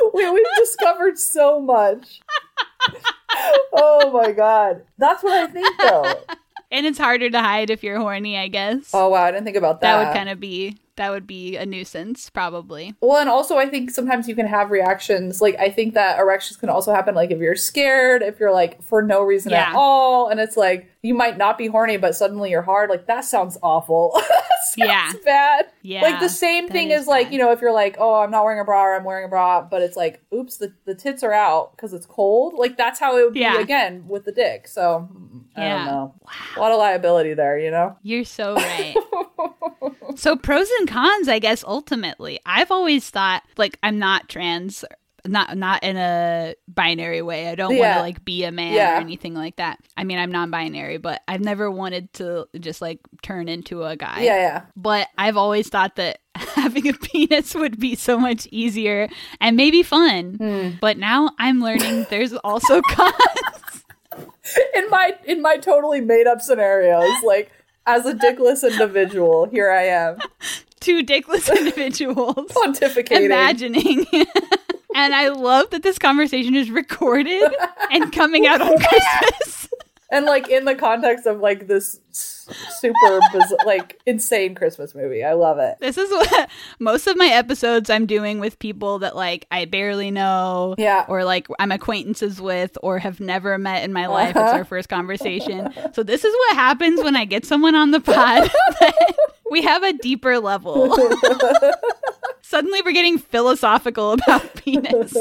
we, 0.14 0.30
we've 0.30 0.46
discovered 0.58 1.18
so 1.18 1.60
much. 1.60 2.22
oh 3.74 4.12
my 4.12 4.32
god, 4.32 4.84
that's 4.98 5.24
what 5.24 5.34
I 5.34 5.48
think, 5.48 5.78
though. 5.80 6.14
and 6.72 6.86
it's 6.86 6.98
harder 6.98 7.30
to 7.30 7.42
hide 7.42 7.70
if 7.70 7.84
you're 7.84 8.00
horny, 8.00 8.38
I 8.38 8.48
guess. 8.48 8.92
Oh 8.94 9.10
wow, 9.10 9.24
I 9.24 9.32
didn't 9.32 9.46
think 9.46 9.58
about 9.58 9.82
that. 9.82 9.98
that 9.98 10.08
would 10.08 10.16
kind 10.16 10.30
of 10.30 10.40
be 10.40 10.78
that 10.98 11.12
would 11.12 11.28
be 11.28 11.58
a 11.58 11.66
nuisance, 11.66 12.30
probably. 12.30 12.96
Well, 13.02 13.20
and 13.20 13.30
also 13.30 13.58
I 13.58 13.68
think 13.68 13.92
sometimes 13.92 14.28
you 14.28 14.36
can 14.36 14.48
have 14.48 14.72
reactions. 14.72 15.42
Like 15.42 15.56
I 15.60 15.70
think 15.70 15.94
that 15.94 16.20
erections 16.20 16.58
can 16.58 16.70
also 16.70 16.94
happen 16.94 17.16
like 17.16 17.32
if 17.32 17.40
you're 17.40 17.56
scared, 17.56 18.22
if 18.22 18.40
you're 18.40 18.54
like 18.54 18.82
for 18.82 19.02
no 19.02 19.22
reason 19.22 19.54
at 19.54 19.76
all, 19.76 20.30
and 20.30 20.40
it's 20.40 20.58
like 20.58 20.90
you 21.06 21.14
might 21.14 21.38
not 21.38 21.58
be 21.58 21.68
horny, 21.68 21.98
but 21.98 22.16
suddenly 22.16 22.50
you're 22.50 22.62
hard. 22.64 22.90
Like 22.90 23.06
that 23.08 23.22
sounds 23.26 23.58
awful. 23.62 24.20
That 24.78 24.88
Yeah. 24.88 25.12
sounds 25.12 25.24
bad. 25.24 25.66
Yeah, 25.84 26.02
Like 26.02 26.20
the 26.20 26.28
same 26.28 26.68
thing 26.68 26.90
is 26.90 27.02
is 27.04 27.08
like 27.08 27.32
you 27.32 27.38
know 27.38 27.52
if 27.52 27.62
you're 27.62 27.72
like 27.72 27.96
oh 28.00 28.16
I'm 28.16 28.32
not 28.32 28.44
wearing 28.44 28.60
a 28.60 28.66
bra 28.66 28.82
or 28.84 28.96
I'm 28.96 29.04
wearing 29.04 29.26
a 29.26 29.28
bra, 29.30 29.62
but 29.62 29.82
it's 29.84 29.96
like 29.96 30.24
oops 30.34 30.58
the 30.58 30.74
the 30.86 30.96
tits 30.96 31.22
are 31.24 31.32
out 31.32 31.76
because 31.78 31.94
it's 31.94 32.08
cold. 32.08 32.56
Like 32.56 32.76
that's 32.76 33.00
how 33.00 33.18
it 33.18 33.26
would 33.26 33.36
Yeah. 33.36 33.58
be 33.58 33.64
again 33.64 34.06
with 34.08 34.26
the 34.26 34.32
dick. 34.32 34.68
So 34.68 35.08
I 35.56 35.62
Yeah. 35.62 35.76
don't 35.76 35.86
know. 35.86 36.16
Wow. 36.20 36.32
A 36.58 36.60
lot 36.60 36.72
of 36.72 36.80
liability 36.80 37.36
there, 37.36 37.58
you 37.60 37.70
know. 37.70 37.96
You're 38.02 38.26
so 38.26 38.56
right. 38.56 38.96
so 40.16 40.36
pros 40.36 40.70
and 40.80 40.88
cons, 40.90 41.28
I 41.28 41.40
guess. 41.40 41.64
Ultimately, 41.64 42.40
I've 42.46 42.72
always 42.72 43.10
thought 43.10 43.44
like 43.58 43.78
I'm 43.84 44.00
not 44.00 44.28
trans, 44.30 44.84
not 45.28 45.58
not 45.58 45.84
in 45.84 45.98
a 45.98 46.56
binary 46.68 47.22
way. 47.22 47.48
I 47.50 47.56
don't 47.56 47.78
want 47.78 47.94
to 47.96 48.00
like 48.00 48.24
be 48.26 48.44
a 48.44 48.52
man 48.52 48.74
Yeah. 48.74 48.94
or 48.98 49.02
anything 49.02 49.34
like 49.34 49.56
that. 49.58 49.80
I 49.98 50.04
mean, 50.04 50.18
I'm 50.18 50.32
non-binary, 50.32 50.98
but 50.98 51.22
I've 51.28 51.42
never 51.42 51.70
wanted 51.72 52.12
to 52.14 52.48
just 52.60 52.82
like 52.82 53.00
turn 53.22 53.48
into 53.48 53.84
a 53.84 53.96
guy. 53.96 54.22
Yeah, 54.22 54.36
yeah. 54.38 54.62
But 54.76 55.08
I've 55.18 55.38
always 55.38 55.70
thought 55.70 55.96
that 55.98 56.20
having 56.36 56.88
a 56.88 56.94
penis 56.94 57.56
would 57.56 57.80
be 57.80 57.96
so 57.96 58.18
much 58.18 58.48
easier 58.52 59.10
and 59.42 59.56
maybe 59.58 59.84
fun. 59.84 60.36
Hmm. 60.36 60.70
But 60.82 60.98
now 60.98 61.32
I'm 61.40 61.62
learning 61.62 62.08
there's 62.10 62.34
also 62.34 62.82
cons. 62.90 63.84
in 64.76 64.90
my 64.90 65.18
in 65.26 65.42
my 65.42 65.58
totally 65.58 66.02
made 66.02 66.28
up 66.28 66.40
scenarios 66.42 67.12
like 67.26 67.52
as 67.86 68.06
a 68.06 68.14
dickless 68.14 68.64
individual 68.70 69.46
here 69.48 69.70
i 69.70 69.84
am 69.84 70.18
Two 70.80 71.04
dickless 71.04 71.50
individuals. 71.58 72.36
pontificating 72.52 73.26
imagining. 73.26 74.06
And 74.96 75.14
I 75.14 75.28
love 75.30 75.70
that 75.70 75.84
this 75.84 76.00
conversation 76.00 76.56
is 76.56 76.72
recorded 76.72 77.54
and 77.92 78.12
coming 78.12 78.48
out 78.48 78.62
on 78.62 78.76
Christmas. 78.80 79.70
and 80.10 80.26
like 80.26 80.50
in 80.50 80.66
the 80.66 80.76
context 80.76 81.26
of 81.28 81.40
like 81.40 81.68
this 81.68 82.00
super 82.12 83.20
biz- 83.34 83.56
like 83.66 84.00
insane 84.06 84.56
christmas 84.56 84.96
movie 84.96 85.24
i 85.26 85.34
love 85.34 85.58
it 85.60 85.76
This 85.82 85.98
is 85.98 86.10
what 86.12 86.50
most 86.80 87.08
of 87.08 87.18
my 87.18 87.26
episodes 87.28 87.90
I'm 87.90 88.06
doing 88.06 88.40
with 88.40 88.58
people 88.60 89.00
that 89.00 89.16
like 89.16 89.46
I 89.52 89.66
barely 89.66 90.12
know 90.12 90.76
Yeah. 90.78 91.06
or 91.10 91.26
like 91.26 91.48
I'm 91.60 91.72
acquaintances 91.74 92.40
with 92.40 92.78
or 92.84 93.00
have 93.00 93.20
never 93.20 93.58
met 93.58 93.84
in 93.84 93.92
my 93.92 94.08
life. 94.08 94.30
It's 94.30 94.38
Uh-huh. 94.38 94.58
our 94.60 94.64
first 94.64 94.88
conversation. 94.90 95.74
So 95.94 96.04
this 96.04 96.24
is 96.24 96.34
what 96.34 96.56
happens 96.56 97.04
when 97.04 97.16
I 97.18 97.26
get 97.26 97.46
someone 97.46 97.76
on 97.76 97.92
the 97.92 98.00
pod. 98.00 98.50
we 99.52 99.62
have 99.64 99.84
a 99.84 99.94
deeper 99.94 100.40
level. 100.40 100.96
Suddenly 102.56 102.82
we're 102.84 102.94
getting 102.94 103.18
philosophical 103.18 104.14
about 104.14 104.56
penis. 104.64 105.12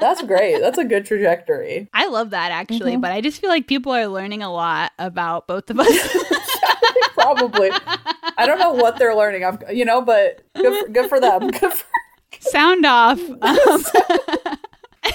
that's 0.00 0.20
great 0.22 0.58
that's 0.60 0.78
a 0.78 0.84
good 0.84 1.06
trajectory 1.06 1.88
I 1.94 2.08
love 2.08 2.30
that 2.30 2.50
actually, 2.50 2.92
Mm-hmm. 2.94 3.00
but 3.00 3.12
I 3.12 3.20
just 3.20 3.40
feel 3.40 3.50
like 3.50 3.68
people 3.68 3.92
are 3.92 4.08
learning 4.08 4.42
a 4.42 4.52
lot 4.52 4.90
about 4.98 5.46
both 5.46 5.70
of 5.70 5.78
us. 5.78 5.86
probably 7.14 7.70
i 8.36 8.44
don't 8.46 8.58
know 8.58 8.72
what 8.72 8.98
they're 8.98 9.14
learning 9.14 9.44
i'm 9.44 9.58
you 9.72 9.84
know 9.84 10.02
but 10.02 10.42
good 10.56 10.84
for, 10.86 10.88
good 10.92 11.08
for 11.08 11.20
them 11.20 11.48
good 11.48 11.72
for 11.72 11.86
Sound 12.40 12.84
off. 12.84 13.20
Um, 13.42 13.84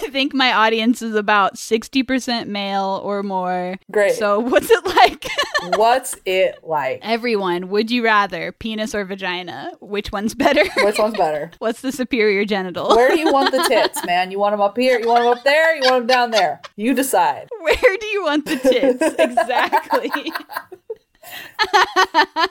think 0.08 0.34
my 0.34 0.54
audience 0.54 1.02
is 1.02 1.16
about 1.16 1.56
60% 1.56 2.47
male 2.47 3.02
or 3.04 3.22
more. 3.24 3.78
Great. 3.91 4.14
So, 4.16 4.39
what's 4.39 4.70
it 4.70 4.86
like? 4.86 5.26
what's 5.78 6.16
it 6.26 6.60
like 6.64 7.00
Everyone, 7.04 7.70
would 7.70 7.91
you 7.91 8.04
rather 8.04 8.52
penis 8.54 8.95
or 8.95 9.04
vagina? 9.06 9.72
Which 9.82 10.12
one's 10.12 10.34
better? 10.34 10.64
which 10.84 10.97
one's 10.97 11.18
better 11.18 11.52
What's 11.60 11.82
the 11.82 11.91
superior 11.91 12.45
genital? 12.45 12.95
where 12.95 13.10
do 13.10 13.20
you 13.20 13.32
want 13.32 13.52
the 13.52 13.64
tits 13.68 14.04
man 14.06 14.32
you 14.32 14.39
want 14.39 14.54
them 14.54 14.62
up 14.62 14.78
here 14.78 15.00
you 15.00 15.08
want 15.08 15.24
them 15.24 15.34
up 15.38 15.43
there 15.43 15.76
you 15.76 15.82
want 15.82 16.02
them 16.02 16.08
down 16.08 16.32
there 16.32 16.62
you 16.78 16.93
decide 16.93 17.50
Where 17.60 17.76
do 18.00 18.06
you 18.08 18.24
want 18.24 18.45
the 18.45 18.56
tits? 18.58 19.04
exactly. 19.20 20.12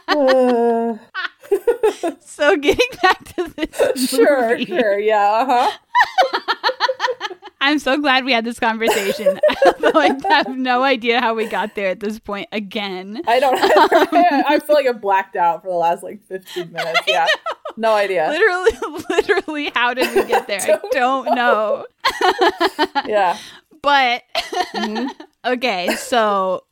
Uh, 0.08 0.96
So, 2.20 2.56
getting 2.56 2.86
back 3.02 3.24
to 3.34 3.52
this. 3.56 4.08
sure 4.10 4.50
movie. 4.50 4.66
sure 4.66 4.98
yeah 4.98 5.44
uh-huh 5.48 5.70
I'm 7.60 7.80
so 7.80 7.98
glad 7.98 8.24
we 8.24 8.32
had 8.32 8.44
this 8.44 8.60
conversation. 8.60 9.40
I 9.64 10.16
have 10.30 10.56
no 10.56 10.84
idea 10.84 11.20
how 11.20 11.34
we 11.34 11.48
got 11.48 11.74
there 11.74 11.88
at 11.88 11.98
this 11.98 12.20
point 12.20 12.48
again. 12.52 13.20
I 13.26 13.40
don't. 13.40 13.58
I, 13.60 14.44
I 14.46 14.58
feel 14.60 14.76
like 14.76 14.86
I 14.86 14.92
blacked 14.92 15.34
out 15.34 15.62
for 15.62 15.68
the 15.68 15.74
last 15.74 16.04
like 16.04 16.24
15 16.28 16.72
minutes. 16.72 17.00
Yeah, 17.08 17.26
no 17.76 17.92
idea. 17.94 18.28
Literally, 18.30 19.02
literally, 19.10 19.70
how 19.74 19.92
did 19.92 20.14
we 20.14 20.24
get 20.24 20.46
there? 20.46 20.60
I 20.62 20.78
don't 20.92 21.34
know. 21.34 21.84
Yeah, 23.06 23.36
But 23.82 24.22
Mhm. 24.74 25.10
okay, 25.44 25.94
so 25.96 26.62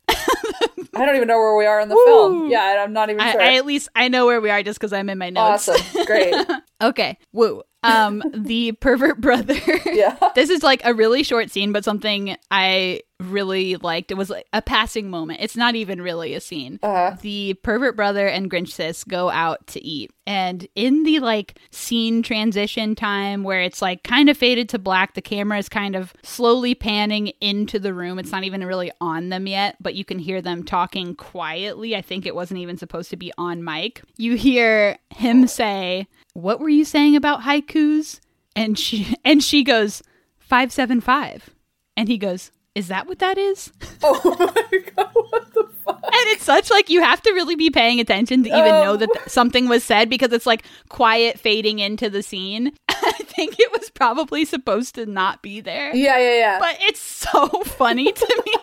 I 0.95 1.05
don't 1.05 1.15
even 1.15 1.27
know 1.27 1.37
where 1.37 1.55
we 1.55 1.65
are 1.65 1.79
in 1.79 1.89
the 1.89 1.95
Woo. 1.95 2.05
film. 2.05 2.49
Yeah, 2.49 2.83
I'm 2.83 2.93
not 2.93 3.09
even 3.09 3.21
I, 3.21 3.31
sure. 3.31 3.41
I 3.41 3.55
at 3.55 3.65
least 3.65 3.89
I 3.95 4.07
know 4.07 4.25
where 4.25 4.41
we 4.41 4.49
are 4.49 4.63
just 4.63 4.79
because 4.79 4.93
I'm 4.93 5.09
in 5.09 5.17
my 5.17 5.29
notes. 5.29 5.69
awesome, 5.69 6.05
great. 6.05 6.33
okay, 6.81 7.17
woo. 7.33 7.61
Um, 7.87 8.23
the 8.33 8.73
pervert 8.73 9.21
brother. 9.21 9.55
Yeah, 9.85 10.17
this 10.35 10.49
is 10.49 10.63
like 10.63 10.81
a 10.85 10.93
really 10.93 11.23
short 11.23 11.49
scene, 11.51 11.71
but 11.71 11.83
something 11.83 12.35
I 12.51 13.01
really 13.19 13.75
liked. 13.77 14.11
It 14.11 14.17
was 14.17 14.29
like 14.29 14.45
a 14.53 14.61
passing 14.61 15.09
moment. 15.09 15.39
It's 15.41 15.57
not 15.57 15.75
even 15.75 16.01
really 16.01 16.33
a 16.33 16.41
scene. 16.41 16.79
uh-huh. 16.83 17.17
The 17.21 17.55
pervert 17.55 17.95
brother 17.95 18.27
and 18.27 18.49
Grinch 18.49 18.69
sis 18.69 19.03
go 19.03 19.29
out 19.29 19.65
to 19.67 19.83
eat. 19.83 20.11
And 20.27 20.67
in 20.75 21.03
the 21.03 21.19
like 21.19 21.59
scene 21.71 22.21
transition 22.21 22.95
time 22.95 23.43
where 23.43 23.61
it's 23.61 23.81
like 23.81 24.03
kind 24.03 24.29
of 24.29 24.37
faded 24.37 24.69
to 24.69 24.79
black, 24.79 25.13
the 25.13 25.21
camera 25.21 25.57
is 25.57 25.69
kind 25.69 25.95
of 25.95 26.13
slowly 26.21 26.75
panning 26.75 27.27
into 27.41 27.79
the 27.79 27.93
room. 27.93 28.19
It's 28.19 28.31
not 28.31 28.43
even 28.43 28.63
really 28.63 28.91
on 29.01 29.29
them 29.29 29.47
yet, 29.47 29.77
but 29.81 29.95
you 29.95 30.05
can 30.05 30.19
hear 30.19 30.41
them 30.41 30.63
talking 30.63 31.15
quietly. 31.15 31.95
I 31.95 32.01
think 32.01 32.25
it 32.25 32.35
wasn't 32.35 32.59
even 32.59 32.77
supposed 32.77 33.09
to 33.11 33.17
be 33.17 33.31
on 33.37 33.63
mic. 33.63 34.03
You 34.17 34.35
hear 34.35 34.97
him 35.09 35.47
say, 35.47 36.07
"What 36.37 36.59
were 36.59 36.69
you 36.69 36.85
saying 36.85 37.15
about 37.15 37.41
haikus?" 37.41 38.19
And 38.55 38.77
she 38.77 39.15
and 39.25 39.43
she 39.43 39.63
goes, 39.63 40.01
575. 40.39 41.49
And 41.95 42.07
he 42.07 42.17
goes, 42.17 42.51
"Is 42.75 42.87
that 42.89 43.07
what 43.07 43.19
that 43.19 43.37
is?" 43.37 43.71
Oh 44.03 44.21
my 44.37 44.79
god, 44.95 45.09
what 45.13 45.53
the 45.53 45.67
fuck? 45.83 45.99
And 46.03 46.27
it's 46.33 46.43
such 46.43 46.69
like 46.69 46.89
you 46.89 47.01
have 47.01 47.21
to 47.23 47.31
really 47.33 47.55
be 47.55 47.69
paying 47.71 47.99
attention 47.99 48.43
to 48.43 48.49
even 48.49 48.73
Oh. 48.75 48.83
know 48.83 48.97
that 48.97 49.09
th- 49.13 49.27
something 49.29 49.67
was 49.67 49.83
said 49.83 50.09
because 50.09 50.31
it's 50.31 50.45
like 50.45 50.63
quiet 50.89 51.39
fading 51.39 51.79
into 51.79 52.09
the 52.09 52.21
scene. 52.23 52.71
I 52.89 53.11
think 53.13 53.59
it 53.59 53.71
was 53.71 53.89
probably 53.89 54.45
supposed 54.45 54.95
to 54.95 55.05
not 55.05 55.41
be 55.41 55.59
there. 55.61 55.95
Yeah, 55.95 56.17
yeah, 56.19 56.35
yeah. 56.37 56.59
But 56.59 56.77
it's 56.81 56.99
so 56.99 57.47
funny 57.63 58.11
to 58.11 58.43
me 58.45 58.53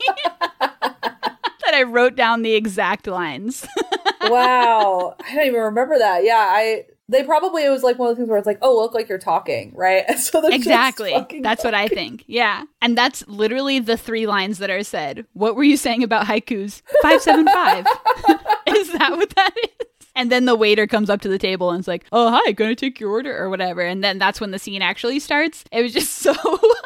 that 0.61 1.75
I 1.75 1.83
wrote 1.83 2.15
down 2.15 2.43
the 2.43 2.55
exact 2.55 3.07
lines. 3.07 3.67
wow, 4.23 5.15
I 5.21 5.35
don't 5.35 5.47
even 5.47 5.61
remember 5.61 5.99
that. 5.99 6.25
Yeah, 6.25 6.47
I. 6.51 6.85
They 7.09 7.23
probably 7.23 7.65
it 7.65 7.71
was 7.71 7.83
like 7.83 7.99
one 7.99 8.11
of 8.11 8.17
the 8.17 8.21
things 8.21 8.31
where 8.31 8.39
it's 8.39 8.47
like, 8.47 8.59
oh, 8.63 8.77
look 8.77 8.95
like 8.95 9.09
you're 9.09 9.19
talking, 9.19 9.73
right? 9.75 10.05
And 10.09 10.19
so 10.19 10.41
they're 10.41 10.53
exactly. 10.53 11.15
That's 11.43 11.65
what 11.65 11.75
I 11.75 11.89
think. 11.89 12.25
Yeah. 12.27 12.65
And 12.81 12.97
that's 12.97 13.27
literally 13.29 13.79
the 13.79 13.97
three 13.97 14.27
lines 14.27 14.59
that 14.59 14.71
are 14.71 14.83
said. 14.83 15.27
What 15.33 15.57
were 15.57 15.65
you 15.65 15.77
saying 15.77 16.03
about 16.03 16.27
haikus? 16.27 16.83
575. 17.03 17.87
is 18.77 18.93
that 18.93 19.13
what 19.17 19.31
that 19.35 19.55
is? 19.63 19.87
And 20.17 20.31
then 20.31 20.45
the 20.45 20.55
waiter 20.55 20.87
comes 20.87 21.11
up 21.11 21.21
to 21.23 21.29
the 21.29 21.39
table 21.39 21.71
and 21.71 21.81
is 21.81 21.89
like, 21.89 22.05
"Oh, 22.13 22.31
hi, 22.31 22.53
gonna 22.53 22.77
take 22.77 23.01
your 23.01 23.11
order 23.11 23.37
or 23.37 23.51
whatever." 23.51 23.81
And 23.81 24.03
then 24.05 24.19
that's 24.19 24.41
when 24.41 24.53
the 24.53 24.61
scene 24.61 24.81
actually 24.81 25.19
starts. 25.19 25.65
It 25.73 25.83
was 25.83 25.93
just 25.93 26.13
so 26.19 26.35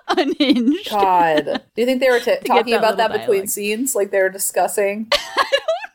unhinged. 0.09 0.91
God. 0.91 1.45
Do 1.45 1.83
you 1.83 1.85
think 1.85 2.01
they 2.01 2.09
were 2.09 2.21
t- 2.21 2.39
talking 2.47 2.73
that 2.73 2.79
about 2.79 2.97
that 2.97 3.11
little 3.11 3.27
between 3.27 3.47
scenes? 3.47 3.95
Like 3.95 4.11
they 4.11 4.23
were 4.23 4.31
discussing? 4.31 5.12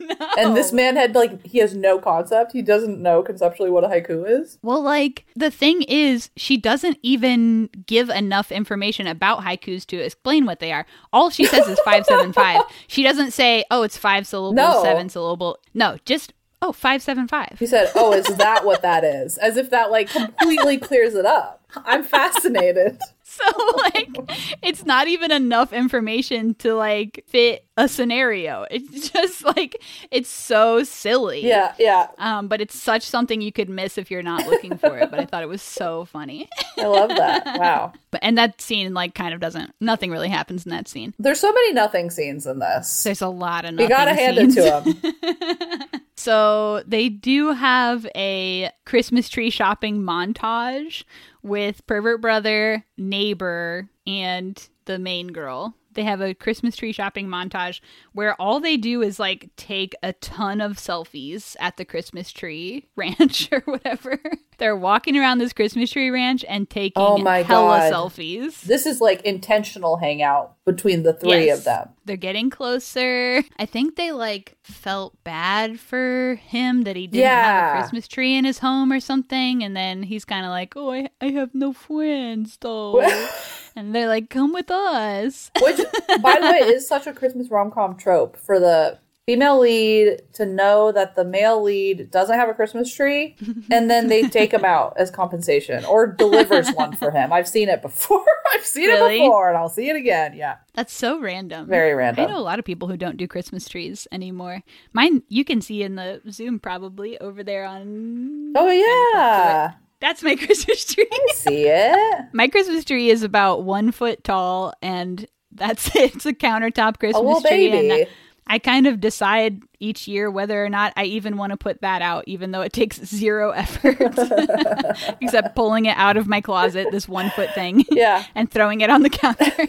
No. 0.08 0.16
And 0.38 0.58
this 0.58 0.74
man 0.74 0.96
had 0.96 1.16
like 1.16 1.46
he 1.46 1.60
has 1.60 1.74
no 1.76 2.00
concept. 2.00 2.52
He 2.54 2.62
doesn't 2.62 3.02
know 3.02 3.22
conceptually 3.22 3.70
what 3.70 3.84
a 3.84 3.88
haiku 3.88 4.28
is. 4.28 4.58
Well, 4.62 4.82
like 4.82 5.26
the 5.36 5.52
thing 5.52 5.84
is, 5.84 6.30
she 6.36 6.58
doesn't 6.58 6.98
even 7.04 7.70
give 7.86 8.10
enough 8.10 8.52
information 8.52 9.08
about 9.08 9.42
haikus 9.42 9.86
to 9.88 9.98
explain 9.98 10.46
what 10.46 10.60
they 10.60 10.72
are. 10.72 10.86
All 11.12 11.30
she 11.30 11.46
says 11.46 11.68
is 11.68 11.80
five 11.86 12.06
seven 12.06 12.34
five. 12.42 12.62
She 12.88 13.04
doesn't 13.04 13.32
say, 13.32 13.64
"Oh, 13.72 13.84
it's 13.84 13.98
five 13.98 14.26
syllable, 14.28 14.54
No. 14.56 14.82
seven 14.84 15.10
syllable." 15.10 15.58
No, 15.74 15.98
just 16.06 16.34
oh, 16.62 16.72
five 16.72 17.02
seven 17.02 17.28
five. 17.28 17.56
He 17.60 17.66
said, 17.68 17.92
"Oh, 17.96 18.14
is 18.14 18.26
that 18.38 18.66
what 18.66 18.82
that 18.82 19.04
is?" 19.04 19.38
As 19.38 19.58
if 19.58 19.70
that 19.70 19.92
like 19.92 20.10
completely 20.10 20.78
clears 20.78 21.14
it 21.16 21.26
up. 21.26 21.62
I'm 21.76 22.04
fascinated. 22.04 23.00
So 23.44 23.74
like, 23.78 24.58
it's 24.62 24.86
not 24.86 25.08
even 25.08 25.32
enough 25.32 25.74
information 25.74 26.54
to 26.56 26.76
like 26.76 27.24
fit 27.28 27.66
a 27.78 27.88
scenario. 27.88 28.66
It's 28.74 29.10
just 29.10 29.44
like 29.44 29.82
it's 30.12 30.30
so 30.30 30.84
silly. 30.84 31.46
Yeah, 31.46 31.74
yeah. 31.80 32.08
Um, 32.18 32.48
but 32.48 32.62
it's 32.62 32.80
such 32.80 33.04
something 33.04 33.42
you 33.42 33.52
could 33.52 33.70
miss 33.70 33.98
if 33.98 34.10
you're 34.12 34.24
not 34.24 34.46
looking 34.48 34.78
for 34.78 34.98
it. 34.98 35.10
But 35.12 35.20
I 35.20 35.26
thought 35.26 35.44
it 35.44 35.50
was 35.50 35.62
so 35.62 36.06
funny. 36.06 36.50
I 36.78 36.86
love 36.86 37.10
that. 37.10 37.60
Wow. 37.60 37.94
but 38.12 38.22
and 38.24 38.38
that 38.38 38.62
scene 38.62 38.94
like 38.94 39.16
kind 39.16 39.34
of 39.34 39.40
doesn't. 39.40 39.74
Nothing 39.80 40.12
really 40.12 40.30
happens 40.30 40.66
in 40.66 40.72
that 40.72 40.88
scene. 40.88 41.14
There's 41.20 41.40
so 41.40 41.52
many 41.52 41.74
nothing 41.74 42.10
scenes 42.10 42.46
in 42.46 42.60
this. 42.60 43.04
There's 43.04 43.22
a 43.22 43.28
lot 43.28 43.66
of 43.66 43.72
You 43.72 43.88
nothing 43.88 43.90
gotta 43.90 44.14
hand 44.14 44.38
it 44.38 44.54
to 44.54 44.82
him. 44.82 46.02
So 46.16 46.84
they 46.88 47.10
do 47.10 47.52
have 47.52 48.08
a 48.16 48.72
Christmas 48.86 49.28
tree 49.30 49.50
shopping 49.50 50.02
montage 50.02 51.04
with 51.44 51.86
pervert 51.88 52.22
brother, 52.22 52.86
neighbor, 52.98 53.90
and 54.08 54.68
the 54.86 55.00
main 55.00 55.28
girl. 55.28 55.76
They 55.94 56.04
have 56.06 56.22
a 56.22 56.34
Christmas 56.34 56.76
tree 56.76 56.92
shopping 56.92 57.28
montage 57.28 57.80
where 58.14 58.34
all 58.42 58.60
they 58.60 58.78
do 58.78 59.04
is 59.04 59.20
like 59.20 59.52
take 59.58 59.94
a 60.02 60.14
ton 60.14 60.60
of 60.60 60.78
selfies 60.78 61.56
at 61.60 61.78
the 61.78 61.86
Christmas 61.86 62.32
tree 62.32 62.88
ranch 62.96 63.48
or 63.52 63.60
whatever. 63.66 64.20
They're 64.58 64.76
walking 64.76 65.16
around 65.16 65.38
this 65.38 65.54
Christmas 65.54 65.92
tree 65.92 66.10
ranch 66.10 66.44
and 66.50 66.68
taking 66.68 66.94
Oh 67.04 67.20
my 67.20 67.44
hella 67.44 67.92
God. 67.92 67.94
selfies. 67.94 68.62
This 68.62 68.88
is 68.88 69.02
like 69.02 69.22
intentional 69.22 69.98
hangout 69.98 70.56
between 70.66 71.04
the 71.04 71.14
three 71.14 71.46
Yes. 71.46 71.60
of 71.60 71.66
them. 71.66 71.90
They're 72.06 72.18
getting 72.18 72.50
closer. 72.50 73.44
I 73.60 73.68
think 73.68 73.96
they 73.96 74.12
like 74.12 74.58
felt 74.64 75.22
bad 75.24 75.80
for 75.80 76.36
him 76.36 76.84
that 76.84 76.96
he 76.96 77.08
didn't 77.08 77.26
have 77.26 77.76
a 77.76 77.80
Christmas 77.80 78.08
tree 78.08 78.36
in 78.36 78.46
his 78.46 78.60
home 78.60 78.92
or 78.92 79.00
something. 79.00 79.64
And 79.64 79.76
then 79.76 80.04
he's 80.04 80.26
kind 80.26 80.46
of 80.46 80.50
like, 80.52 80.74
oh, 80.76 80.92
I, 80.92 81.10
I 81.22 81.30
have 81.32 81.54
no 81.54 81.74
friends 81.74 82.58
though. 82.62 83.02
and 83.76 83.94
they're 83.94 84.08
like, 84.08 84.30
come 84.30 84.54
with 84.54 84.72
us. 84.72 85.52
Which, 85.62 85.78
by 86.22 86.40
the 86.40 86.52
way, 86.52 86.68
is 86.68 86.88
such 86.94 87.08
a 87.08 87.14
Christmas 87.14 87.50
rom 87.50 87.72
com 87.72 87.96
trope 87.98 88.38
for 88.38 88.60
the 88.60 89.00
female 89.26 89.60
lead 89.60 90.22
to 90.34 90.46
know 90.46 90.92
that 90.92 91.16
the 91.16 91.24
male 91.24 91.62
lead 91.64 92.12
doesn't 92.12 92.38
have 92.38 92.50
a 92.50 92.54
Christmas 92.54 92.94
tree, 92.94 93.36
and 93.72 93.90
then 93.90 94.08
they 94.08 94.24
take 94.28 94.52
him 94.54 94.66
out 94.66 94.94
as 94.98 95.10
compensation 95.10 95.86
or 95.86 96.08
delivers 96.08 96.70
one 96.72 96.96
for 96.96 97.12
him. 97.12 97.32
I've 97.32 97.48
seen 97.48 97.70
it 97.70 97.82
before. 97.82 98.26
I've 98.54 98.66
seen 98.66 98.88
Really? 98.90 99.16
it 99.18 99.20
before, 99.24 99.48
and 99.50 99.58
I'll 99.58 99.70
see 99.70 99.90
it 99.90 99.96
again. 99.96 100.34
Yeah, 100.36 100.58
That's 100.74 100.94
so 100.94 101.20
random. 101.20 101.68
very 101.68 101.94
random. 101.94 102.26
I 102.26 102.32
know 102.32 102.38
a 102.38 102.42
lot 102.42 102.60
of 102.60 102.66
people 102.66 102.88
who 102.88 102.98
don't 102.98 103.18
do 103.18 103.28
Christmas 103.28 103.68
trees 103.68 104.08
anymore. 104.12 104.62
Mine, 104.92 105.24
you 105.30 105.44
can 105.46 105.62
see 105.62 105.82
in 105.84 105.96
the 105.96 106.22
Zoom 106.30 106.60
probably 106.60 107.18
over 107.20 107.44
there 107.44 107.66
on. 107.66 108.54
Oh 108.56 108.70
yeah, 108.70 109.74
That's 110.00 110.22
my 110.22 110.36
Christmas 110.46 110.86
tree. 110.94 111.08
see 111.34 111.66
it. 111.68 112.26
My 112.34 112.48
Christmas 112.48 112.84
tree 112.86 113.10
is 113.10 113.24
about 113.24 113.64
one 113.64 113.92
foot 113.92 114.24
tall, 114.24 114.74
and 114.82 115.26
that's 115.52 115.96
it. 115.96 116.16
It's 116.16 116.26
a 116.26 116.34
countertop 116.34 117.00
Christmas 117.00 117.44
A 117.44 117.48
tree, 117.48 117.70
baby. 117.72 117.90
and 118.02 118.08
I 118.46 118.60
kind 118.60 118.88
of 118.88 119.00
decide 119.00 119.62
each 119.80 120.08
year 120.08 120.30
whether 120.30 120.64
or 120.64 120.70
not 120.70 120.94
I 120.96 121.06
even 121.06 121.38
want 121.38 121.52
to 121.52 121.58
put 121.58 121.82
that 121.82 122.02
out, 122.02 122.24
even 122.28 122.52
though 122.52 122.62
it 122.62 122.74
takes 122.74 122.98
zero 123.06 123.52
effort, 123.52 123.98
except 125.22 125.56
pulling 125.56 125.86
it 125.86 125.98
out 125.98 126.18
of 126.18 126.28
my 126.28 126.42
closet, 126.42 126.88
this 126.92 127.08
one 127.08 127.30
foot 127.32 127.54
thing, 127.56 127.86
Yeah. 127.92 128.24
and 128.36 128.50
throwing 128.52 128.82
it 128.82 128.90
on 128.90 129.04
the 129.04 129.10
counter. 129.10 129.68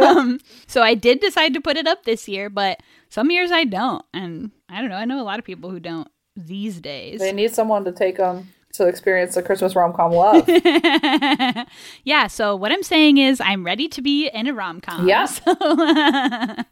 um, 0.00 0.38
so 0.66 0.82
I 0.82 0.94
did 0.94 1.20
decide 1.20 1.54
to 1.54 1.60
put 1.60 1.76
it 1.76 1.86
up 1.86 2.04
this 2.04 2.28
year, 2.28 2.48
but 2.50 2.80
some 3.08 3.30
years 3.30 3.50
I 3.50 3.64
don't, 3.64 4.04
and 4.12 4.50
I 4.68 4.80
don't 4.80 4.90
know. 4.90 4.96
I 4.96 5.04
know 5.04 5.20
a 5.20 5.24
lot 5.24 5.38
of 5.38 5.44
people 5.44 5.70
who 5.70 5.80
don't 5.80 6.08
these 6.36 6.80
days. 6.80 7.18
They 7.20 7.32
need 7.32 7.52
someone 7.54 7.84
to 7.84 7.92
take 7.92 8.18
them 8.18 8.48
to 8.74 8.86
experience 8.86 9.34
the 9.34 9.42
Christmas 9.42 9.74
rom 9.74 9.92
com 9.92 10.12
love. 10.12 10.48
yeah, 12.04 12.26
so 12.26 12.54
what 12.54 12.70
I'm 12.70 12.82
saying 12.82 13.18
is 13.18 13.40
I'm 13.40 13.64
ready 13.64 13.88
to 13.88 14.02
be 14.02 14.28
in 14.28 14.46
a 14.46 14.54
rom 14.54 14.80
com. 14.80 15.06
Yeah. 15.08 15.26
So, 15.38 15.54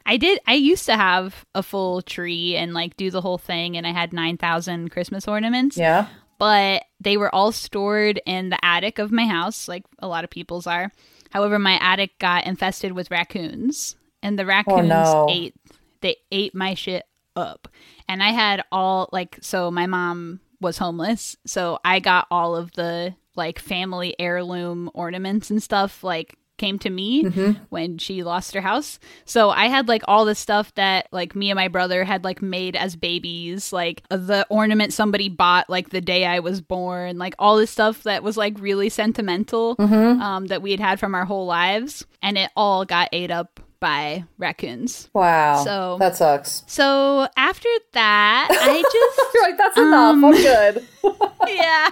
I 0.06 0.16
did 0.18 0.40
I 0.46 0.54
used 0.54 0.86
to 0.86 0.96
have 0.96 1.44
a 1.54 1.62
full 1.62 2.02
tree 2.02 2.56
and 2.56 2.74
like 2.74 2.96
do 2.96 3.10
the 3.10 3.20
whole 3.20 3.38
thing 3.38 3.76
and 3.76 3.86
I 3.86 3.92
had 3.92 4.12
9,000 4.12 4.90
Christmas 4.90 5.26
ornaments, 5.28 5.76
Yeah. 5.76 6.06
but 6.38 6.84
they 7.00 7.16
were 7.16 7.34
all 7.34 7.52
stored 7.52 8.20
in 8.26 8.50
the 8.50 8.64
attic 8.64 8.98
of 8.98 9.12
my 9.12 9.26
house 9.26 9.68
like 9.68 9.84
a 9.98 10.08
lot 10.08 10.24
of 10.24 10.30
people's 10.30 10.66
are. 10.66 10.90
However, 11.30 11.58
my 11.58 11.78
attic 11.82 12.18
got 12.18 12.46
infested 12.46 12.92
with 12.92 13.10
raccoons 13.10 13.96
and 14.22 14.38
the 14.38 14.44
oh, 14.44 14.46
raccoons 14.46 14.88
no. 14.88 15.26
ate 15.30 15.54
they 16.00 16.16
ate 16.30 16.54
my 16.54 16.74
shit 16.74 17.04
up. 17.34 17.68
And 18.08 18.22
I 18.22 18.30
had 18.30 18.64
all 18.70 19.08
like 19.12 19.38
so 19.40 19.70
my 19.70 19.86
mom 19.86 20.40
was 20.60 20.78
homeless, 20.78 21.36
so 21.46 21.78
I 21.84 22.00
got 22.00 22.26
all 22.30 22.56
of 22.56 22.72
the 22.72 23.14
like 23.36 23.58
family 23.58 24.14
heirloom 24.18 24.90
ornaments 24.94 25.50
and 25.50 25.62
stuff 25.62 26.02
like 26.02 26.36
came 26.58 26.78
to 26.78 26.88
me 26.88 27.22
when 27.68 27.98
she 27.98 28.22
lost 28.22 28.54
her 28.54 28.62
house. 28.62 28.98
So 29.26 29.50
I 29.50 29.66
had 29.66 29.88
like 29.88 30.00
all 30.08 30.24
the 30.24 30.34
stuff 30.34 30.74
that 30.76 31.06
like 31.12 31.36
me 31.36 31.50
and 31.50 31.56
my 31.56 31.68
brother 31.68 32.02
had 32.02 32.24
like 32.24 32.40
made 32.40 32.76
as 32.76 32.96
babies, 32.96 33.74
like 33.74 34.02
the 34.08 34.46
ornament 34.48 34.94
somebody 34.94 35.28
bought 35.28 35.68
like 35.68 35.90
the 35.90 36.00
day 36.00 36.24
I 36.24 36.38
was 36.40 36.62
born, 36.62 37.18
like 37.18 37.34
all 37.38 37.58
this 37.58 37.70
stuff 37.70 38.04
that 38.04 38.22
was 38.22 38.38
like 38.38 38.58
really 38.58 38.88
sentimental 38.88 39.76
um, 40.22 40.46
that 40.46 40.62
we 40.62 40.70
had 40.70 40.80
had 40.80 40.98
from 40.98 41.14
our 41.14 41.26
whole 41.26 41.44
lives, 41.44 42.06
and 42.22 42.38
it 42.38 42.50
all 42.56 42.86
got 42.86 43.10
ate 43.12 43.30
up 43.30 43.60
by 43.86 44.24
raccoons. 44.36 45.08
Wow. 45.14 45.62
So- 45.62 45.96
that 46.00 46.16
sucks. 46.16 46.64
So 46.66 47.28
after 47.36 47.68
that, 47.92 48.48
I 48.50 48.82
just 48.82 49.34
You're 49.34 49.42
like, 49.44 49.56
that's 49.58 49.76
enough. 49.76 50.14
Um, 50.14 50.24
I'm 50.24 50.32
good. 50.32 50.84
yeah. 51.46 51.88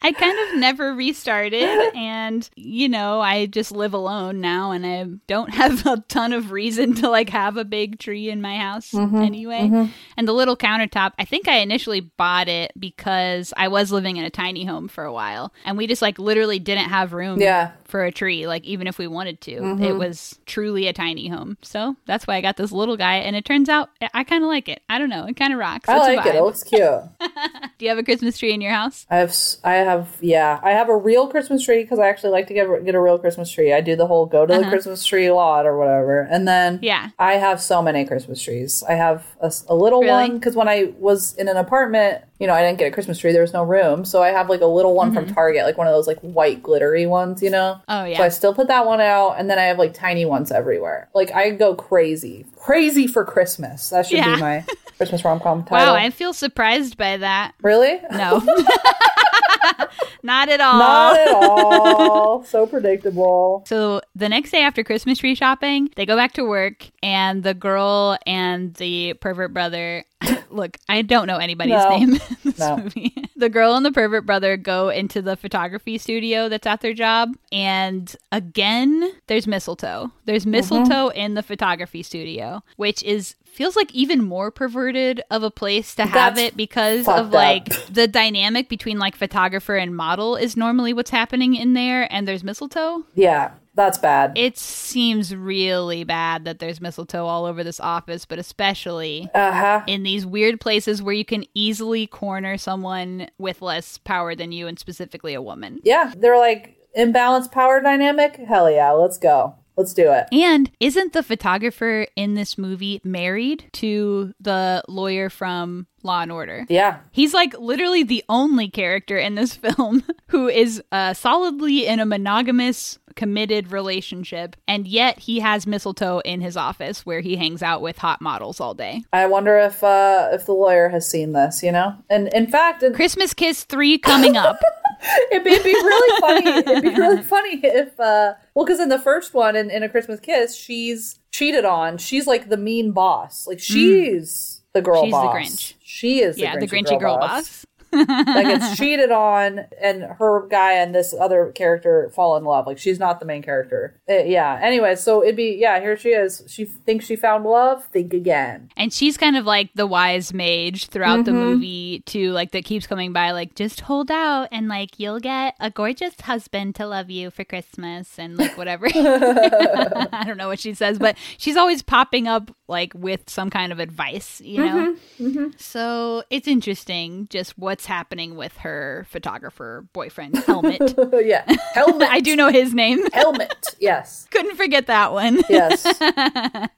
I 0.00 0.12
kind 0.16 0.38
of 0.48 0.58
never 0.58 0.94
restarted. 0.94 1.68
And, 1.94 2.48
you 2.56 2.88
know, 2.88 3.20
I 3.20 3.44
just 3.44 3.72
live 3.72 3.92
alone 3.92 4.40
now 4.40 4.70
and 4.70 4.86
I 4.86 5.04
don't 5.26 5.52
have 5.52 5.84
a 5.86 6.02
ton 6.08 6.32
of 6.32 6.50
reason 6.50 6.94
to 6.94 7.10
like 7.10 7.28
have 7.28 7.58
a 7.58 7.64
big 7.66 7.98
tree 7.98 8.30
in 8.30 8.40
my 8.40 8.56
house 8.56 8.92
Mm-hmm, 8.92 9.16
anyway. 9.16 9.90
And 10.16 10.26
the 10.26 10.32
little 10.32 10.56
countertop, 10.56 11.12
I 11.18 11.26
think 11.26 11.46
I 11.46 11.58
initially 11.58 12.00
bought 12.00 12.48
it 12.48 12.72
because 12.78 13.52
I 13.54 13.68
was 13.68 13.92
living 13.92 14.16
in 14.16 14.24
a 14.24 14.30
tiny 14.30 14.64
home 14.64 14.88
for 14.88 15.04
a 15.04 15.12
while 15.12 15.52
and 15.66 15.76
we 15.76 15.86
just 15.86 16.00
like 16.00 16.18
literally 16.18 16.58
didn't 16.58 16.88
have 16.88 17.12
room 17.12 17.38
Yeah. 17.40 17.72
For 17.94 18.04
a 18.04 18.10
tree, 18.10 18.44
like 18.48 18.64
even 18.64 18.88
if 18.88 18.98
we 18.98 19.06
wanted 19.06 19.40
to. 19.42 19.52
It 19.80 19.92
was 19.92 20.36
truly 20.46 20.88
a 20.88 20.92
tiny 20.92 21.28
home. 21.28 21.56
So 21.62 21.94
that's 22.06 22.26
why 22.26 22.34
I 22.34 22.40
got 22.40 22.56
this 22.56 22.72
little 22.72 22.96
guy. 22.96 23.18
And 23.18 23.36
it 23.36 23.44
turns 23.44 23.68
out 23.68 23.88
I- 24.12 24.24
kind 24.24 24.42
of 24.42 24.48
like 24.48 24.68
it. 24.68 24.82
I 24.88 24.98
don't 24.98 25.08
know. 25.10 25.26
It 25.26 25.36
kind 25.36 25.52
of 25.52 25.60
rocks. 25.60 25.88
I 25.88 25.96
It's 25.98 26.08
a 26.08 26.16
like 26.16 26.26
it. 26.26 26.34
It 26.34 26.42
looks 26.42 26.64
cute. 26.64 26.80
Do 27.78 27.84
you 27.84 27.88
have 27.90 27.98
a 27.98 28.02
Christmas 28.02 28.36
tree 28.36 28.52
in 28.52 28.60
your 28.60 28.72
house? 28.72 29.06
I 29.08 29.18
have, 29.18 29.32
I 29.62 29.74
have, 29.74 30.08
yeah, 30.20 30.58
I 30.60 30.70
have 30.70 30.88
a 30.88 30.96
real 30.96 31.28
Christmas 31.28 31.64
tree 31.64 31.82
because 31.82 32.00
I 32.00 32.08
actually 32.08 32.30
like 32.30 32.48
to 32.48 32.54
get 32.54 32.66
get 32.84 32.96
a 32.96 33.00
real 33.00 33.16
Christmas 33.16 33.48
tree. 33.48 33.72
I 33.72 33.80
do 33.80 33.94
the 33.94 34.08
whole 34.08 34.26
go 34.26 34.44
to 34.44 34.58
the 34.58 34.64
Christmas 34.68 35.04
tree 35.04 35.30
lot 35.30 35.64
or 35.64 35.78
whatever, 35.78 36.22
and 36.22 36.48
then 36.48 36.74
Uh-huh. 36.74 36.80
Yeah. 36.82 37.08
I 37.20 37.34
have 37.34 37.60
so 37.60 37.80
many 37.80 38.04
Christmas 38.04 38.42
trees. 38.42 38.82
I 38.88 38.94
have 38.94 39.24
a 39.40 39.74
little 39.74 40.00
Really? 40.00 40.10
one 40.30 40.34
because 40.38 40.56
when 40.56 40.66
I 40.68 40.92
was 40.98 41.34
in 41.36 41.46
an 41.46 41.56
apartment, 41.56 42.24
you 42.40 42.46
know, 42.48 42.52
I 42.52 42.62
didn't 42.62 42.78
get 42.78 42.88
a 42.88 42.90
Christmas 42.90 43.18
tree. 43.18 43.32
There 43.32 43.42
was 43.42 43.52
no 43.52 43.62
room, 43.62 44.04
so 44.04 44.22
I 44.22 44.28
have 44.30 44.48
like 44.50 44.60
a 44.60 44.66
little 44.66 44.94
one 44.94 45.14
from 45.14 45.26
Target, 45.32 45.64
like 45.64 45.78
one 45.78 45.86
of 45.86 45.92
those 45.92 46.06
like 46.08 46.18
white 46.20 46.62
glittery 46.62 47.06
ones, 47.06 47.42
you 47.42 47.50
know. 47.50 47.76
Mm-hmm. 47.88 47.90
Oh, 47.90 48.04
yeah. 48.04 48.16
So 48.18 48.24
I 48.24 48.28
still 48.28 48.54
put 48.54 48.66
that 48.68 48.86
one 48.86 49.00
out, 49.00 49.34
and 49.38 49.48
then 49.48 49.58
I 49.58 49.62
have 49.64 49.78
like 49.78 49.94
tiny 49.94 50.24
ones 50.24 50.50
everywhere. 50.50 51.08
Like 51.14 51.32
I 51.32 51.50
go 51.50 51.74
crazy, 51.74 52.44
crazy 52.56 53.06
for 53.06 53.24
Christmas. 53.24 53.90
That 53.90 54.06
should 54.06 54.18
Yeah. 54.18 54.34
be 54.34 54.40
my 54.40 54.64
Christmas 54.96 55.24
rom 55.24 55.38
com 55.40 55.64
title. 55.64 55.94
Wow, 55.94 55.94
I 55.94 56.10
feel 56.10 56.32
surprised 56.32 56.96
by 56.96 57.16
that. 57.18 57.52
really? 57.62 58.00
No. 58.10 58.42
Not 60.22 60.48
at 60.48 60.60
all. 60.60 60.78
Not 60.78 61.18
at 61.20 61.34
all. 61.34 62.44
so 62.44 62.66
predictable. 62.66 63.64
So 63.66 64.00
the 64.14 64.28
next 64.28 64.50
day 64.50 64.62
after 64.62 64.82
Christmas 64.82 65.18
tree 65.18 65.34
shopping, 65.34 65.90
they 65.96 66.06
go 66.06 66.16
back 66.16 66.32
to 66.34 66.44
work, 66.44 66.90
and 67.02 67.42
the 67.42 67.54
girl 67.54 68.16
and 68.26 68.74
the 68.74 69.14
pervert 69.14 69.52
brother. 69.52 70.04
Look, 70.50 70.76
I 70.88 71.02
don't 71.02 71.26
know 71.26 71.36
anybody's 71.38 71.74
No. 71.74 71.88
name 71.90 72.12
in 72.14 72.20
this 72.44 72.58
No. 72.58 72.76
movie. 72.76 73.14
The 73.36 73.48
girl 73.48 73.74
and 73.74 73.84
the 73.84 73.90
pervert 73.90 74.24
brother 74.24 74.56
go 74.56 74.88
into 74.90 75.20
the 75.20 75.36
photography 75.36 75.98
studio 75.98 76.48
that's 76.48 76.68
at 76.68 76.80
their 76.82 76.94
job, 76.94 77.36
and 77.50 78.14
again, 78.30 79.10
there's 79.26 79.48
mistletoe. 79.48 80.12
There's 80.24 80.42
mm-hmm. 80.42 80.52
mistletoe 80.52 81.08
in 81.08 81.34
the 81.34 81.42
photography 81.42 82.04
studio, 82.04 82.62
which 82.76 83.02
is 83.02 83.34
feels 83.44 83.76
like 83.76 83.92
even 83.94 84.22
more 84.22 84.50
perverted 84.50 85.20
of 85.30 85.42
a 85.42 85.50
place 85.50 85.94
to 85.96 86.06
have 86.06 86.36
That's 86.36 86.48
it 86.48 86.56
because 86.56 87.06
of 87.08 87.26
up. 87.26 87.32
like 87.32 87.68
the 87.86 88.06
dynamic 88.08 88.68
between 88.68 88.98
like 88.98 89.16
photographer 89.16 89.76
and 89.76 89.96
model 89.96 90.36
is 90.36 90.56
normally 90.56 90.92
what's 90.92 91.10
happening 91.10 91.54
in 91.54 91.72
there, 91.72 92.12
and 92.12 92.26
there's 92.28 92.44
mistletoe. 92.44 93.04
Yeah, 93.14 93.50
that's 93.74 93.98
bad. 93.98 94.32
It 94.36 94.56
seems 94.58 95.34
really 95.34 96.04
bad 96.04 96.44
that 96.44 96.58
there's 96.58 96.80
mistletoe 96.80 97.26
all 97.26 97.44
over 97.44 97.64
this 97.64 97.80
office, 97.80 98.24
but 98.24 98.38
especially 98.38 99.28
Uh 99.34 99.52
huh. 99.52 99.82
in 99.86 100.02
these 100.02 100.24
weird 100.24 100.60
places 100.60 101.02
where 101.02 101.14
you 101.14 101.24
can 101.24 101.44
easily 101.54 102.06
corner 102.06 102.56
someone 102.56 103.28
with 103.38 103.62
less 103.62 103.98
power 103.98 104.34
than 104.34 104.52
you, 104.52 104.66
and 104.66 104.78
specifically 104.78 105.34
a 105.34 105.42
woman. 105.42 105.80
Yeah, 105.84 106.12
they're 106.16 106.38
like 106.38 106.76
imbalanced 106.96 107.50
power 107.52 107.80
dynamic. 107.80 108.36
Hell 108.36 108.70
yeah, 108.70 108.90
let's 108.92 109.18
go. 109.18 109.56
Let's 109.76 109.92
do 109.92 110.12
it. 110.12 110.28
And 110.30 110.70
isn't 110.78 111.14
the 111.14 111.24
photographer 111.24 112.06
in 112.14 112.34
this 112.34 112.56
movie 112.56 113.00
married 113.02 113.64
to 113.72 114.32
the 114.38 114.84
lawyer 114.86 115.28
from 115.28 115.88
Law 116.04 116.20
and 116.20 116.30
Order? 116.30 116.64
Yeah. 116.68 116.98
He's 117.10 117.34
like 117.34 117.58
literally 117.58 118.04
the 118.04 118.22
only 118.28 118.68
character 118.70 119.18
in 119.18 119.34
this 119.34 119.56
film 119.56 120.04
who 120.28 120.46
is 120.46 120.80
uh, 120.92 121.12
solidly 121.14 121.86
in 121.88 121.98
a 121.98 122.06
monogamous, 122.06 123.00
committed 123.16 123.72
relationship, 123.72 124.56
and 124.66 124.86
yet 124.86 125.18
he 125.20 125.40
has 125.40 125.66
mistletoe 125.66 126.20
in 126.20 126.40
his 126.40 126.56
office 126.56 127.06
where 127.06 127.20
he 127.20 127.36
hangs 127.36 127.62
out 127.62 127.82
with 127.82 127.98
hot 127.98 128.20
models 128.20 128.60
all 128.60 128.74
day. 128.74 129.02
I 129.12 129.26
wonder 129.26 129.58
if 129.58 129.82
uh 129.82 130.28
if 130.32 130.46
the 130.46 130.52
lawyer 130.52 130.88
has 130.88 131.08
seen 131.08 131.32
this, 131.32 131.62
you 131.62 131.72
know? 131.72 131.94
And 132.10 132.28
in 132.28 132.46
fact, 132.46 132.82
it, 132.82 132.94
Christmas 132.94 133.34
Kiss 133.34 133.64
3 133.64 133.98
coming 133.98 134.36
up. 134.36 134.58
it'd 135.32 135.44
be 135.44 135.50
really 135.50 136.20
funny. 136.20 136.50
It'd 136.50 136.82
be 136.82 136.94
really 137.00 137.22
funny 137.34 137.60
if 137.62 137.98
uh 137.98 138.34
well, 138.54 138.64
because 138.64 138.80
in 138.80 138.88
the 138.88 138.98
first 138.98 139.34
one, 139.34 139.56
in, 139.56 139.70
in 139.70 139.82
A 139.82 139.88
Christmas 139.88 140.20
Kiss, 140.20 140.56
she's 140.56 141.18
cheated 141.32 141.64
on. 141.64 141.98
She's 141.98 142.26
like 142.26 142.48
the 142.48 142.56
mean 142.56 142.92
boss. 142.92 143.46
Like 143.46 143.60
she's 143.60 144.62
the 144.72 144.82
girl 144.82 145.04
Mm. 145.04 145.04
She's 145.04 145.12
the. 145.12 145.16
Grinch. 145.18 145.74
She 145.82 146.20
is 146.20 146.36
the 146.36 146.42
yeah, 146.42 146.56
the 146.58 146.66
Grinchy 146.66 146.88
Grinchy 146.88 147.00
girl 147.00 147.18
boss. 147.18 147.64
That 147.94 148.44
it's 148.46 148.76
cheated 148.76 149.10
on 149.10 149.66
and 149.80 150.02
her 150.18 150.46
guy 150.48 150.74
and 150.74 150.94
this 150.94 151.14
other 151.18 151.52
character 151.52 152.10
fall 152.14 152.36
in 152.36 152.44
love. 152.44 152.66
Like 152.66 152.78
she's 152.78 152.98
not 152.98 153.20
the 153.20 153.26
main 153.26 153.42
character. 153.42 154.00
Uh, 154.08 154.24
yeah. 154.24 154.58
Anyway 154.62 154.94
so 154.96 155.22
it'd 155.22 155.36
be 155.36 155.56
yeah 155.58 155.80
here 155.80 155.96
she 155.96 156.10
is. 156.10 156.42
She 156.48 156.64
thinks 156.64 157.06
she 157.06 157.16
found 157.16 157.44
love? 157.44 157.84
Think 157.86 158.12
again. 158.12 158.70
And 158.76 158.92
she's 158.92 159.16
kind 159.16 159.36
of 159.36 159.44
like 159.44 159.70
the 159.74 159.86
wise 159.86 160.32
mage 160.32 160.86
throughout 160.86 161.24
the 161.24 161.30
mm-hmm. 161.30 161.40
movie, 161.40 162.02
too, 162.06 162.32
like 162.32 162.52
that 162.52 162.64
keeps 162.64 162.86
coming 162.86 163.12
by, 163.12 163.30
like, 163.32 163.54
just 163.54 163.80
hold 163.80 164.10
out 164.10 164.48
and 164.52 164.68
like 164.68 164.98
you'll 164.98 165.20
get 165.20 165.54
a 165.60 165.70
gorgeous 165.70 166.20
husband 166.20 166.74
to 166.76 166.86
love 166.86 167.10
you 167.10 167.30
for 167.30 167.44
Christmas 167.44 168.18
and 168.18 168.36
like 168.36 168.56
whatever. 168.56 168.86
I 168.94 170.24
don't 170.26 170.36
know 170.36 170.48
what 170.48 170.60
she 170.60 170.74
says, 170.74 170.98
but 170.98 171.16
she's 171.38 171.56
always 171.56 171.82
popping 171.82 172.28
up 172.28 172.54
like 172.68 172.92
with 172.94 173.28
some 173.28 173.50
kind 173.50 173.72
of 173.72 173.78
advice, 173.78 174.40
you 174.40 174.64
know? 174.64 174.96
Mm-hmm. 175.18 175.26
Mm-hmm. 175.26 175.46
So 175.56 176.22
it's 176.30 176.48
interesting 176.48 177.26
just 177.30 177.58
what's 177.58 177.83
happening 177.86 178.36
with 178.36 178.56
her 178.58 179.06
photographer 179.10 179.86
boyfriend, 179.92 180.36
Helmet. 180.44 180.94
yeah 181.24 181.44
helmet 181.74 182.08
I 182.10 182.20
do 182.20 182.36
know 182.36 182.48
his 182.50 182.74
name. 182.74 183.00
helmet 183.12 183.74
yes 183.80 184.26
Couldn't 184.30 184.56
forget 184.56 184.86
that 184.86 185.12
one. 185.12 185.42
yes 185.48 185.82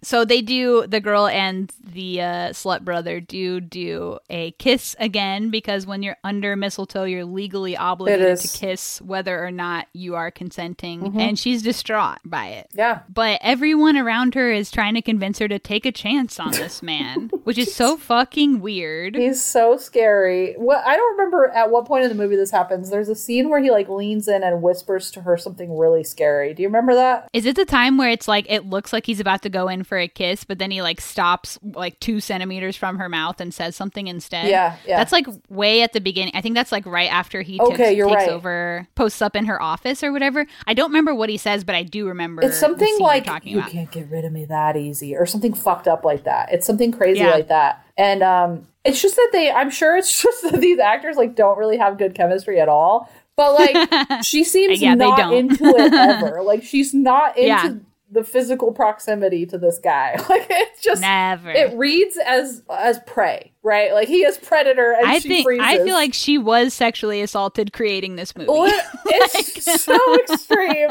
So 0.03 0.24
they 0.24 0.41
do 0.43 0.87
the 0.87 1.01
girl 1.01 1.27
and 1.27 1.73
the 1.85 2.20
uh, 2.20 2.27
slut 2.51 2.83
brother 2.85 3.20
do 3.20 3.61
do 3.61 4.19
a 4.31 4.53
kiss 4.53 4.95
again 4.99 5.51
because 5.51 5.87
when 5.87 6.03
you're 6.03 6.16
under 6.23 6.55
mistletoe, 6.57 7.05
you're 7.05 7.24
legally 7.24 7.77
obligated 7.77 8.39
to 8.39 8.49
kiss 8.59 9.01
whether 9.03 9.45
or 9.45 9.51
not 9.51 9.89
you 9.93 10.15
are 10.15 10.31
consenting, 10.31 11.19
and 11.20 11.39
she's 11.39 11.62
distraught 11.62 12.19
by 12.24 12.47
it. 12.49 12.69
yeah 12.74 13.01
But 13.12 13.41
everyone 13.43 13.97
around 13.97 14.35
her 14.35 14.51
is 14.53 14.70
trying 14.70 14.95
to 14.95 15.03
convince 15.03 15.39
her 15.39 15.49
to 15.49 15.59
take 15.59 15.87
a 15.87 15.93
chance 15.93 16.39
on 16.39 16.53
this 16.53 16.83
man, 16.83 17.31
which 17.45 17.59
is 17.59 17.74
so 17.74 17.97
fucking 17.97 18.61
weird. 18.61 19.16
he's 19.16 19.43
so 19.43 19.77
scary 19.77 20.55
what 20.57 20.83
i 20.87 20.95
don't 20.97 21.16
remember 21.16 21.48
at 21.55 21.70
what 21.70 21.85
point 21.86 22.02
in 22.05 22.09
the 22.09 22.14
movie 22.14 22.36
this 22.36 22.51
happens 22.51 22.90
there's 22.90 23.09
a 23.09 23.14
scene 23.14 23.48
where 23.51 23.60
he 23.60 23.70
like 23.70 23.89
leans 23.89 24.28
in 24.28 24.43
and 24.43 24.62
whispers 24.62 25.10
to 25.10 25.20
her 25.23 25.36
something 25.36 25.77
really 25.77 26.02
scary 26.05 26.55
do 26.55 26.62
you 26.62 26.68
remember 26.68 26.94
that 26.94 27.28
Is 27.32 27.47
it 27.47 27.56
the 27.56 27.64
time 27.64 27.97
where 27.98 28.10
it's 28.10 28.28
like 28.28 28.47
it 28.48 28.66
looks 28.66 28.93
like 28.93 29.06
he's 29.06 29.20
about 29.20 29.43
to 29.43 29.48
go 29.48 29.68
in 29.68 29.85
for 29.85 29.98
a 29.98 30.09
kiss, 30.09 30.44
but 30.44 30.59
then 30.59 30.70
he 30.70 30.82
like 30.82 31.01
stops 31.01 31.59
like 31.62 31.98
two 32.01 32.20
centimeters 32.20 32.77
from 32.77 32.98
her 32.98 33.09
mouth 33.09 33.40
and 33.40 33.52
says 33.52 33.77
something 33.77 34.06
instead? 34.06 34.48
Yeah, 34.48 34.77
yeah. 34.86 34.97
That's 34.98 35.12
like 35.12 35.27
way 35.48 35.82
at 35.82 35.93
the 35.93 36.01
beginning. 36.01 36.32
I 36.35 36.40
think 36.40 36.55
that's 36.55 36.73
like 36.73 36.86
right 36.86 37.10
after 37.10 37.43
he 37.43 37.60
Okay, 37.60 37.77
takes, 37.77 37.97
you're 37.97 38.09
takes 38.09 38.23
right. 38.23 38.31
over, 38.31 38.89
posts 38.94 39.20
up 39.23 39.36
in 39.36 39.47
her 39.47 39.60
office 39.60 40.02
or 40.02 40.12
whatever. 40.12 40.47
I 40.66 40.74
don't 40.74 40.90
remember 40.90 41.14
what 41.14 41.28
he 41.28 41.36
says, 41.36 41.64
but 41.64 41.74
I 41.74 41.82
do 41.82 42.06
remember. 42.09 42.43
It's 42.43 42.59
something 42.59 42.97
like 43.01 43.27
you 43.44 43.59
about. 43.59 43.70
can't 43.70 43.90
get 43.90 44.09
rid 44.10 44.24
of 44.24 44.32
me 44.32 44.44
that 44.47 44.77
easy, 44.77 45.14
or 45.16 45.27
something 45.27 45.55
fucked 45.55 45.89
up 45.89 46.05
like 46.05 46.24
that. 46.24 46.52
It's 46.52 46.66
something 46.66 46.93
crazy 46.93 47.20
Yeah. 47.20 47.31
like 47.31 47.48
that, 47.48 47.85
and 47.98 48.23
um, 48.23 48.66
it's 48.87 49.03
just 49.03 49.17
that 49.17 49.29
they. 49.33 49.51
I'm 49.51 49.71
sure 49.71 49.97
it's 49.97 50.23
just 50.23 50.43
that 50.43 50.61
these 50.61 50.79
actors 50.79 51.17
like 51.17 51.35
don't 51.35 51.59
really 51.59 51.77
have 51.77 51.99
good 51.99 52.15
chemistry 52.15 52.61
at 52.61 52.69
all. 52.69 53.11
But 53.37 53.53
like, 53.55 54.23
she 54.25 54.45
seems 54.45 54.81
Yeah, 54.81 54.95
not 54.95 55.33
into 55.35 55.65
it 55.65 55.93
ever. 55.93 56.43
like, 56.43 56.63
she's 56.63 56.95
not 56.95 57.37
into 57.37 57.47
Yeah. 57.49 57.73
the 58.11 58.25
physical 58.25 58.73
proximity 58.73 59.45
to 59.47 59.59
this 59.59 59.79
guy. 59.79 60.17
Like, 60.29 60.47
it's 60.49 60.81
just 60.81 61.03
Never. 61.03 61.51
it 61.51 61.77
reads 61.77 62.17
as 62.25 62.63
as 62.71 62.99
prey, 63.07 63.53
right? 63.63 63.93
Like 63.93 64.09
he 64.09 64.25
is 64.25 64.39
predator, 64.39 64.93
and 64.93 65.07
I 65.07 65.19
she 65.19 65.29
think 65.29 65.45
freezes. 65.45 65.67
I 65.67 65.79
feel 65.85 65.95
like 65.95 66.15
she 66.15 66.39
was 66.39 66.73
sexually 66.73 67.21
assaulted 67.21 67.73
creating 67.75 68.17
this 68.17 68.35
movie. 68.35 68.49
What- 68.51 68.87
it's 69.07 69.83
so 69.83 69.99
extreme. 70.21 70.91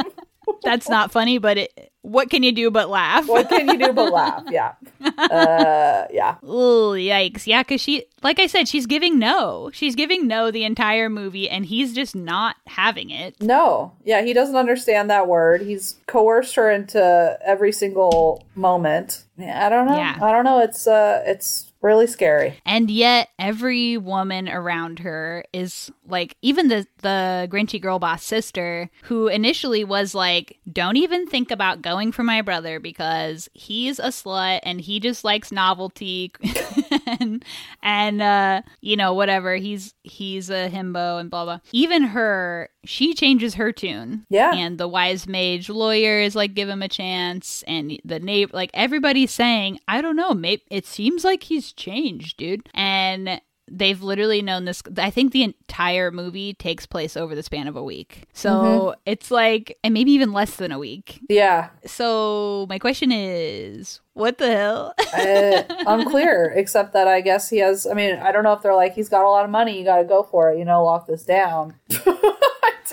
That's 0.63 0.87
not 0.87 1.11
funny, 1.11 1.39
but 1.39 1.57
it, 1.57 1.91
what 2.05 2.29
can 2.29 2.43
you 2.43 2.51
do 2.51 2.69
but 2.69 2.89
laugh? 2.89 3.27
What 3.27 3.49
can 3.49 3.67
you 3.67 3.77
do 3.77 3.91
but 3.93 4.13
laugh? 4.13 4.43
Yeah, 4.49 4.73
uh, 5.01 6.05
yeah. 6.11 6.35
Ooh, 6.43 6.93
yikes. 6.93 7.47
Yeah, 7.47 7.63
because 7.63 7.81
she, 7.81 8.05
like 8.21 8.39
I 8.39 8.47
said, 8.47 8.67
she's 8.67 8.85
giving 8.85 9.17
no. 9.17 9.71
She's 9.73 9.95
giving 9.95 10.27
no 10.27 10.51
the 10.51 10.63
entire 10.63 11.09
movie, 11.09 11.49
and 11.49 11.65
he's 11.65 11.93
just 11.93 12.15
not 12.15 12.57
having 12.67 13.09
it. 13.09 13.41
No, 13.41 13.93
yeah, 14.03 14.21
he 14.21 14.33
doesn't 14.33 14.55
understand 14.55 15.09
that 15.09 15.27
word. 15.27 15.61
He's 15.61 15.95
coerced 16.07 16.55
her 16.55 16.69
into 16.69 17.39
every 17.43 17.71
single 17.71 18.45
moment. 18.53 19.23
Yeah, 19.37 19.65
I 19.65 19.69
don't 19.69 19.87
know. 19.87 19.97
Yeah. 19.97 20.17
I 20.21 20.31
don't 20.31 20.45
know. 20.45 20.59
It's 20.59 20.87
uh, 20.87 21.23
it's 21.25 21.71
really 21.85 22.07
scary. 22.07 22.59
And 22.65 22.89
yet 22.89 23.29
every 23.37 23.97
woman 23.97 24.49
around 24.49 24.99
her 24.99 25.45
is 25.53 25.91
like 26.07 26.35
even 26.41 26.67
the 26.67 26.87
the 27.05 27.47
Grinchy 27.51 27.79
girl 27.79 27.99
boss 27.99 28.23
sister 28.23 28.89
who 29.03 29.27
initially 29.27 29.83
was 29.83 30.15
like 30.15 30.57
don't 30.73 30.97
even 30.97 31.27
think 31.27 31.51
about 31.51 31.83
going 31.83 32.11
for 32.11 32.23
my 32.23 32.41
brother 32.41 32.79
because 32.79 33.47
he's 33.53 33.99
a 33.99 34.07
slut 34.07 34.59
and 34.63 34.81
he 34.81 34.99
just 34.99 35.23
likes 35.23 35.51
novelty 35.51 36.33
and 37.19 37.45
and 37.83 38.23
uh 38.23 38.63
you 38.81 38.97
know 38.97 39.13
whatever 39.13 39.55
he's 39.55 39.93
he's 40.01 40.49
a 40.49 40.67
himbo 40.67 41.19
and 41.19 41.29
blah 41.29 41.45
blah. 41.45 41.59
Even 41.71 42.01
her 42.01 42.69
she 42.85 43.13
changes 43.13 43.53
her 43.53 43.71
tune. 43.71 44.25
Yeah. 44.31 44.55
And 44.55 44.79
the 44.79 44.87
wise 44.87 45.27
mage 45.27 45.69
lawyer 45.69 46.19
is 46.19 46.35
like 46.35 46.55
give 46.55 46.69
him 46.69 46.81
a 46.81 46.89
chance 46.89 47.63
and 47.67 47.99
the 48.03 48.19
neighbor 48.19 48.49
like 48.51 48.71
everybody's 48.73 49.31
saying 49.31 49.79
I 49.87 50.01
don't 50.01 50.15
know 50.15 50.33
maybe 50.33 50.63
it 50.71 50.87
seems 50.87 51.23
like 51.23 51.43
he's 51.43 51.71
changed 51.71 52.37
dude 52.37 52.67
and 52.73 53.39
they've 53.69 54.01
literally 54.03 54.41
known 54.41 54.65
this 54.65 54.83
i 54.97 55.09
think 55.09 55.31
the 55.31 55.41
entire 55.43 56.11
movie 56.11 56.53
takes 56.53 56.85
place 56.85 57.17
over 57.17 57.33
the 57.35 57.41
span 57.43 57.67
of 57.67 57.75
a 57.75 57.83
week 57.83 58.23
so 58.33 58.49
Mm-hmm. 58.51 58.99
it's 59.05 59.31
like 59.31 59.77
and 59.83 59.93
maybe 59.93 60.11
even 60.11 60.31
less 60.33 60.55
than 60.57 60.71
a 60.71 60.77
week 60.79 61.19
Yeah. 61.29 61.69
so 61.85 62.67
my 62.69 62.77
question 62.79 63.11
is 63.11 64.01
what 64.13 64.37
the 64.37 64.51
hell 64.51 64.93
Uh, 65.13 65.63
unclear, 65.87 66.51
except 66.55 66.93
that 66.93 67.07
I 67.07 67.19
guess 67.21 67.49
he 67.49 67.57
has. 67.57 67.85
I 67.85 67.93
mean, 67.93 68.15
I 68.15 68.31
don't 68.31 68.43
know 68.43 68.53
if 68.53 68.61
they're 68.61 68.73
like, 68.75 68.93
he's 68.93 69.09
got 69.09 69.25
a 69.25 69.29
lot 69.29 69.43
of 69.43 69.51
money, 69.51 69.77
you 69.77 69.83
got 69.83 69.97
to 69.97 70.03
go 70.05 70.23
for 70.23 70.51
it, 70.51 70.57
you 70.57 70.63
know, 70.65 70.83
lock 70.85 71.05
this 71.07 71.23
down. 71.25 71.73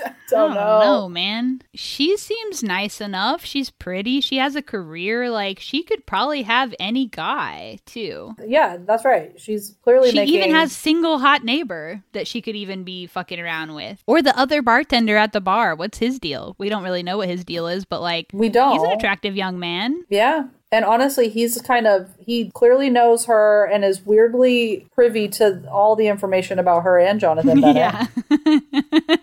I 0.03 0.13
don't 0.29 0.51
I 0.51 0.55
know. 0.55 0.61
don't 0.61 0.79
know, 0.85 1.09
man. 1.09 1.61
She 1.73 2.17
seems 2.17 2.63
nice 2.63 3.01
enough. 3.01 3.43
She's 3.45 3.69
pretty. 3.69 4.21
She 4.21 4.37
has 4.37 4.55
a 4.55 4.61
career. 4.61 5.29
Like 5.29 5.59
she 5.59 5.83
could 5.83 6.05
probably 6.05 6.43
have 6.43 6.73
any 6.79 7.07
guy 7.07 7.79
too. 7.85 8.35
Yeah, 8.45 8.77
that's 8.79 9.05
right. 9.05 9.39
She's 9.39 9.75
clearly 9.83 10.11
She 10.11 10.15
making. 10.17 10.35
even 10.35 10.51
has 10.51 10.71
single 10.71 11.19
hot 11.19 11.43
neighbor 11.43 12.03
that 12.13 12.27
she 12.27 12.41
could 12.41 12.55
even 12.55 12.83
be 12.83 13.07
fucking 13.07 13.39
around 13.39 13.75
with, 13.75 14.01
or 14.07 14.21
the 14.21 14.37
other 14.37 14.61
bartender 14.61 15.17
at 15.17 15.33
the 15.33 15.41
bar. 15.41 15.75
What's 15.75 15.97
his 15.97 16.19
deal? 16.19 16.55
We 16.57 16.69
don't 16.69 16.83
really 16.83 17.03
know 17.03 17.17
what 17.17 17.29
his 17.29 17.43
deal 17.43 17.67
is, 17.67 17.85
but 17.85 18.01
like 18.01 18.27
We 18.33 18.49
don't. 18.49 18.73
He's 18.73 18.83
an 18.83 18.91
attractive 18.91 19.35
young 19.35 19.59
man. 19.59 20.03
Yeah. 20.09 20.45
And 20.73 20.83
honestly, 20.83 21.29
he's 21.29 21.61
kind 21.61 21.85
of, 21.87 22.09
he 22.19 22.49
clearly 22.53 22.89
knows 22.89 23.25
her 23.25 23.65
and 23.65 23.85
is 23.85 24.05
weirdly 24.05 24.87
privy 24.93 25.27
to 25.29 25.63
all 25.71 25.95
the 25.95 26.07
information 26.07 26.57
about 26.59 26.81
her 26.83 26.97
and 26.99 27.19
Jonathan 27.19 27.61
Bennett. 27.61 27.75
Yeah, 27.75 28.07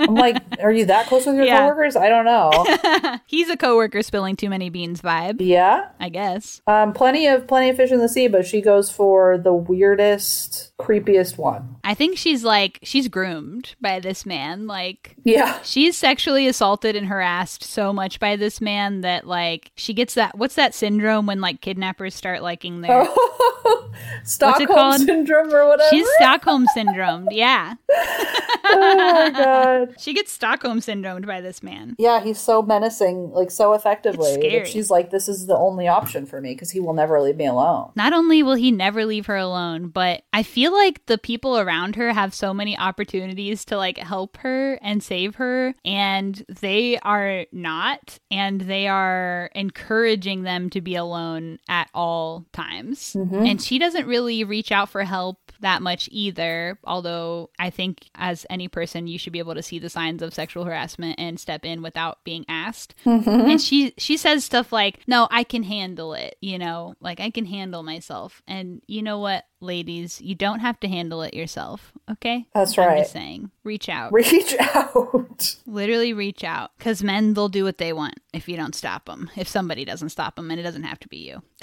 I'm 0.00 0.14
like, 0.14 0.36
are 0.62 0.70
you 0.72 0.84
that 0.86 1.06
close 1.08 1.26
with 1.26 1.34
your 1.36 1.44
Yeah. 1.50 1.58
coworkers? 1.68 1.96
I 1.96 2.08
don't 2.08 2.24
know. 2.24 3.18
he's 3.26 3.48
a 3.50 3.56
coworker 3.56 4.02
spilling 4.02 4.36
too 4.36 4.48
many 4.48 4.70
beans 4.70 5.02
vibe. 5.02 5.36
yeah. 5.40 5.88
I 5.98 6.08
guess. 6.08 6.60
Um, 6.66 6.92
plenty 6.92 7.26
of 7.26 7.46
plenty 7.48 7.68
of 7.70 7.76
fish 7.76 7.90
in 7.90 7.98
the 7.98 8.08
sea, 8.08 8.28
but 8.28 8.46
she 8.46 8.60
goes 8.60 8.90
for 8.90 9.36
the 9.36 9.52
weirdest, 9.52 10.69
creepiest 10.82 11.38
one. 11.38 11.76
I 11.84 11.94
think 11.94 12.18
she's 12.18 12.44
like 12.44 12.78
she's 12.82 13.08
groomed 13.08 13.74
by 13.80 14.00
this 14.00 14.26
man. 14.26 14.66
Like 14.66 15.16
Yeah. 15.24 15.60
She's 15.62 15.96
sexually 15.96 16.46
assaulted 16.46 16.96
and 16.96 17.06
harassed 17.06 17.62
so 17.64 17.92
much 17.92 18.20
by 18.20 18.36
this 18.36 18.60
man 18.60 19.00
that 19.02 19.26
like 19.26 19.72
she 19.74 19.94
gets 19.94 20.14
that 20.14 20.36
what's 20.36 20.54
that 20.54 20.74
syndrome 20.74 21.26
when 21.26 21.40
like 21.40 21.60
kidnappers 21.60 22.14
start 22.14 22.42
liking 22.42 22.80
their 22.80 23.04
oh, 23.06 23.90
Stockholm 24.24 24.98
syndrome 24.98 25.52
or 25.52 25.66
whatever. 25.68 25.88
She's 25.90 26.08
Stockholm 26.18 26.66
syndromed. 26.76 27.28
Yeah. 27.30 27.74
oh 27.90 28.94
my 28.96 29.30
god. 29.30 29.94
She 30.00 30.14
gets 30.14 30.32
Stockholm 30.32 30.80
syndromed 30.80 31.26
by 31.26 31.40
this 31.40 31.62
man. 31.62 31.94
Yeah, 31.98 32.22
he's 32.22 32.38
so 32.38 32.62
menacing, 32.62 33.30
like 33.32 33.50
so 33.50 33.72
effectively. 33.74 34.64
She's 34.64 34.90
like, 34.90 35.10
this 35.10 35.28
is 35.28 35.46
the 35.46 35.56
only 35.56 35.88
option 35.88 36.26
for 36.26 36.40
me 36.40 36.54
because 36.54 36.70
he 36.70 36.80
will 36.80 36.94
never 36.94 37.20
leave 37.20 37.36
me 37.36 37.46
alone. 37.46 37.92
Not 37.94 38.12
only 38.12 38.42
will 38.42 38.54
he 38.54 38.70
never 38.70 39.04
leave 39.04 39.26
her 39.26 39.36
alone, 39.36 39.88
but 39.88 40.22
I 40.32 40.42
feel 40.42 40.69
like 40.72 41.06
the 41.06 41.18
people 41.18 41.58
around 41.58 41.96
her 41.96 42.12
have 42.12 42.34
so 42.34 42.52
many 42.54 42.76
opportunities 42.76 43.64
to 43.66 43.76
like 43.76 43.98
help 43.98 44.36
her 44.38 44.78
and 44.82 45.02
save 45.02 45.36
her, 45.36 45.74
and 45.84 46.44
they 46.48 46.98
are 46.98 47.46
not, 47.52 48.18
and 48.30 48.60
they 48.62 48.88
are 48.88 49.50
encouraging 49.54 50.42
them 50.42 50.70
to 50.70 50.80
be 50.80 50.94
alone 50.94 51.58
at 51.68 51.90
all 51.94 52.46
times. 52.52 53.14
Mm-hmm. 53.14 53.46
And 53.46 53.62
she 53.62 53.78
doesn't 53.78 54.06
really 54.06 54.44
reach 54.44 54.72
out 54.72 54.88
for 54.88 55.04
help 55.04 55.38
that 55.60 55.82
much 55.82 56.08
either, 56.12 56.78
although 56.84 57.50
I 57.58 57.70
think 57.70 58.08
as 58.14 58.46
any 58.50 58.68
person 58.68 59.06
you 59.06 59.18
should 59.18 59.32
be 59.32 59.38
able 59.38 59.54
to 59.54 59.62
see 59.62 59.78
the 59.78 59.90
signs 59.90 60.22
of 60.22 60.34
sexual 60.34 60.64
harassment 60.64 61.18
and 61.18 61.38
step 61.38 61.64
in 61.64 61.82
without 61.82 62.24
being 62.24 62.44
asked. 62.48 62.94
Mm-hmm. 63.04 63.28
And 63.28 63.60
she 63.60 63.94
she 63.98 64.16
says 64.16 64.44
stuff 64.44 64.72
like, 64.72 65.00
"No, 65.06 65.28
I 65.30 65.44
can 65.44 65.62
handle 65.62 66.14
it," 66.14 66.36
you 66.40 66.58
know, 66.58 66.94
like 67.00 67.20
I 67.20 67.30
can 67.30 67.44
handle 67.44 67.82
myself. 67.82 68.42
And 68.46 68.82
you 68.86 69.02
know 69.02 69.18
what, 69.18 69.44
ladies, 69.60 70.20
you 70.20 70.34
don't 70.34 70.60
have 70.60 70.78
to 70.80 70.88
handle 70.88 71.22
it 71.22 71.34
yourself, 71.34 71.92
okay? 72.10 72.46
That's 72.54 72.76
I'm 72.78 72.88
right. 72.88 73.06
saying. 73.06 73.50
Reach 73.64 73.88
out. 73.88 74.12
Reach 74.12 74.54
out. 74.74 75.56
Literally 75.66 76.12
reach 76.12 76.42
out 76.44 76.70
cuz 76.78 77.02
men 77.02 77.34
they'll 77.34 77.48
do 77.48 77.64
what 77.64 77.78
they 77.78 77.92
want 77.92 78.14
if 78.32 78.48
you 78.48 78.56
don't 78.56 78.74
stop 78.74 79.04
them. 79.06 79.30
If 79.36 79.48
somebody 79.48 79.84
doesn't 79.84 80.08
stop 80.10 80.36
them 80.36 80.50
and 80.50 80.58
it 80.58 80.62
doesn't 80.62 80.84
have 80.84 80.98
to 81.00 81.08
be 81.08 81.18
you. 81.18 81.42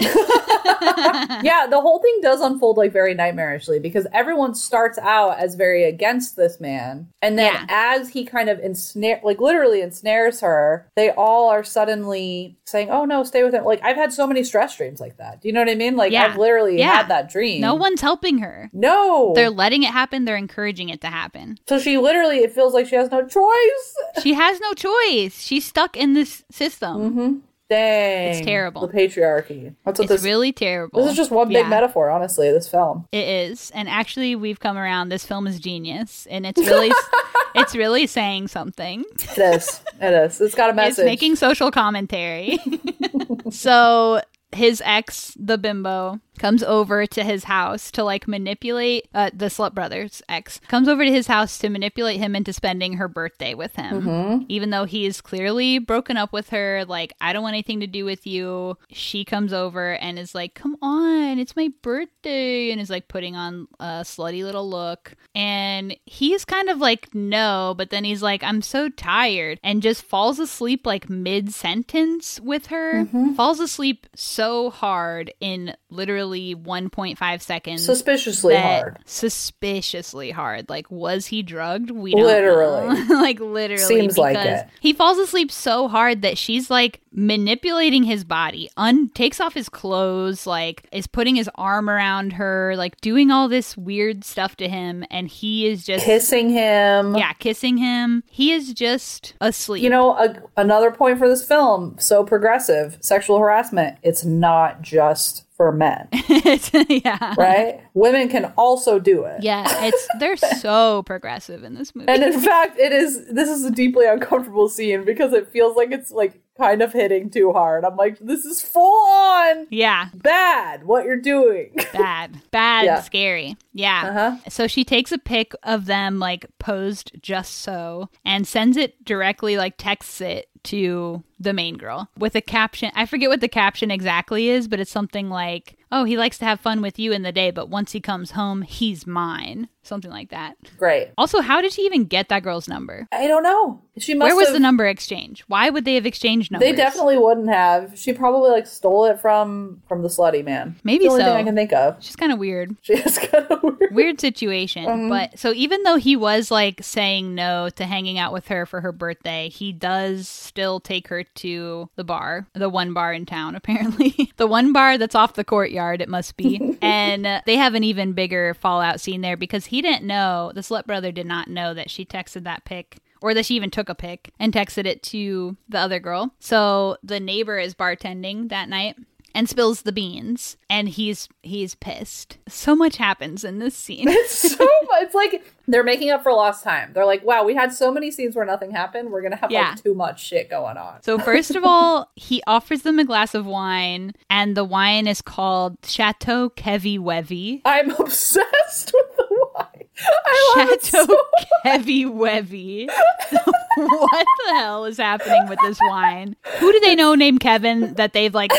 yeah, 1.42 1.66
the 1.68 1.80
whole 1.80 1.98
thing 2.00 2.18
does 2.22 2.40
unfold 2.40 2.76
like 2.76 2.92
very 2.92 3.14
nightmarishly 3.14 3.80
because 3.80 4.06
everyone 4.12 4.54
starts 4.54 4.98
out 4.98 5.38
as 5.38 5.54
very 5.54 5.84
against 5.84 6.36
this 6.36 6.60
man. 6.60 7.08
And 7.22 7.38
then 7.38 7.52
Yeah. 7.52 7.66
as 7.68 8.10
he 8.10 8.24
kind 8.24 8.48
of 8.48 8.58
ensnare 8.60 9.20
like 9.24 9.40
literally 9.40 9.80
ensnares 9.82 10.40
her, 10.40 10.88
they 10.96 11.10
all 11.10 11.48
are 11.48 11.64
suddenly 11.64 12.56
saying, 12.64 12.90
Oh 12.90 13.04
no, 13.04 13.24
stay 13.24 13.42
with 13.42 13.54
him. 13.54 13.64
Like 13.64 13.80
I've 13.82 13.96
had 13.96 14.12
so 14.12 14.26
many 14.26 14.44
stress 14.44 14.76
dreams 14.76 15.00
like 15.00 15.16
that. 15.16 15.40
Do 15.40 15.48
you 15.48 15.54
know 15.54 15.60
what 15.60 15.70
I 15.70 15.74
mean? 15.74 15.96
Like 15.96 16.12
Yeah. 16.12 16.26
I've 16.26 16.36
literally 16.38 16.78
Yeah. 16.78 16.96
had 16.98 17.08
that 17.08 17.28
dream. 17.30 17.60
No 17.60 17.74
one's 17.88 18.00
helping 18.00 18.38
her. 18.38 18.70
No. 18.72 19.32
They're 19.34 19.50
letting 19.50 19.82
it 19.82 19.90
happen, 19.90 20.24
they're 20.24 20.36
encouraging 20.36 20.88
it 20.90 21.00
to 21.00 21.08
happen. 21.08 21.58
so 21.68 21.78
she 21.78 21.96
literally 21.98 22.38
it 22.38 22.52
feels 22.52 22.74
like 22.74 22.86
she 22.86 22.96
has 22.96 23.10
no 23.10 23.26
choice. 23.26 23.94
She 24.22 24.34
has 24.34 24.60
no 24.60 24.72
choice. 24.74 25.40
She's 25.42 25.64
stuck 25.64 25.96
in 25.96 26.14
this 26.14 26.44
system. 26.50 26.96
Mm-hmm. 27.10 27.36
Dang. 27.70 28.30
It's 28.34 28.46
terrible. 28.46 28.86
The 28.86 28.92
patriarchy. 28.94 29.74
That's 29.84 29.98
what 29.98 30.04
It's 30.10 30.22
this 30.22 30.24
really 30.24 30.52
terrible. 30.52 31.02
This 31.02 31.10
is 31.10 31.16
just 31.18 31.30
one 31.30 31.48
big 31.48 31.56
Yeah. 31.58 31.68
metaphor, 31.68 32.08
honestly, 32.08 32.50
this 32.50 32.66
film. 32.66 33.06
It 33.12 33.28
is, 33.28 33.70
and 33.74 33.90
actually, 33.90 34.34
we've 34.36 34.58
come 34.58 34.78
around. 34.78 35.10
This 35.10 35.26
film 35.26 35.46
is 35.46 35.60
genius, 35.60 36.26
and 36.30 36.46
it's 36.46 36.58
really, 36.58 36.90
it's 37.54 37.76
really 37.76 38.06
saying 38.06 38.48
something. 38.48 39.04
It 39.36 39.38
is. 39.38 39.82
It 40.00 40.14
is. 40.14 40.40
It's 40.40 40.54
got 40.54 40.70
a 40.70 40.72
message. 40.82 41.00
It's 41.00 41.04
making 41.06 41.36
social 41.36 41.70
commentary. 41.70 42.58
so 43.50 44.22
his 44.52 44.82
ex, 44.86 45.36
the 45.38 45.58
bimbo, 45.58 46.20
comes 46.38 46.62
over 46.62 47.06
to 47.06 47.22
his 47.24 47.44
house 47.44 47.90
to 47.92 48.04
like 48.04 48.26
manipulate 48.28 49.08
uh, 49.14 49.30
the 49.34 49.46
slut 49.46 49.74
brother's 49.74 50.22
ex 50.28 50.60
comes 50.68 50.88
over 50.88 51.04
to 51.04 51.10
his 51.12 51.26
house 51.26 51.58
to 51.58 51.68
manipulate 51.68 52.18
him 52.18 52.34
into 52.36 52.52
spending 52.52 52.94
her 52.94 53.08
birthday 53.08 53.54
with 53.54 53.74
him. 53.76 54.06
Even 54.48 54.70
though 54.70 54.84
he 54.84 55.06
is 55.06 55.20
clearly 55.20 55.78
broken 55.78 56.16
up 56.16 56.32
with 56.32 56.50
her 56.50 56.84
like 56.86 57.12
i 57.20 57.32
don't 57.32 57.42
want 57.42 57.54
anything 57.54 57.80
to 57.80 57.86
do 57.86 58.04
with 58.04 58.26
you 58.26 58.76
she 58.90 59.24
comes 59.24 59.52
over 59.52 59.94
and 59.94 60.18
is 60.18 60.34
like 60.34 60.54
come 60.54 60.76
on 60.82 61.38
it's 61.38 61.56
my 61.56 61.68
birthday 61.82 62.70
and 62.70 62.80
is 62.80 62.90
like 62.90 63.08
putting 63.08 63.34
on 63.36 63.66
a 63.80 64.02
slutty 64.02 64.42
little 64.44 64.68
look. 64.68 65.14
And 65.34 65.96
he's 66.06 66.44
kind 66.44 66.68
of 66.68 66.78
like 66.78 67.14
no 67.14 67.74
but 67.76 67.90
then 67.90 68.04
he's 68.04 68.22
like 68.22 68.42
i'm 68.42 68.62
so 68.62 68.88
tired 68.88 69.58
and 69.62 69.82
just 69.82 70.02
falls 70.02 70.38
asleep 70.38 70.86
like 70.86 71.08
mid 71.10 71.52
sentence 71.52 72.40
with 72.40 72.66
her. 72.66 73.06
Falls 73.34 73.60
asleep 73.60 74.06
so 74.14 74.70
hard 74.70 75.32
in 75.40 75.74
literally 75.90 76.27
1.5 76.30 77.40
seconds 77.42 77.84
Suspiciously 77.84 78.54
hard. 78.56 78.98
Suspiciously 79.04 80.30
hard. 80.30 80.68
Like, 80.68 80.90
was 80.90 81.26
he 81.26 81.42
drugged? 81.42 81.90
We 81.90 82.12
don't 82.12 82.24
Literally. 82.24 83.04
like, 83.08 83.40
literally. 83.40 83.82
Seems 83.82 84.18
like 84.18 84.36
it. 84.36 84.68
He 84.80 84.92
falls 84.92 85.18
asleep 85.18 85.50
so 85.50 85.88
hard 85.88 86.22
that 86.22 86.38
she's 86.38 86.70
like 86.70 87.00
manipulating 87.12 88.04
his 88.04 88.24
body, 88.24 88.70
un 88.76 89.08
takes 89.10 89.40
off 89.40 89.54
his 89.54 89.68
clothes, 89.68 90.46
like 90.46 90.88
is 90.92 91.06
putting 91.06 91.36
his 91.36 91.50
arm 91.56 91.90
around 91.90 92.34
her, 92.34 92.74
like 92.76 93.00
doing 93.00 93.30
all 93.30 93.48
this 93.48 93.76
weird 93.76 94.24
stuff 94.24 94.56
to 94.56 94.68
him, 94.68 95.04
and 95.10 95.28
he 95.28 95.66
is 95.66 95.84
just 95.84 96.04
Kissing 96.04 96.50
him. 96.50 97.16
yeah, 97.16 97.32
kissing 97.34 97.76
him. 97.76 98.22
He 98.28 98.52
is 98.52 98.72
just 98.72 99.34
asleep. 99.40 99.82
You 99.82 99.90
know, 99.90 100.12
a, 100.16 100.36
another 100.56 100.90
point 100.90 101.18
for 101.18 101.28
this 101.28 101.44
film, 101.46 101.96
so 101.98 102.24
progressive, 102.24 102.98
sexual 103.00 103.38
harassment, 103.38 103.98
it's 104.02 104.24
not 104.24 104.82
just 104.82 105.44
for 105.58 105.72
men, 105.72 106.08
yeah. 106.88 107.34
right? 107.36 107.80
Women 107.92 108.28
can 108.28 108.46
also 108.56 108.98
do 109.00 109.24
it. 109.24 109.42
Yeah, 109.42 109.66
it's 109.84 110.08
they're 110.20 110.36
so 110.60 111.02
progressive 111.02 111.64
in 111.64 111.74
this 111.74 111.94
movie. 111.94 112.08
And 112.08 112.22
in 112.22 112.40
fact, 112.40 112.78
it 112.78 112.92
is 112.92 113.26
this 113.26 113.50
is 113.50 113.64
a 113.64 113.70
deeply 113.70 114.06
uncomfortable 114.06 114.68
scene 114.68 115.04
because 115.04 115.32
it 115.32 115.48
feels 115.48 115.76
like 115.76 115.90
it's 115.90 116.12
like 116.12 116.40
kind 116.56 116.80
of 116.80 116.92
hitting 116.92 117.28
too 117.28 117.52
hard. 117.52 117.84
I'm 117.84 117.96
like, 117.96 118.18
this 118.20 118.44
is 118.44 118.62
full 118.62 119.06
on 119.10 119.66
yeah, 119.70 120.08
bad 120.14 120.84
what 120.84 121.04
you're 121.04 121.20
doing. 121.20 121.72
bad, 121.92 122.40
bad, 122.52 122.84
Yeah. 122.84 123.00
scary. 123.02 123.56
Yeah. 123.72 124.02
Uh-huh. 124.06 124.50
So 124.50 124.68
she 124.68 124.84
takes 124.84 125.10
a 125.10 125.18
pic 125.18 125.52
of 125.64 125.86
them 125.86 126.20
like 126.20 126.46
posed 126.60 127.12
just 127.20 127.56
so 127.56 128.08
and 128.24 128.46
sends 128.46 128.76
it 128.76 129.04
directly, 129.04 129.56
like 129.56 129.74
texts 129.76 130.20
it 130.20 130.46
to 130.64 131.22
the 131.38 131.52
main 131.52 131.76
girl 131.76 132.08
with 132.16 132.34
a 132.34 132.40
caption. 132.40 132.90
I 132.94 133.06
forget 133.06 133.28
what 133.28 133.40
the 133.40 133.48
caption 133.48 133.90
exactly 133.90 134.48
is, 134.48 134.68
but 134.68 134.80
it's 134.80 134.90
something 134.90 135.30
like, 135.30 135.76
"Oh, 135.90 136.04
he 136.04 136.16
likes 136.16 136.38
to 136.38 136.44
have 136.44 136.60
fun 136.60 136.82
with 136.82 136.98
you 136.98 137.12
in 137.12 137.22
the 137.22 137.32
day, 137.32 137.50
but 137.50 137.68
once 137.68 137.92
he 137.92 138.00
comes 138.00 138.32
home, 138.32 138.62
he's 138.62 139.06
mine." 139.06 139.68
Something 139.88 140.10
like 140.10 140.28
that. 140.28 140.56
Great. 140.76 141.12
Also, 141.16 141.40
how 141.40 141.62
did 141.62 141.72
she 141.72 141.82
even 141.82 142.04
get 142.04 142.28
that 142.28 142.42
girl's 142.42 142.68
number? 142.68 143.08
I 143.10 143.26
don't 143.26 143.42
know. 143.42 143.80
She 143.96 144.12
must 144.12 144.26
Where 144.26 144.36
was 144.36 144.48
have, 144.48 144.52
the 144.52 144.60
number 144.60 144.86
exchange? 144.86 145.44
Why 145.48 145.70
would 145.70 145.86
they 145.86 145.94
have 145.94 146.04
exchanged 146.04 146.52
numbers? 146.52 146.68
They 146.68 146.76
definitely 146.76 147.16
wouldn't 147.16 147.48
have. 147.48 147.98
She 147.98 148.12
probably 148.12 148.50
like 148.50 148.66
stole 148.66 149.06
it 149.06 149.18
from 149.18 149.82
from 149.88 150.02
the 150.02 150.08
slutty 150.08 150.44
man. 150.44 150.76
Maybe 150.84 151.04
the 151.04 151.10
only 151.10 151.22
so. 151.22 151.28
thing 151.28 151.36
I 151.36 151.42
can 151.42 151.54
think 151.54 151.72
of. 151.72 151.96
She's 152.04 152.16
kind 152.16 152.32
of 152.32 152.38
weird. 152.38 152.76
She 152.82 152.94
is 152.94 153.18
kind 153.18 153.46
of 153.50 153.62
weird. 153.80 153.94
Weird 153.94 154.20
situation. 154.20 154.84
Mm-hmm. 154.84 155.08
But 155.08 155.38
so 155.38 155.52
even 155.52 155.82
though 155.82 155.96
he 155.96 156.16
was 156.16 156.50
like 156.50 156.82
saying 156.82 157.34
no 157.34 157.70
to 157.70 157.84
hanging 157.84 158.18
out 158.18 158.32
with 158.32 158.48
her 158.48 158.66
for 158.66 158.82
her 158.82 158.92
birthday, 158.92 159.48
he 159.48 159.72
does 159.72 160.28
still 160.28 160.80
take 160.80 161.08
her 161.08 161.22
to 161.36 161.88
the 161.96 162.04
bar, 162.04 162.46
the 162.54 162.68
one 162.68 162.92
bar 162.92 163.12
in 163.12 163.26
town, 163.26 163.54
apparently. 163.56 164.32
the 164.36 164.46
one 164.46 164.72
bar 164.72 164.98
that's 164.98 165.14
off 165.14 165.34
the 165.34 165.44
courtyard, 165.44 166.00
it 166.00 166.08
must 166.08 166.36
be. 166.36 166.78
and 166.82 167.42
they 167.46 167.56
have 167.56 167.74
an 167.74 167.84
even 167.84 168.12
bigger 168.12 168.54
fallout 168.54 169.00
scene 169.00 169.20
there 169.20 169.36
because 169.36 169.66
he 169.66 169.82
didn't 169.82 170.06
know, 170.06 170.52
the 170.54 170.60
slut 170.60 170.86
brother 170.86 171.12
did 171.12 171.26
not 171.26 171.48
know 171.48 171.74
that 171.74 171.90
she 171.90 172.04
texted 172.04 172.44
that 172.44 172.64
pic 172.64 172.98
or 173.20 173.34
that 173.34 173.46
she 173.46 173.54
even 173.56 173.70
took 173.70 173.88
a 173.88 173.94
pic 173.94 174.32
and 174.38 174.52
texted 174.52 174.86
it 174.86 175.02
to 175.02 175.56
the 175.68 175.78
other 175.78 175.98
girl. 175.98 176.34
So 176.38 176.96
the 177.02 177.20
neighbor 177.20 177.58
is 177.58 177.74
bartending 177.74 178.48
that 178.50 178.68
night 178.68 178.96
and 179.38 179.48
spills 179.48 179.82
the 179.82 179.92
beans 179.92 180.56
and 180.68 180.88
he's 180.88 181.28
he's 181.44 181.76
pissed. 181.76 182.38
So 182.48 182.74
much 182.74 182.96
happens 182.96 183.44
in 183.44 183.60
this 183.60 183.76
scene. 183.76 184.08
It's 184.18 184.34
so 184.56 184.64
much. 184.64 185.02
It's 185.02 185.14
like 185.14 185.44
they're 185.68 185.84
making 185.84 186.10
up 186.10 186.24
for 186.24 186.32
lost 186.32 186.64
time. 186.64 186.90
They're 186.92 187.06
like, 187.06 187.24
wow, 187.24 187.44
we 187.44 187.54
had 187.54 187.72
so 187.72 187.92
many 187.92 188.10
scenes 188.10 188.34
where 188.34 188.44
nothing 188.44 188.72
happened. 188.72 189.12
We're 189.12 189.22
gonna 189.22 189.36
have 189.36 189.52
Yeah. 189.52 189.70
like 189.70 189.82
too 189.84 189.94
much 189.94 190.24
shit 190.26 190.50
going 190.50 190.76
on. 190.76 191.04
So 191.04 191.20
first 191.20 191.54
of 191.54 191.62
all, 191.64 192.10
he 192.16 192.42
offers 192.48 192.82
them 192.82 192.98
a 192.98 193.04
glass 193.04 193.32
of 193.32 193.46
wine 193.46 194.12
and 194.28 194.56
the 194.56 194.64
wine 194.64 195.06
is 195.06 195.22
called 195.22 195.78
Chateau 195.84 196.50
Kevi 196.50 196.98
Wevy. 196.98 197.62
I'm 197.64 197.90
obsessed 197.98 198.92
with 198.92 199.16
the 199.16 199.46
wine. 199.54 199.84
I 200.26 200.54
love 200.56 200.68
Chateau 200.82 201.06
so 201.06 201.24
Kevi 201.64 202.06
Wevy. 202.06 202.88
what 203.76 204.26
the 204.46 204.54
hell 204.54 204.84
is 204.84 204.96
happening 204.96 205.48
with 205.48 205.60
this 205.62 205.78
wine? 205.80 206.34
Who 206.58 206.72
do 206.72 206.80
they 206.80 206.96
know 206.96 207.14
named 207.14 207.38
Kevin 207.38 207.94
that 207.94 208.12
they've 208.14 208.34
like 208.34 208.50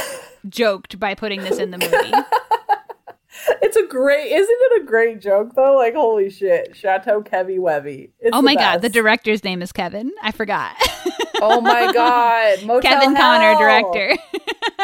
joked 0.47 0.99
by 0.99 1.15
putting 1.15 1.41
this 1.43 1.57
in 1.57 1.71
the 1.71 1.77
movie? 1.77 2.13
It's 3.61 3.77
a 3.77 3.85
great, 3.85 4.31
isn't 4.31 4.57
it 4.59 4.81
a 4.81 4.85
great 4.85 5.21
joke 5.21 5.53
though? 5.55 5.75
Like, 5.77 5.93
holy 5.93 6.29
shit, 6.29 6.75
Chateau 6.75 7.21
Kevy 7.21 7.59
Webby. 7.59 8.11
It's 8.19 8.35
Oh 8.35 8.41
the 8.41 8.45
my 8.45 8.55
god, 8.55 8.81
the 8.81 8.89
director's 8.89 9.43
name 9.43 9.61
is 9.61 9.71
Kevin. 9.71 10.11
I 10.21 10.31
forgot. 10.31 10.75
Oh 11.41 11.61
my 11.61 11.93
god, 11.93 12.63
Motel 12.65 12.81
Kevin 12.81 13.15
Connor, 13.15 13.55
director. 13.57 14.13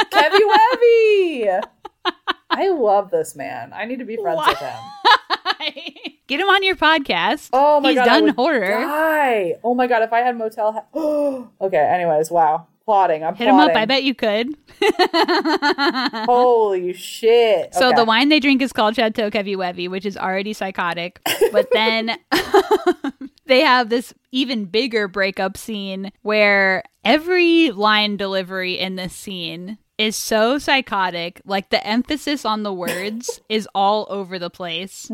Kevy 0.09 0.39
Webby. 0.47 1.49
I 2.49 2.69
love 2.69 3.11
this 3.11 3.35
man. 3.35 3.73
I 3.73 3.83
need 3.83 3.99
to 3.99 4.05
be 4.05 4.15
friends 4.15 4.39
with 4.47 4.59
him. 4.59 4.79
Get 6.27 6.39
him 6.39 6.47
on 6.47 6.63
your 6.63 6.77
podcast. 6.77 7.49
Oh 7.51 7.81
my 7.81 7.89
He's 7.89 7.97
god, 7.97 8.05
done 8.05 8.27
horror. 8.29 8.69
Die. 8.69 9.55
Oh 9.65 9.75
my 9.75 9.85
god, 9.87 10.03
if 10.03 10.13
I 10.13 10.19
had 10.19 10.37
Motel 10.37 10.71
Hell. 10.93 11.51
okay. 11.61 11.77
Anyways, 11.77 12.31
wow, 12.31 12.67
plotting. 12.85 13.23
I'm 13.23 13.35
Hit 13.35 13.47
him 13.47 13.55
up. 13.55 13.75
I 13.75 13.85
bet 13.85 14.03
you 14.03 14.15
could. 14.15 14.49
Holy 16.25 16.93
shit. 16.93 17.73
So 17.73 17.87
Okay. 17.89 17.95
the 17.95 18.05
wine 18.05 18.29
they 18.29 18.39
drink 18.39 18.61
is 18.61 18.71
called 18.71 18.95
Chateau 18.95 19.29
Kevi 19.29 19.89
which 19.89 20.05
is 20.05 20.17
already 20.17 20.53
psychotic. 20.53 21.19
But 21.51 21.67
then 21.73 22.17
they 23.45 23.61
have 23.61 23.89
this 23.89 24.13
even 24.31 24.65
bigger 24.65 25.07
breakup 25.07 25.57
scene 25.57 26.11
where 26.21 26.83
every 27.03 27.71
line 27.71 28.17
delivery 28.17 28.77
in 28.79 28.95
this 28.95 29.13
scene 29.13 29.77
is 29.97 30.15
so 30.15 30.57
psychotic. 30.57 31.41
Like 31.45 31.69
the 31.69 31.85
emphasis 31.85 32.45
on 32.45 32.63
the 32.63 32.73
words 32.73 33.41
is 33.49 33.67
all 33.73 34.05
over 34.09 34.39
the 34.39 34.49
place. 34.49 35.09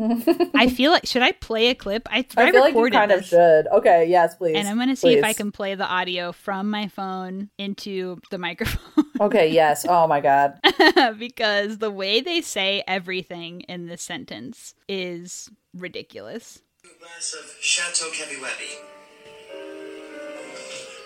I 0.54 0.68
feel 0.68 0.90
like 0.92 1.06
should 1.06 1.22
I 1.22 1.32
play 1.32 1.68
a 1.68 1.74
clip? 1.74 2.06
I, 2.10 2.18
I 2.36 2.50
feel 2.50 2.60
like 2.60 2.74
you 2.74 2.82
recorded 2.82 2.96
kind 2.96 3.12
of 3.12 3.24
should. 3.24 3.66
Okay, 3.68 4.06
yes, 4.08 4.36
please. 4.36 4.56
And 4.56 4.68
I'm 4.68 4.76
going 4.76 4.88
to 4.88 4.96
see 4.96 5.14
if 5.14 5.24
I 5.24 5.32
can 5.32 5.52
play 5.52 5.74
the 5.74 5.86
audio 5.86 6.32
from 6.32 6.70
my 6.70 6.88
phone 6.88 7.50
into 7.58 8.18
the 8.30 8.38
microphone. 8.38 8.80
Okay, 9.20 9.52
yes. 9.52 9.86
Oh 9.88 10.08
my 10.08 10.20
god. 10.20 10.58
because 11.18 11.78
the 11.78 11.90
way 11.92 12.20
they 12.20 12.40
say 12.40 12.82
everything 12.88 13.60
in 13.62 13.86
this 13.86 14.02
sentence 14.02 14.74
is 14.88 15.48
ridiculous. 15.74 16.60
Of 16.84 17.56
Chateau 17.60 18.06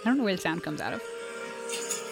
I 0.07 0.09
don't 0.09 0.19
know 0.19 0.25
where 0.25 0.37
the 0.37 0.41
sound 0.41 0.63
comes 0.63 0.81
out 0.81 0.95
of. 0.95 1.03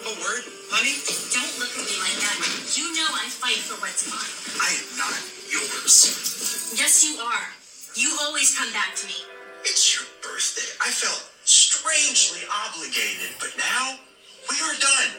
A 0.05 0.13
word, 0.21 0.45
honey? 0.69 0.93
Don't 1.33 1.53
look 1.57 1.73
at 1.73 1.81
me 1.81 1.97
like 1.97 2.13
that. 2.21 2.37
You 2.77 2.93
know 2.93 3.09
I 3.09 3.25
fight 3.25 3.57
for 3.57 3.73
what's 3.81 4.05
mine. 4.05 4.37
I 4.61 4.69
am 4.77 4.85
not 5.01 5.17
yours. 5.49 6.77
Yes, 6.77 7.01
you 7.01 7.17
are. 7.17 7.49
You 7.97 8.13
always 8.21 8.53
come 8.53 8.69
back 8.69 8.93
to 9.01 9.07
me. 9.09 9.17
It's 9.65 9.97
your 9.97 10.05
birthday. 10.21 10.69
I 10.77 10.93
felt 10.93 11.25
strangely 11.49 12.45
obligated, 12.45 13.33
but 13.41 13.49
now 13.57 13.97
we 14.45 14.61
are 14.61 14.77
done. 14.77 15.09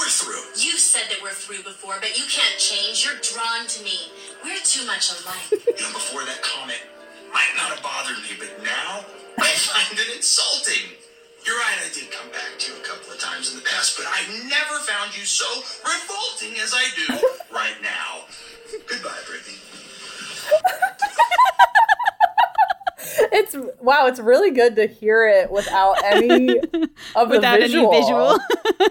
We're 0.00 0.08
through. 0.08 0.56
You 0.56 0.80
said 0.80 1.04
that 1.12 1.20
we're 1.20 1.36
through 1.36 1.60
before, 1.68 2.00
but 2.00 2.16
you 2.16 2.24
can't 2.24 2.56
change. 2.56 3.04
You're 3.04 3.20
drawn 3.20 3.68
to 3.68 3.78
me. 3.84 4.08
We're 4.40 4.64
too 4.64 4.88
much 4.88 5.12
alike. 5.20 5.52
You 5.68 5.84
know, 5.84 5.92
before 5.92 6.24
that 6.24 6.40
comment 6.40 6.80
might 7.28 7.52
not 7.60 7.76
have 7.76 7.82
bothered 7.84 8.16
me, 8.24 8.40
but 8.40 8.48
now 8.64 9.04
I 9.36 9.52
find 9.52 10.00
it 10.00 10.16
insulting. 10.16 10.96
You're 11.46 11.56
right, 11.56 11.76
I 11.84 11.92
did 11.92 12.10
come 12.10 12.30
back 12.30 12.58
to 12.58 12.72
you 12.72 12.78
a 12.78 12.82
couple 12.82 13.12
of 13.12 13.18
times 13.18 13.50
in 13.52 13.58
the 13.58 13.64
past, 13.64 13.96
but 13.98 14.06
I've 14.06 14.28
never 14.48 14.78
found 14.80 15.16
you 15.16 15.24
so 15.24 15.44
revolting 15.84 16.58
as 16.62 16.72
I 16.74 16.84
do 16.96 17.28
right 17.54 17.76
now. 17.82 18.24
Goodbye, 18.88 19.10
Brittany. 19.26 19.58
It's 23.36 23.54
wow, 23.80 24.06
it's 24.06 24.18
really 24.20 24.50
good 24.50 24.76
to 24.76 24.86
hear 24.86 25.26
it 25.28 25.50
without 25.50 25.96
any 26.04 26.58
of 27.14 27.28
Without 27.28 27.56
the 27.56 27.60
visual. 27.66 27.92
any 27.92 28.00
visual. 28.02 28.38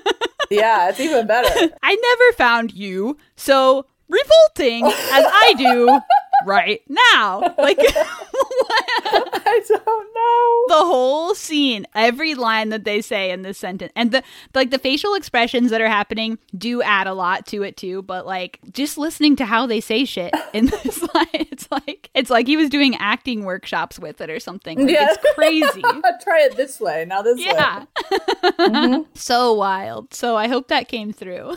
yeah, 0.51 0.89
it's 0.89 0.99
even 0.99 1.25
better. 1.27 1.49
I 1.81 1.95
never 1.95 2.37
found 2.37 2.73
you 2.73 3.17
so 3.35 3.85
revolting 4.09 4.85
as 4.85 5.25
I 5.27 5.53
do 5.57 5.99
right 6.45 6.81
now. 6.89 7.53
Like 7.57 7.77
I 9.05 9.61
don't 9.67 10.15
know. 10.15 10.77
the 10.77 10.85
whole 10.85 11.35
scene, 11.35 11.85
every 11.95 12.35
line 12.35 12.69
that 12.69 12.83
they 12.83 13.01
say 13.01 13.31
in 13.31 13.41
this 13.41 13.57
sentence, 13.57 13.91
and 13.95 14.11
the 14.11 14.23
like 14.53 14.69
the 14.71 14.79
facial 14.79 15.13
expressions 15.15 15.69
that 15.71 15.81
are 15.81 15.87
happening 15.87 16.37
do 16.57 16.81
add 16.81 17.07
a 17.07 17.13
lot 17.13 17.45
to 17.47 17.63
it 17.63 17.77
too. 17.77 18.01
But 18.01 18.25
like 18.25 18.59
just 18.71 18.97
listening 18.97 19.35
to 19.37 19.45
how 19.45 19.65
they 19.67 19.79
say 19.81 20.05
shit 20.05 20.33
in 20.53 20.65
this 20.83 21.01
line, 21.13 21.27
it's 21.33 21.69
like 21.71 22.09
it's 22.13 22.29
like 22.29 22.47
he 22.47 22.57
was 22.57 22.69
doing 22.69 22.95
acting 22.97 23.43
workshops 23.45 23.99
with 23.99 24.21
it 24.21 24.29
or 24.29 24.39
something. 24.39 24.79
Like, 24.79 24.89
Yeah. 24.89 25.07
It's 25.11 25.23
crazy. 25.35 25.81
Try 26.23 26.41
it 26.43 26.55
this 26.55 26.79
way, 26.79 27.05
now 27.07 27.21
this 27.21 27.39
Yeah. 27.39 27.79
way. 27.79 27.85
Mm-hmm. 28.59 29.01
so 29.13 29.53
wild. 29.53 30.13
So 30.13 30.35
I 30.35 30.47
hope 30.47 30.67
that 30.69 30.87
came 30.87 31.11
through. 31.13 31.55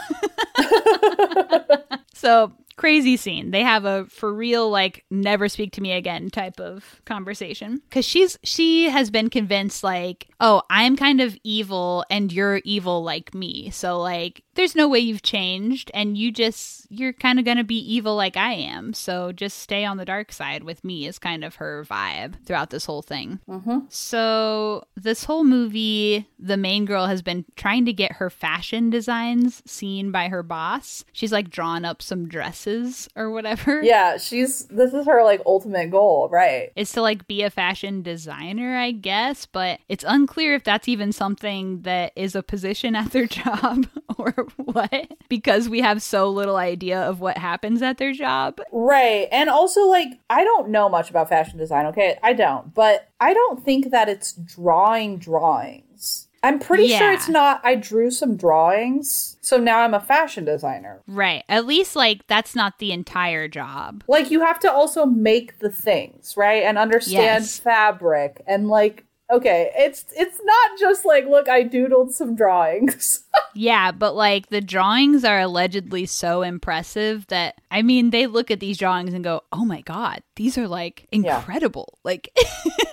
so 2.13 2.53
crazy 2.77 3.17
scene. 3.17 3.51
They 3.51 3.63
have 3.63 3.85
a 3.85 4.07
for 4.07 4.33
real 4.33 4.71
like 4.71 5.05
never 5.11 5.49
speak 5.49 5.73
to 5.73 5.81
me 5.81 5.93
again 5.93 6.31
type 6.31 6.61
of 6.61 7.01
conversation 7.05 7.83
cuz 7.91 8.05
she's 8.05 8.39
she 8.43 8.91
has 8.91 9.11
been 9.11 9.31
convinced 9.31 9.83
like, 9.83 10.29
"Oh, 10.41 10.63
I'm 10.71 10.97
kind 10.97 11.21
of 11.21 11.37
evil 11.45 12.05
and 12.11 12.33
you're 12.33 12.61
evil 12.65 13.03
like 13.03 13.35
me." 13.35 13.71
So 13.71 14.01
like 14.01 14.43
there's 14.55 14.75
no 14.75 14.89
way 14.89 14.99
you've 14.99 15.23
changed 15.23 15.91
and 15.95 16.17
you 16.17 16.33
just 16.33 16.87
you're 16.91 17.13
kind 17.13 17.39
of 17.39 17.45
going 17.45 17.57
to 17.59 17.65
be 17.65 17.79
evil 17.79 18.17
like 18.17 18.37
I 18.37 18.53
am. 18.53 18.93
So 18.95 19.33
just 19.33 19.59
stay 19.59 19.85
on 19.85 19.97
the 19.97 20.05
dark 20.05 20.33
side 20.33 20.65
with 20.65 20.85
me 20.85 21.07
is 21.07 21.19
kind 21.19 21.45
of 21.45 21.57
her 21.57 21.85
vibe 21.85 22.45
throughout 22.45 22.71
this 22.71 22.87
whole 22.87 23.03
thing. 23.03 23.41
Mm-hmm. 23.49 23.81
So, 23.89 24.87
this 24.97 25.25
whole 25.25 25.45
movie, 25.45 26.29
the 26.39 26.57
main 26.57 26.85
girl 26.85 27.07
has 27.07 27.23
been 27.23 27.45
trying 27.57 27.85
to 27.87 27.93
get 27.93 28.13
her 28.13 28.31
fashion 28.31 28.91
designs 28.91 29.63
seen 29.67 30.11
by 30.11 30.29
her 30.29 30.43
boss. 30.43 31.05
She's 31.13 31.33
like 31.33 31.51
drawn 31.51 31.85
up 31.85 32.03
some 32.03 32.29
dresses 32.67 33.09
or 33.17 33.31
whatever. 33.31 33.83
Yeah, 33.83 34.17
she's 34.19 34.65
this 34.67 34.93
is 34.93 35.07
her 35.07 35.25
like 35.25 35.41
ultimate 35.47 35.91
goal, 35.91 36.29
right? 36.31 36.73
Is 36.77 36.93
to 36.93 37.03
like 37.03 37.27
be 37.27 37.43
a 37.43 37.51
fashion 37.51 38.03
designer, 38.03 38.77
I 38.77 38.91
guess, 38.93 39.47
but 39.47 39.81
it's 39.89 40.05
unclear 40.07 40.55
if 40.55 40.65
that's 40.65 40.89
even 40.89 41.13
something 41.13 41.83
that 41.83 42.13
is 42.17 42.35
a 42.35 42.43
position 42.43 42.97
at 42.97 43.13
their 43.13 43.27
job 43.27 43.87
or 44.19 44.33
what 44.57 45.13
because 45.29 45.69
we 45.69 45.81
have 45.81 46.03
so 46.03 46.29
little 46.29 46.57
idea 46.57 47.01
of 47.01 47.21
what 47.21 47.39
happens 47.39 47.83
at 47.83 47.99
their 47.99 48.13
job. 48.13 48.61
Right. 48.73 49.29
And 49.31 49.49
also 49.49 49.87
like 49.87 50.09
I 50.29 50.45
don't 50.45 50.69
know 50.69 50.89
much 50.89 51.11
about 51.11 51.29
fashion 51.29 51.59
design, 51.59 51.87
okay? 51.87 52.19
I 52.23 52.33
don't. 52.33 52.75
But 52.75 53.09
I 53.21 53.35
don't 53.35 53.65
think 53.65 53.91
that 53.91 54.09
it's 54.09 54.33
drawing 54.33 55.19
drawings. 55.19 56.26
I'm 56.47 56.61
pretty 56.61 56.87
sure 56.89 57.13
it's 57.13 57.29
not 57.29 57.61
I 57.65 57.75
drew 57.75 58.11
some 58.11 58.37
drawings, 58.37 59.37
so 59.41 59.57
now 59.57 59.81
I'm 59.81 59.95
a 59.95 60.01
fashion 60.01 60.45
designer. 60.45 61.03
Right. 61.09 61.43
At 61.49 61.67
least 61.67 61.97
like 61.97 62.25
that's 62.29 62.55
not 62.55 62.79
the 62.79 62.93
entire 62.93 63.49
job. 63.49 64.05
Like 64.07 64.31
you 64.31 64.43
have 64.43 64.61
to 64.61 64.71
also 64.71 65.05
make 65.07 65.59
the 65.59 65.71
things, 65.71 66.37
right? 66.37 66.63
And 66.63 66.79
understand 66.79 67.45
Yes. 67.45 67.59
fabric 67.59 68.43
and 68.47 68.69
like 68.69 69.06
okay, 69.31 69.71
it's 69.77 70.05
it's 70.17 70.41
not 70.45 70.79
just 70.79 71.05
like 71.05 71.27
look, 71.27 71.49
I 71.49 71.65
doodled 71.65 72.13
some 72.13 72.35
drawings. 72.37 73.23
Yeah, 73.55 73.91
but 73.91 74.15
like 74.15 74.49
the 74.49 74.61
drawings 74.61 75.25
are 75.25 75.41
allegedly 75.41 76.05
so 76.05 76.43
impressive 76.43 77.27
that 77.29 77.59
I 77.71 77.81
mean, 77.81 78.11
they 78.11 78.27
look 78.27 78.51
at 78.51 78.61
these 78.61 78.77
drawings 78.77 79.15
and 79.15 79.25
go, 79.25 79.43
"Oh 79.51 79.65
my 79.65 79.81
god, 79.83 80.23
these 80.37 80.59
are 80.59 80.69
like 80.69 81.07
Yeah. 81.11 81.39
incredible." 81.39 81.99
Like 82.05 82.29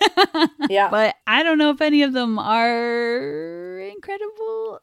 yeah, 0.69 0.89
but 0.89 1.15
I 1.27 1.43
don't 1.43 1.57
know 1.57 1.69
if 1.71 1.81
any 1.81 2.01
of 2.03 2.13
them 2.13 2.39
are 2.39 3.79
incredible. 3.79 4.79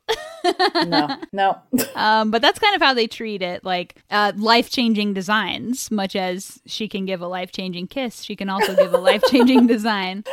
no, 0.87 1.17
no. 1.33 1.59
um, 1.95 2.31
but 2.31 2.43
that's 2.43 2.59
kind 2.59 2.75
of 2.77 2.83
how 2.83 2.93
they 2.95 3.07
treat 3.07 3.41
it, 3.43 3.65
like 3.65 4.03
uh, 4.11 4.33
life-changing 4.37 5.15
designs. 5.15 5.91
Much 5.91 6.15
as 6.17 6.61
she 6.67 6.89
can 6.89 7.07
give 7.07 7.21
a 7.23 7.27
life-changing 7.27 7.87
kiss, 7.89 8.23
she 8.23 8.37
can 8.37 8.49
also 8.51 8.75
give 8.77 8.93
a 8.93 8.99
life-changing 8.99 9.67
design. 9.67 10.25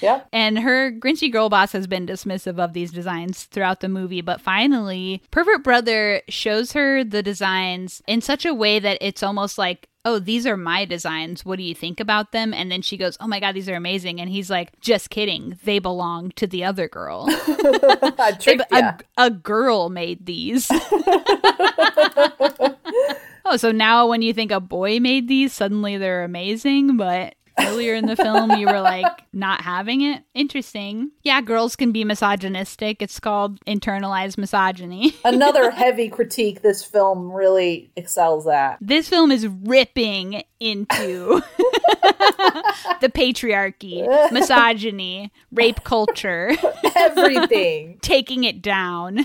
Yep. 0.00 0.28
And 0.32 0.58
her 0.58 0.90
Grinchy 0.90 1.30
girl 1.30 1.48
boss 1.48 1.72
has 1.72 1.86
been 1.86 2.06
dismissive 2.06 2.58
of 2.58 2.72
these 2.72 2.92
designs 2.92 3.44
throughout 3.44 3.80
the 3.80 3.88
movie, 3.88 4.20
but 4.20 4.40
finally, 4.40 5.22
Pervert 5.30 5.62
Brother 5.62 6.22
shows 6.28 6.72
her 6.72 7.04
the 7.04 7.22
designs 7.22 8.02
in 8.06 8.20
such 8.20 8.44
a 8.44 8.54
way 8.54 8.78
that 8.78 8.98
it's 9.00 9.22
almost 9.22 9.58
like, 9.58 9.88
oh, 10.04 10.18
these 10.18 10.46
are 10.46 10.56
my 10.56 10.84
designs. 10.84 11.44
What 11.44 11.58
do 11.58 11.62
you 11.62 11.74
think 11.74 12.00
about 12.00 12.32
them? 12.32 12.52
And 12.52 12.70
then 12.70 12.82
she 12.82 12.96
goes, 12.96 13.16
oh 13.20 13.28
my 13.28 13.40
God, 13.40 13.54
these 13.54 13.68
are 13.68 13.74
amazing. 13.74 14.20
And 14.20 14.28
he's 14.30 14.50
like, 14.50 14.80
just 14.80 15.10
kidding. 15.10 15.58
They 15.64 15.78
belong 15.78 16.32
to 16.32 16.46
the 16.46 16.64
other 16.64 16.88
girl. 16.88 17.28
Tricked 18.40 18.64
a, 18.72 18.98
a 19.16 19.30
girl 19.30 19.90
made 19.90 20.26
these. 20.26 20.68
oh, 23.44 23.56
so 23.56 23.70
now 23.70 24.08
when 24.08 24.22
you 24.22 24.32
think 24.32 24.50
a 24.50 24.60
boy 24.60 24.98
made 24.98 25.28
these, 25.28 25.52
suddenly 25.52 25.96
they're 25.98 26.24
amazing, 26.24 26.96
but 26.96 27.36
earlier 27.58 27.94
in 27.94 28.06
the 28.06 28.16
film 28.16 28.52
you 28.52 28.66
were 28.66 28.80
like 28.80 29.06
not 29.32 29.60
having 29.62 30.02
it. 30.02 30.24
Interesting. 30.34 31.10
Yeah, 31.22 31.40
girls 31.40 31.76
can 31.76 31.92
be 31.92 32.04
misogynistic. 32.04 33.02
It's 33.02 33.20
called 33.20 33.64
internalized 33.64 34.38
misogyny. 34.38 35.14
Another 35.24 35.70
heavy 35.70 36.08
critique 36.08 36.62
this 36.62 36.84
film 36.84 37.30
really 37.32 37.90
excels 37.96 38.46
at. 38.46 38.78
This 38.80 39.08
film 39.08 39.30
is 39.30 39.46
ripping 39.46 40.42
into 40.60 41.42
the 43.00 43.08
patriarchy, 43.08 44.06
misogyny, 44.32 45.32
rape 45.50 45.84
culture, 45.84 46.52
Everything. 46.96 47.98
taking 48.02 48.44
it 48.44 48.62
down. 48.62 49.24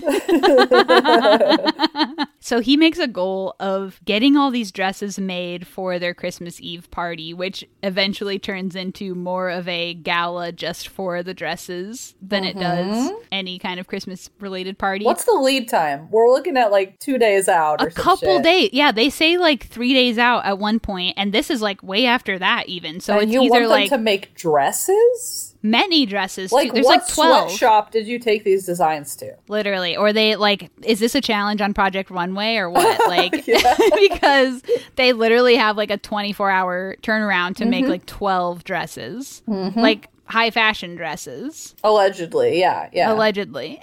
so 2.40 2.60
he 2.60 2.76
makes 2.76 2.98
a 2.98 3.06
goal 3.06 3.54
of 3.60 4.00
getting 4.04 4.36
all 4.36 4.50
these 4.50 4.72
dresses 4.72 5.18
made 5.18 5.66
for 5.66 5.98
their 5.98 6.14
Christmas 6.14 6.60
Eve 6.60 6.90
party, 6.90 7.32
which 7.34 7.64
eventually 7.82 8.38
turns 8.38 8.74
into 8.74 9.14
more 9.14 9.50
of 9.50 9.68
a 9.68 9.94
gala 9.94 10.52
just 10.52 10.88
for 10.88 11.22
the 11.22 11.34
dresses 11.34 12.14
than 12.20 12.44
it 12.44 12.56
mm-hmm. 12.56 12.90
does 12.90 13.12
any 13.30 13.58
kind 13.58 13.78
of 13.78 13.86
Christmas 13.86 14.30
related 14.40 14.78
party. 14.78 15.04
What's 15.04 15.24
the 15.24 15.32
lead 15.32 15.68
time? 15.68 16.10
We're 16.10 16.30
looking 16.30 16.56
at 16.56 16.70
like 16.70 16.98
two 16.98 17.18
days 17.18 17.48
out. 17.48 17.82
Or 17.82 17.88
a 17.88 17.92
couple 17.92 18.40
days. 18.40 18.70
Yeah, 18.72 18.92
they 18.92 19.10
say 19.10 19.38
like 19.38 19.66
three 19.66 19.92
days 19.92 20.18
out 20.18 20.44
at 20.44 20.58
one 20.58 20.80
point, 20.80 21.14
and 21.16 21.32
this 21.32 21.50
is 21.50 21.62
like 21.62 21.82
way 21.82 22.06
after 22.06 22.38
that 22.38 22.68
even. 22.68 22.87
So 23.00 23.14
and 23.14 23.22
it's 23.24 23.32
you 23.32 23.42
either 23.42 23.50
want 23.52 23.62
them 23.62 23.70
like 23.70 23.88
to 23.90 23.98
make 23.98 24.34
dresses? 24.34 25.54
many 25.62 26.06
dresses. 26.06 26.52
Like 26.52 26.72
There's 26.72 26.86
what 26.86 27.00
like 27.00 27.08
twelve. 27.08 27.50
sweatshop 27.50 27.90
did 27.90 28.06
you 28.06 28.18
take 28.18 28.44
these 28.44 28.64
designs 28.66 29.16
to? 29.16 29.34
literally 29.48 29.96
or 29.96 30.12
they 30.12 30.36
like 30.36 30.70
is 30.84 31.00
this 31.00 31.14
a 31.14 31.20
challenge 31.20 31.60
on 31.60 31.74
project 31.74 32.10
runway 32.10 32.54
or 32.56 32.70
what 32.70 33.08
like 33.08 33.32
because 34.08 34.62
they 34.96 35.12
literally 35.12 35.56
have 35.56 35.76
like 35.76 35.90
a 35.90 35.96
24 35.98 36.50
hour 36.50 36.96
turnaround 37.02 37.56
to 37.56 37.62
Mm-hmm. 37.64 37.70
make 37.70 37.86
like 37.86 38.06
12 38.06 38.64
dresses 38.64 39.42
like 39.46 40.08
high 40.28 40.50
fashion 40.50 40.94
dresses 40.96 41.74
Allegedly, 41.84 42.60
yeah, 42.60 42.88
yeah. 42.92 43.12
allegedly 43.12 43.80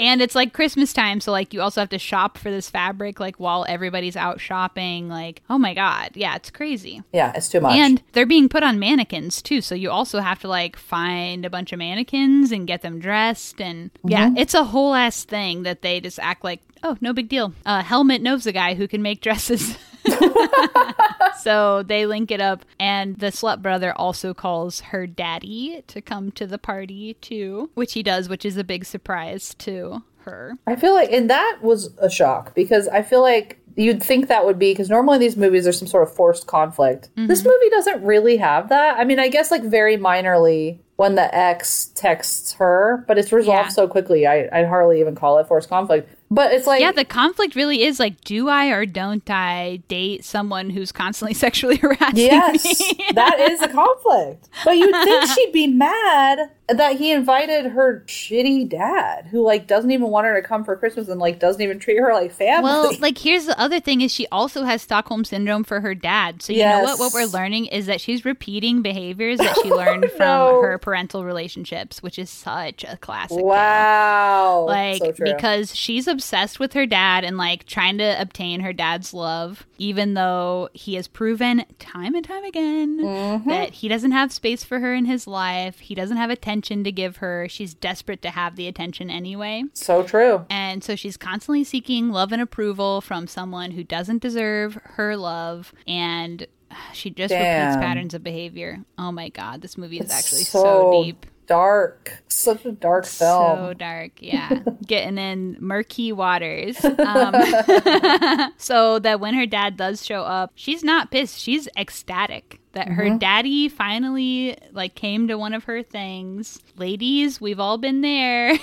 and 0.00 0.22
it's 0.22 0.34
like 0.34 0.52
christmas 0.52 0.92
time 0.92 1.20
so 1.20 1.32
like 1.32 1.52
you 1.52 1.60
also 1.60 1.80
have 1.80 1.88
to 1.90 1.98
shop 1.98 2.38
for 2.38 2.50
this 2.50 2.70
fabric 2.70 3.20
like 3.20 3.36
while 3.36 3.66
everybody's 3.68 4.16
out 4.16 4.40
shopping 4.40 5.08
like 5.08 5.42
oh 5.50 5.58
my 5.58 5.74
god 5.74 6.10
yeah 6.14 6.36
it's 6.36 6.50
crazy 6.50 7.02
yeah, 7.12 7.32
it's 7.34 7.48
too 7.48 7.60
much. 7.60 7.76
and 7.76 8.02
they're 8.12 8.26
being 8.26 8.48
put 8.48 8.62
on 8.62 8.78
mannequins 8.78 9.42
too. 9.42 9.60
So 9.60 9.74
you 9.74 9.90
also 9.90 10.20
have 10.20 10.40
to 10.40 10.48
like 10.48 10.76
find 10.76 11.44
a 11.44 11.50
bunch 11.50 11.72
of 11.72 11.78
mannequins 11.78 12.52
and 12.52 12.66
get 12.66 12.82
them 12.82 12.98
dressed. 12.98 13.60
And 13.60 13.90
yeah, 14.04 14.30
it's 14.36 14.54
a 14.54 14.64
whole 14.64 14.94
ass 14.94 15.24
thing 15.24 15.62
that 15.64 15.82
they 15.82 16.00
just 16.00 16.18
act 16.18 16.44
like, 16.44 16.60
oh, 16.82 16.96
no 17.00 17.12
big 17.12 17.28
deal. 17.28 17.52
Uh, 17.66 17.82
Helmet 17.82 18.22
knows 18.22 18.46
a 18.46 18.52
guy 18.52 18.74
who 18.74 18.88
can 18.88 19.02
make 19.02 19.20
dresses. 19.20 19.76
so 21.40 21.82
they 21.82 22.06
link 22.06 22.30
it 22.30 22.40
up. 22.40 22.64
And 22.78 23.18
the 23.18 23.28
slut 23.28 23.62
brother 23.62 23.92
also 23.96 24.34
calls 24.34 24.80
her 24.80 25.06
daddy 25.06 25.82
to 25.88 26.00
come 26.00 26.30
to 26.32 26.46
the 26.46 26.58
party 26.58 27.14
too, 27.14 27.70
which 27.74 27.94
he 27.94 28.02
does, 28.02 28.28
which 28.28 28.44
is 28.44 28.56
a 28.56 28.64
big 28.64 28.84
surprise 28.84 29.54
to 29.60 30.02
her. 30.20 30.54
I 30.66 30.76
feel 30.76 30.94
like, 30.94 31.10
and 31.12 31.30
that 31.30 31.58
was 31.62 31.94
a 31.98 32.10
shock 32.10 32.54
because 32.54 32.88
I 32.88 33.02
feel 33.02 33.22
like 33.22 33.60
you'd 33.76 34.02
think 34.02 34.28
that 34.28 34.44
would 34.44 34.58
be 34.58 34.72
because 34.72 34.90
normally 34.90 35.16
in 35.16 35.20
these 35.20 35.36
movies 35.36 35.64
there's 35.64 35.78
some 35.78 35.88
sort 35.88 36.02
of 36.06 36.14
forced 36.14 36.46
conflict. 36.46 37.08
This 37.16 37.40
mm-hmm. 37.40 37.48
movie 37.48 37.70
doesn't 37.70 38.04
really 38.04 38.36
have 38.36 38.68
that. 38.68 38.98
I 38.98 39.04
mean, 39.04 39.18
I 39.18 39.28
guess 39.28 39.50
like 39.50 39.62
very 39.62 39.96
minorly 39.96 40.78
when 41.00 41.14
the 41.14 41.34
ex 41.34 41.86
texts 41.94 42.52
her, 42.52 43.06
but 43.08 43.16
it's 43.16 43.32
resolved 43.32 43.68
Yeah. 43.68 43.72
so 43.72 43.88
quickly. 43.88 44.26
I, 44.26 44.50
I'd 44.52 44.66
hardly 44.66 45.00
even 45.00 45.14
call 45.14 45.38
it 45.38 45.48
forced 45.48 45.70
conflict. 45.70 46.14
But 46.30 46.52
it's 46.52 46.66
like, 46.66 46.82
Yeah, 46.82 46.92
the 46.92 47.06
conflict 47.06 47.56
really 47.56 47.82
is 47.82 47.98
like, 47.98 48.20
do 48.20 48.50
I 48.50 48.66
or 48.66 48.84
don't 48.84 49.28
I 49.30 49.82
date 49.88 50.26
someone 50.26 50.68
who's 50.68 50.92
constantly 50.92 51.32
sexually 51.46 51.76
harassing 51.78 52.16
Yes, 52.16 52.62
me? 52.62 53.06
that 53.14 53.40
is 53.40 53.62
a 53.62 53.68
conflict. 53.68 54.50
But 54.62 54.72
you'd 54.76 54.94
think 54.94 55.26
she'd 55.34 55.52
be 55.52 55.66
mad 55.68 56.50
that 56.68 56.96
he 56.96 57.10
invited 57.10 57.72
her 57.72 58.04
shitty 58.06 58.68
dad, 58.68 59.26
who 59.26 59.42
like 59.42 59.66
doesn't 59.66 59.90
even 59.90 60.08
want 60.08 60.26
her 60.26 60.40
to 60.40 60.46
come 60.46 60.64
for 60.64 60.76
Christmas 60.76 61.08
and 61.08 61.20
like 61.20 61.40
doesn't 61.40 61.60
even 61.60 61.78
treat 61.80 61.98
her 61.98 62.12
like 62.12 62.32
family. 62.32 62.62
Well, 62.62 62.92
like 63.00 63.18
here's 63.18 63.46
the 63.46 63.58
other 63.58 63.80
thing 63.80 64.00
is 64.02 64.12
she 64.12 64.28
also 64.28 64.62
has 64.62 64.82
Stockholm 64.82 65.24
syndrome 65.24 65.64
for 65.64 65.80
her 65.80 65.94
dad. 65.96 66.42
So 66.42 66.52
you 66.52 66.60
know 66.64 66.82
what 66.82 66.98
what 67.00 67.12
we're 67.12 67.26
learning 67.26 67.66
is 67.66 67.86
that 67.86 68.00
she's 68.00 68.24
repeating 68.24 68.82
behaviors 68.82 69.38
that 69.38 69.56
she 69.62 69.72
oh, 69.72 69.76
learned 69.76 70.10
from 70.12 70.18
no. 70.26 70.62
her 70.62 70.78
parental 70.90 71.24
relationships, 71.24 72.02
which 72.02 72.18
is 72.18 72.28
such 72.28 72.82
a 72.82 72.96
classic. 72.96 73.36
tale. 73.38 73.46
wow, 73.46 74.64
Like 74.66 74.98
so 74.98 75.12
because 75.22 75.74
she's 75.76 76.08
obsessed 76.08 76.58
with 76.58 76.72
her 76.72 76.84
dad 76.84 77.22
and 77.22 77.36
like 77.36 77.64
trying 77.64 77.98
to 77.98 78.20
obtain 78.20 78.58
her 78.60 78.72
dad's 78.72 79.14
love, 79.14 79.66
even 79.78 80.14
though 80.14 80.68
he 80.72 80.94
has 80.96 81.06
proven 81.06 81.64
time 81.78 82.14
and 82.16 82.24
time 82.24 82.42
again 82.44 82.98
Mm-hmm. 83.00 83.48
that 83.48 83.70
he 83.70 83.86
doesn't 83.88 84.10
have 84.10 84.32
space 84.32 84.64
for 84.64 84.80
her 84.80 84.92
in 84.94 85.04
his 85.04 85.26
life. 85.28 85.78
He 85.78 85.94
doesn't 85.94 86.16
have 86.16 86.28
attention 86.30 86.82
to 86.84 86.90
give 86.92 87.18
her. 87.18 87.46
She's 87.48 87.72
desperate 87.72 88.20
to 88.22 88.30
have 88.30 88.56
the 88.56 88.66
attention 88.66 89.10
anyway. 89.10 89.62
so 89.74 90.02
true. 90.02 90.44
And 90.50 90.59
so 90.80 90.94
she's 90.94 91.16
constantly 91.16 91.64
seeking 91.64 92.10
love 92.10 92.32
and 92.32 92.40
approval 92.40 93.00
from 93.00 93.26
someone 93.26 93.72
who 93.72 93.82
doesn't 93.82 94.22
deserve 94.22 94.78
her 94.84 95.16
love. 95.16 95.72
And 95.86 96.46
she 96.92 97.10
just 97.10 97.32
repeats 97.32 97.76
patterns 97.76 98.14
of 98.14 98.22
behavior. 98.22 98.84
Oh 98.96 99.10
my 99.10 99.28
God, 99.28 99.60
this 99.60 99.76
movie 99.76 99.98
is 99.98 100.10
actually 100.10 100.44
so, 100.44 100.62
so, 100.62 101.02
deep. 101.04 101.26
Dark, 101.50 102.22
such 102.28 102.64
a 102.64 102.70
dark 102.70 103.04
film. 103.04 103.56
So 103.58 103.74
dark, 103.74 104.12
yeah. 104.20 104.60
Getting 104.86 105.18
in 105.18 105.56
murky 105.60 106.12
waters. 106.12 106.78
Um, 107.00 107.34
so 108.56 108.98
that 109.00 109.18
when 109.20 109.34
her 109.34 109.46
dad 109.46 109.76
does 109.76 110.04
show 110.06 110.22
up, 110.22 110.52
she's 110.54 110.84
not 110.84 111.10
pissed. 111.10 111.38
She's 111.40 111.66
ecstatic 111.76 112.60
that 112.72 112.86
Mm-hmm. 112.86 112.94
her 112.94 113.18
daddy 113.18 113.68
finally 113.68 114.56
like 114.70 114.94
came 114.94 115.26
to 115.28 115.36
one 115.36 115.52
of 115.54 115.64
her 115.64 115.82
things. 115.82 116.60
Ladies, 116.76 117.40
we've 117.40 117.58
all 117.58 117.78
been 117.78 118.00
there. 118.00 118.56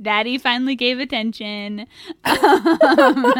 Daddy 0.00 0.38
finally 0.38 0.76
gave 0.76 1.00
attention. 1.00 1.86
Um, 2.24 3.32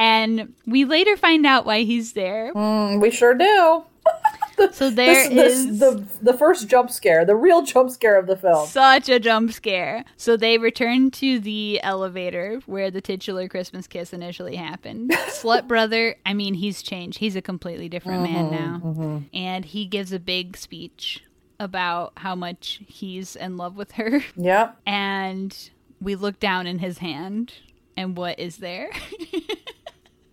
and 0.00 0.54
we 0.66 0.84
later 0.84 1.16
find 1.16 1.44
out 1.44 1.66
why 1.66 1.82
he's 1.82 2.14
there. 2.14 2.52
Mm, 2.54 3.00
we 3.00 3.10
sure 3.10 3.34
do. 3.34 3.84
So 4.72 4.90
there 4.90 5.26
This, 5.30 5.54
is 5.54 5.78
this, 5.78 5.80
the 5.80 6.04
the 6.32 6.36
first 6.36 6.68
jump 6.68 6.90
scare, 6.90 7.24
the 7.24 7.34
real 7.34 7.62
jump 7.62 7.88
scare 7.88 8.18
of 8.18 8.26
the 8.26 8.36
film. 8.36 8.66
such 8.66 9.08
a 9.08 9.18
jump 9.18 9.52
scare. 9.52 10.04
So 10.18 10.36
they 10.36 10.58
return 10.58 11.10
to 11.12 11.40
the 11.40 11.80
elevator 11.82 12.60
where 12.66 12.90
the 12.90 13.00
titular 13.00 13.48
Christmas 13.48 13.86
kiss 13.86 14.12
initially 14.12 14.56
happened. 14.56 15.10
Slut 15.28 15.66
brother, 15.66 16.16
I 16.26 16.34
mean, 16.34 16.52
he's 16.54 16.82
changed. 16.82 17.20
He's 17.20 17.36
a 17.36 17.40
completely 17.42 17.88
different 17.88 18.22
man 18.22 18.50
now. 18.50 19.22
And 19.32 19.64
he 19.64 19.86
gives 19.86 20.12
a 20.12 20.18
big 20.18 20.58
speech 20.58 21.24
about 21.58 22.12
how 22.18 22.34
much 22.34 22.82
he's 22.86 23.36
in 23.36 23.56
love 23.56 23.76
with 23.76 23.92
her. 23.92 24.22
Yep. 24.36 24.76
And 24.84 25.70
we 26.02 26.16
look 26.16 26.38
down 26.38 26.66
in 26.66 26.80
his 26.80 26.98
hand, 26.98 27.54
and 27.96 28.14
what 28.14 28.38
is 28.38 28.58
there? 28.58 28.90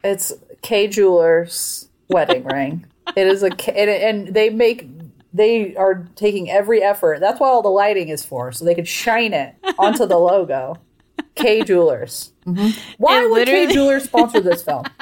It's 0.03 0.33
Kay 0.61 0.87
Jewelers 0.87 1.87
wedding 2.09 2.43
ring. 2.53 2.85
It 3.15 3.27
is 3.27 3.43
a 3.43 3.49
Kay, 3.49 3.73
and, 3.81 3.89
and 4.27 4.35
they 4.35 4.49
make 4.49 4.87
they 5.33 5.75
are 5.75 6.07
taking 6.15 6.49
every 6.49 6.81
effort. 6.81 7.19
That's 7.19 7.39
what 7.39 7.47
all 7.47 7.61
the 7.61 7.69
lighting 7.69 8.09
is 8.09 8.25
for, 8.25 8.51
so 8.51 8.65
they 8.65 8.75
could 8.75 8.87
shine 8.87 9.33
it 9.33 9.55
onto 9.77 10.05
the 10.05 10.17
logo. 10.17 10.75
Kay 11.35 11.63
Jewelers. 11.63 12.31
Mhm. 12.45 12.77
Why 12.97 13.23
It 13.23 13.29
would 13.29 13.47
Kay 13.47 13.71
Jewelers 13.71 14.05
sponsor 14.05 14.39
this 14.41 14.63
film? 14.63 14.85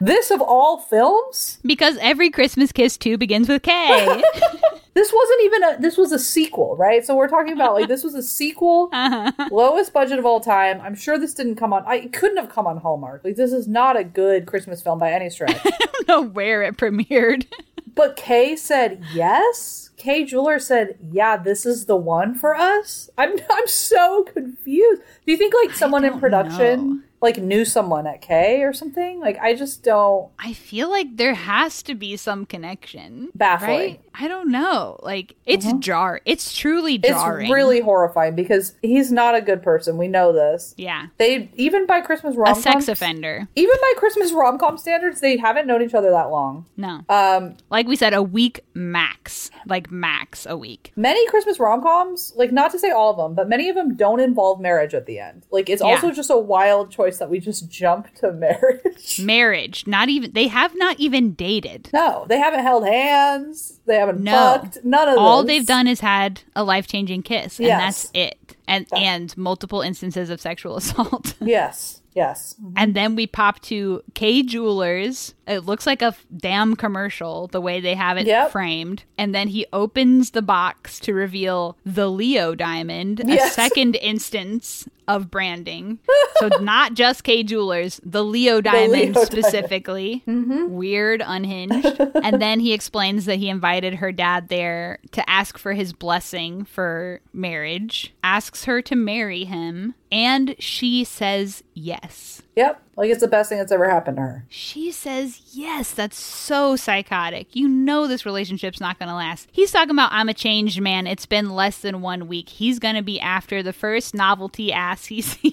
This 0.00 0.32
of 0.32 0.40
all 0.40 0.78
films? 0.78 1.58
Because 1.64 1.96
every 2.00 2.28
Christmas 2.30 2.72
Kiss 2.72 2.96
too 2.96 3.16
begins 3.16 3.48
with 3.48 3.62
K. 3.62 4.22
This 4.94 5.10
wasn't 5.12 5.42
even 5.44 5.64
a 5.64 5.80
this 5.80 5.96
was 5.96 6.12
a 6.12 6.18
sequel, 6.18 6.76
right? 6.76 7.04
So 7.04 7.16
we're 7.16 7.28
talking 7.28 7.54
about 7.54 7.74
like 7.74 7.88
this 7.88 8.04
was 8.04 8.14
a 8.14 8.22
sequel, 8.22 8.90
uh-huh. 8.92 9.48
lowest 9.50 9.92
budget 9.92 10.18
of 10.18 10.26
all 10.26 10.40
time. 10.40 10.80
I'm 10.80 10.94
sure 10.94 11.18
this 11.18 11.32
didn't 11.34 11.56
come 11.56 11.72
on 11.72 11.84
I 11.86 11.96
it 11.96 12.12
couldn't 12.12 12.36
have 12.36 12.50
come 12.50 12.66
on 12.66 12.78
Hallmark. 12.78 13.24
Like 13.24 13.36
this 13.36 13.52
is 13.52 13.66
not 13.66 13.96
a 13.96 14.04
good 14.04 14.46
Christmas 14.46 14.82
film 14.82 14.98
by 14.98 15.12
any 15.12 15.30
stretch. 15.30 15.58
I 15.64 15.76
don't 15.80 16.08
know 16.08 16.20
where 16.22 16.62
it 16.62 16.76
premiered. 16.76 17.46
but 17.94 18.16
Kay 18.16 18.54
said 18.56 19.02
yes. 19.14 19.90
Kay 19.96 20.24
Jeweler 20.24 20.58
said, 20.58 20.98
"Yeah, 21.00 21.36
this 21.36 21.64
is 21.64 21.86
the 21.86 21.96
one 21.96 22.34
for 22.34 22.54
us." 22.54 23.08
I'm 23.16 23.38
I'm 23.50 23.66
so 23.68 24.24
confused. 24.24 25.02
Do 25.24 25.32
you 25.32 25.38
think 25.38 25.54
like 25.54 25.74
someone 25.74 26.04
in 26.04 26.18
production 26.18 26.88
know. 26.88 27.02
Like 27.22 27.38
knew 27.38 27.64
someone 27.64 28.06
at 28.06 28.20
Kay 28.20 28.62
or 28.62 28.72
something? 28.72 29.20
Like 29.20 29.38
I 29.40 29.54
just 29.54 29.82
don't 29.82 30.30
I 30.38 30.52
feel 30.52 30.90
like 30.90 31.16
there 31.16 31.34
has 31.34 31.82
to 31.84 31.94
be 31.94 32.16
some 32.16 32.44
connection. 32.46 33.28
Baffling. 33.34 33.68
Right? 33.68 34.00
I 34.14 34.28
don't 34.28 34.50
know. 34.50 35.00
Like, 35.02 35.36
it's 35.46 35.72
jar. 35.74 36.20
It's 36.26 36.54
truly 36.54 36.98
jarring. 36.98 37.46
It's 37.46 37.52
really 37.54 37.80
horrifying 37.80 38.34
because 38.34 38.74
he's 38.82 39.10
not 39.10 39.34
a 39.34 39.40
good 39.40 39.62
person. 39.62 39.96
We 39.96 40.06
know 40.06 40.34
this. 40.34 40.74
Yeah. 40.76 41.06
They 41.16 41.50
even 41.54 41.86
by 41.86 42.02
Christmas 42.02 42.34
A 42.36 42.38
rom 42.38 42.54
sex 42.60 42.88
offender. 42.88 43.48
Even 43.56 43.74
by 43.80 43.94
Christmas 43.96 44.30
rom 44.32 44.58
com 44.58 44.76
standards, 44.76 45.20
they 45.22 45.38
haven't 45.38 45.66
known 45.66 45.80
each 45.80 45.94
other 45.94 46.10
that 46.10 46.30
long. 46.30 46.66
No. 46.76 47.00
Um, 47.08 47.56
like 47.70 47.86
we 47.86 47.96
said, 47.96 48.12
a 48.12 48.22
week 48.22 48.60
max. 48.74 49.50
Like, 49.64 49.90
max 49.90 50.44
a 50.44 50.56
week. 50.58 50.92
many 50.96 51.26
Christmas 51.28 51.58
rom 51.58 51.80
coms, 51.80 52.32
like 52.36 52.52
not 52.52 52.70
to 52.72 52.78
say 52.78 52.90
all 52.90 53.12
of 53.12 53.16
them, 53.16 53.34
but 53.34 53.48
many 53.48 53.68
of 53.70 53.76
them 53.76 53.96
don't 53.96 54.20
involve 54.20 54.60
marriage 54.60 54.92
at 54.92 55.06
the 55.06 55.18
end. 55.20 55.44
Like 55.50 55.70
it's 55.70 55.80
Yeah. 55.80 55.88
also 55.88 56.10
just 56.10 56.28
a 56.30 56.36
wild 56.36 56.90
choice 56.90 57.11
that 57.18 57.30
we 57.30 57.40
just 57.40 57.68
jump 57.68 58.12
to 58.16 58.32
marriage. 58.32 59.20
Marriage. 59.20 59.86
Not 59.86 60.08
even, 60.08 60.32
they 60.32 60.48
have 60.48 60.72
not 60.76 60.98
even 61.00 61.32
dated. 61.34 61.90
no, 61.92 62.26
they 62.28 62.38
haven't 62.38 62.60
held 62.60 62.86
hands. 62.86 63.80
They 63.86 63.96
haven't 63.96 64.20
No. 64.20 64.32
fucked. 64.62 64.84
None 64.84 65.08
of 65.08 65.18
All 65.18 65.42
this. 65.42 65.48
they've 65.48 65.66
done 65.66 65.86
is 65.86 66.00
had 66.00 66.42
a 66.54 66.64
life 66.64 66.86
changing 66.86 67.22
kiss. 67.22 67.58
And 67.58 67.66
Yes. 67.66 67.80
that's 67.80 68.10
it. 68.14 68.56
And, 68.68 68.86
and 68.96 69.36
multiple 69.36 69.80
instances 69.82 70.30
of 70.30 70.40
sexual 70.40 70.76
assault. 70.78 71.34
Yes. 71.40 72.00
Yes. 72.14 72.54
And 72.76 72.94
then 72.94 73.16
we 73.16 73.26
pop 73.26 73.60
to 73.62 74.02
Kay 74.14 74.42
Jewelers. 74.42 75.34
It 75.46 75.60
looks 75.66 75.86
like 75.86 76.02
a 76.02 76.06
f- 76.06 76.24
damn 76.36 76.76
commercial 76.76 77.48
the 77.48 77.60
way 77.60 77.80
they 77.80 77.94
have 77.94 78.16
it 78.16 78.26
Yep. 78.26 78.52
framed. 78.52 79.04
And 79.18 79.34
then 79.34 79.48
he 79.48 79.66
opens 79.72 80.30
the 80.30 80.42
box 80.42 80.98
to 81.00 81.14
reveal 81.14 81.76
the 81.84 82.08
Leo 82.08 82.54
diamond, 82.54 83.20
a 83.20 83.48
second 83.50 83.96
instance 84.02 84.88
of 85.08 85.30
branding. 85.32 85.98
so 86.36 86.48
not 86.60 86.94
just 86.94 87.24
Kay 87.24 87.42
Jewelers, 87.42 88.00
the 88.04 88.22
Leo 88.24 88.60
diamond 88.60 88.92
Leo 88.92 89.02
diamond. 89.12 89.26
specifically. 89.26 90.22
Mm-hmm. 90.28 90.70
Weird, 90.72 91.22
unhinged. 91.26 92.00
and 92.22 92.40
then 92.40 92.60
he 92.60 92.72
explains 92.72 93.24
that 93.24 93.36
he 93.36 93.48
invited 93.48 93.94
her 93.94 94.12
dad 94.12 94.48
there 94.48 94.98
to 95.10 95.28
ask 95.28 95.58
for 95.58 95.72
his 95.72 95.92
blessing 95.92 96.64
for 96.64 97.20
marriage, 97.32 98.14
asks 98.22 98.64
her 98.64 98.80
to 98.82 98.94
marry 98.94 99.44
him, 99.44 99.94
and 100.12 100.54
she 100.60 101.02
says 101.04 101.64
yes. 101.74 102.42
Yep. 102.54 102.82
Like 102.94 103.10
it's 103.10 103.20
the 103.22 103.28
best 103.28 103.48
thing 103.48 103.56
that's 103.56 103.72
ever 103.72 103.88
happened 103.88 104.18
to 104.18 104.22
her. 104.22 104.44
She 104.50 104.92
says, 104.92 105.40
Yes, 105.52 105.92
that's 105.92 106.18
so 106.18 106.76
psychotic. 106.76 107.56
You 107.56 107.66
know 107.66 108.06
this 108.06 108.26
relationship's 108.26 108.80
not 108.80 108.98
going 108.98 109.08
to 109.08 109.14
last. 109.14 109.48
He's 109.50 109.70
talking 109.70 109.92
about, 109.92 110.12
I'm 110.12 110.28
a 110.28 110.34
changed 110.34 110.78
man. 110.78 111.06
It's 111.06 111.24
been 111.24 111.48
less 111.50 111.78
than 111.78 112.02
one 112.02 112.28
week. 112.28 112.50
He's 112.50 112.78
going 112.78 112.96
to 112.96 113.02
be 113.02 113.18
after 113.18 113.62
the 113.62 113.72
first 113.72 114.14
novelty 114.14 114.70
ass 114.72 115.06
he 115.06 115.22
sees. 115.22 115.50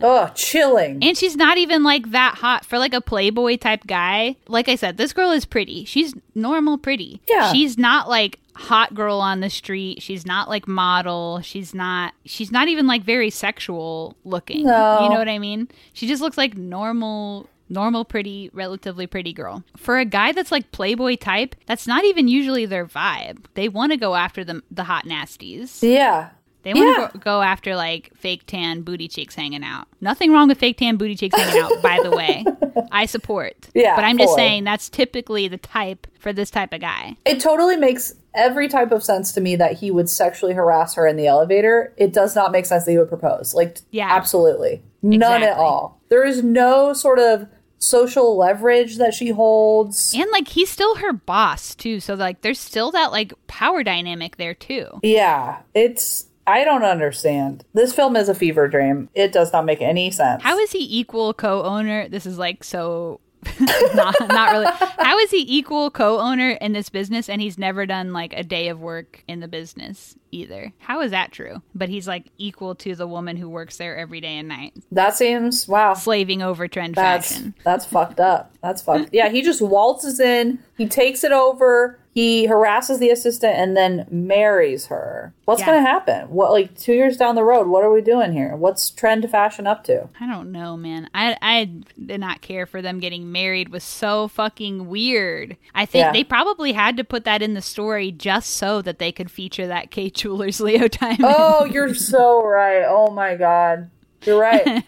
Oh, 0.00 0.30
chilling. 0.34 1.02
and 1.02 1.16
she's 1.16 1.36
not 1.36 1.58
even 1.58 1.82
like 1.82 2.10
that 2.12 2.36
hot 2.36 2.64
for 2.64 2.78
like 2.78 2.94
a 2.94 3.00
Playboy 3.00 3.56
type 3.56 3.86
guy. 3.86 4.36
Like 4.46 4.68
I 4.68 4.76
said, 4.76 4.96
this 4.96 5.12
girl 5.12 5.30
is 5.32 5.44
pretty. 5.44 5.84
She's 5.84 6.14
normal 6.34 6.78
pretty. 6.78 7.20
Yeah. 7.28 7.52
She's 7.52 7.76
not 7.76 8.08
like 8.08 8.38
hot 8.58 8.94
girl 8.94 9.20
on 9.20 9.40
the 9.40 9.48
street. 9.50 10.02
She's 10.02 10.26
not 10.26 10.48
like 10.48 10.66
model. 10.68 11.40
She's 11.42 11.74
not 11.74 12.12
she's 12.24 12.50
not 12.52 12.68
even 12.68 12.86
like 12.86 13.02
very 13.02 13.30
sexual 13.30 14.16
looking. 14.24 14.64
No. 14.66 15.02
You 15.04 15.08
know 15.10 15.18
what 15.18 15.28
I 15.28 15.38
mean? 15.38 15.68
She 15.92 16.06
just 16.06 16.20
looks 16.22 16.36
like 16.36 16.56
normal 16.56 17.48
normal 17.70 18.04
pretty 18.04 18.50
relatively 18.52 19.06
pretty 19.06 19.32
girl. 19.32 19.62
For 19.76 19.98
a 19.98 20.04
guy 20.04 20.32
that's 20.32 20.50
like 20.50 20.72
Playboy 20.72 21.16
type, 21.16 21.54
that's 21.66 21.86
not 21.86 22.04
even 22.04 22.26
usually 22.26 22.66
their 22.66 22.86
vibe. 22.86 23.44
They 23.54 23.68
want 23.68 23.92
to 23.92 23.96
go 23.98 24.14
after 24.14 24.42
the 24.44 24.62
the 24.70 24.84
hot 24.84 25.04
nasties. 25.04 25.82
yeah. 25.82 26.30
They 26.64 26.74
want 26.74 26.96
to 26.96 27.00
Yeah. 27.02 27.10
go, 27.12 27.18
go 27.20 27.42
after 27.42 27.76
like 27.76 28.10
fake 28.16 28.42
tan 28.46 28.82
booty 28.82 29.06
cheeks 29.06 29.34
hanging 29.36 29.62
out. 29.62 29.86
Nothing 30.00 30.32
wrong 30.32 30.48
with 30.48 30.58
fake 30.58 30.76
tan 30.78 30.96
booty 30.96 31.14
cheeks 31.14 31.38
hanging 31.38 31.62
out, 31.62 31.80
by 31.82 32.00
the 32.02 32.10
way. 32.10 32.44
I 32.92 33.06
support. 33.06 33.68
Yeah, 33.74 33.94
But 33.94 34.04
I'm 34.04 34.18
just 34.18 34.30
fully. 34.30 34.40
saying 34.40 34.64
that's 34.64 34.88
typically 34.90 35.46
the 35.46 35.56
type 35.56 36.08
for 36.18 36.32
this 36.32 36.50
type 36.50 36.72
of 36.72 36.80
guy. 36.80 37.16
It 37.24 37.38
totally 37.40 37.76
makes 37.76 38.12
every 38.38 38.68
type 38.68 38.92
of 38.92 39.02
sense 39.02 39.32
to 39.32 39.40
me 39.42 39.56
that 39.56 39.74
he 39.74 39.90
would 39.90 40.08
sexually 40.08 40.54
harass 40.54 40.94
her 40.94 41.06
in 41.06 41.16
the 41.16 41.26
elevator. 41.26 41.92
It 41.98 42.12
does 42.14 42.34
not 42.34 42.52
make 42.52 42.64
sense 42.64 42.84
that 42.84 42.92
he 42.92 42.98
would 42.98 43.08
propose. 43.08 43.52
Like, 43.54 43.78
Yeah. 43.90 44.08
absolutely. 44.10 44.82
None 45.02 45.42
at 45.42 45.58
all. 45.58 46.00
There 46.08 46.24
is 46.24 46.42
no 46.42 46.92
sort 46.92 47.18
of 47.18 47.46
social 47.78 48.36
leverage 48.36 48.96
that 48.96 49.14
she 49.14 49.28
holds. 49.30 50.12
And 50.16 50.30
like 50.32 50.48
he's 50.48 50.70
still 50.70 50.96
her 50.96 51.12
boss 51.12 51.74
too. 51.74 52.00
So 52.00 52.14
like 52.14 52.40
there's 52.40 52.58
still 52.58 52.90
that 52.92 53.12
like 53.12 53.32
power 53.46 53.82
dynamic 53.84 54.36
there 54.36 54.54
too. 54.54 54.86
Yeah, 55.02 55.58
it's. 55.74 56.26
I 56.46 56.64
don't 56.64 56.82
understand. 56.82 57.62
This 57.74 57.92
film 57.92 58.16
is 58.16 58.30
a 58.30 58.34
fever 58.34 58.68
dream. 58.68 59.10
It 59.14 59.32
does 59.32 59.52
not 59.52 59.66
make 59.66 59.82
any 59.82 60.10
sense. 60.10 60.42
How 60.42 60.58
is 60.58 60.72
he 60.72 60.98
equal 60.98 61.34
co-owner? 61.34 62.08
This 62.08 62.24
is 62.24 62.38
like 62.38 62.64
so 62.64 63.20
not 63.94 64.14
not 64.28 64.52
really. 64.52 64.66
How 64.98 65.18
is 65.18 65.30
he 65.30 65.44
equal 65.46 65.90
co-owner 65.90 66.50
in 66.50 66.72
this 66.72 66.88
business 66.88 67.28
and 67.28 67.40
he's 67.40 67.58
never 67.58 67.86
done 67.86 68.12
like 68.12 68.32
a 68.32 68.42
day 68.42 68.68
of 68.68 68.80
work 68.80 69.22
in 69.28 69.40
the 69.40 69.48
business 69.48 70.16
either? 70.30 70.72
How 70.78 71.00
is 71.00 71.10
that 71.12 71.32
true? 71.32 71.62
But 71.74 71.88
he's 71.88 72.08
like 72.08 72.26
equal 72.38 72.74
to 72.76 72.94
the 72.94 73.06
woman 73.06 73.36
who 73.36 73.48
works 73.48 73.76
there 73.76 73.96
every 73.96 74.20
day 74.20 74.38
and 74.38 74.48
night, 74.48 74.74
that 74.92 75.16
seems 75.16 75.68
wow. 75.68 75.94
slaving 75.94 76.42
over 76.42 76.68
trend 76.68 76.94
That's 76.94 77.32
fashion. 77.32 77.54
that's 77.64 77.84
fucked 77.84 78.20
up. 78.20 78.52
That's 78.62 78.82
fucked. 78.82 79.10
Yeah, 79.12 79.28
he 79.28 79.42
just 79.42 79.62
waltzes 79.62 80.20
in. 80.20 80.58
He 80.76 80.86
takes 80.86 81.24
it 81.24 81.32
over. 81.32 81.98
He 82.18 82.46
harasses 82.46 82.98
the 82.98 83.10
assistant 83.10 83.54
and 83.56 83.76
then 83.76 84.04
marries 84.10 84.86
her. 84.86 85.32
What's 85.44 85.60
Yeah. 85.60 85.66
going 85.66 85.84
to 85.84 85.88
happen? 85.88 86.30
What 86.30 86.50
like 86.50 86.76
2 86.76 86.92
years 86.92 87.16
down 87.16 87.36
the 87.36 87.44
road, 87.44 87.68
what 87.68 87.84
are 87.84 87.92
we 87.92 88.00
doing 88.00 88.32
here? 88.32 88.56
What's 88.56 88.90
trend 88.90 89.30
fashion 89.30 89.68
up 89.68 89.84
to? 89.84 90.08
I 90.20 90.26
don't 90.26 90.50
know, 90.50 90.76
man. 90.76 91.08
I 91.14 91.36
I 91.40 91.70
did 92.04 92.18
not 92.18 92.40
care 92.40 92.66
for 92.66 92.82
them 92.82 92.98
getting 92.98 93.30
married 93.30 93.68
was 93.68 93.84
so 93.84 94.26
fucking 94.26 94.88
weird. 94.88 95.56
I 95.76 95.86
think 95.86 96.02
Yeah. 96.06 96.12
they 96.12 96.24
probably 96.24 96.72
had 96.72 96.96
to 96.96 97.04
put 97.04 97.24
that 97.24 97.40
in 97.40 97.54
the 97.54 97.62
story 97.62 98.10
just 98.10 98.50
so 98.50 98.82
that 98.82 98.98
they 98.98 99.12
could 99.12 99.30
feature 99.30 99.68
that 99.68 99.92
Kay 99.92 100.10
Jewelers 100.10 100.60
Leo 100.60 100.88
Diamond. 101.00 101.20
Oh, 101.24 101.66
you're 101.66 101.94
so 101.94 102.44
right. 102.44 102.84
Oh 102.84 103.12
my 103.12 103.36
god. 103.36 103.90
You're 104.24 104.40
right. 104.40 104.84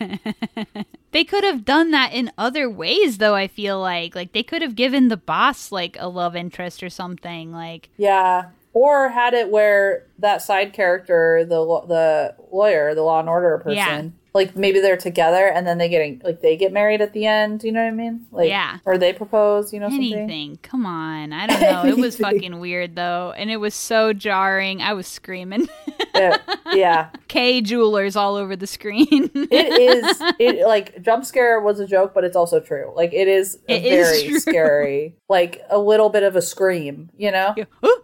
They 1.13 1.25
could 1.25 1.43
have 1.45 1.65
done 1.65 1.91
that 1.91 2.13
in 2.13 2.31
other 2.39 2.71
ways 2.71 3.19
though, 3.19 3.35
I 3.35 3.49
feel 3.49 3.81
like. 3.81 4.15
Like 4.15 4.33
they 4.33 4.43
could 4.43 4.63
have 4.63 4.77
given 4.77 5.09
the 5.09 5.17
boss 5.17 5.73
like 5.73 5.97
a 5.99 6.09
love 6.09 6.37
interest 6.37 6.83
or 6.83 6.89
something. 6.91 7.53
Like 7.53 7.89
yeah. 7.97 8.51
Or 8.73 9.09
had 9.09 9.35
it 9.35 9.51
where 9.51 10.07
that 10.21 10.43
side 10.43 10.73
character, 10.73 11.45
the 11.45 11.65
the 11.89 12.35
lawyer, 12.53 12.95
the 12.95 13.03
law 13.03 13.19
and 13.19 13.29
order 13.29 13.59
person, 13.59 13.77
Yeah. 13.77 14.09
Like 14.33 14.55
maybe 14.55 14.79
they're 14.81 14.97
together 14.97 15.47
and 15.49 15.67
then 15.67 15.79
they 15.79 15.89
get 15.89 16.23
like 16.25 16.41
they 16.41 16.57
get 16.57 16.73
married 16.73 17.01
at 17.01 17.13
the 17.13 17.27
end. 17.27 17.65
You 17.65 17.73
know 17.73 17.81
what 17.83 17.89
I 17.89 17.97
mean? 17.97 18.27
Like, 18.31 18.49
Yeah. 18.49 18.79
Or 18.85 18.97
they 18.97 19.13
propose. 19.13 19.73
You 19.73 19.81
know 19.81 19.89
something? 19.89 20.13
anything. 20.15 20.59
Come 20.63 20.87
on. 20.87 21.33
I 21.33 21.47
don't 21.49 21.61
know. 21.61 21.85
It 21.85 21.97
was 21.97 22.17
fucking 22.19 22.61
weird 22.61 22.95
though. 22.95 23.33
And 23.37 23.51
it 23.51 23.57
was 23.57 23.75
so 23.75 24.13
jarring. 24.13 24.83
I 24.83 24.93
was 24.93 25.07
screaming. 25.09 25.69
Yeah. 26.15 26.37
yeah. 26.73 27.09
Kay 27.29 27.61
Jewelers 27.61 28.15
all 28.15 28.37
over 28.37 28.55
the 28.55 28.67
screen. 28.69 29.09
It 29.35 29.53
is 29.81 30.17
it 30.39 30.67
like 30.67 31.03
jump 31.03 31.25
scare 31.25 31.61
was 31.61 31.81
a 31.81 31.87
joke, 31.87 32.15
but 32.15 32.23
it's 32.25 32.37
also 32.37 32.61
true. 32.61 32.93
Like 32.95 33.13
it 33.13 33.27
is 33.27 33.59
It 33.67 33.85
is 33.85 34.09
very 34.09 34.29
true. 34.29 34.39
scary. 34.41 35.17
Like 35.29 35.61
a 35.71 35.79
little 35.79 36.09
bit 36.09 36.23
of 36.23 36.37
a 36.37 36.43
scream, 36.43 37.11
you 37.17 37.31
know? 37.33 37.55
Ooh. 37.85 38.03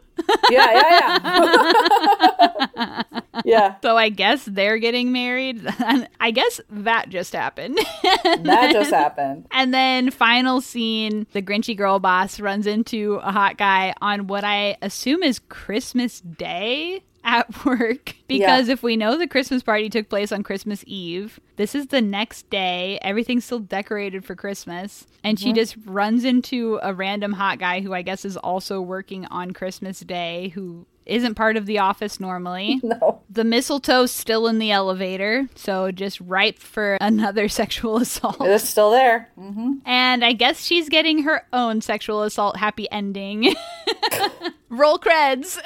Yeah, 0.50 0.72
yeah, 0.72 1.18
yeah. 2.76 3.20
Yeah. 3.46 3.76
So 3.82 3.96
I 3.96 4.08
guess 4.08 4.44
they're 4.44 4.78
getting 4.78 5.12
married. 5.12 5.64
I 6.20 6.30
guess 6.32 6.60
that 6.68 7.08
just 7.08 7.32
happened. 7.32 7.78
That 8.02 8.72
just 8.72 8.90
happened. 8.90 9.46
and 9.50 9.72
then 9.72 10.10
final 10.10 10.60
scene, 10.60 11.26
the 11.32 11.40
Grinchy 11.42 11.76
girl 11.76 11.98
boss 12.00 12.40
runs 12.40 12.66
into 12.66 13.14
a 13.22 13.32
hot 13.32 13.56
guy 13.56 13.94
on 14.00 14.26
what 14.26 14.44
I 14.44 14.76
assume 14.82 15.22
is 15.22 15.38
Christmas 15.48 16.20
Day 16.20 17.02
at 17.24 17.64
work 17.64 18.14
because 18.28 18.68
if 18.68 18.82
we 18.84 18.96
know 18.96 19.18
the 19.18 19.26
Christmas 19.26 19.62
party 19.62 19.88
took 19.90 20.08
place 20.08 20.30
on 20.30 20.42
Christmas 20.44 20.84
Eve, 20.86 21.40
this 21.56 21.74
is 21.74 21.88
the 21.88 22.00
next 22.00 22.48
day. 22.50 22.98
Everything's 23.02 23.44
still 23.44 23.58
decorated 23.58 24.24
for 24.24 24.34
Christmas. 24.36 25.06
And 25.24 25.38
she 25.38 25.52
just 25.52 25.76
runs 25.86 26.24
into 26.24 26.78
a 26.82 26.94
random 26.94 27.32
hot 27.32 27.58
guy 27.58 27.80
who 27.80 27.92
I 27.92 28.02
guess 28.02 28.24
is 28.24 28.36
also 28.36 28.80
working 28.80 29.26
on 29.26 29.50
Christmas 29.52 30.00
Day 30.00 30.48
who 30.54 30.86
isn't 31.06 31.34
part 31.34 31.56
of 31.56 31.66
the 31.66 31.78
office 31.78 32.20
normally. 32.20 32.80
No. 32.86 33.20
The 33.28 33.42
mistletoe's 33.42 34.12
still 34.12 34.46
in 34.46 34.58
the 34.60 34.70
elevator, 34.70 35.48
so 35.56 35.90
just 35.90 36.20
ripe 36.20 36.58
for 36.58 36.94
another 37.00 37.48
sexual 37.48 37.96
assault. 37.96 38.36
It's 38.40 38.68
still 38.68 38.90
there. 38.92 39.28
Mm-hmm. 39.36 39.72
And 39.84 40.24
I 40.24 40.32
guess 40.32 40.64
she's 40.64 40.88
getting 40.88 41.24
her 41.24 41.44
own 41.52 41.80
sexual 41.80 42.22
assault 42.22 42.56
happy 42.56 42.90
ending. 42.92 43.54
Roll 44.68 44.98
creds. 44.98 45.58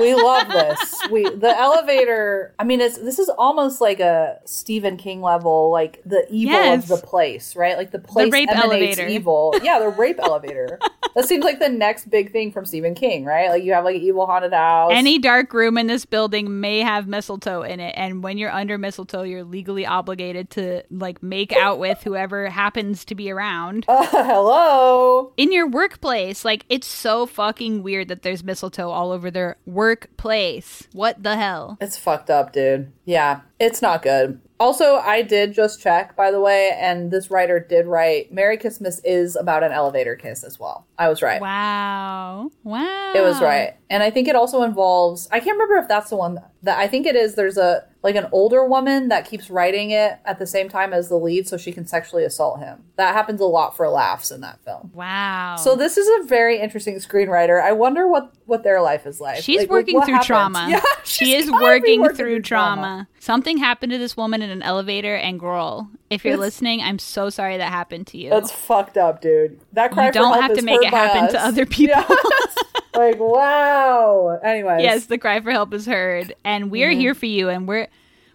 we 0.00 0.14
love 0.22 0.48
this. 0.48 0.94
We 1.10 1.24
the 1.28 1.54
elevator. 1.56 2.54
I 2.58 2.64
mean, 2.64 2.80
it's 2.80 2.98
this 2.98 3.18
is 3.18 3.28
almost 3.28 3.80
like 3.80 4.00
a 4.00 4.38
Stephen 4.44 4.96
King 4.96 5.20
level, 5.22 5.70
like 5.70 6.02
the 6.04 6.26
evil 6.30 6.54
Yes. 6.54 6.90
of 6.90 7.00
the 7.00 7.06
place, 7.06 7.54
right? 7.56 7.76
Like 7.76 7.90
the 7.90 7.98
place 7.98 8.26
the 8.26 8.30
rape 8.30 8.50
emanates 8.50 8.98
elevator. 8.98 9.06
evil. 9.06 9.54
Yeah, 9.62 9.78
the 9.78 9.88
rape 9.88 10.18
elevator. 10.20 10.78
That 11.14 11.26
seems 11.26 11.42
like 11.42 11.58
the 11.58 11.70
next 11.70 12.10
big 12.10 12.30
thing 12.30 12.52
from 12.52 12.64
Stephen 12.64 12.94
King, 12.94 13.24
right? 13.24 13.48
Like 13.48 13.64
you 13.64 13.72
have 13.72 13.82
like 13.82 13.96
an 13.96 14.02
evil 14.02 14.24
haunted 14.26 14.52
house. 14.52 14.92
Any 14.94 15.18
dark 15.18 15.52
room 15.52 15.76
in 15.76 15.88
this 15.88 16.04
building 16.04 16.60
may 16.60 16.78
have 16.80 17.08
mistletoe 17.08 17.62
in 17.62 17.80
it, 17.80 17.94
and 17.96 18.22
when 18.22 18.38
you're 18.38 18.52
under 18.52 18.78
mistletoe, 18.78 19.22
you're 19.22 19.42
legally 19.42 19.84
obligated 19.84 20.50
to 20.50 20.84
like 20.92 21.20
make 21.20 21.52
out 21.54 21.80
with 21.80 22.00
whoever 22.04 22.48
happens 22.48 23.04
to 23.06 23.14
be 23.16 23.30
around. 23.32 23.84
Uh, 23.98 24.06
hello. 24.06 25.32
In 25.36 25.50
your 25.50 25.66
workplace, 25.66 26.44
like 26.44 26.64
it's 26.68 26.86
so 26.86 27.26
fucking 27.26 27.82
weird 27.82 28.08
that 28.08 28.22
there's 28.22 28.37
mistletoe 28.44 28.90
all 28.90 29.10
over 29.12 29.30
their 29.30 29.56
workplace. 29.66 30.88
What 30.92 31.22
the 31.22 31.36
hell? 31.36 31.78
It's 31.80 31.98
fucked 31.98 32.30
up, 32.30 32.52
dude. 32.52 32.92
Yeah, 33.04 33.40
it's 33.58 33.82
not 33.82 34.02
good. 34.02 34.40
Also, 34.60 34.96
I 34.96 35.22
did 35.22 35.52
just 35.52 35.80
check, 35.80 36.16
by 36.16 36.32
the 36.32 36.40
way, 36.40 36.72
and 36.80 37.12
this 37.12 37.30
writer 37.30 37.60
did 37.60 37.86
write 37.86 38.32
Merry 38.32 38.56
Christmas 38.56 39.00
is 39.04 39.36
about 39.36 39.62
an 39.62 39.70
elevator 39.70 40.16
kiss 40.16 40.42
as 40.42 40.58
well. 40.58 40.84
I 40.98 41.08
was 41.08 41.22
right. 41.22 41.40
Wow. 41.40 42.50
Wow. 42.64 43.12
It 43.14 43.20
was 43.20 43.40
right. 43.40 43.74
And 43.88 44.02
I 44.02 44.10
think 44.10 44.26
it 44.26 44.34
also 44.34 44.62
involves 44.64 45.28
I 45.30 45.38
can't 45.38 45.52
remember 45.56 45.76
if 45.76 45.86
that's 45.86 46.10
the 46.10 46.16
one 46.16 46.38
that 46.64 46.76
I 46.76 46.88
think 46.88 47.06
it 47.06 47.14
is 47.14 47.36
there's 47.36 47.56
a 47.56 47.84
like 48.02 48.16
an 48.16 48.26
older 48.32 48.64
woman 48.64 49.08
that 49.08 49.28
keeps 49.28 49.48
writing 49.48 49.90
it 49.92 50.18
at 50.24 50.38
the 50.40 50.46
same 50.46 50.68
time 50.68 50.92
as 50.92 51.08
the 51.08 51.16
lead 51.16 51.46
so 51.48 51.56
she 51.56 51.70
can 51.72 51.86
sexually 51.86 52.24
assault 52.24 52.58
him. 52.58 52.82
That 52.96 53.14
happens 53.14 53.40
a 53.40 53.44
lot 53.44 53.76
for 53.76 53.88
laughs 53.88 54.32
in 54.32 54.40
that 54.40 54.58
film. 54.64 54.90
Wow. 54.92 55.54
So 55.56 55.76
this 55.76 55.96
is 55.96 56.08
a 56.20 56.26
very 56.26 56.58
interesting 56.60 56.96
screenwriter. 56.96 57.62
I 57.62 57.72
wonder 57.72 58.08
what 58.08 58.32
what 58.46 58.64
their 58.64 58.80
life 58.82 59.06
is 59.06 59.20
like. 59.20 59.40
She's 59.42 59.60
Like, 59.60 59.70
working 59.70 59.94
what 59.94 60.06
through 60.06 60.14
happens? 60.14 60.26
trauma. 60.26 60.66
Yeah, 60.68 60.80
she 61.04 61.34
is 61.34 61.46
be 61.46 61.52
working, 61.52 62.08
through 62.10 62.42
trauma. 62.42 63.06
Something 63.20 63.58
happened 63.58 63.92
to 63.92 63.98
this 63.98 64.16
woman 64.16 64.42
in 64.42 64.50
an 64.50 64.62
elevator, 64.62 65.14
and 65.14 65.40
girl, 65.40 65.90
if 66.08 66.24
you're 66.24 66.34
It's- 66.34 66.46
listening, 66.46 66.80
I'm 66.80 66.98
so 66.98 67.30
sorry 67.30 67.56
that 67.56 67.70
happened 67.70 68.06
to 68.08 68.18
you. 68.18 68.30
That's 68.30 68.52
fucked 68.52 68.96
up, 68.96 69.20
dude. 69.20 69.60
That 69.72 69.90
cry 69.90 70.06
you 70.06 70.12
don't 70.12 70.40
have 70.40 70.54
to 70.56 70.62
make 70.62 70.80
it 70.82 70.90
happen 70.90 71.28
to 71.30 71.40
other 71.44 71.66
people. 71.78 72.04
Yes. 72.08 72.56
like 72.94 73.18
wow. 73.18 74.38
Anyways, 74.42 74.82
yes, 74.82 75.06
the 75.06 75.18
cry 75.18 75.40
for 75.40 75.50
help 75.50 75.72
is 75.74 75.86
heard, 75.86 76.34
and 76.44 76.70
we're 76.70 76.90
Mm-hmm. 76.90 77.00
here 77.00 77.14
for 77.14 77.26
you, 77.26 77.48
and 77.48 77.66
we're 77.68 77.88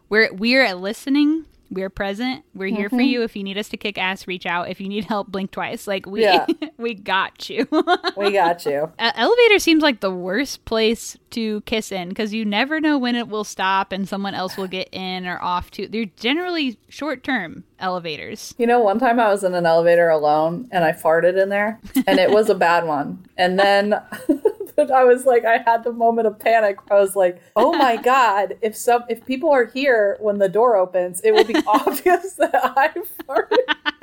we're 0.10 0.32
we're 0.34 0.74
listening. 0.76 1.46
We're 1.74 1.90
present. 1.90 2.44
We're 2.54 2.68
here 2.76 2.88
Mm-hmm. 2.88 2.96
for 2.98 3.02
you. 3.02 3.24
If 3.24 3.36
you 3.36 3.44
need 3.44 3.58
us 3.58 3.70
to 3.70 3.78
kick 3.78 3.98
ass, 3.98 4.28
reach 4.28 4.46
out. 4.46 4.70
If 4.70 4.80
you 4.80 4.88
need 4.88 5.06
help, 5.06 5.28
blink 5.30 5.52
twice. 5.52 5.88
Like 5.88 6.06
we 6.06 6.22
Yeah. 6.24 6.46
we 6.78 6.94
got 6.94 7.50
you. 7.50 7.68
we 8.16 8.32
got 8.32 8.66
you. 8.66 8.92
Elevator 9.00 9.60
seems 9.60 9.82
like 9.84 10.00
the 10.00 10.12
worst 10.12 10.66
place 10.66 11.18
to 11.32 11.62
kiss 11.62 11.92
in 11.92 12.10
because 12.10 12.34
you 12.34 12.46
never 12.46 12.80
know 12.80 12.98
when 12.98 13.16
it 13.16 13.28
will 13.28 13.44
stop 13.44 13.92
and 13.92 14.08
someone 14.08 14.36
else 14.36 14.56
will 14.56 14.68
get 14.68 14.88
in 14.92 15.26
or 15.26 15.42
off 15.42 15.72
too. 15.72 15.88
They're 15.88 16.06
generally 16.18 16.78
short 16.90 17.24
term 17.24 17.64
elevators. 17.80 18.54
You 18.58 18.68
know, 18.68 18.80
one 18.80 19.00
time 19.00 19.20
I 19.20 19.30
was 19.30 19.44
in 19.44 19.54
an 19.56 19.66
elevator 19.66 20.10
alone 20.10 20.68
and 20.72 20.84
I 20.84 20.92
farted 20.92 21.42
in 21.42 21.50
there, 21.50 21.80
and 22.08 22.20
it 22.20 22.30
was 22.30 22.50
a 22.50 22.56
bad 22.56 22.86
one. 22.86 23.26
And 23.38 23.58
then 23.60 24.00
but 24.76 24.92
I 24.92 25.04
was 25.04 25.26
like, 25.26 25.46
I 25.46 25.58
had 25.58 25.84
the 25.84 25.94
moment 25.94 26.28
of 26.28 26.40
panic. 26.40 26.78
I 26.90 26.96
was 26.96 27.16
like, 27.16 27.42
oh 27.56 27.74
my 27.74 27.96
god, 28.04 28.58
if 28.62 28.76
some 28.76 29.04
if 29.10 29.26
people 29.26 29.50
are 29.50 29.66
here 29.66 30.18
when 30.20 30.40
the 30.40 30.50
door 30.50 30.76
opens, 30.76 31.22
it 31.22 31.34
will 31.34 31.46
be 31.46 31.56
obvious 31.68 32.34
that 32.34 32.54
I 32.54 32.90
farted 32.90 33.58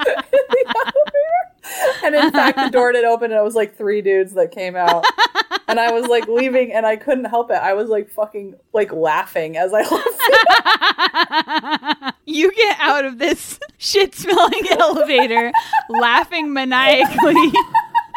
in 0.07 0.43
the 0.49 0.65
elevator. 0.67 2.05
And 2.05 2.15
in 2.15 2.33
fact, 2.33 2.57
the 2.57 2.71
door 2.71 2.93
did 2.93 3.05
open, 3.05 3.31
and 3.31 3.39
it 3.39 3.45
was 3.45 3.55
like 3.55 3.77
three 3.77 4.03
dudes 4.03 4.33
that 4.35 4.51
came 4.51 4.77
out. 4.77 5.05
And 5.69 5.79
I 5.79 5.93
was 5.93 6.07
like 6.07 6.27
leaving, 6.27 6.73
and 6.73 6.85
I 6.85 6.97
couldn't 6.97 7.27
help 7.27 7.51
it. 7.51 7.55
I 7.55 7.75
was 7.75 7.89
like 7.89 8.11
fucking 8.11 8.55
like 8.73 8.93
laughing 8.93 9.57
as 9.57 9.73
I 9.73 9.83
left. 12.03 12.17
You 12.27 12.53
get 12.53 12.79
out 12.81 13.05
of 13.05 13.19
this 13.19 13.59
shit 13.79 14.15
smelling 14.15 14.67
elevator 14.71 15.53
laughing 15.89 16.53
maniacally 16.53 17.53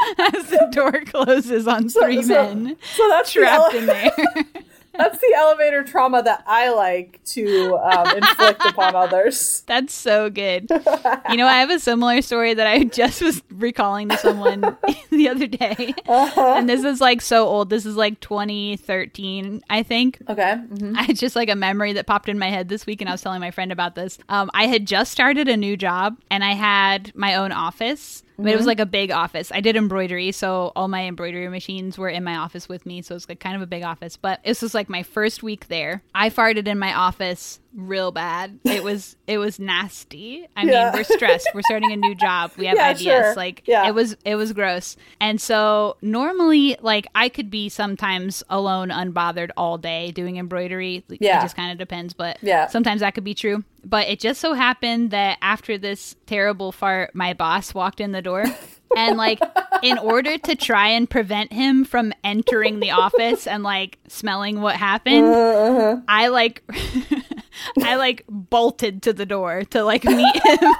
as 0.35 0.49
the 0.49 0.69
door 0.71 0.91
closes 1.05 1.67
on 1.67 1.89
three 1.89 2.21
so- 2.23 2.33
men 2.55 2.77
So 2.95 3.07
that's 3.09 3.33
the 3.33 3.43
ele- 3.43 3.69
in 3.77 3.85
there. 3.85 4.11
That's 4.95 5.17
the 5.17 5.33
elevator 5.35 5.83
trauma 5.83 6.21
that 6.21 6.43
I 6.45 6.69
like 6.69 7.19
to 7.29 7.77
um, 7.77 8.15
inflict 8.15 8.63
upon 8.63 8.95
others. 8.95 9.63
That's 9.67 9.91
so 9.91 10.29
good. 10.29 10.69
You 10.69 11.35
know, 11.37 11.47
I 11.47 11.61
have 11.61 11.71
a 11.71 11.79
similar 11.79 12.21
story 12.21 12.53
that 12.53 12.67
I 12.67 12.83
just 12.83 13.19
was 13.19 13.41
recalling 13.49 14.09
to 14.09 14.17
someone 14.17 14.61
the 15.09 15.29
other 15.29 15.47
day. 15.47 15.95
Uh-huh. 16.07 16.53
And 16.57 16.69
this 16.69 16.83
is 16.83 17.01
like 17.01 17.21
so 17.21 17.47
old. 17.47 17.71
This 17.71 17.87
is 17.87 17.95
like 17.95 18.19
2013, 18.19 19.63
I 19.69 19.83
think. 19.83 20.21
Okay. 20.29 20.57
mhm. 20.69 20.95
I 20.95 21.07
just 21.13 21.35
like 21.35 21.49
a 21.49 21.55
memory 21.55 21.93
that 21.93 22.05
popped 22.05 22.29
in 22.29 22.37
my 22.37 22.49
head 22.51 22.69
this 22.69 22.85
week, 22.85 23.01
and 23.01 23.09
I 23.09 23.13
was 23.13 23.21
telling 23.23 23.41
my 23.41 23.49
friend 23.51 23.71
about 23.71 23.95
this. 23.95 24.19
Um, 24.29 24.51
I 24.53 24.67
had 24.67 24.85
just 24.85 25.11
started 25.11 25.47
a 25.47 25.57
new 25.57 25.75
job, 25.77 26.17
and 26.29 26.43
I 26.43 26.53
had 26.53 27.11
my 27.15 27.33
own 27.35 27.51
office. 27.51 28.21
But 28.37 28.47
it 28.47 28.55
was 28.55 28.61
uh-huh. 28.61 28.67
like 28.67 28.79
a 28.79 28.85
big 28.85 29.11
office. 29.11 29.51
I 29.51 29.61
did 29.61 29.75
embroidery, 29.75 30.31
so 30.31 30.71
all 30.75 30.87
my 30.87 31.05
embroidery 31.05 31.49
machines 31.49 31.97
were 31.97 32.09
in 32.09 32.23
my 32.23 32.37
office 32.37 32.67
with 32.67 32.85
me. 32.85 33.01
So 33.01 33.13
it 33.13 33.17
was 33.17 33.29
like 33.29 33.39
kind 33.39 33.55
of 33.55 33.61
a 33.61 33.67
big 33.67 33.83
office. 33.83 34.17
But 34.17 34.43
this 34.43 34.61
was 34.61 34.73
like 34.73 34.89
my 34.89 35.03
first 35.03 35.43
week 35.43 35.67
there. 35.67 36.03
I 36.15 36.29
farted 36.29 36.67
in 36.67 36.79
my 36.79 36.93
office 36.93 37.59
real 37.75 38.11
bad. 38.11 38.59
It 38.63 38.83
was 38.89 39.15
it 39.27 39.37
was 39.37 39.59
nasty. 39.59 40.47
I 40.55 40.63
Yeah. 40.63 40.85
mean, 40.85 40.93
we're 40.93 41.03
stressed. 41.03 41.47
We're 41.53 41.61
starting 41.63 41.91
a 41.91 41.95
new 41.97 42.15
job. 42.21 42.51
We 42.57 42.65
have 42.67 42.75
Yeah, 42.77 42.93
IBS. 42.93 42.99
sure. 43.03 43.35
Like 43.35 43.63
Yeah. 43.65 43.87
it 43.87 43.93
was 43.95 44.15
it 44.25 44.35
was 44.35 44.53
gross. 44.53 44.95
And 45.19 45.39
so 45.41 45.97
normally 46.01 46.77
like 46.81 47.07
I 47.15 47.29
could 47.29 47.49
be 47.49 47.69
sometimes 47.69 48.43
alone 48.49 48.89
unbothered 48.89 49.51
all 49.57 49.77
day 49.77 50.11
doing 50.11 50.37
embroidery. 50.37 51.03
Yeah. 51.09 51.39
It 51.39 51.41
just 51.43 51.55
kind 51.55 51.71
of 51.71 51.77
depends, 51.77 52.13
but 52.13 52.37
Yeah. 52.41 52.67
sometimes 52.67 53.01
that 53.01 53.15
could 53.15 53.23
be 53.23 53.33
true. 53.33 53.63
But 53.85 54.07
it 54.07 54.19
just 54.19 54.39
so 54.39 54.53
happened 54.53 55.11
that 55.11 55.37
after 55.41 55.77
this 55.77 56.15
terrible 56.25 56.71
fart, 56.71 57.13
my 57.15 57.33
boss 57.33 57.73
walked 57.73 57.99
in 58.01 58.11
the 58.11 58.21
door. 58.21 58.45
And 58.95 59.17
like 59.17 59.39
in 59.81 59.97
order 59.97 60.37
to 60.37 60.55
try 60.55 60.89
and 60.89 61.09
prevent 61.09 61.51
him 61.51 61.83
from 61.83 62.13
entering 62.23 62.79
the 62.79 62.91
office 62.91 63.47
and 63.47 63.63
like 63.63 63.97
smelling 64.07 64.61
what 64.61 64.75
happened, 64.75 65.25
Uh-huh. 65.25 65.97
I 66.07 66.27
like 66.27 66.61
I 67.81 67.95
like 67.95 68.25
bolted 68.27 69.03
to 69.03 69.13
the 69.13 69.25
door 69.25 69.63
to 69.65 69.83
like 69.83 70.03
meet 70.03 70.45
him. 70.45 70.73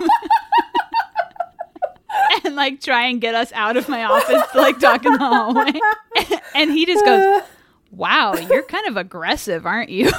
and 2.43 2.55
like 2.55 2.81
try 2.81 3.07
and 3.07 3.21
get 3.21 3.35
us 3.35 3.51
out 3.53 3.77
of 3.77 3.87
my 3.89 4.03
office 4.03 4.41
to 4.51 4.57
like 4.57 4.79
talk 4.79 5.05
in 5.05 5.13
the 5.13 5.19
hallway. 5.19 5.71
and 6.55 6.71
he 6.71 6.85
just 6.85 7.05
goes, 7.05 7.43
Wow, 7.91 8.33
you're 8.33 8.63
kind 8.63 8.87
of 8.87 8.97
aggressive, 8.97 9.65
aren't 9.65 9.89
you? 9.89 10.11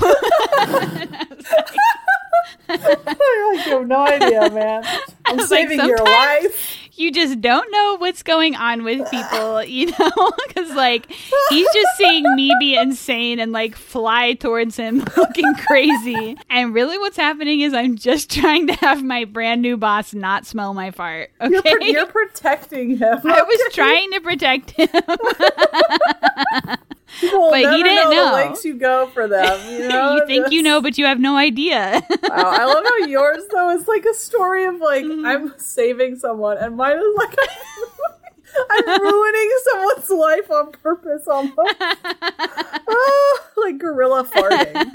I 2.69 3.62
have 3.66 3.86
no 3.86 4.06
idea, 4.06 4.51
man. 4.51 4.85
I'm 5.27 5.36
was 5.36 5.51
like, 5.51 5.69
saving 5.69 5.86
your 5.86 5.98
life. 5.98 6.78
you 6.94 7.11
just 7.11 7.40
don't 7.40 7.70
know 7.73 7.97
what's 7.98 8.23
going 8.23 8.55
on 8.56 8.85
with 8.85 9.11
people, 9.11 9.65
you 9.65 9.86
know? 9.98 10.32
Because, 10.48 10.74
like, 10.77 11.11
he's 11.51 11.66
just 11.74 11.97
seeing 11.97 12.23
me 12.36 12.55
be 12.61 12.77
insane 12.77 13.40
and, 13.40 13.51
like, 13.51 13.74
fly 13.74 14.35
towards 14.35 14.77
him 14.77 14.98
looking 15.16 15.52
crazy. 15.66 16.36
And 16.48 16.73
really, 16.73 16.97
what's 16.98 17.16
happening 17.16 17.61
is 17.61 17.74
I'm 17.74 17.97
just 17.97 18.31
trying 18.31 18.69
to 18.69 18.73
have 18.74 19.02
my 19.02 19.24
brand 19.24 19.62
new 19.62 19.77
boss 19.77 20.15
not 20.15 20.47
smell 20.47 20.74
my 20.74 20.93
fart. 20.93 21.32
Okay. 21.40 21.51
You're, 21.52 21.62
pro- 21.62 21.86
you're 21.86 22.06
protecting 22.06 22.98
him. 22.98 23.19
I 23.24 23.43
was 23.43 23.61
trying 23.73 24.12
to 24.12 24.20
protect 24.20 24.70
him. 24.70 24.89
People 27.30 27.51
but 27.51 27.60
he 27.60 27.82
didn't 27.82 28.10
know, 28.10 28.10
know. 28.10 28.32
lengths 28.32 28.64
you 28.64 28.74
go 28.74 29.09
for 29.14 29.26
them. 29.28 29.59
You, 29.72 29.88
know? 29.88 30.16
you 30.16 30.26
think 30.26 30.51
you 30.52 30.62
know, 30.62 30.80
but 30.80 30.98
you 30.98 31.05
have 31.06 31.20
no 31.20 31.36
idea. 31.36 32.02
Wow, 32.22 32.51
I 32.51 32.64
love 32.64 32.84
how 32.84 33.06
yours 33.06 33.42
though 33.51 33.70
is 33.70 33.86
like 33.88 34.05
a 34.05 34.14
story 34.14 34.64
of 34.64 34.76
like 34.80 35.05
Mm-hmm. 35.05 35.26
I'm 35.26 35.59
saving 35.59 36.16
someone, 36.16 36.56
and 36.59 36.76
mine 36.76 36.96
is 36.96 37.14
like 37.16 37.36
I'm 38.70 39.02
ruining 39.02 39.51
someone's 39.64 40.10
life 40.10 40.51
on 40.51 40.72
purpose, 40.72 41.26
almost. 41.26 41.74
Ah, 41.80 43.40
like 43.56 43.78
gorilla 43.78 44.24
farting. 44.24 44.90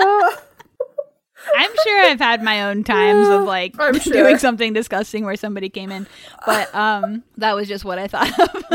Ah, 0.00 0.42
I'm 1.56 1.70
sure 1.84 2.04
I've 2.04 2.20
had 2.20 2.42
my 2.42 2.64
own 2.64 2.84
times 2.84 3.28
of 3.28 3.44
like 3.44 3.74
sure. 4.02 4.12
doing 4.12 4.38
something 4.38 4.72
disgusting 4.72 5.24
where 5.24 5.36
somebody 5.36 5.68
came 5.68 5.90
in, 5.90 6.06
but 6.46 6.74
um, 6.74 7.22
that 7.36 7.54
was 7.54 7.68
just 7.68 7.84
what 7.84 7.98
I 7.98 8.08
thought 8.08 8.28
of 8.38 8.52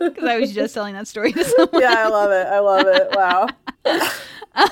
because 0.00 0.24
I 0.24 0.38
was 0.38 0.52
just 0.52 0.74
telling 0.74 0.94
that 0.94 1.08
story 1.08 1.32
to 1.32 1.44
someone. 1.44 1.82
yeah, 1.82 1.94
I 1.96 2.08
love 2.08 2.30
it. 2.30 2.46
I 2.46 2.58
love 2.60 2.86
it. 2.86 3.08
Wow. 3.14 3.48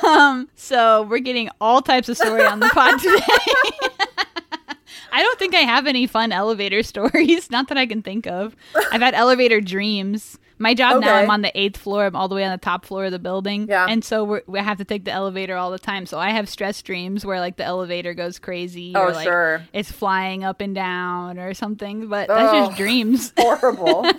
Um, 0.05 0.49
so 0.55 1.03
we're 1.03 1.19
getting 1.21 1.49
all 1.61 1.83
types 1.83 2.09
of 2.09 2.17
story 2.17 2.45
on 2.45 2.61
the 2.61 2.69
pod 2.69 2.99
today. 3.01 3.21
I 5.13 5.23
don't 5.23 5.39
think 5.39 5.55
I 5.55 5.61
have 5.61 5.87
any 5.87 6.07
fun 6.07 6.33
elevator 6.33 6.83
stories. 6.83 7.51
Not 7.51 7.69
that 7.69 7.79
I 7.79 7.87
can 7.87 8.03
think 8.03 8.27
of. 8.27 8.55
I've 8.93 9.01
had 9.01 9.15
elevator 9.15 9.61
dreams, 9.61 10.39
My 10.59 10.75
job 10.75 11.01
now, 11.01 11.15
I'm 11.15 11.31
on 11.31 11.43
the 11.43 11.59
eighth 11.59 11.77
floor. 11.77 12.05
I'm 12.07 12.17
all 12.17 12.29
the 12.29 12.35
way 12.35 12.45
on 12.45 12.51
the 12.53 12.59
top 12.59 12.85
floor 12.85 13.05
of 13.07 13.13
the 13.13 13.19
building. 13.19 13.69
Yeah. 13.69 13.87
And 13.89 14.05
so 14.05 14.25
we're, 14.25 14.43
we 14.47 14.59
have 14.59 14.79
to 14.79 14.85
take 14.85 15.05
the 15.05 15.13
elevator 15.13 15.57
all 15.57 15.71
the 15.71 15.79
time. 15.79 16.07
So 16.07 16.19
I 16.19 16.31
have 16.31 16.49
stress 16.49 16.83
dreams 16.83 17.25
where 17.25 17.41
like 17.41 17.57
the 17.57 17.65
elevator 17.65 18.15
goes 18.15 18.39
crazy. 18.39 18.93
Oh, 18.95 19.03
or, 19.05 19.13
like, 19.13 19.27
sure. 19.27 19.63
It's 19.73 19.91
flying 19.93 20.45
up 20.45 20.61
and 20.61 20.75
down 20.75 21.39
or 21.39 21.55
something. 21.55 22.09
But 22.09 22.29
that's 22.29 22.53
Oh. 22.53 22.67
just 22.67 22.77
dreams. 22.77 23.33
Horrible. 23.39 24.05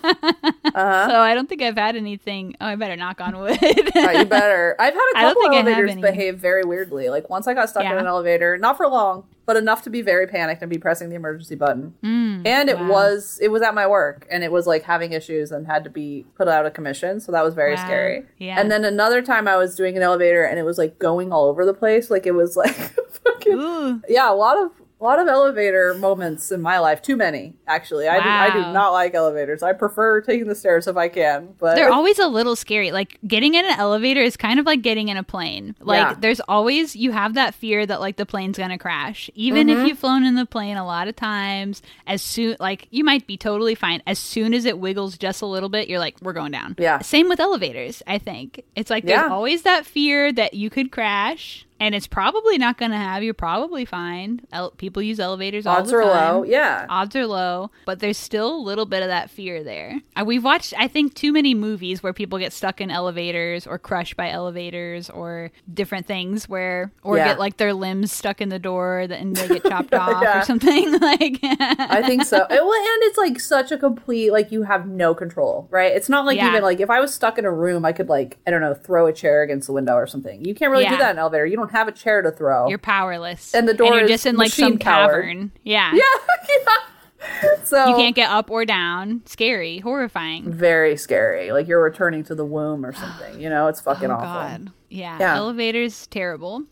Uh-huh. 0.75 1.09
So 1.09 1.19
I 1.19 1.33
don't 1.33 1.49
think 1.49 1.61
I've 1.63 1.77
had 1.77 1.95
anything. 1.95 2.55
Oh, 2.61 2.65
I 2.67 2.75
better 2.75 2.95
knock 2.95 3.19
on 3.19 3.37
wood. 3.37 3.57
Yeah, 3.61 4.19
you 4.19 4.25
better. 4.25 4.75
I've 4.79 4.93
had 4.93 5.01
a 5.15 5.19
couple 5.19 5.41
think 5.41 5.53
I 5.53 5.57
have 5.57 5.67
elevators 5.67 5.95
behave 5.95 6.37
very 6.37 6.63
weirdly. 6.63 7.09
Like 7.09 7.29
once 7.29 7.47
I 7.47 7.53
got 7.55 7.69
stuck 7.69 7.83
in 7.83 7.91
an 7.97 8.05
elevator, 8.05 8.55
not 8.57 8.77
for 8.77 8.87
long, 8.87 9.25
but 9.49 9.57
enough 9.57 9.81
to 9.81 9.89
be 9.89 10.03
very 10.03 10.27
panicked 10.27 10.61
and 10.61 10.69
be 10.69 10.77
pressing 10.77 11.09
the 11.09 11.15
emergency 11.15 11.55
button. 11.55 11.95
and 12.03 12.69
it 12.69 12.77
Mm, 12.77 12.81
wow. 12.81 12.89
was 12.97 13.39
it 13.41 13.47
was 13.49 13.63
at 13.63 13.73
my 13.73 13.87
work, 13.87 14.27
and 14.29 14.43
it 14.43 14.51
was 14.51 14.67
like 14.67 14.83
having 14.83 15.11
issues 15.11 15.51
and 15.51 15.65
had 15.65 15.83
to 15.85 15.89
be 15.89 16.27
put 16.35 16.47
out 16.47 16.67
of 16.67 16.73
commission. 16.73 17.19
So 17.19 17.31
that 17.31 17.43
was 17.43 17.55
very 17.55 17.73
Wow. 17.73 17.85
scary. 17.85 18.25
Yeah. 18.37 18.59
And 18.59 18.69
then 18.69 18.85
another 18.85 19.23
time 19.23 19.47
I 19.47 19.55
was 19.57 19.75
doing 19.75 19.97
an 19.97 20.03
elevator, 20.03 20.43
and 20.43 20.59
it 20.59 20.63
was 20.65 20.77
like 20.77 20.99
going 20.99 21.33
all 21.33 21.45
over 21.49 21.65
the 21.65 21.73
place. 21.73 22.11
Like 22.11 22.27
it 22.27 22.33
was 22.35 22.55
like 22.55 22.75
fucking 23.23 23.53
Ooh. 23.59 24.01
yeah, 24.07 24.31
a 24.31 24.35
lot 24.35 24.57
of 24.63 24.69
a 24.99 25.03
lot 25.03 25.17
of 25.19 25.27
elevator 25.29 25.93
moments 25.93 26.51
in 26.51 26.61
my 26.61 26.77
life. 26.79 27.01
Too 27.01 27.15
many, 27.15 27.53
actually. 27.67 28.07
I 28.09 28.19
do, 28.21 28.27
I 28.29 28.49
do 28.65 28.73
not 28.73 28.91
like 28.91 29.13
elevators. 29.15 29.63
I 29.63 29.71
prefer 29.71 30.19
taking 30.19 30.47
the 30.47 30.55
stairs 30.55 30.87
if 30.87 30.97
I 30.97 31.07
can. 31.07 31.53
But 31.57 31.75
They're 31.75 31.91
always 31.91 32.19
a 32.19 32.27
little 32.27 32.55
scary. 32.57 32.91
Like 32.91 33.17
getting 33.25 33.53
in 33.53 33.63
an 33.65 33.79
elevator 33.79 34.19
is 34.21 34.35
kind 34.35 34.59
of 34.59 34.65
like 34.65 34.81
getting 34.81 35.07
in 35.07 35.15
a 35.15 35.23
plane. 35.23 35.75
Like 35.79 35.99
Yeah. 35.99 36.15
there's 36.19 36.41
always 36.41 36.97
you 36.97 37.11
have 37.11 37.35
that 37.35 37.53
fear 37.55 37.85
that 37.85 38.01
like 38.01 38.17
the 38.17 38.25
plane's 38.25 38.57
gonna 38.57 38.77
crash. 38.77 39.29
Even 39.35 39.67
Mm-hmm. 39.67 39.79
if 39.81 39.87
you've 39.87 39.99
flown 39.99 40.23
in 40.25 40.35
the 40.35 40.45
plane 40.45 40.75
a 40.75 40.85
lot 40.85 41.07
of 41.07 41.15
times, 41.15 41.81
as 42.05 42.21
soon 42.21 42.57
like 42.59 42.87
you 42.91 43.03
might 43.05 43.25
be 43.25 43.37
totally 43.37 43.75
fine. 43.75 44.03
As 44.05 44.19
soon 44.19 44.53
as 44.53 44.65
it 44.65 44.79
wiggles 44.79 45.17
just 45.17 45.41
a 45.41 45.45
little 45.45 45.69
bit, 45.69 45.87
you're 45.87 45.99
like, 45.99 46.17
we're 46.21 46.33
going 46.33 46.51
down. 46.51 46.75
Yeah. 46.77 46.99
Same 46.99 47.29
with 47.29 47.39
elevators, 47.39 48.03
I 48.05 48.17
think. 48.17 48.63
It's 48.75 48.89
like 48.89 49.05
there's 49.05 49.21
Yeah. 49.21 49.29
always 49.33 49.61
that 49.61 49.85
fear 49.85 50.31
that 50.33 50.55
you 50.55 50.69
could 50.69 50.91
crash. 50.91 51.65
And 51.79 51.95
it's 51.95 52.07
probably 52.07 52.57
not 52.57 52.77
going 52.77 52.91
to 52.91 52.97
have 52.97 53.23
you 53.23 53.33
probably 53.33 53.85
fine. 53.85 54.41
El- 54.51 54.71
people 54.71 55.01
use 55.01 55.19
elevators 55.19 55.65
all 55.65 55.77
odds 55.77 55.93
are 55.93 56.01
time 56.03 56.35
low. 56.35 56.43
Yeah. 56.43 56.85
odds 56.89 57.15
are 57.15 57.25
low, 57.25 57.71
but 57.85 57.99
there's 57.99 58.17
still 58.17 58.55
a 58.55 58.61
little 58.61 58.85
bit 58.85 59.01
of 59.01 59.07
that 59.07 59.29
fear 59.29 59.63
there. 59.63 59.99
Uh, 60.19 60.25
we've 60.25 60.43
watched, 60.43 60.73
I 60.77 60.87
think, 60.87 61.13
too 61.13 61.31
many 61.31 61.53
movies 61.53 62.03
where 62.03 62.13
people 62.13 62.37
get 62.39 62.51
stuck 62.53 62.81
in 62.81 62.91
elevators 62.91 63.65
or 63.65 63.79
crushed 63.79 64.17
by 64.17 64.29
elevators 64.29 65.09
or 65.09 65.51
different 65.73 66.05
things 66.05 66.49
where, 66.49 66.91
or 67.03 67.17
Yeah. 67.17 67.29
get 67.29 67.39
like 67.39 67.57
their 67.57 67.73
limbs 67.73 68.11
stuck 68.11 68.41
in 68.41 68.49
the 68.49 68.59
door 68.59 68.99
and 68.99 69.35
they 69.35 69.47
get 69.47 69.63
chopped 69.63 69.93
off 69.93 70.21
Yeah. 70.21 70.41
or 70.41 70.45
something. 70.45 70.91
like, 70.99 71.39
I 71.43 72.03
think 72.05 72.23
so. 72.25 72.37
And, 72.37 72.49
well, 72.49 72.73
and 72.73 73.03
it's 73.03 73.17
like 73.17 73.39
such 73.39 73.71
a 73.71 73.77
complete 73.77 74.31
like 74.31 74.51
you 74.51 74.63
have 74.63 74.87
no 74.87 75.13
control, 75.15 75.67
right? 75.71 75.91
It's 75.93 76.09
not 76.09 76.25
like 76.25 76.37
Yeah. 76.37 76.49
even 76.49 76.63
like 76.63 76.79
if 76.79 76.89
I 76.89 76.99
was 76.99 77.13
stuck 77.13 77.37
in 77.37 77.45
a 77.45 77.51
room, 77.51 77.85
I 77.85 77.93
could 77.93 78.09
like 78.09 78.37
I 78.45 78.51
don't 78.51 78.61
know 78.61 78.73
throw 78.73 79.05
a 79.07 79.13
chair 79.13 79.43
against 79.43 79.67
the 79.67 79.73
window 79.73 79.93
or 79.95 80.07
something. 80.07 80.43
You 80.43 80.53
can't 80.53 80.71
really 80.71 80.85
do 80.85 80.97
that 80.97 81.11
in 81.11 81.15
an 81.17 81.19
elevator. 81.19 81.45
You 81.45 81.55
don't 81.55 81.68
have 81.71 81.87
a 81.87 81.91
chair 81.91 82.21
to 82.21 82.31
throw. 82.31 82.67
you're 82.69 82.77
powerless. 82.77 83.53
And 83.53 83.67
the 83.67 83.73
door 83.73 83.87
and 83.87 83.95
you're 83.95 84.05
is 84.05 84.11
just 84.11 84.25
in 84.25 84.35
like 84.35 84.51
some 84.51 84.77
cavern. 84.77 85.51
Yeah. 85.63 85.93
Yeah. 86.49 87.55
So 87.63 87.85
You 87.89 87.95
can't 87.95 88.15
get 88.15 88.29
up 88.29 88.49
or 88.49 88.63
down. 88.65 89.21
Scary, 89.25 89.79
horrifying. 89.79 90.51
very 90.51 90.95
scary. 90.95 91.51
Like 91.51 91.67
you're 91.67 91.83
returning 91.83 92.23
to 92.23 92.33
the 92.35 92.45
womb 92.45 92.85
or 92.85 92.93
something. 92.93 93.39
You 93.39 93.49
know, 93.49 93.67
it's 93.67 93.81
fucking 93.81 94.09
Oh, 94.09 94.13
awful. 94.13 94.25
God. 94.25 94.71
Yeah. 94.89 95.17
Yeah. 95.19 95.35
Elevators, 95.35 96.07
terrible. 96.07 96.63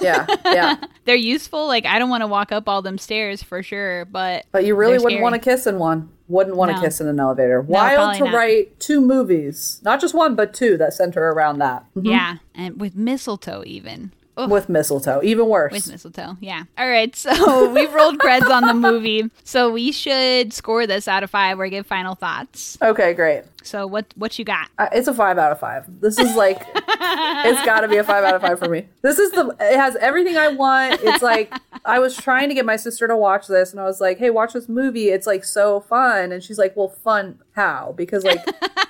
Yeah, 0.00 0.26
yeah. 0.44 0.76
They're 1.04 1.16
useful. 1.16 1.66
Like, 1.66 1.84
I 1.86 1.98
don't 1.98 2.10
want 2.10 2.20
to 2.20 2.26
walk 2.28 2.52
up 2.52 2.68
all 2.68 2.82
them 2.82 2.98
stairs 2.98 3.42
for 3.42 3.62
sure, 3.62 4.04
but. 4.04 4.44
But 4.52 4.64
you 4.64 4.76
really 4.76 4.98
wouldn't 4.98 5.22
want 5.22 5.34
to 5.34 5.40
kiss 5.40 5.66
in 5.66 5.78
one. 5.78 6.10
Wouldn't 6.28 6.56
want 6.56 6.70
to 6.70 6.76
No. 6.76 6.82
kiss 6.82 7.00
in 7.00 7.08
an 7.08 7.18
elevator. 7.18 7.60
Wild 7.60 8.16
to 8.18 8.24
not. 8.24 8.34
write 8.34 8.78
two 8.78 9.00
movies, 9.00 9.80
not 9.82 10.00
just 10.00 10.14
one, 10.14 10.34
but 10.36 10.54
two 10.54 10.76
that 10.76 10.94
center 10.94 11.22
around 11.32 11.58
that 11.58 11.84
mm-hmm. 11.96 12.06
Yeah, 12.06 12.36
and 12.54 12.80
with 12.80 12.94
mistletoe 12.94 13.62
even. 13.66 14.12
With 14.36 14.68
mistletoe. 14.68 15.20
Even 15.22 15.46
worse. 15.48 15.72
with 15.72 15.90
mistletoe, 15.90 16.36
yeah. 16.40 16.64
All 16.76 16.88
right, 16.88 17.14
so 17.16 17.70
we've 17.72 17.92
rolled 17.92 18.18
creds 18.18 18.50
on 18.50 18.66
the 18.66 18.74
movie, 18.74 19.30
so 19.44 19.70
we 19.70 19.92
should 19.92 20.52
score 20.52 20.86
this 20.86 21.06
out 21.08 21.22
of 21.22 21.30
five 21.30 21.58
or 21.58 21.68
give 21.68 21.86
final 21.86 22.14
thoughts. 22.14 22.76
okay, 22.82 23.14
great. 23.14 23.44
So 23.64 23.86
what 23.86 24.06
what 24.16 24.38
you 24.38 24.44
got? 24.44 24.68
Uh, 24.78 24.88
it's 24.92 25.08
a 25.08 25.14
five 25.14 25.38
out 25.38 25.50
of 25.50 25.58
five. 25.58 25.86
This 26.00 26.18
is 26.18 26.36
like, 26.36 26.60
it's 26.76 27.64
got 27.64 27.80
to 27.80 27.88
be 27.88 27.96
a 27.96 28.04
five 28.04 28.22
out 28.22 28.34
of 28.34 28.42
five 28.42 28.58
for 28.58 28.68
me. 28.68 28.86
This 29.02 29.18
is 29.18 29.32
the, 29.32 29.56
it 29.60 29.76
has 29.76 29.96
everything 29.96 30.36
I 30.36 30.48
want. 30.48 31.00
It's 31.02 31.22
like, 31.22 31.52
I 31.84 31.98
was 31.98 32.16
trying 32.16 32.48
to 32.48 32.54
get 32.54 32.64
my 32.64 32.76
sister 32.76 33.08
to 33.08 33.16
watch 33.16 33.46
this, 33.46 33.72
and 33.72 33.80
I 33.80 33.84
was 33.84 34.00
like, 34.00 34.18
hey, 34.18 34.30
watch 34.30 34.52
this 34.52 34.68
movie. 34.68 35.08
It's 35.08 35.26
like 35.26 35.44
so 35.44 35.80
fun. 35.80 36.32
And 36.32 36.42
she's 36.42 36.58
like, 36.58 36.76
well, 36.76 36.88
fun 36.88 37.40
how? 37.52 37.94
Because 37.96 38.24
like, 38.24 38.40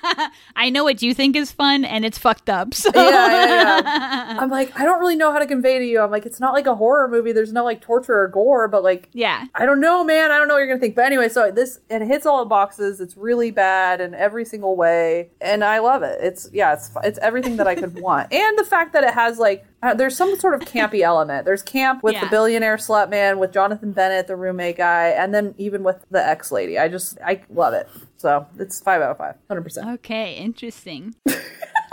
I 0.55 0.69
know 0.69 0.83
what 0.83 1.01
you 1.01 1.13
think 1.13 1.35
is 1.35 1.51
fun, 1.51 1.85
and 1.85 2.03
it's 2.03 2.17
fucked 2.17 2.49
up. 2.49 2.73
So 2.73 2.91
yeah, 2.93 3.09
yeah, 3.09 3.45
yeah. 3.47 4.37
I'm 4.39 4.49
like, 4.49 4.77
I 4.79 4.83
don't 4.83 4.99
really 4.99 5.15
know 5.15 5.31
how 5.31 5.39
to 5.39 5.45
convey 5.45 5.79
to 5.79 5.85
you. 5.85 6.01
I'm 6.01 6.11
like, 6.11 6.25
it's 6.25 6.39
not 6.39 6.53
like 6.53 6.67
a 6.67 6.75
horror 6.75 7.07
movie. 7.07 7.31
There's 7.31 7.53
no 7.53 7.63
like 7.63 7.81
torture 7.81 8.19
or 8.19 8.27
gore, 8.27 8.67
but 8.67 8.83
like, 8.83 9.09
yeah, 9.13 9.45
I 9.55 9.65
don't 9.65 9.79
know, 9.79 10.03
man. 10.03 10.31
I 10.31 10.37
don't 10.37 10.47
know 10.47 10.55
what 10.55 10.59
you're 10.59 10.67
gonna 10.67 10.79
think. 10.79 10.95
But 10.95 11.05
anyway, 11.05 11.29
so 11.29 11.51
this 11.51 11.79
it 11.89 12.01
hits 12.01 12.25
all 12.25 12.39
the 12.39 12.49
boxes. 12.49 12.99
It's 12.99 13.15
really 13.15 13.51
bad 13.51 14.01
and 14.01 14.15
every 14.15 14.45
single 14.45 14.64
way, 14.73 15.29
and 15.41 15.63
I 15.63 15.79
love 15.79 16.03
it. 16.03 16.17
It's 16.21 16.49
yeah, 16.53 16.73
it's 16.73 16.91
it's 17.03 17.19
everything 17.19 17.57
that 17.57 17.67
I 17.67 17.75
could 17.75 17.99
want, 18.01 18.31
and 18.31 18.57
the 18.57 18.63
fact 18.63 18.93
that 18.93 19.03
it 19.03 19.13
has 19.13 19.37
like 19.37 19.65
uh, 19.83 19.93
there's 19.93 20.15
some 20.17 20.37
sort 20.39 20.53
of 20.53 20.61
campy 20.67 21.01
element. 21.01 21.45
There's 21.45 21.61
camp 21.61 22.03
with 22.03 22.19
the 22.19 22.27
billionaire 22.27 22.77
slut 22.77 23.09
man, 23.09 23.39
with 23.39 23.51
Jonathan 23.51 23.91
Bennett, 23.91 24.27
the 24.27 24.35
roommate 24.35 24.77
guy, 24.77 25.09
and 25.09 25.33
then 25.33 25.53
even 25.57 25.83
with 25.83 26.05
the 26.09 26.25
ex 26.25 26.51
lady. 26.51 26.79
I 26.79 26.87
just 26.87 27.17
I 27.23 27.41
love 27.49 27.73
it. 27.73 27.89
So 28.17 28.47
it's 28.57 28.79
five 28.79 29.01
out 29.01 29.11
of 29.11 29.17
five, 29.17 29.35
hundred 29.47 29.63
percent. 29.63 29.87
okay, 29.89 30.35
interesting. 30.35 31.15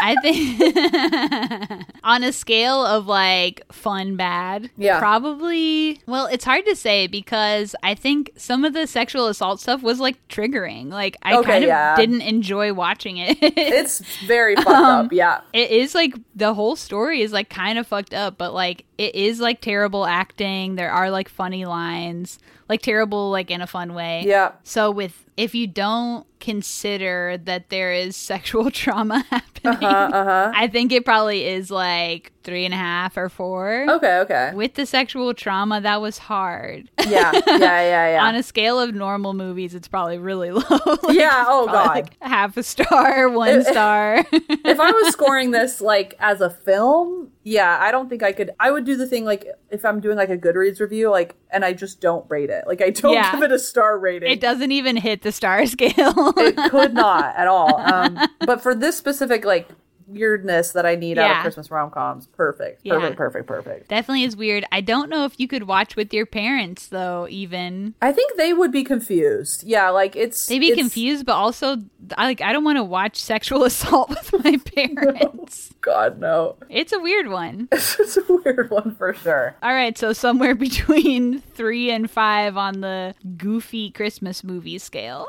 I 0.03 0.17
think 0.21 1.87
on 2.05 2.25
a 2.25 2.33
scale 2.33 2.85
of 2.85 3.07
like 3.07 3.63
fun 3.73 4.17
bad, 4.17 4.71
Yeah. 4.77 4.99
probably. 4.99 6.01
Well, 6.07 6.27
it's 6.27 6.45
hard 6.45 6.67
to 6.67 6.75
say 6.77 7.07
because 7.07 7.75
I 7.83 7.95
think 7.95 8.33
some 8.37 8.65
of 8.65 8.73
the 8.75 8.87
sexual 8.87 9.29
assault 9.29 9.61
stuff 9.61 9.83
was 9.83 10.01
like 10.01 10.17
triggering. 10.29 10.91
Like 10.91 11.17
I 11.23 11.37
Okay, 11.37 11.51
kind 11.53 11.65
of 11.65 11.69
yeah. 11.69 11.97
didn't 11.97 12.23
enjoy 12.23 12.73
watching 12.73 13.17
it. 13.19 13.39
It's 13.73 14.01
very 14.27 14.57
fucked 14.57 14.69
Um, 14.69 15.07
up. 15.07 15.13
Yeah. 15.13 15.41
it 15.53 15.71
is 15.71 15.95
like 15.95 16.15
the 16.35 16.53
whole 16.55 16.77
story 16.77 17.23
is 17.23 17.33
like 17.33 17.49
kind 17.49 17.79
of 17.79 17.87
fucked 17.87 18.13
up, 18.15 18.37
but 18.39 18.53
like 18.53 18.85
it 18.99 19.15
is 19.15 19.41
like 19.41 19.61
terrible 19.61 20.05
acting. 20.07 20.75
There 20.77 20.91
are 20.91 21.11
like 21.11 21.29
funny 21.29 21.65
lines, 21.65 22.39
like 22.69 22.83
terrible 22.83 23.31
like 23.31 23.51
in 23.51 23.61
a 23.61 23.67
fun 23.67 23.95
way. 23.95 24.25
Yeah. 24.27 24.53
So 24.65 24.91
with 24.91 25.25
if 25.37 25.55
you 25.55 25.67
don't 25.67 26.27
consider 26.41 27.39
that 27.45 27.71
there 27.71 27.93
is 27.93 28.17
sexual 28.17 28.71
trauma 28.83 29.25
happening, 29.31 29.85
Uh-huh. 29.85 30.53
I 30.55 30.69
think 30.69 30.93
it 30.93 31.05
probably 31.05 31.45
is 31.47 31.71
like 31.71 32.33
three 32.45 32.65
and 32.65 32.75
a 32.75 32.77
half 32.77 33.17
or 33.17 33.29
four. 33.29 33.87
Okay. 33.89 34.19
Okay. 34.19 34.51
With 34.55 34.75
the 34.75 34.85
sexual 34.87 35.33
trauma, 35.35 35.81
that 35.81 36.01
was 36.01 36.19
hard. 36.19 36.91
Yeah. 37.09 37.33
Yeah. 37.35 37.41
Yeah. 37.59 38.13
Yeah. 38.13 38.25
On 38.27 38.35
a 38.35 38.43
scale 38.43 38.79
of 38.81 38.95
normal 38.95 39.35
movies, 39.35 39.75
it's 39.75 39.89
probably 39.89 40.19
really 40.19 40.51
low. 40.53 40.63
Like, 40.71 41.17
Yeah, 41.17 41.45
oh, 41.49 41.67
God. 41.67 41.87
like, 41.87 42.23
half 42.23 42.57
a 42.57 42.63
star, 42.63 43.29
one 43.29 43.65
star. 43.65 44.25
if 44.33 44.81
I 44.81 44.91
was 44.93 45.13
scoring 45.13 45.51
this 45.51 45.81
like 45.81 46.15
as 46.21 46.41
a 46.41 46.51
film, 46.51 47.31
yeah, 47.45 47.79
I 47.81 47.91
don't 47.91 48.09
think 48.09 48.23
I 48.23 48.33
could. 48.33 48.51
I 48.61 48.71
would 48.71 48.85
do 48.85 48.97
the 48.97 49.07
thing 49.07 49.25
like 49.25 49.47
if 49.71 49.85
I'm 49.85 50.01
doing 50.01 50.17
like 50.17 50.31
a 50.31 50.39
Goodreads 50.39 50.81
review, 50.81 51.11
like, 51.11 51.35
and 51.51 51.65
I 51.65 51.73
just 51.73 52.01
don't 52.01 52.25
rate 52.31 52.51
it. 52.51 52.65
Like, 52.67 52.81
I 52.81 52.91
don't 52.91 53.15
Yeah. 53.15 53.33
give 53.33 53.43
it 53.43 53.53
a 53.53 53.59
star 53.59 53.99
rating. 53.99 54.31
it 54.31 54.41
doesn't 54.41 54.71
even 54.73 54.97
hit 54.97 55.23
the 55.23 55.33
star 55.33 55.67
scale. 55.75 56.33
It 56.37 56.57
could 56.71 56.95
not 56.95 57.35
at 57.37 57.49
all. 57.49 57.81
Um, 57.93 58.19
but 58.47 58.61
for 58.63 58.75
this 58.75 58.97
specific 58.97 59.45
like 59.45 59.69
weirdness 60.13 60.73
that 60.73 60.87
I 60.87 60.95
need 60.95 61.19
out 61.19 61.37
of 61.39 61.43
Christmas 61.43 61.71
rom 61.71 61.91
coms, 61.91 62.27
perfect, 62.27 62.81
Yeah. 62.85 62.95
perfect, 62.95 63.17
perfect, 63.17 63.47
perfect. 63.47 63.89
Definitely 63.89 64.25
is 64.25 64.37
weird. 64.37 64.65
I 64.73 64.81
don't 64.81 65.09
know 65.11 65.25
if 65.25 65.39
you 65.39 65.49
could 65.49 65.65
watch 65.65 65.97
with 65.97 66.13
your 66.15 66.27
parents 66.27 66.87
though. 66.89 67.27
Even 67.31 67.95
I 68.03 68.13
think 68.13 68.37
they 68.37 68.53
would 68.53 68.73
be 68.73 68.85
confused. 68.85 69.65
Yeah, 69.65 69.91
like 69.91 70.15
it's 70.17 70.47
they'd 70.47 70.59
be 70.59 70.69
it's- 70.73 70.79
confused, 70.79 71.27
but 71.27 71.35
also 71.35 71.77
I 72.19 72.25
like 72.27 72.41
I 72.41 72.53
don't 72.53 72.65
want 72.65 72.77
to 72.79 72.85
watch 72.85 73.17
sexual 73.17 73.65
assault 73.73 74.09
with 74.11 74.45
my 74.45 74.57
parents. 74.75 75.71
God 75.81 76.21
no, 76.21 76.57
It's 76.69 76.93
a 76.93 76.99
weird 77.01 77.29
one. 77.29 77.69
it's 77.73 78.17
a 78.17 78.23
weird 78.29 78.71
one 78.71 78.95
for 78.95 79.15
sure. 79.15 79.57
All 79.63 79.73
right, 79.75 79.97
so 79.99 80.13
somewhere 80.13 80.55
between 80.55 81.41
three 81.41 81.91
and 81.91 82.09
five 82.11 82.57
on 82.57 82.81
the 82.83 83.15
goofy 83.37 83.91
Christmas 83.91 84.45
movie 84.45 84.79
scale. 84.79 85.27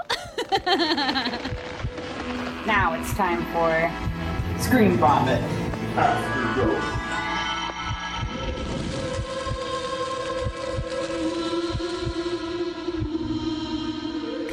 Now 2.65 2.93
it's 2.93 3.13
time 3.15 3.43
for 3.51 3.91
Screen 4.59 4.97
Vomit. 4.97 5.41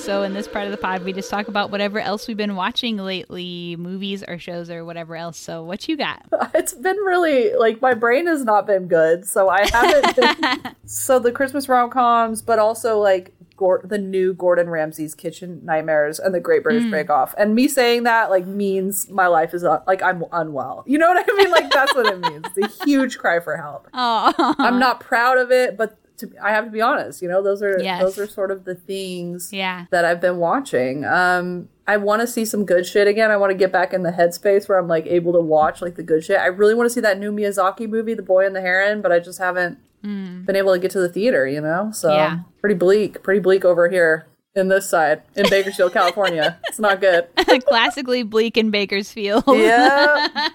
So 0.01 0.23
in 0.23 0.33
this 0.33 0.49
part 0.49 0.65
of 0.65 0.73
the 0.73 0.77
pod, 0.77 1.05
we 1.05 1.13
just 1.13 1.31
talk 1.31 1.47
about 1.47 1.71
whatever 1.71 2.01
else 2.01 2.27
we've 2.27 2.37
been 2.37 2.57
watching 2.57 2.97
lately, 2.97 3.77
movies 3.79 4.25
or 4.27 4.39
shows 4.39 4.69
or 4.69 4.85
whatever 4.85 5.15
else. 5.15 5.39
So 5.39 5.63
what 5.63 5.89
you 5.89 5.97
got? 5.97 6.27
It's 6.53 6.75
been 6.75 6.97
really 6.97 7.55
like 7.55 7.81
my 7.81 7.95
brain 7.95 8.27
has 8.27 8.45
not 8.45 8.67
been 8.67 8.89
good, 8.89 9.27
so 9.27 9.49
I 9.49 9.67
haven't. 9.69 10.17
been, 10.17 10.75
so 10.85 11.19
the 11.19 11.31
Christmas 11.33 11.69
rom 11.69 11.91
coms, 11.91 12.43
but 12.43 12.59
also 12.59 12.99
like 12.99 13.33
Gor- 13.61 13.83
the 13.85 13.99
new 13.99 14.33
Gordon 14.33 14.71
Ramsay's 14.71 15.15
Kitchen 15.15 15.61
Nightmares 15.63 16.19
and 16.19 16.35
the 16.35 16.41
Great 16.41 16.63
British 16.63 16.91
Bake 16.91 17.11
Off. 17.11 17.35
And 17.37 17.55
me 17.55 17.69
saying 17.69 18.05
that 18.05 18.31
like 18.31 18.47
means 18.47 19.11
my 19.11 19.27
life 19.27 19.53
is 19.53 19.63
uh, 19.65 19.83
like 19.87 20.03
I'm 20.03 20.25
unwell. 20.33 20.83
You 20.87 20.97
know 20.97 21.09
what 21.09 21.23
I 21.29 21.35
mean? 21.37 21.51
Like 21.51 21.71
that's 21.71 21.95
what 21.95 22.07
it 22.07 22.19
means. 22.19 22.47
It's 22.57 22.81
a 22.81 22.85
huge 22.87 23.19
cry 23.19 23.39
for 23.39 23.57
help. 23.59 23.87
Oh, 24.03 24.55
I'm 24.59 24.79
not 24.79 25.01
proud 25.01 25.37
of 25.37 25.51
it, 25.53 25.77
but 25.77 25.99
to, 26.19 26.31
I 26.43 26.51
have 26.51 26.65
to 26.65 26.71
be 26.71 26.81
honest. 26.81 27.21
You 27.21 27.29
know, 27.29 27.43
those 27.43 27.63
are 27.63 27.79
Yes. 27.79 28.01
those 28.01 28.19
are 28.19 28.27
sort 28.27 28.51
of 28.51 28.65
the 28.65 28.75
things 28.75 29.53
yeah. 29.53 29.85
that 29.91 30.07
I've 30.07 30.21
been 30.23 30.39
watching. 30.39 31.05
Um, 31.05 31.69
I 31.91 31.97
want 31.97 32.21
to 32.21 32.27
see 32.29 32.45
some 32.45 32.65
good 32.65 32.87
shit 32.87 33.09
again. 33.09 33.33
I 33.33 33.37
want 33.37 33.51
to 33.51 33.57
get 33.57 33.73
back 33.73 33.93
in 33.93 34.05
the 34.05 34.13
headspace 34.13 34.69
where 34.69 34.79
I'm 34.79 34.87
like 34.87 35.07
able 35.07 35.33
to 35.33 35.41
watch 35.41 35.83
like 35.83 35.97
the 35.97 36.05
good 36.05 36.23
shit. 36.23 36.39
I 36.39 36.47
really 36.47 36.73
want 36.73 36.87
to 36.87 36.91
see 36.95 37.01
that 37.01 37.19
new 37.19 37.33
Miyazaki 37.33 37.89
movie, 37.89 38.15
The 38.15 38.23
Boy 38.23 38.47
and 38.47 38.55
the 38.55 38.61
Heron, 38.61 39.03
but 39.03 39.11
I 39.11 39.19
just 39.19 39.41
haven't 39.41 39.77
hmm. 40.05 40.45
been 40.45 40.55
able 40.55 40.73
to 40.73 40.79
get 40.79 40.93
to 40.93 41.01
the 41.01 41.09
theater. 41.09 41.49
You 41.49 41.61
know, 41.61 41.91
so 41.93 42.15
Yeah. 42.15 42.43
pretty 42.61 42.77
bleak, 42.77 43.25
pretty 43.25 43.41
bleak 43.41 43.65
over 43.65 43.89
here 43.89 44.29
in 44.55 44.69
this 44.69 44.89
side 44.89 45.23
in 45.37 45.47
Bakersfield, 45.51 45.93
California. 45.93 46.59
It's 46.69 46.79
not 46.79 47.01
good. 47.01 47.29
Classically 47.67 48.23
bleak 48.23 48.57
in 48.57 48.71
Bakersfield. 48.71 49.45
yeah. 49.47 50.49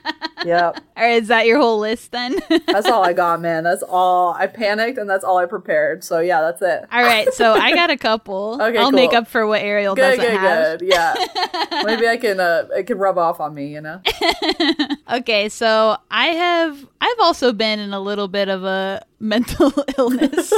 yep. 0.45 0.81
or 0.97 1.03
is 1.07 1.27
that 1.29 1.45
your 1.45 1.59
whole 1.59 1.79
list 1.79 2.11
then? 2.11 2.37
That's 2.67 2.87
all 2.87 3.03
I 3.03 3.13
got, 3.13 3.41
man. 3.41 3.63
That's 3.63 3.83
all. 3.83 4.33
I 4.33 4.47
panicked, 4.47 4.97
and 4.97 5.09
that's 5.09 5.23
all 5.23 5.37
I 5.37 5.45
prepared. 5.45 6.03
So 6.03 6.19
yeah, 6.19 6.41
that's 6.41 6.61
it. 6.61 6.87
All 6.91 7.03
right, 7.03 7.31
so 7.33 7.53
I 7.53 7.73
got 7.73 7.89
a 7.89 7.97
couple. 7.97 8.61
Okay, 8.61 8.77
I'll 8.77 8.91
make 8.91 9.13
up 9.13 9.27
for 9.27 9.47
what 9.47 9.61
Ariel 9.61 9.95
Good, 9.95 10.17
doesn't 10.17 10.31
good, 10.31 10.39
have. 10.39 10.79
good. 10.79 10.89
Yeah, 10.89 11.13
maybe 11.83 12.07
I 12.07 12.17
can. 12.17 12.39
Uh, 12.39 12.67
it 12.75 12.87
can 12.87 12.97
rub 12.97 13.17
off 13.17 13.39
on 13.39 13.53
me. 13.53 13.73
You 13.73 13.81
know. 13.81 14.01
Okay, 15.11 15.49
so 15.49 15.97
I 16.11 16.27
have 16.27 16.85
I've 16.99 17.19
also 17.19 17.53
been 17.53 17.79
in 17.79 17.93
a 17.93 17.99
little 17.99 18.27
bit 18.27 18.49
of 18.49 18.63
a 18.63 19.05
mental 19.19 19.71
illness. 19.97 20.53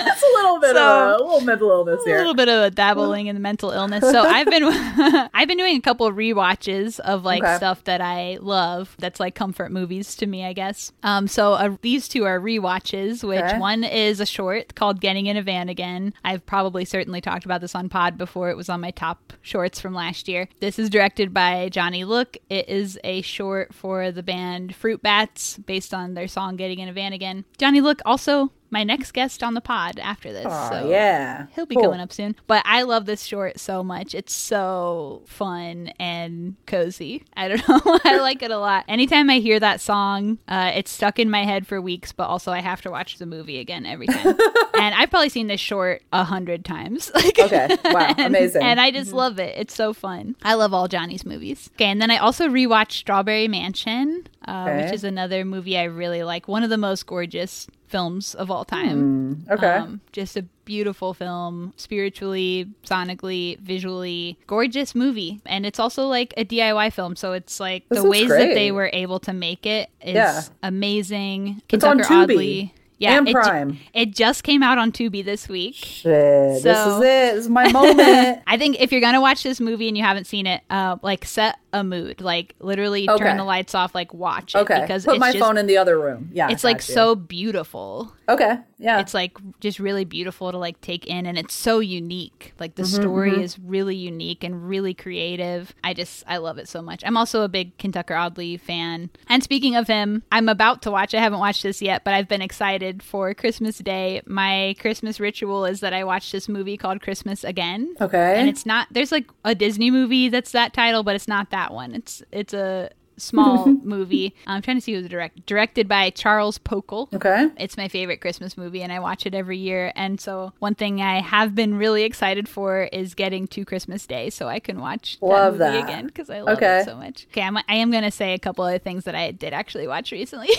It's 0.00 0.22
a 0.22 0.26
little 0.36 0.60
bit 0.60 0.74
So- 0.76 1.14
of 1.14 1.20
a, 1.20 1.22
a 1.22 1.24
little 1.24 1.40
mental 1.42 1.70
illness 1.70 2.00
a 2.06 2.10
little 2.10 2.34
bit 2.34 2.48
of 2.48 2.64
a 2.64 2.70
dabbling 2.70 3.26
in 3.26 3.40
mental 3.42 3.70
illness. 3.70 4.02
So 4.02 4.22
I've 4.22 4.46
been 4.46 4.64
I've 5.34 5.48
been 5.48 5.58
doing 5.58 5.76
a 5.76 5.80
couple 5.80 6.06
of 6.06 6.14
rewatches 6.14 6.98
of 7.00 7.24
like 7.24 7.42
Okay. 7.42 7.56
stuff 7.56 7.84
that 7.84 8.00
I 8.00 8.38
love. 8.40 8.96
That's 8.98 9.20
like 9.20 9.34
comfort 9.34 9.70
movies 9.72 10.14
to 10.16 10.26
me, 10.26 10.44
I 10.44 10.52
guess. 10.52 10.92
Um, 11.02 11.28
so 11.28 11.52
uh, 11.54 11.76
these 11.82 12.08
two 12.08 12.24
are 12.24 12.40
rewatches. 12.40 13.22
Which 13.24 13.40
Okay. 13.42 13.58
one 13.58 13.84
is 13.84 14.20
a 14.20 14.26
short 14.26 14.74
called 14.74 15.00
"Getting 15.00 15.26
in 15.26 15.36
a 15.36 15.42
Van 15.42 15.68
Again." 15.68 16.14
I've 16.24 16.44
probably 16.46 16.84
certainly 16.84 17.20
talked 17.20 17.44
about 17.44 17.60
this 17.60 17.74
on 17.74 17.88
Pod 17.88 18.18
before. 18.18 18.50
It 18.50 18.56
was 18.56 18.68
on 18.68 18.80
my 18.80 18.90
top 18.90 19.32
shorts 19.42 19.80
from 19.80 19.94
last 19.94 20.28
year. 20.28 20.48
This 20.60 20.78
is 20.78 20.90
directed 20.90 21.32
by 21.34 21.68
Johnny 21.68 22.04
Look. 22.04 22.36
It 22.50 22.68
is 22.68 22.98
a 23.04 23.22
short 23.22 23.74
for 23.74 24.10
the 24.10 24.22
band 24.22 24.74
Fruit 24.74 25.02
Bats, 25.02 25.58
based 25.58 25.92
on 25.94 26.14
their 26.14 26.28
song 26.28 26.56
"Getting 26.56 26.78
in 26.80 26.88
a 26.88 26.92
Van 26.92 27.12
Again." 27.12 27.44
Johnny 27.58 27.80
Look 27.80 28.00
also 28.04 28.50
my 28.70 28.84
next 28.84 29.12
guest 29.12 29.42
on 29.42 29.54
the 29.54 29.60
pod 29.60 29.98
after 29.98 30.32
this. 30.32 30.46
Aw, 30.46 30.70
so 30.70 30.88
yeah. 30.90 31.46
He'll 31.54 31.66
be 31.66 31.74
Cool. 31.74 31.84
coming 31.84 32.00
up 32.00 32.12
soon. 32.12 32.36
But 32.46 32.62
I 32.66 32.82
love 32.82 33.06
this 33.06 33.22
short 33.24 33.58
so 33.58 33.82
much. 33.82 34.14
It's 34.14 34.32
so 34.32 35.22
fun 35.26 35.88
and 35.98 36.56
cozy. 36.66 37.24
I 37.36 37.48
don't 37.48 37.68
know. 37.86 37.98
I 38.04 38.18
like 38.18 38.42
it 38.42 38.50
a 38.50 38.58
lot. 38.58 38.84
Anytime 38.88 39.30
I 39.30 39.38
hear 39.38 39.58
that 39.60 39.80
song, 39.80 40.38
uh, 40.48 40.72
it's 40.74 40.90
stuck 40.90 41.18
in 41.18 41.30
my 41.30 41.44
head 41.44 41.66
for 41.66 41.80
weeks, 41.80 42.12
but 42.12 42.24
also 42.24 42.52
I 42.52 42.60
have 42.60 42.80
to 42.82 42.90
watch 42.90 43.18
the 43.18 43.26
movie 43.26 43.58
again 43.58 43.86
every 43.86 44.06
time. 44.06 44.26
and 44.74 44.94
I've 44.94 45.10
probably 45.10 45.28
seen 45.28 45.46
this 45.46 45.60
short 45.60 46.02
a 46.12 46.24
hundred 46.24 46.64
times. 46.64 47.10
Like, 47.18 47.38
Okay. 47.38 47.76
Wow. 47.86 48.14
and, 48.16 48.26
Amazing. 48.36 48.62
And 48.62 48.80
I 48.80 48.90
just 48.90 49.12
love 49.12 49.38
it. 49.38 49.56
It's 49.58 49.74
so 49.74 49.92
fun. 49.92 50.36
I 50.42 50.54
love 50.54 50.72
all 50.74 50.86
Johnny's 50.88 51.24
movies. 51.26 51.70
Okay, 51.74 51.86
and 51.86 52.00
then 52.00 52.10
I 52.10 52.16
also 52.18 52.48
rewatched 52.48 52.92
Strawberry 52.92 53.48
Mansion, 53.48 54.26
uh, 54.48 54.64
Okay. 54.68 54.84
which 54.84 54.94
is 54.94 55.04
another 55.04 55.44
movie 55.44 55.76
I 55.78 55.84
really 55.84 56.22
like. 56.22 56.48
One 56.48 56.62
of 56.62 56.70
the 56.70 56.78
most 56.78 57.06
gorgeous 57.06 57.66
films 57.86 58.34
of 58.34 58.50
all 58.50 58.64
time. 58.64 59.44
okay. 59.50 59.76
Um, 59.76 60.00
just 60.12 60.36
a 60.36 60.42
beautiful 60.64 61.14
film, 61.14 61.72
spiritually, 61.76 62.66
sonically, 62.84 63.58
visually, 63.60 64.38
gorgeous 64.46 64.94
movie. 64.94 65.40
And 65.46 65.64
it's 65.64 65.78
also 65.78 66.06
like 66.06 66.34
a 66.36 66.44
DIY 66.44 66.92
film. 66.92 67.16
So 67.16 67.32
it's 67.32 67.60
like 67.60 67.88
This 67.88 68.02
the 68.02 68.08
ways 68.08 68.26
great. 68.28 68.48
that 68.48 68.54
they 68.54 68.72
were 68.72 68.90
able 68.92 69.18
to 69.20 69.32
make 69.32 69.64
it 69.66 69.88
is 70.02 70.14
Yeah. 70.14 70.42
amazing. 70.62 71.62
It's 71.70 71.84
on 71.84 71.98
Tubi 72.00 72.22
Oddly. 72.22 72.74
Yeah, 72.98 73.16
and 73.18 73.28
it, 73.28 73.32
ju- 73.32 73.76
it 73.94 74.14
just 74.14 74.42
came 74.42 74.62
out 74.62 74.76
on 74.76 74.90
Tubi 74.90 75.24
this 75.24 75.48
week. 75.48 75.76
Shit. 75.76 76.62
this 76.62 76.64
is 76.64 76.96
it. 76.96 77.00
This 77.00 77.44
is 77.44 77.48
my 77.48 77.70
moment. 77.70 78.42
I 78.46 78.56
think 78.58 78.80
if 78.80 78.90
you're 78.90 79.00
gonna 79.00 79.20
watch 79.20 79.42
this 79.44 79.60
movie 79.60 79.86
and 79.88 79.96
you 79.96 80.02
haven't 80.02 80.26
seen 80.26 80.46
it, 80.46 80.62
uh, 80.68 80.96
like 81.02 81.24
set 81.24 81.58
a 81.72 81.84
mood, 81.84 82.20
like 82.20 82.54
literally 82.58 83.08
Okay. 83.08 83.22
turn 83.24 83.36
the 83.36 83.44
lights 83.44 83.74
off, 83.74 83.94
like 83.94 84.12
watch 84.12 84.54
it 84.54 84.58
okay. 84.58 84.80
because 84.80 85.04
Put 85.04 85.18
my 85.20 85.32
just, 85.32 85.44
phone 85.44 85.56
in 85.58 85.66
the 85.66 85.76
other 85.78 85.98
room. 85.98 86.30
Yeah. 86.32 86.48
it's 86.50 86.64
like 86.64 86.78
you. 86.78 86.94
so 86.94 87.14
beautiful. 87.14 88.12
Okay. 88.28 88.58
Yeah. 88.78 89.00
it's 89.00 89.14
like 89.14 89.36
just 89.58 89.78
really 89.80 90.04
beautiful 90.04 90.52
to 90.52 90.58
like 90.58 90.80
take 90.82 91.06
in 91.06 91.26
and 91.26 91.38
it's 91.38 91.54
so 91.54 91.80
unique. 91.80 92.52
Like 92.60 92.72
Mm-hmm, 92.74 92.82
the 92.82 92.88
story 92.88 93.42
is 93.42 93.58
really 93.58 93.96
unique 93.96 94.44
and 94.44 94.68
really 94.68 94.92
creative. 94.94 95.74
I 95.82 95.94
just 95.94 96.24
i 96.26 96.36
love 96.36 96.58
it 96.58 96.68
so 96.68 96.82
much. 96.82 97.02
I'm 97.06 97.16
also 97.16 97.42
a 97.42 97.48
big 97.48 97.76
Kentucker 97.78 98.14
Audley 98.14 98.56
fan. 98.58 99.10
And 99.28 99.42
speaking 99.42 99.76
of 99.76 99.86
him 99.86 100.22
i'm 100.30 100.48
about 100.48 100.82
to 100.82 100.90
watch 100.90 101.14
i 101.14 101.20
haven't 101.20 101.38
watched 101.40 101.62
this 101.62 101.80
yet 101.80 102.04
but 102.04 102.12
i've 102.14 102.28
been 102.28 102.42
excited 102.42 103.02
for 103.02 103.32
christmas 103.34 103.78
day. 103.78 104.20
My 104.26 104.76
christmas 104.78 105.18
ritual 105.18 105.64
is 105.64 105.80
that 105.80 105.92
i 105.94 106.04
watch 106.04 106.30
this 106.30 106.48
movie 106.48 106.76
called 106.76 107.00
christmas 107.00 107.44
again. 107.44 107.94
Okay. 108.00 108.34
and 108.38 108.48
it's 108.48 108.66
not 108.66 108.88
there's 108.90 109.10
like 109.12 109.26
a 109.44 109.54
disney 109.54 109.90
movie 109.90 110.28
that's 110.28 110.52
that 110.52 110.72
title 110.74 111.02
but 111.02 111.14
it's 111.16 111.28
not 111.28 111.50
that 111.50 111.72
one. 111.72 111.94
It's 111.94 112.22
it's 112.30 112.52
a 112.52 112.90
small 113.18 113.66
movie 113.82 114.34
i'm 114.46 114.62
trying 114.62 114.76
to 114.76 114.80
see 114.80 114.94
who 114.94 115.02
the 115.02 115.08
direct 115.08 115.44
directed 115.46 115.88
by 115.88 116.10
Charles 116.10 116.58
Poekel 116.58 117.12
okay. 117.14 117.48
it's 117.56 117.76
my 117.76 117.88
favorite 117.88 118.20
Christmas 118.20 118.56
movie 118.56 118.82
and 118.82 118.92
I 118.92 119.00
watch 119.00 119.26
it 119.26 119.34
every 119.34 119.58
year. 119.58 119.92
And 119.94 120.20
so 120.20 120.52
one 120.58 120.74
thing 120.74 121.00
I 121.00 121.20
have 121.20 121.54
been 121.54 121.74
really 121.76 122.02
excited 122.04 122.48
for 122.48 122.84
is 122.84 123.14
getting 123.14 123.46
to 123.48 123.64
Christmas 123.64 124.06
Day 124.06 124.30
so 124.30 124.48
I 124.48 124.58
can 124.60 124.80
watch 124.80 125.18
Love 125.20 125.58
that 125.58 125.72
movie 125.72 125.82
that. 125.82 125.88
again 125.88 126.06
because 126.06 126.30
I 126.30 126.40
love 126.40 126.56
Okay. 126.58 126.80
it 126.80 126.84
so 126.84 126.96
much. 126.96 127.26
Okay, 127.30 127.42
I'm, 127.42 127.56
I 127.56 127.62
am 127.68 127.90
going 127.90 128.02
to 128.04 128.10
say 128.10 128.34
a 128.34 128.38
couple 128.38 128.64
other 128.64 128.78
things 128.78 129.04
that 129.04 129.14
I 129.14 129.30
did 129.30 129.52
actually 129.52 129.86
watch 129.86 130.12
recently. 130.12 130.50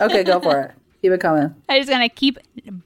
Okay. 0.00 0.24
Go 0.24 0.40
for 0.40 0.60
it. 0.62 0.70
Keep 1.06 1.12
it 1.12 1.20
coming. 1.20 1.54
I'm 1.68 1.78
just 1.78 1.88
gonna 1.88 2.08
keep 2.08 2.36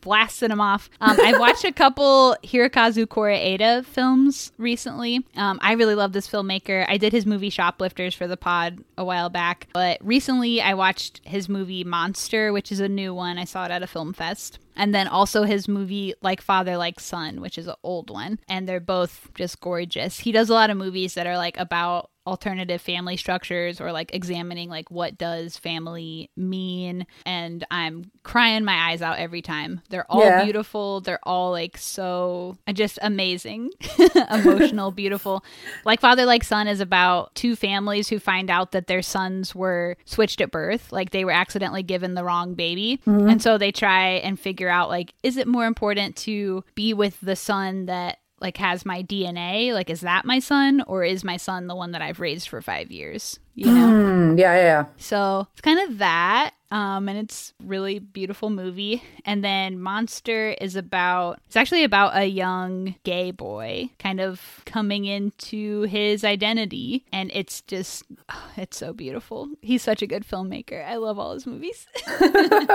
blasting 0.03 0.51
them 0.51 0.61
off. 0.61 0.91
Um, 1.01 1.17
I 1.25 1.39
watched 1.39 1.65
a 1.65 1.73
couple 1.73 2.37
Hirokazu 2.45 3.07
Koreeda 3.07 3.83
films 3.83 4.53
recently. 4.59 5.25
Um, 5.37 5.59
I 5.63 5.73
really 5.73 5.95
love 5.95 6.13
this 6.13 6.29
filmmaker. 6.29 6.85
I 6.87 6.99
did 6.99 7.15
his 7.15 7.25
movie 7.25 7.49
Shoplifters 7.49 8.15
for 8.15 8.27
the 8.27 8.37
pod 8.37 8.85
a 8.99 9.07
while 9.07 9.31
back, 9.31 9.69
but 9.73 9.97
recently 10.05 10.61
I 10.61 10.75
watched 10.75 11.23
his 11.25 11.49
movie 11.49 11.83
Monster, 11.83 12.53
which 12.53 12.71
is 12.71 12.81
a 12.81 12.91
new 12.91 13.15
one. 13.15 13.39
I 13.39 13.45
saw 13.45 13.65
it 13.65 13.71
at 13.71 13.83
a 13.83 13.87
film 13.87 14.13
fest. 14.13 14.59
And 14.77 14.95
then 14.95 15.09
also 15.09 15.45
his 15.45 15.67
movie 15.67 16.13
Like 16.21 16.43
Father 16.43 16.77
Like 16.77 17.01
Son, 17.01 17.41
which 17.41 17.57
is 17.57 17.69
an 17.69 17.75
old 17.83 18.11
one, 18.11 18.39
and 18.51 18.69
they're 18.69 18.81
both 18.81 19.31
just 19.35 19.61
gorgeous. 19.61 20.19
He 20.21 20.31
does 20.31 20.51
a 20.51 20.55
lot 20.55 20.69
of 20.69 20.77
movies 20.77 21.15
that 21.15 21.27
are 21.27 21.39
like 21.39 21.59
about 21.59 22.11
alternative 22.31 22.81
family 22.81 23.16
structures 23.16 23.81
or 23.81 23.90
like 23.93 24.15
examining 24.15 24.70
like 24.70 24.90
what 24.90 25.19
does 25.19 25.57
family 25.57 26.31
mean? 26.36 27.07
And 27.27 27.66
i'm 27.70 28.11
crying 28.23 28.65
my 28.65 28.90
eyes 28.90 29.02
out 29.02 29.19
every 29.19 29.43
time. 29.43 29.81
They're 29.90 30.07
all 30.11 30.20
Yeah. 30.24 30.44
beautiful. 30.44 31.01
They're 31.01 31.19
all 31.24 31.51
like 31.51 31.77
so 31.77 32.57
just 32.73 32.98
amazing. 33.02 33.70
Emotional 34.31 34.90
beautiful. 35.02 35.44
Like 35.85 36.01
father 36.01 36.24
like 36.24 36.44
son 36.44 36.69
is 36.69 36.81
about 36.81 37.35
two 37.35 37.57
families 37.57 38.09
who 38.09 38.19
find 38.19 38.51
out 38.51 38.73
that 38.73 38.86
their 38.86 39.02
sons 39.02 39.55
were 39.55 39.97
switched 40.05 40.40
at 40.40 40.51
birth. 40.52 40.93
Like 40.93 41.11
they 41.11 41.24
were 41.24 41.32
accidentally 41.32 41.82
given 41.82 42.15
the 42.15 42.24
wrong 42.24 42.55
baby. 42.55 43.01
Mm-hmm. 43.07 43.28
And 43.28 43.43
so 43.43 43.59
they 43.59 43.73
try 43.73 44.11
and 44.23 44.39
figure 44.39 44.69
out 44.69 44.89
like 44.89 45.15
is 45.24 45.36
it 45.36 45.48
more 45.48 45.66
important 45.66 46.15
to 46.16 46.62
be 46.77 46.94
with 46.94 47.20
the 47.20 47.36
son 47.36 47.86
that 47.86 48.19
like 48.41 48.57
has 48.57 48.85
my 48.87 49.03
DNA 49.03 49.73
like 49.73 49.91
is 49.91 50.01
that 50.01 50.25
my 50.25 50.39
son 50.39 50.83
or 50.87 51.05
is 51.05 51.25
my 51.25 51.37
son 51.37 51.67
the 51.67 51.77
one 51.77 51.93
that 51.93 52.03
I've 52.03 52.21
raised 52.21 52.49
for 52.49 52.61
5 52.62 52.91
years 52.91 53.39
you 53.55 53.67
know 53.67 54.01
Mm, 54.21 54.39
yeah. 54.39 54.55
Yeah. 54.55 54.62
yeah. 54.62 54.85
so 54.97 55.47
it's 55.53 55.61
kind 55.61 55.81
of 55.91 55.99
that. 55.99 56.53
Um, 56.73 57.09
and 57.09 57.19
it's 57.19 57.53
really 57.65 57.99
beautiful 57.99 58.49
movie. 58.49 59.03
And 59.25 59.43
then 59.43 59.81
Monster 59.81 60.51
is 60.61 60.77
about 60.77 61.41
it's 61.49 61.57
actually 61.57 61.83
about 61.83 62.17
a 62.17 62.27
young 62.27 62.95
gay 63.03 63.33
boy 63.33 63.91
kind 63.99 64.21
of 64.21 64.62
coming 64.67 65.05
into 65.05 65.83
his 65.83 66.23
identity. 66.23 67.05
And 67.12 67.31
it's 67.35 67.62
just 67.62 68.05
it's 68.57 68.77
so 68.77 68.93
beautiful. 68.93 69.49
He's 69.62 69.83
such 69.83 70.01
a 70.01 70.07
good 70.07 70.25
filmmaker. 70.25 70.87
I 70.87 70.97
love 70.97 71.19
all 71.19 71.35
his 71.35 71.47
movies. 71.47 71.87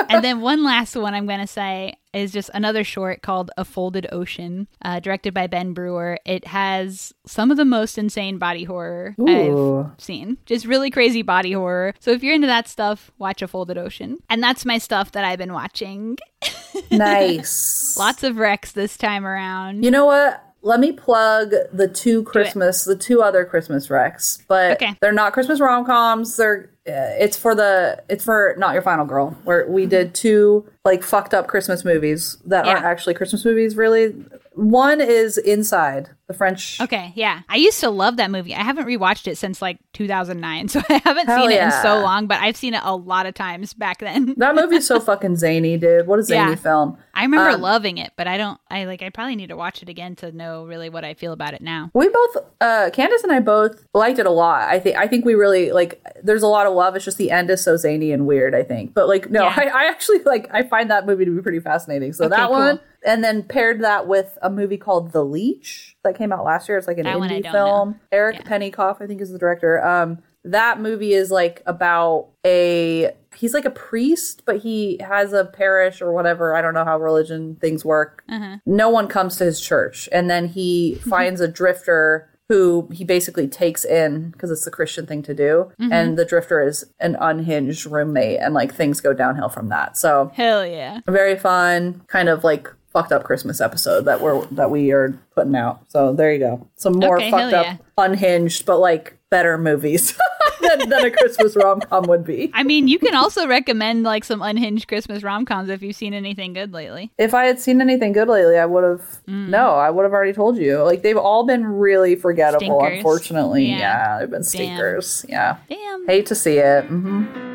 and 0.09 0.21
then 0.23 0.41
one 0.41 0.63
last 0.65 0.95
one 0.97 1.13
I'm 1.13 1.25
gonna 1.25 1.47
say 1.47 1.95
is 2.15 2.31
just 2.31 2.49
another 2.53 2.83
short 2.83 3.21
called 3.21 3.51
A 3.57 3.65
Folded 3.65 4.07
Ocean, 4.11 4.67
uh, 4.83 4.99
directed 4.99 5.33
by 5.33 5.47
Ben 5.47 5.73
Brewer. 5.73 6.17
It 6.25 6.47
has 6.47 7.13
some 7.25 7.51
of 7.51 7.57
the 7.57 7.65
most 7.65 7.97
insane 7.97 8.37
body 8.37 8.63
horror 8.63 9.15
Ooh. 9.19 9.91
I've 9.93 10.01
seen. 10.01 10.37
Just 10.45 10.65
really 10.65 10.89
crazy 10.89 11.21
body 11.21 11.51
horror. 11.51 11.93
So 11.99 12.11
if 12.11 12.23
you're 12.23 12.33
into 12.35 12.47
that 12.47 12.67
stuff, 12.67 13.11
watch 13.17 13.41
A 13.41 13.47
Folded 13.47 13.77
Ocean. 13.77 14.17
And 14.29 14.41
that's 14.41 14.65
my 14.65 14.77
stuff 14.77 15.11
that 15.11 15.23
I've 15.25 15.39
been 15.39 15.53
watching. 15.53 16.17
Nice. 16.91 17.95
Lots 17.97 18.23
of 18.23 18.37
wrecks 18.37 18.71
this 18.73 18.97
time 18.97 19.25
around. 19.25 19.83
You 19.83 19.91
know 19.91 20.05
what? 20.05 20.41
Let 20.61 20.79
me 20.79 20.91
plug 20.91 21.51
the 21.71 21.87
two 21.87 22.23
Christmas, 22.23 22.83
the 22.83 22.95
two 22.95 23.21
other 23.21 23.45
Christmas 23.45 23.89
wrecks, 23.89 24.43
but 24.47 24.73
Okay. 24.73 24.95
they're 24.99 25.11
not 25.11 25.33
Christmas 25.33 25.59
rom 25.59 25.85
coms. 25.85 26.37
They're 26.37 26.71
Uh, 26.87 27.17
it's 27.19 27.35
for 27.35 27.55
the 27.55 28.03
it's 28.09 28.23
for 28.23 28.53
not 28.59 28.73
your 28.73 28.81
final 28.81 29.05
girl 29.05 29.35
where 29.43 29.67
we 29.67 29.83
mm-hmm. 29.83 29.89
did 29.89 30.13
two 30.13 30.63
like 30.83 31.01
fucked 31.01 31.33
up 31.33 31.47
christmas 31.47 31.83
movies 31.83 32.37
that 32.45 32.67
aren't 32.67 32.85
actually 32.85 33.13
christmas 33.13 33.43
movies 33.43 33.75
really. 33.75 34.09
One 34.53 35.01
is 35.01 35.37
inside 35.37 36.09
the 36.27 36.33
french 36.33 36.79
Okay, 36.81 37.11
yeah. 37.15 37.41
I 37.47 37.57
used 37.57 37.79
to 37.81 37.89
love 37.89 38.17
that 38.17 38.31
movie. 38.31 38.55
I 38.55 38.63
haven't 38.63 38.85
rewatched 38.87 39.27
it 39.27 39.37
since 39.37 39.61
like 39.61 39.77
2009, 39.93 40.67
so 40.69 40.81
I 40.89 41.01
haven't 41.03 41.27
Hell 41.27 41.41
seen 41.41 41.51
it 41.51 41.61
in 41.61 41.71
so 41.71 41.99
long, 41.99 42.27
but 42.27 42.39
I've 42.41 42.57
seen 42.57 42.73
it 42.73 42.81
a 42.83 42.95
lot 42.95 43.25
of 43.25 43.33
times 43.35 43.73
back 43.73 43.99
then. 43.99 44.33
that 44.37 44.55
movie's 44.55 44.87
so 44.87 44.99
fucking 44.99 45.35
zany 45.35 45.77
dude 45.77 46.07
what 46.07 46.19
a 46.19 46.23
zany 46.23 46.51
Yeah. 46.51 46.55
film 46.55 46.97
I 47.13 47.21
remember 47.23 47.51
Um, 47.51 47.61
loving 47.61 47.97
it, 47.97 48.11
but 48.17 48.27
I 48.27 48.37
don't 48.37 48.59
I 48.69 48.85
like 48.85 49.01
I 49.01 49.09
probably 49.09 49.35
need 49.35 49.49
to 49.49 49.55
watch 49.55 49.81
it 49.83 49.89
again 49.89 50.15
to 50.17 50.31
know 50.31 50.65
really 50.65 50.89
what 50.89 51.05
I 51.05 51.13
feel 51.13 51.31
about 51.33 51.53
it 51.53 51.61
now. 51.61 51.91
we 51.93 52.09
both 52.09 52.37
uh 52.61 52.89
candace 52.93 53.23
and 53.23 53.31
i 53.31 53.39
both 53.39 53.85
liked 53.93 54.17
it 54.17 54.25
a 54.25 54.29
lot 54.31 54.61
i 54.69 54.79
think 54.79 54.95
i 54.97 55.07
think 55.07 55.25
we 55.25 55.35
really 55.35 55.71
like 55.71 56.01
there's 56.23 56.41
a 56.41 56.47
lot 56.47 56.65
of 56.65 56.73
love 56.73 56.95
it's 56.95 57.03
just 57.05 57.17
the 57.17 57.29
end 57.29 57.49
is 57.49 57.61
so 57.63 57.75
zany 57.75 58.11
and 58.13 58.25
weird 58.25 58.55
i 58.55 58.63
think 58.63 58.93
but 58.93 59.07
like 59.09 59.29
no 59.29 59.43
Yeah. 59.43 59.53
I, 59.57 59.65
I 59.67 59.87
actually 59.89 60.19
like 60.23 60.47
i 60.51 60.63
find 60.63 60.89
that 60.89 61.05
movie 61.05 61.25
to 61.25 61.31
be 61.35 61.41
pretty 61.41 61.59
fascinating 61.59 62.13
so 62.13 62.25
Okay, 62.25 62.35
that 62.35 62.47
cool. 62.47 62.57
one 62.57 62.79
and 63.05 63.23
then 63.23 63.43
paired 63.43 63.81
that 63.81 64.07
with 64.07 64.37
a 64.41 64.49
movie 64.49 64.77
called 64.77 65.11
the 65.11 65.23
leech 65.23 65.94
that 66.05 66.15
came 66.17 66.31
out 66.31 66.45
last 66.45 66.69
year. 66.69 66.77
It's 66.77 66.87
like 66.87 66.97
an 66.97 67.03
That 67.03 67.17
indie 67.17 67.51
film. 67.51 67.99
Eric 68.11 68.37
Yeah. 68.37 68.41
pennycoff 68.43 69.01
i 69.01 69.07
think 69.07 69.19
is 69.21 69.31
the 69.31 69.37
director. 69.39 69.85
Um 69.85 70.19
that 70.47 70.79
movie 70.79 71.13
is 71.13 71.31
like 71.31 71.61
about 71.65 72.29
a 72.45 73.11
he's 73.35 73.53
like 73.53 73.65
a 73.65 73.71
priest 73.71 74.43
but 74.45 74.57
he 74.59 74.97
has 75.01 75.33
a 75.33 75.43
parish 75.45 76.01
or 76.01 76.13
whatever. 76.13 76.55
I 76.55 76.61
don't 76.61 76.73
know 76.75 76.85
how 76.85 76.97
religion 76.99 77.57
things 77.59 77.83
work. 77.83 78.23
Uh-huh. 78.29 78.57
no 78.65 78.89
one 78.89 79.07
comes 79.07 79.35
to 79.37 79.43
his 79.45 79.59
church. 79.59 80.07
And 80.11 80.29
then 80.29 80.47
he 80.47 80.95
finds 81.09 81.41
a 81.41 81.47
drifter 81.47 82.29
who 82.47 82.87
he 82.93 83.03
basically 83.03 83.47
takes 83.47 83.83
in 83.83 84.29
because 84.29 84.51
it's 84.51 84.65
the 84.65 84.69
christian 84.69 85.07
thing 85.07 85.23
to 85.23 85.33
do. 85.33 85.71
And 85.79 86.15
the 86.15 86.25
drifter 86.25 86.61
is 86.61 86.85
an 86.99 87.17
unhinged 87.19 87.87
roommate 87.87 88.39
and 88.39 88.53
like 88.53 88.71
things 88.71 89.01
go 89.01 89.13
downhill 89.13 89.49
from 89.49 89.69
that. 89.69 89.97
So 89.97 90.29
Hell 90.35 90.63
yeah. 90.63 90.99
very 91.07 91.39
fun 91.39 92.03
kind 92.07 92.29
of 92.29 92.43
like 92.43 92.71
fucked 92.95 93.11
up 93.11 93.23
christmas 93.23 93.59
episode 93.59 94.05
that 94.05 94.21
we're 94.21 94.45
that 94.47 94.71
we 94.71 94.91
are 94.91 95.09
putting 95.35 95.55
out 95.55 95.81
so 95.89 96.13
there 96.13 96.31
you 96.31 96.39
go 96.39 96.65
some 96.75 96.93
more 96.93 97.17
Okay, 97.17 97.29
fucked 97.29 97.53
up 97.53 97.65
yeah. 97.65 97.77
unhinged 97.97 98.65
but 98.65 98.79
like 98.79 99.17
better 99.29 99.57
movies 99.57 100.17
than, 100.61 100.87
than 100.89 101.05
a 101.05 101.11
christmas 101.11 101.55
rom-com 101.57 102.05
would 102.07 102.23
be 102.23 102.49
I 102.53 102.63
mean, 102.63 102.87
you 102.87 102.97
can 102.99 103.13
also 103.13 103.47
recommend 103.47 104.03
like 104.03 104.23
some 104.23 104.41
unhinged 104.41 104.87
Christmas 104.87 105.23
rom-coms 105.23 105.69
if 105.69 105.81
you've 105.81 105.95
seen 105.95 106.13
anything 106.13 106.53
good 106.53 106.71
lately. 106.73 107.11
if 107.17 107.33
I 107.33 107.45
had 107.45 107.59
seen 107.59 107.81
anything 107.81 108.13
good 108.13 108.27
lately, 108.29 108.57
I 108.57 108.65
would 108.65 108.83
have. 108.83 109.01
Mm. 109.27 109.49
No, 109.49 109.71
I 109.71 109.89
would 109.89 110.03
have 110.03 110.13
already 110.13 110.31
told 110.33 110.57
you. 110.57 110.81
Like 110.83 111.01
they've 111.01 111.17
all 111.17 111.45
been 111.45 111.65
really 111.65 112.15
forgettable. 112.15 112.79
Stinkers. 112.79 112.97
Unfortunately, 112.97 113.65
Yeah. 113.65 113.77
yeah. 113.77 114.19
they've 114.19 114.29
been 114.31 114.43
stinkers. 114.43 115.25
Yeah, 115.27 115.57
Damn. 115.69 116.07
hate 116.07 116.25
to 116.27 116.35
see 116.35 116.57
it. 116.59 116.85
hmm 116.85 117.54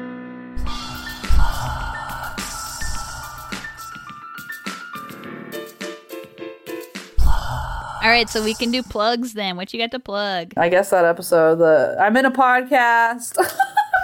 All 8.02 8.08
right, 8.08 8.30
so 8.30 8.42
we 8.42 8.54
can 8.54 8.70
do 8.70 8.82
plugs 8.82 9.34
then. 9.34 9.56
What 9.56 9.74
you 9.74 9.78
got 9.78 9.90
to 9.90 9.98
plug? 10.00 10.54
I 10.56 10.70
guess 10.70 10.88
that 10.88 11.04
episode. 11.04 11.56
The 11.56 11.96
I'm 12.00 12.16
in 12.16 12.24
a 12.24 12.30
podcast. 12.30 13.36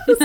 Is 0.09 0.19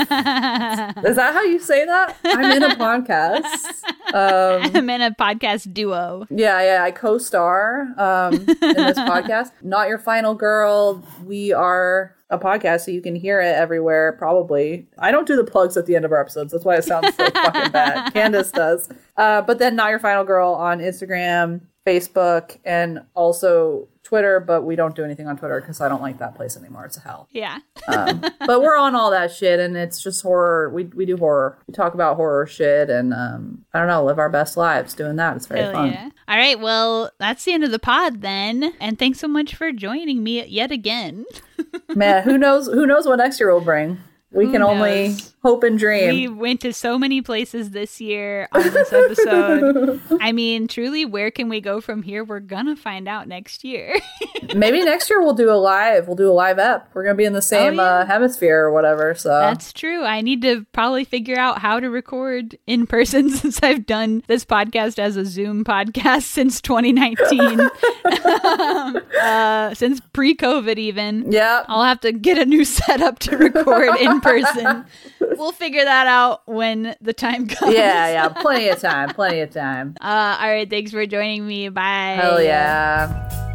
that 1.16 1.32
how 1.34 1.42
you 1.44 1.58
say 1.58 1.86
that? 1.86 2.18
I'm 2.26 2.52
in 2.52 2.64
a 2.64 2.76
podcast. 2.76 3.84
Um, 4.14 4.72
I'm 4.76 4.90
in 4.90 5.02
a 5.02 5.12
podcast 5.12 5.74
duo. 5.74 6.26
Yeah, 6.30 6.62
yeah, 6.62 6.84
I 6.84 6.92
co-star 6.92 7.94
um, 7.98 8.34
in 8.34 8.46
this 8.46 9.00
podcast. 9.00 9.52
Not 9.62 9.88
your 9.88 10.00
final 10.00 10.36
girl. 10.36 11.02
We 11.24 11.54
are 11.54 12.14
a 12.30 12.38
podcast, 12.38 12.82
so 12.82 12.92
you 12.92 13.02
can 13.02 13.16
hear 13.16 13.40
it 13.40 13.56
everywhere. 13.56 14.12
Probably. 14.20 14.86
I 14.98 15.12
don't 15.12 15.26
do 15.26 15.38
the 15.38 15.46
plugs 15.46 15.78
at 15.78 15.86
the 15.86 15.96
end 15.96 16.04
of 16.04 16.12
our 16.12 16.20
episodes. 16.20 16.52
That's 16.52 16.66
why 16.66 16.76
it 16.76 16.84
sounds 16.84 17.16
so 17.16 17.30
fucking 17.30 17.72
bad. 17.72 18.12
Candace 18.12 18.52
does. 18.52 18.90
Uh, 19.16 19.42
but 19.44 19.60
then, 19.60 19.78
not 19.78 19.92
your 19.92 20.00
final 20.00 20.26
girl 20.26 20.56
on 20.56 20.80
Instagram, 20.80 21.62
Facebook, 21.86 22.58
and 22.64 23.02
also 23.14 23.88
Twitter. 24.04 24.40
But 24.40 24.64
we 24.64 24.76
don't 24.76 24.96
do 24.96 25.04
anything 25.04 25.28
on 25.28 25.38
Twitter 25.38 25.60
because 25.62 25.82
I 25.82 25.90
don't 25.90 26.02
like 26.02 26.20
that 26.20 26.36
place 26.36 26.56
anymore. 26.58 26.86
It's 26.86 26.98
a 26.98 27.02
hell. 27.02 27.28
Yeah. 27.32 27.60
Um, 27.88 28.22
but 28.46 28.62
we're 28.62 28.78
on 28.78 28.96
all 28.96 29.12
that 29.12 29.32
shit, 29.32 29.60
and 29.60 29.76
it's 29.76 30.02
just 30.02 30.22
horror. 30.22 30.70
We 30.70 30.86
we 30.86 31.06
do 31.06 31.18
horror. 31.18 31.58
We 31.68 31.74
talk 31.74 31.94
about 31.94 32.16
horror 32.16 32.46
shit, 32.48 32.90
and 32.90 33.14
um, 33.14 33.66
I 33.74 33.80
don't 33.80 33.88
know, 33.88 34.04
live 34.04 34.20
our 34.20 34.30
best 34.30 34.58
lives 34.58 34.94
doing 34.94 35.16
that. 35.18 35.36
It's 35.38 35.48
very 35.48 35.62
Hell 35.62 35.74
fun. 35.74 35.92
yeah. 35.92 36.10
All 36.28 36.38
right, 36.38 36.60
well, 36.60 37.12
that's 37.20 37.44
the 37.46 37.54
end 37.54 37.64
of 37.64 37.72
the 37.72 37.80
pod 37.80 38.22
then. 38.22 38.74
And 38.80 38.98
thanks 38.98 39.20
so 39.20 39.28
much 39.28 39.56
for 39.56 39.72
joining 39.72 40.24
me 40.24 40.46
yet 40.46 40.72
again. 40.72 41.26
Man, 41.96 42.24
who 42.24 42.38
knows? 42.38 42.68
Who 42.68 42.86
knows 42.86 43.06
what 43.06 43.18
next 43.18 43.40
year 43.40 43.54
will 43.54 43.62
bring? 43.62 44.00
We 44.34 44.46
Who 44.46 44.52
can 44.54 44.62
only 44.62 45.16
hope 45.44 45.64
and 45.64 45.78
dream. 45.78 46.10
We 46.10 46.28
went 46.30 46.62
to 46.62 46.72
so 46.72 46.98
many 46.98 47.22
places 47.22 47.72
this 47.72 48.00
year 48.00 48.48
on 48.54 48.62
this 48.64 48.94
episode. 48.94 50.00
I 50.22 50.32
mean, 50.32 50.70
truly, 50.70 51.04
where 51.04 51.32
can 51.32 51.50
we 51.50 51.60
go 51.60 51.82
from 51.82 52.02
here? 52.02 52.24
We're 52.24 52.40
gonna 52.40 52.78
find 52.78 53.10
out 53.10 53.28
next 53.28 53.66
year. 53.66 53.94
Maybe 54.56 54.82
next 54.86 55.10
year 55.10 55.22
we'll 55.22 55.34
do 55.34 55.52
a 55.52 55.56
live. 55.60 56.08
We'll 56.08 56.16
do 56.16 56.30
a 56.30 56.34
live 56.34 56.60
ep. 56.60 56.90
We're 56.94 57.04
gonna 57.04 57.16
be 57.16 57.26
in 57.26 57.34
the 57.34 57.42
same 57.42 57.78
Oh, 57.78 57.84
yeah. 57.84 57.90
uh, 57.90 58.06
hemisphere 58.06 58.60
or 58.62 58.72
whatever. 58.72 59.14
So 59.16 59.30
That's 59.30 59.74
true. 59.74 60.04
I 60.06 60.22
need 60.22 60.42
to 60.44 60.66
probably 60.72 61.04
figure 61.04 61.38
out 61.38 61.58
how 61.60 61.82
to 61.82 61.90
record 61.90 62.58
in 62.68 62.88
person 62.88 63.30
since 63.36 63.62
I've 63.62 63.86
done 63.86 64.24
this 64.28 64.46
podcast 64.46 64.98
as 64.98 65.18
a 65.18 65.26
Zoom 65.26 65.66
podcast 65.66 66.22
since 66.24 66.62
2019, 66.62 67.60
Um, 67.62 68.98
uh, 69.22 69.74
since 69.74 70.00
pre-COVID 70.14 70.78
even. 70.78 71.32
yeah, 71.32 71.64
I'll 71.68 71.84
have 71.84 72.00
to 72.02 72.12
get 72.12 72.38
a 72.38 72.46
new 72.46 72.64
setup 72.66 73.20
to 73.20 73.38
record 73.38 73.90
in 74.26 74.44
person. 74.44 74.86
We'll 75.38 75.54
figure 75.54 75.84
that 75.84 76.06
out 76.08 76.48
when 76.48 76.96
the 77.02 77.14
time 77.14 77.48
comes. 77.48 77.74
yeah, 77.74 78.10
yeah. 78.10 78.28
Plenty 78.30 78.68
of 78.70 78.80
time. 78.80 79.10
Plenty 79.10 79.40
of 79.40 79.50
time. 79.50 79.96
Uh, 80.02 80.38
all 80.40 80.48
right. 80.50 80.70
Thanks 80.70 80.92
for 80.92 81.06
joining 81.08 81.48
me. 81.48 81.70
Bye. 81.70 82.18
Hell 82.22 82.42
yeah. 82.44 83.48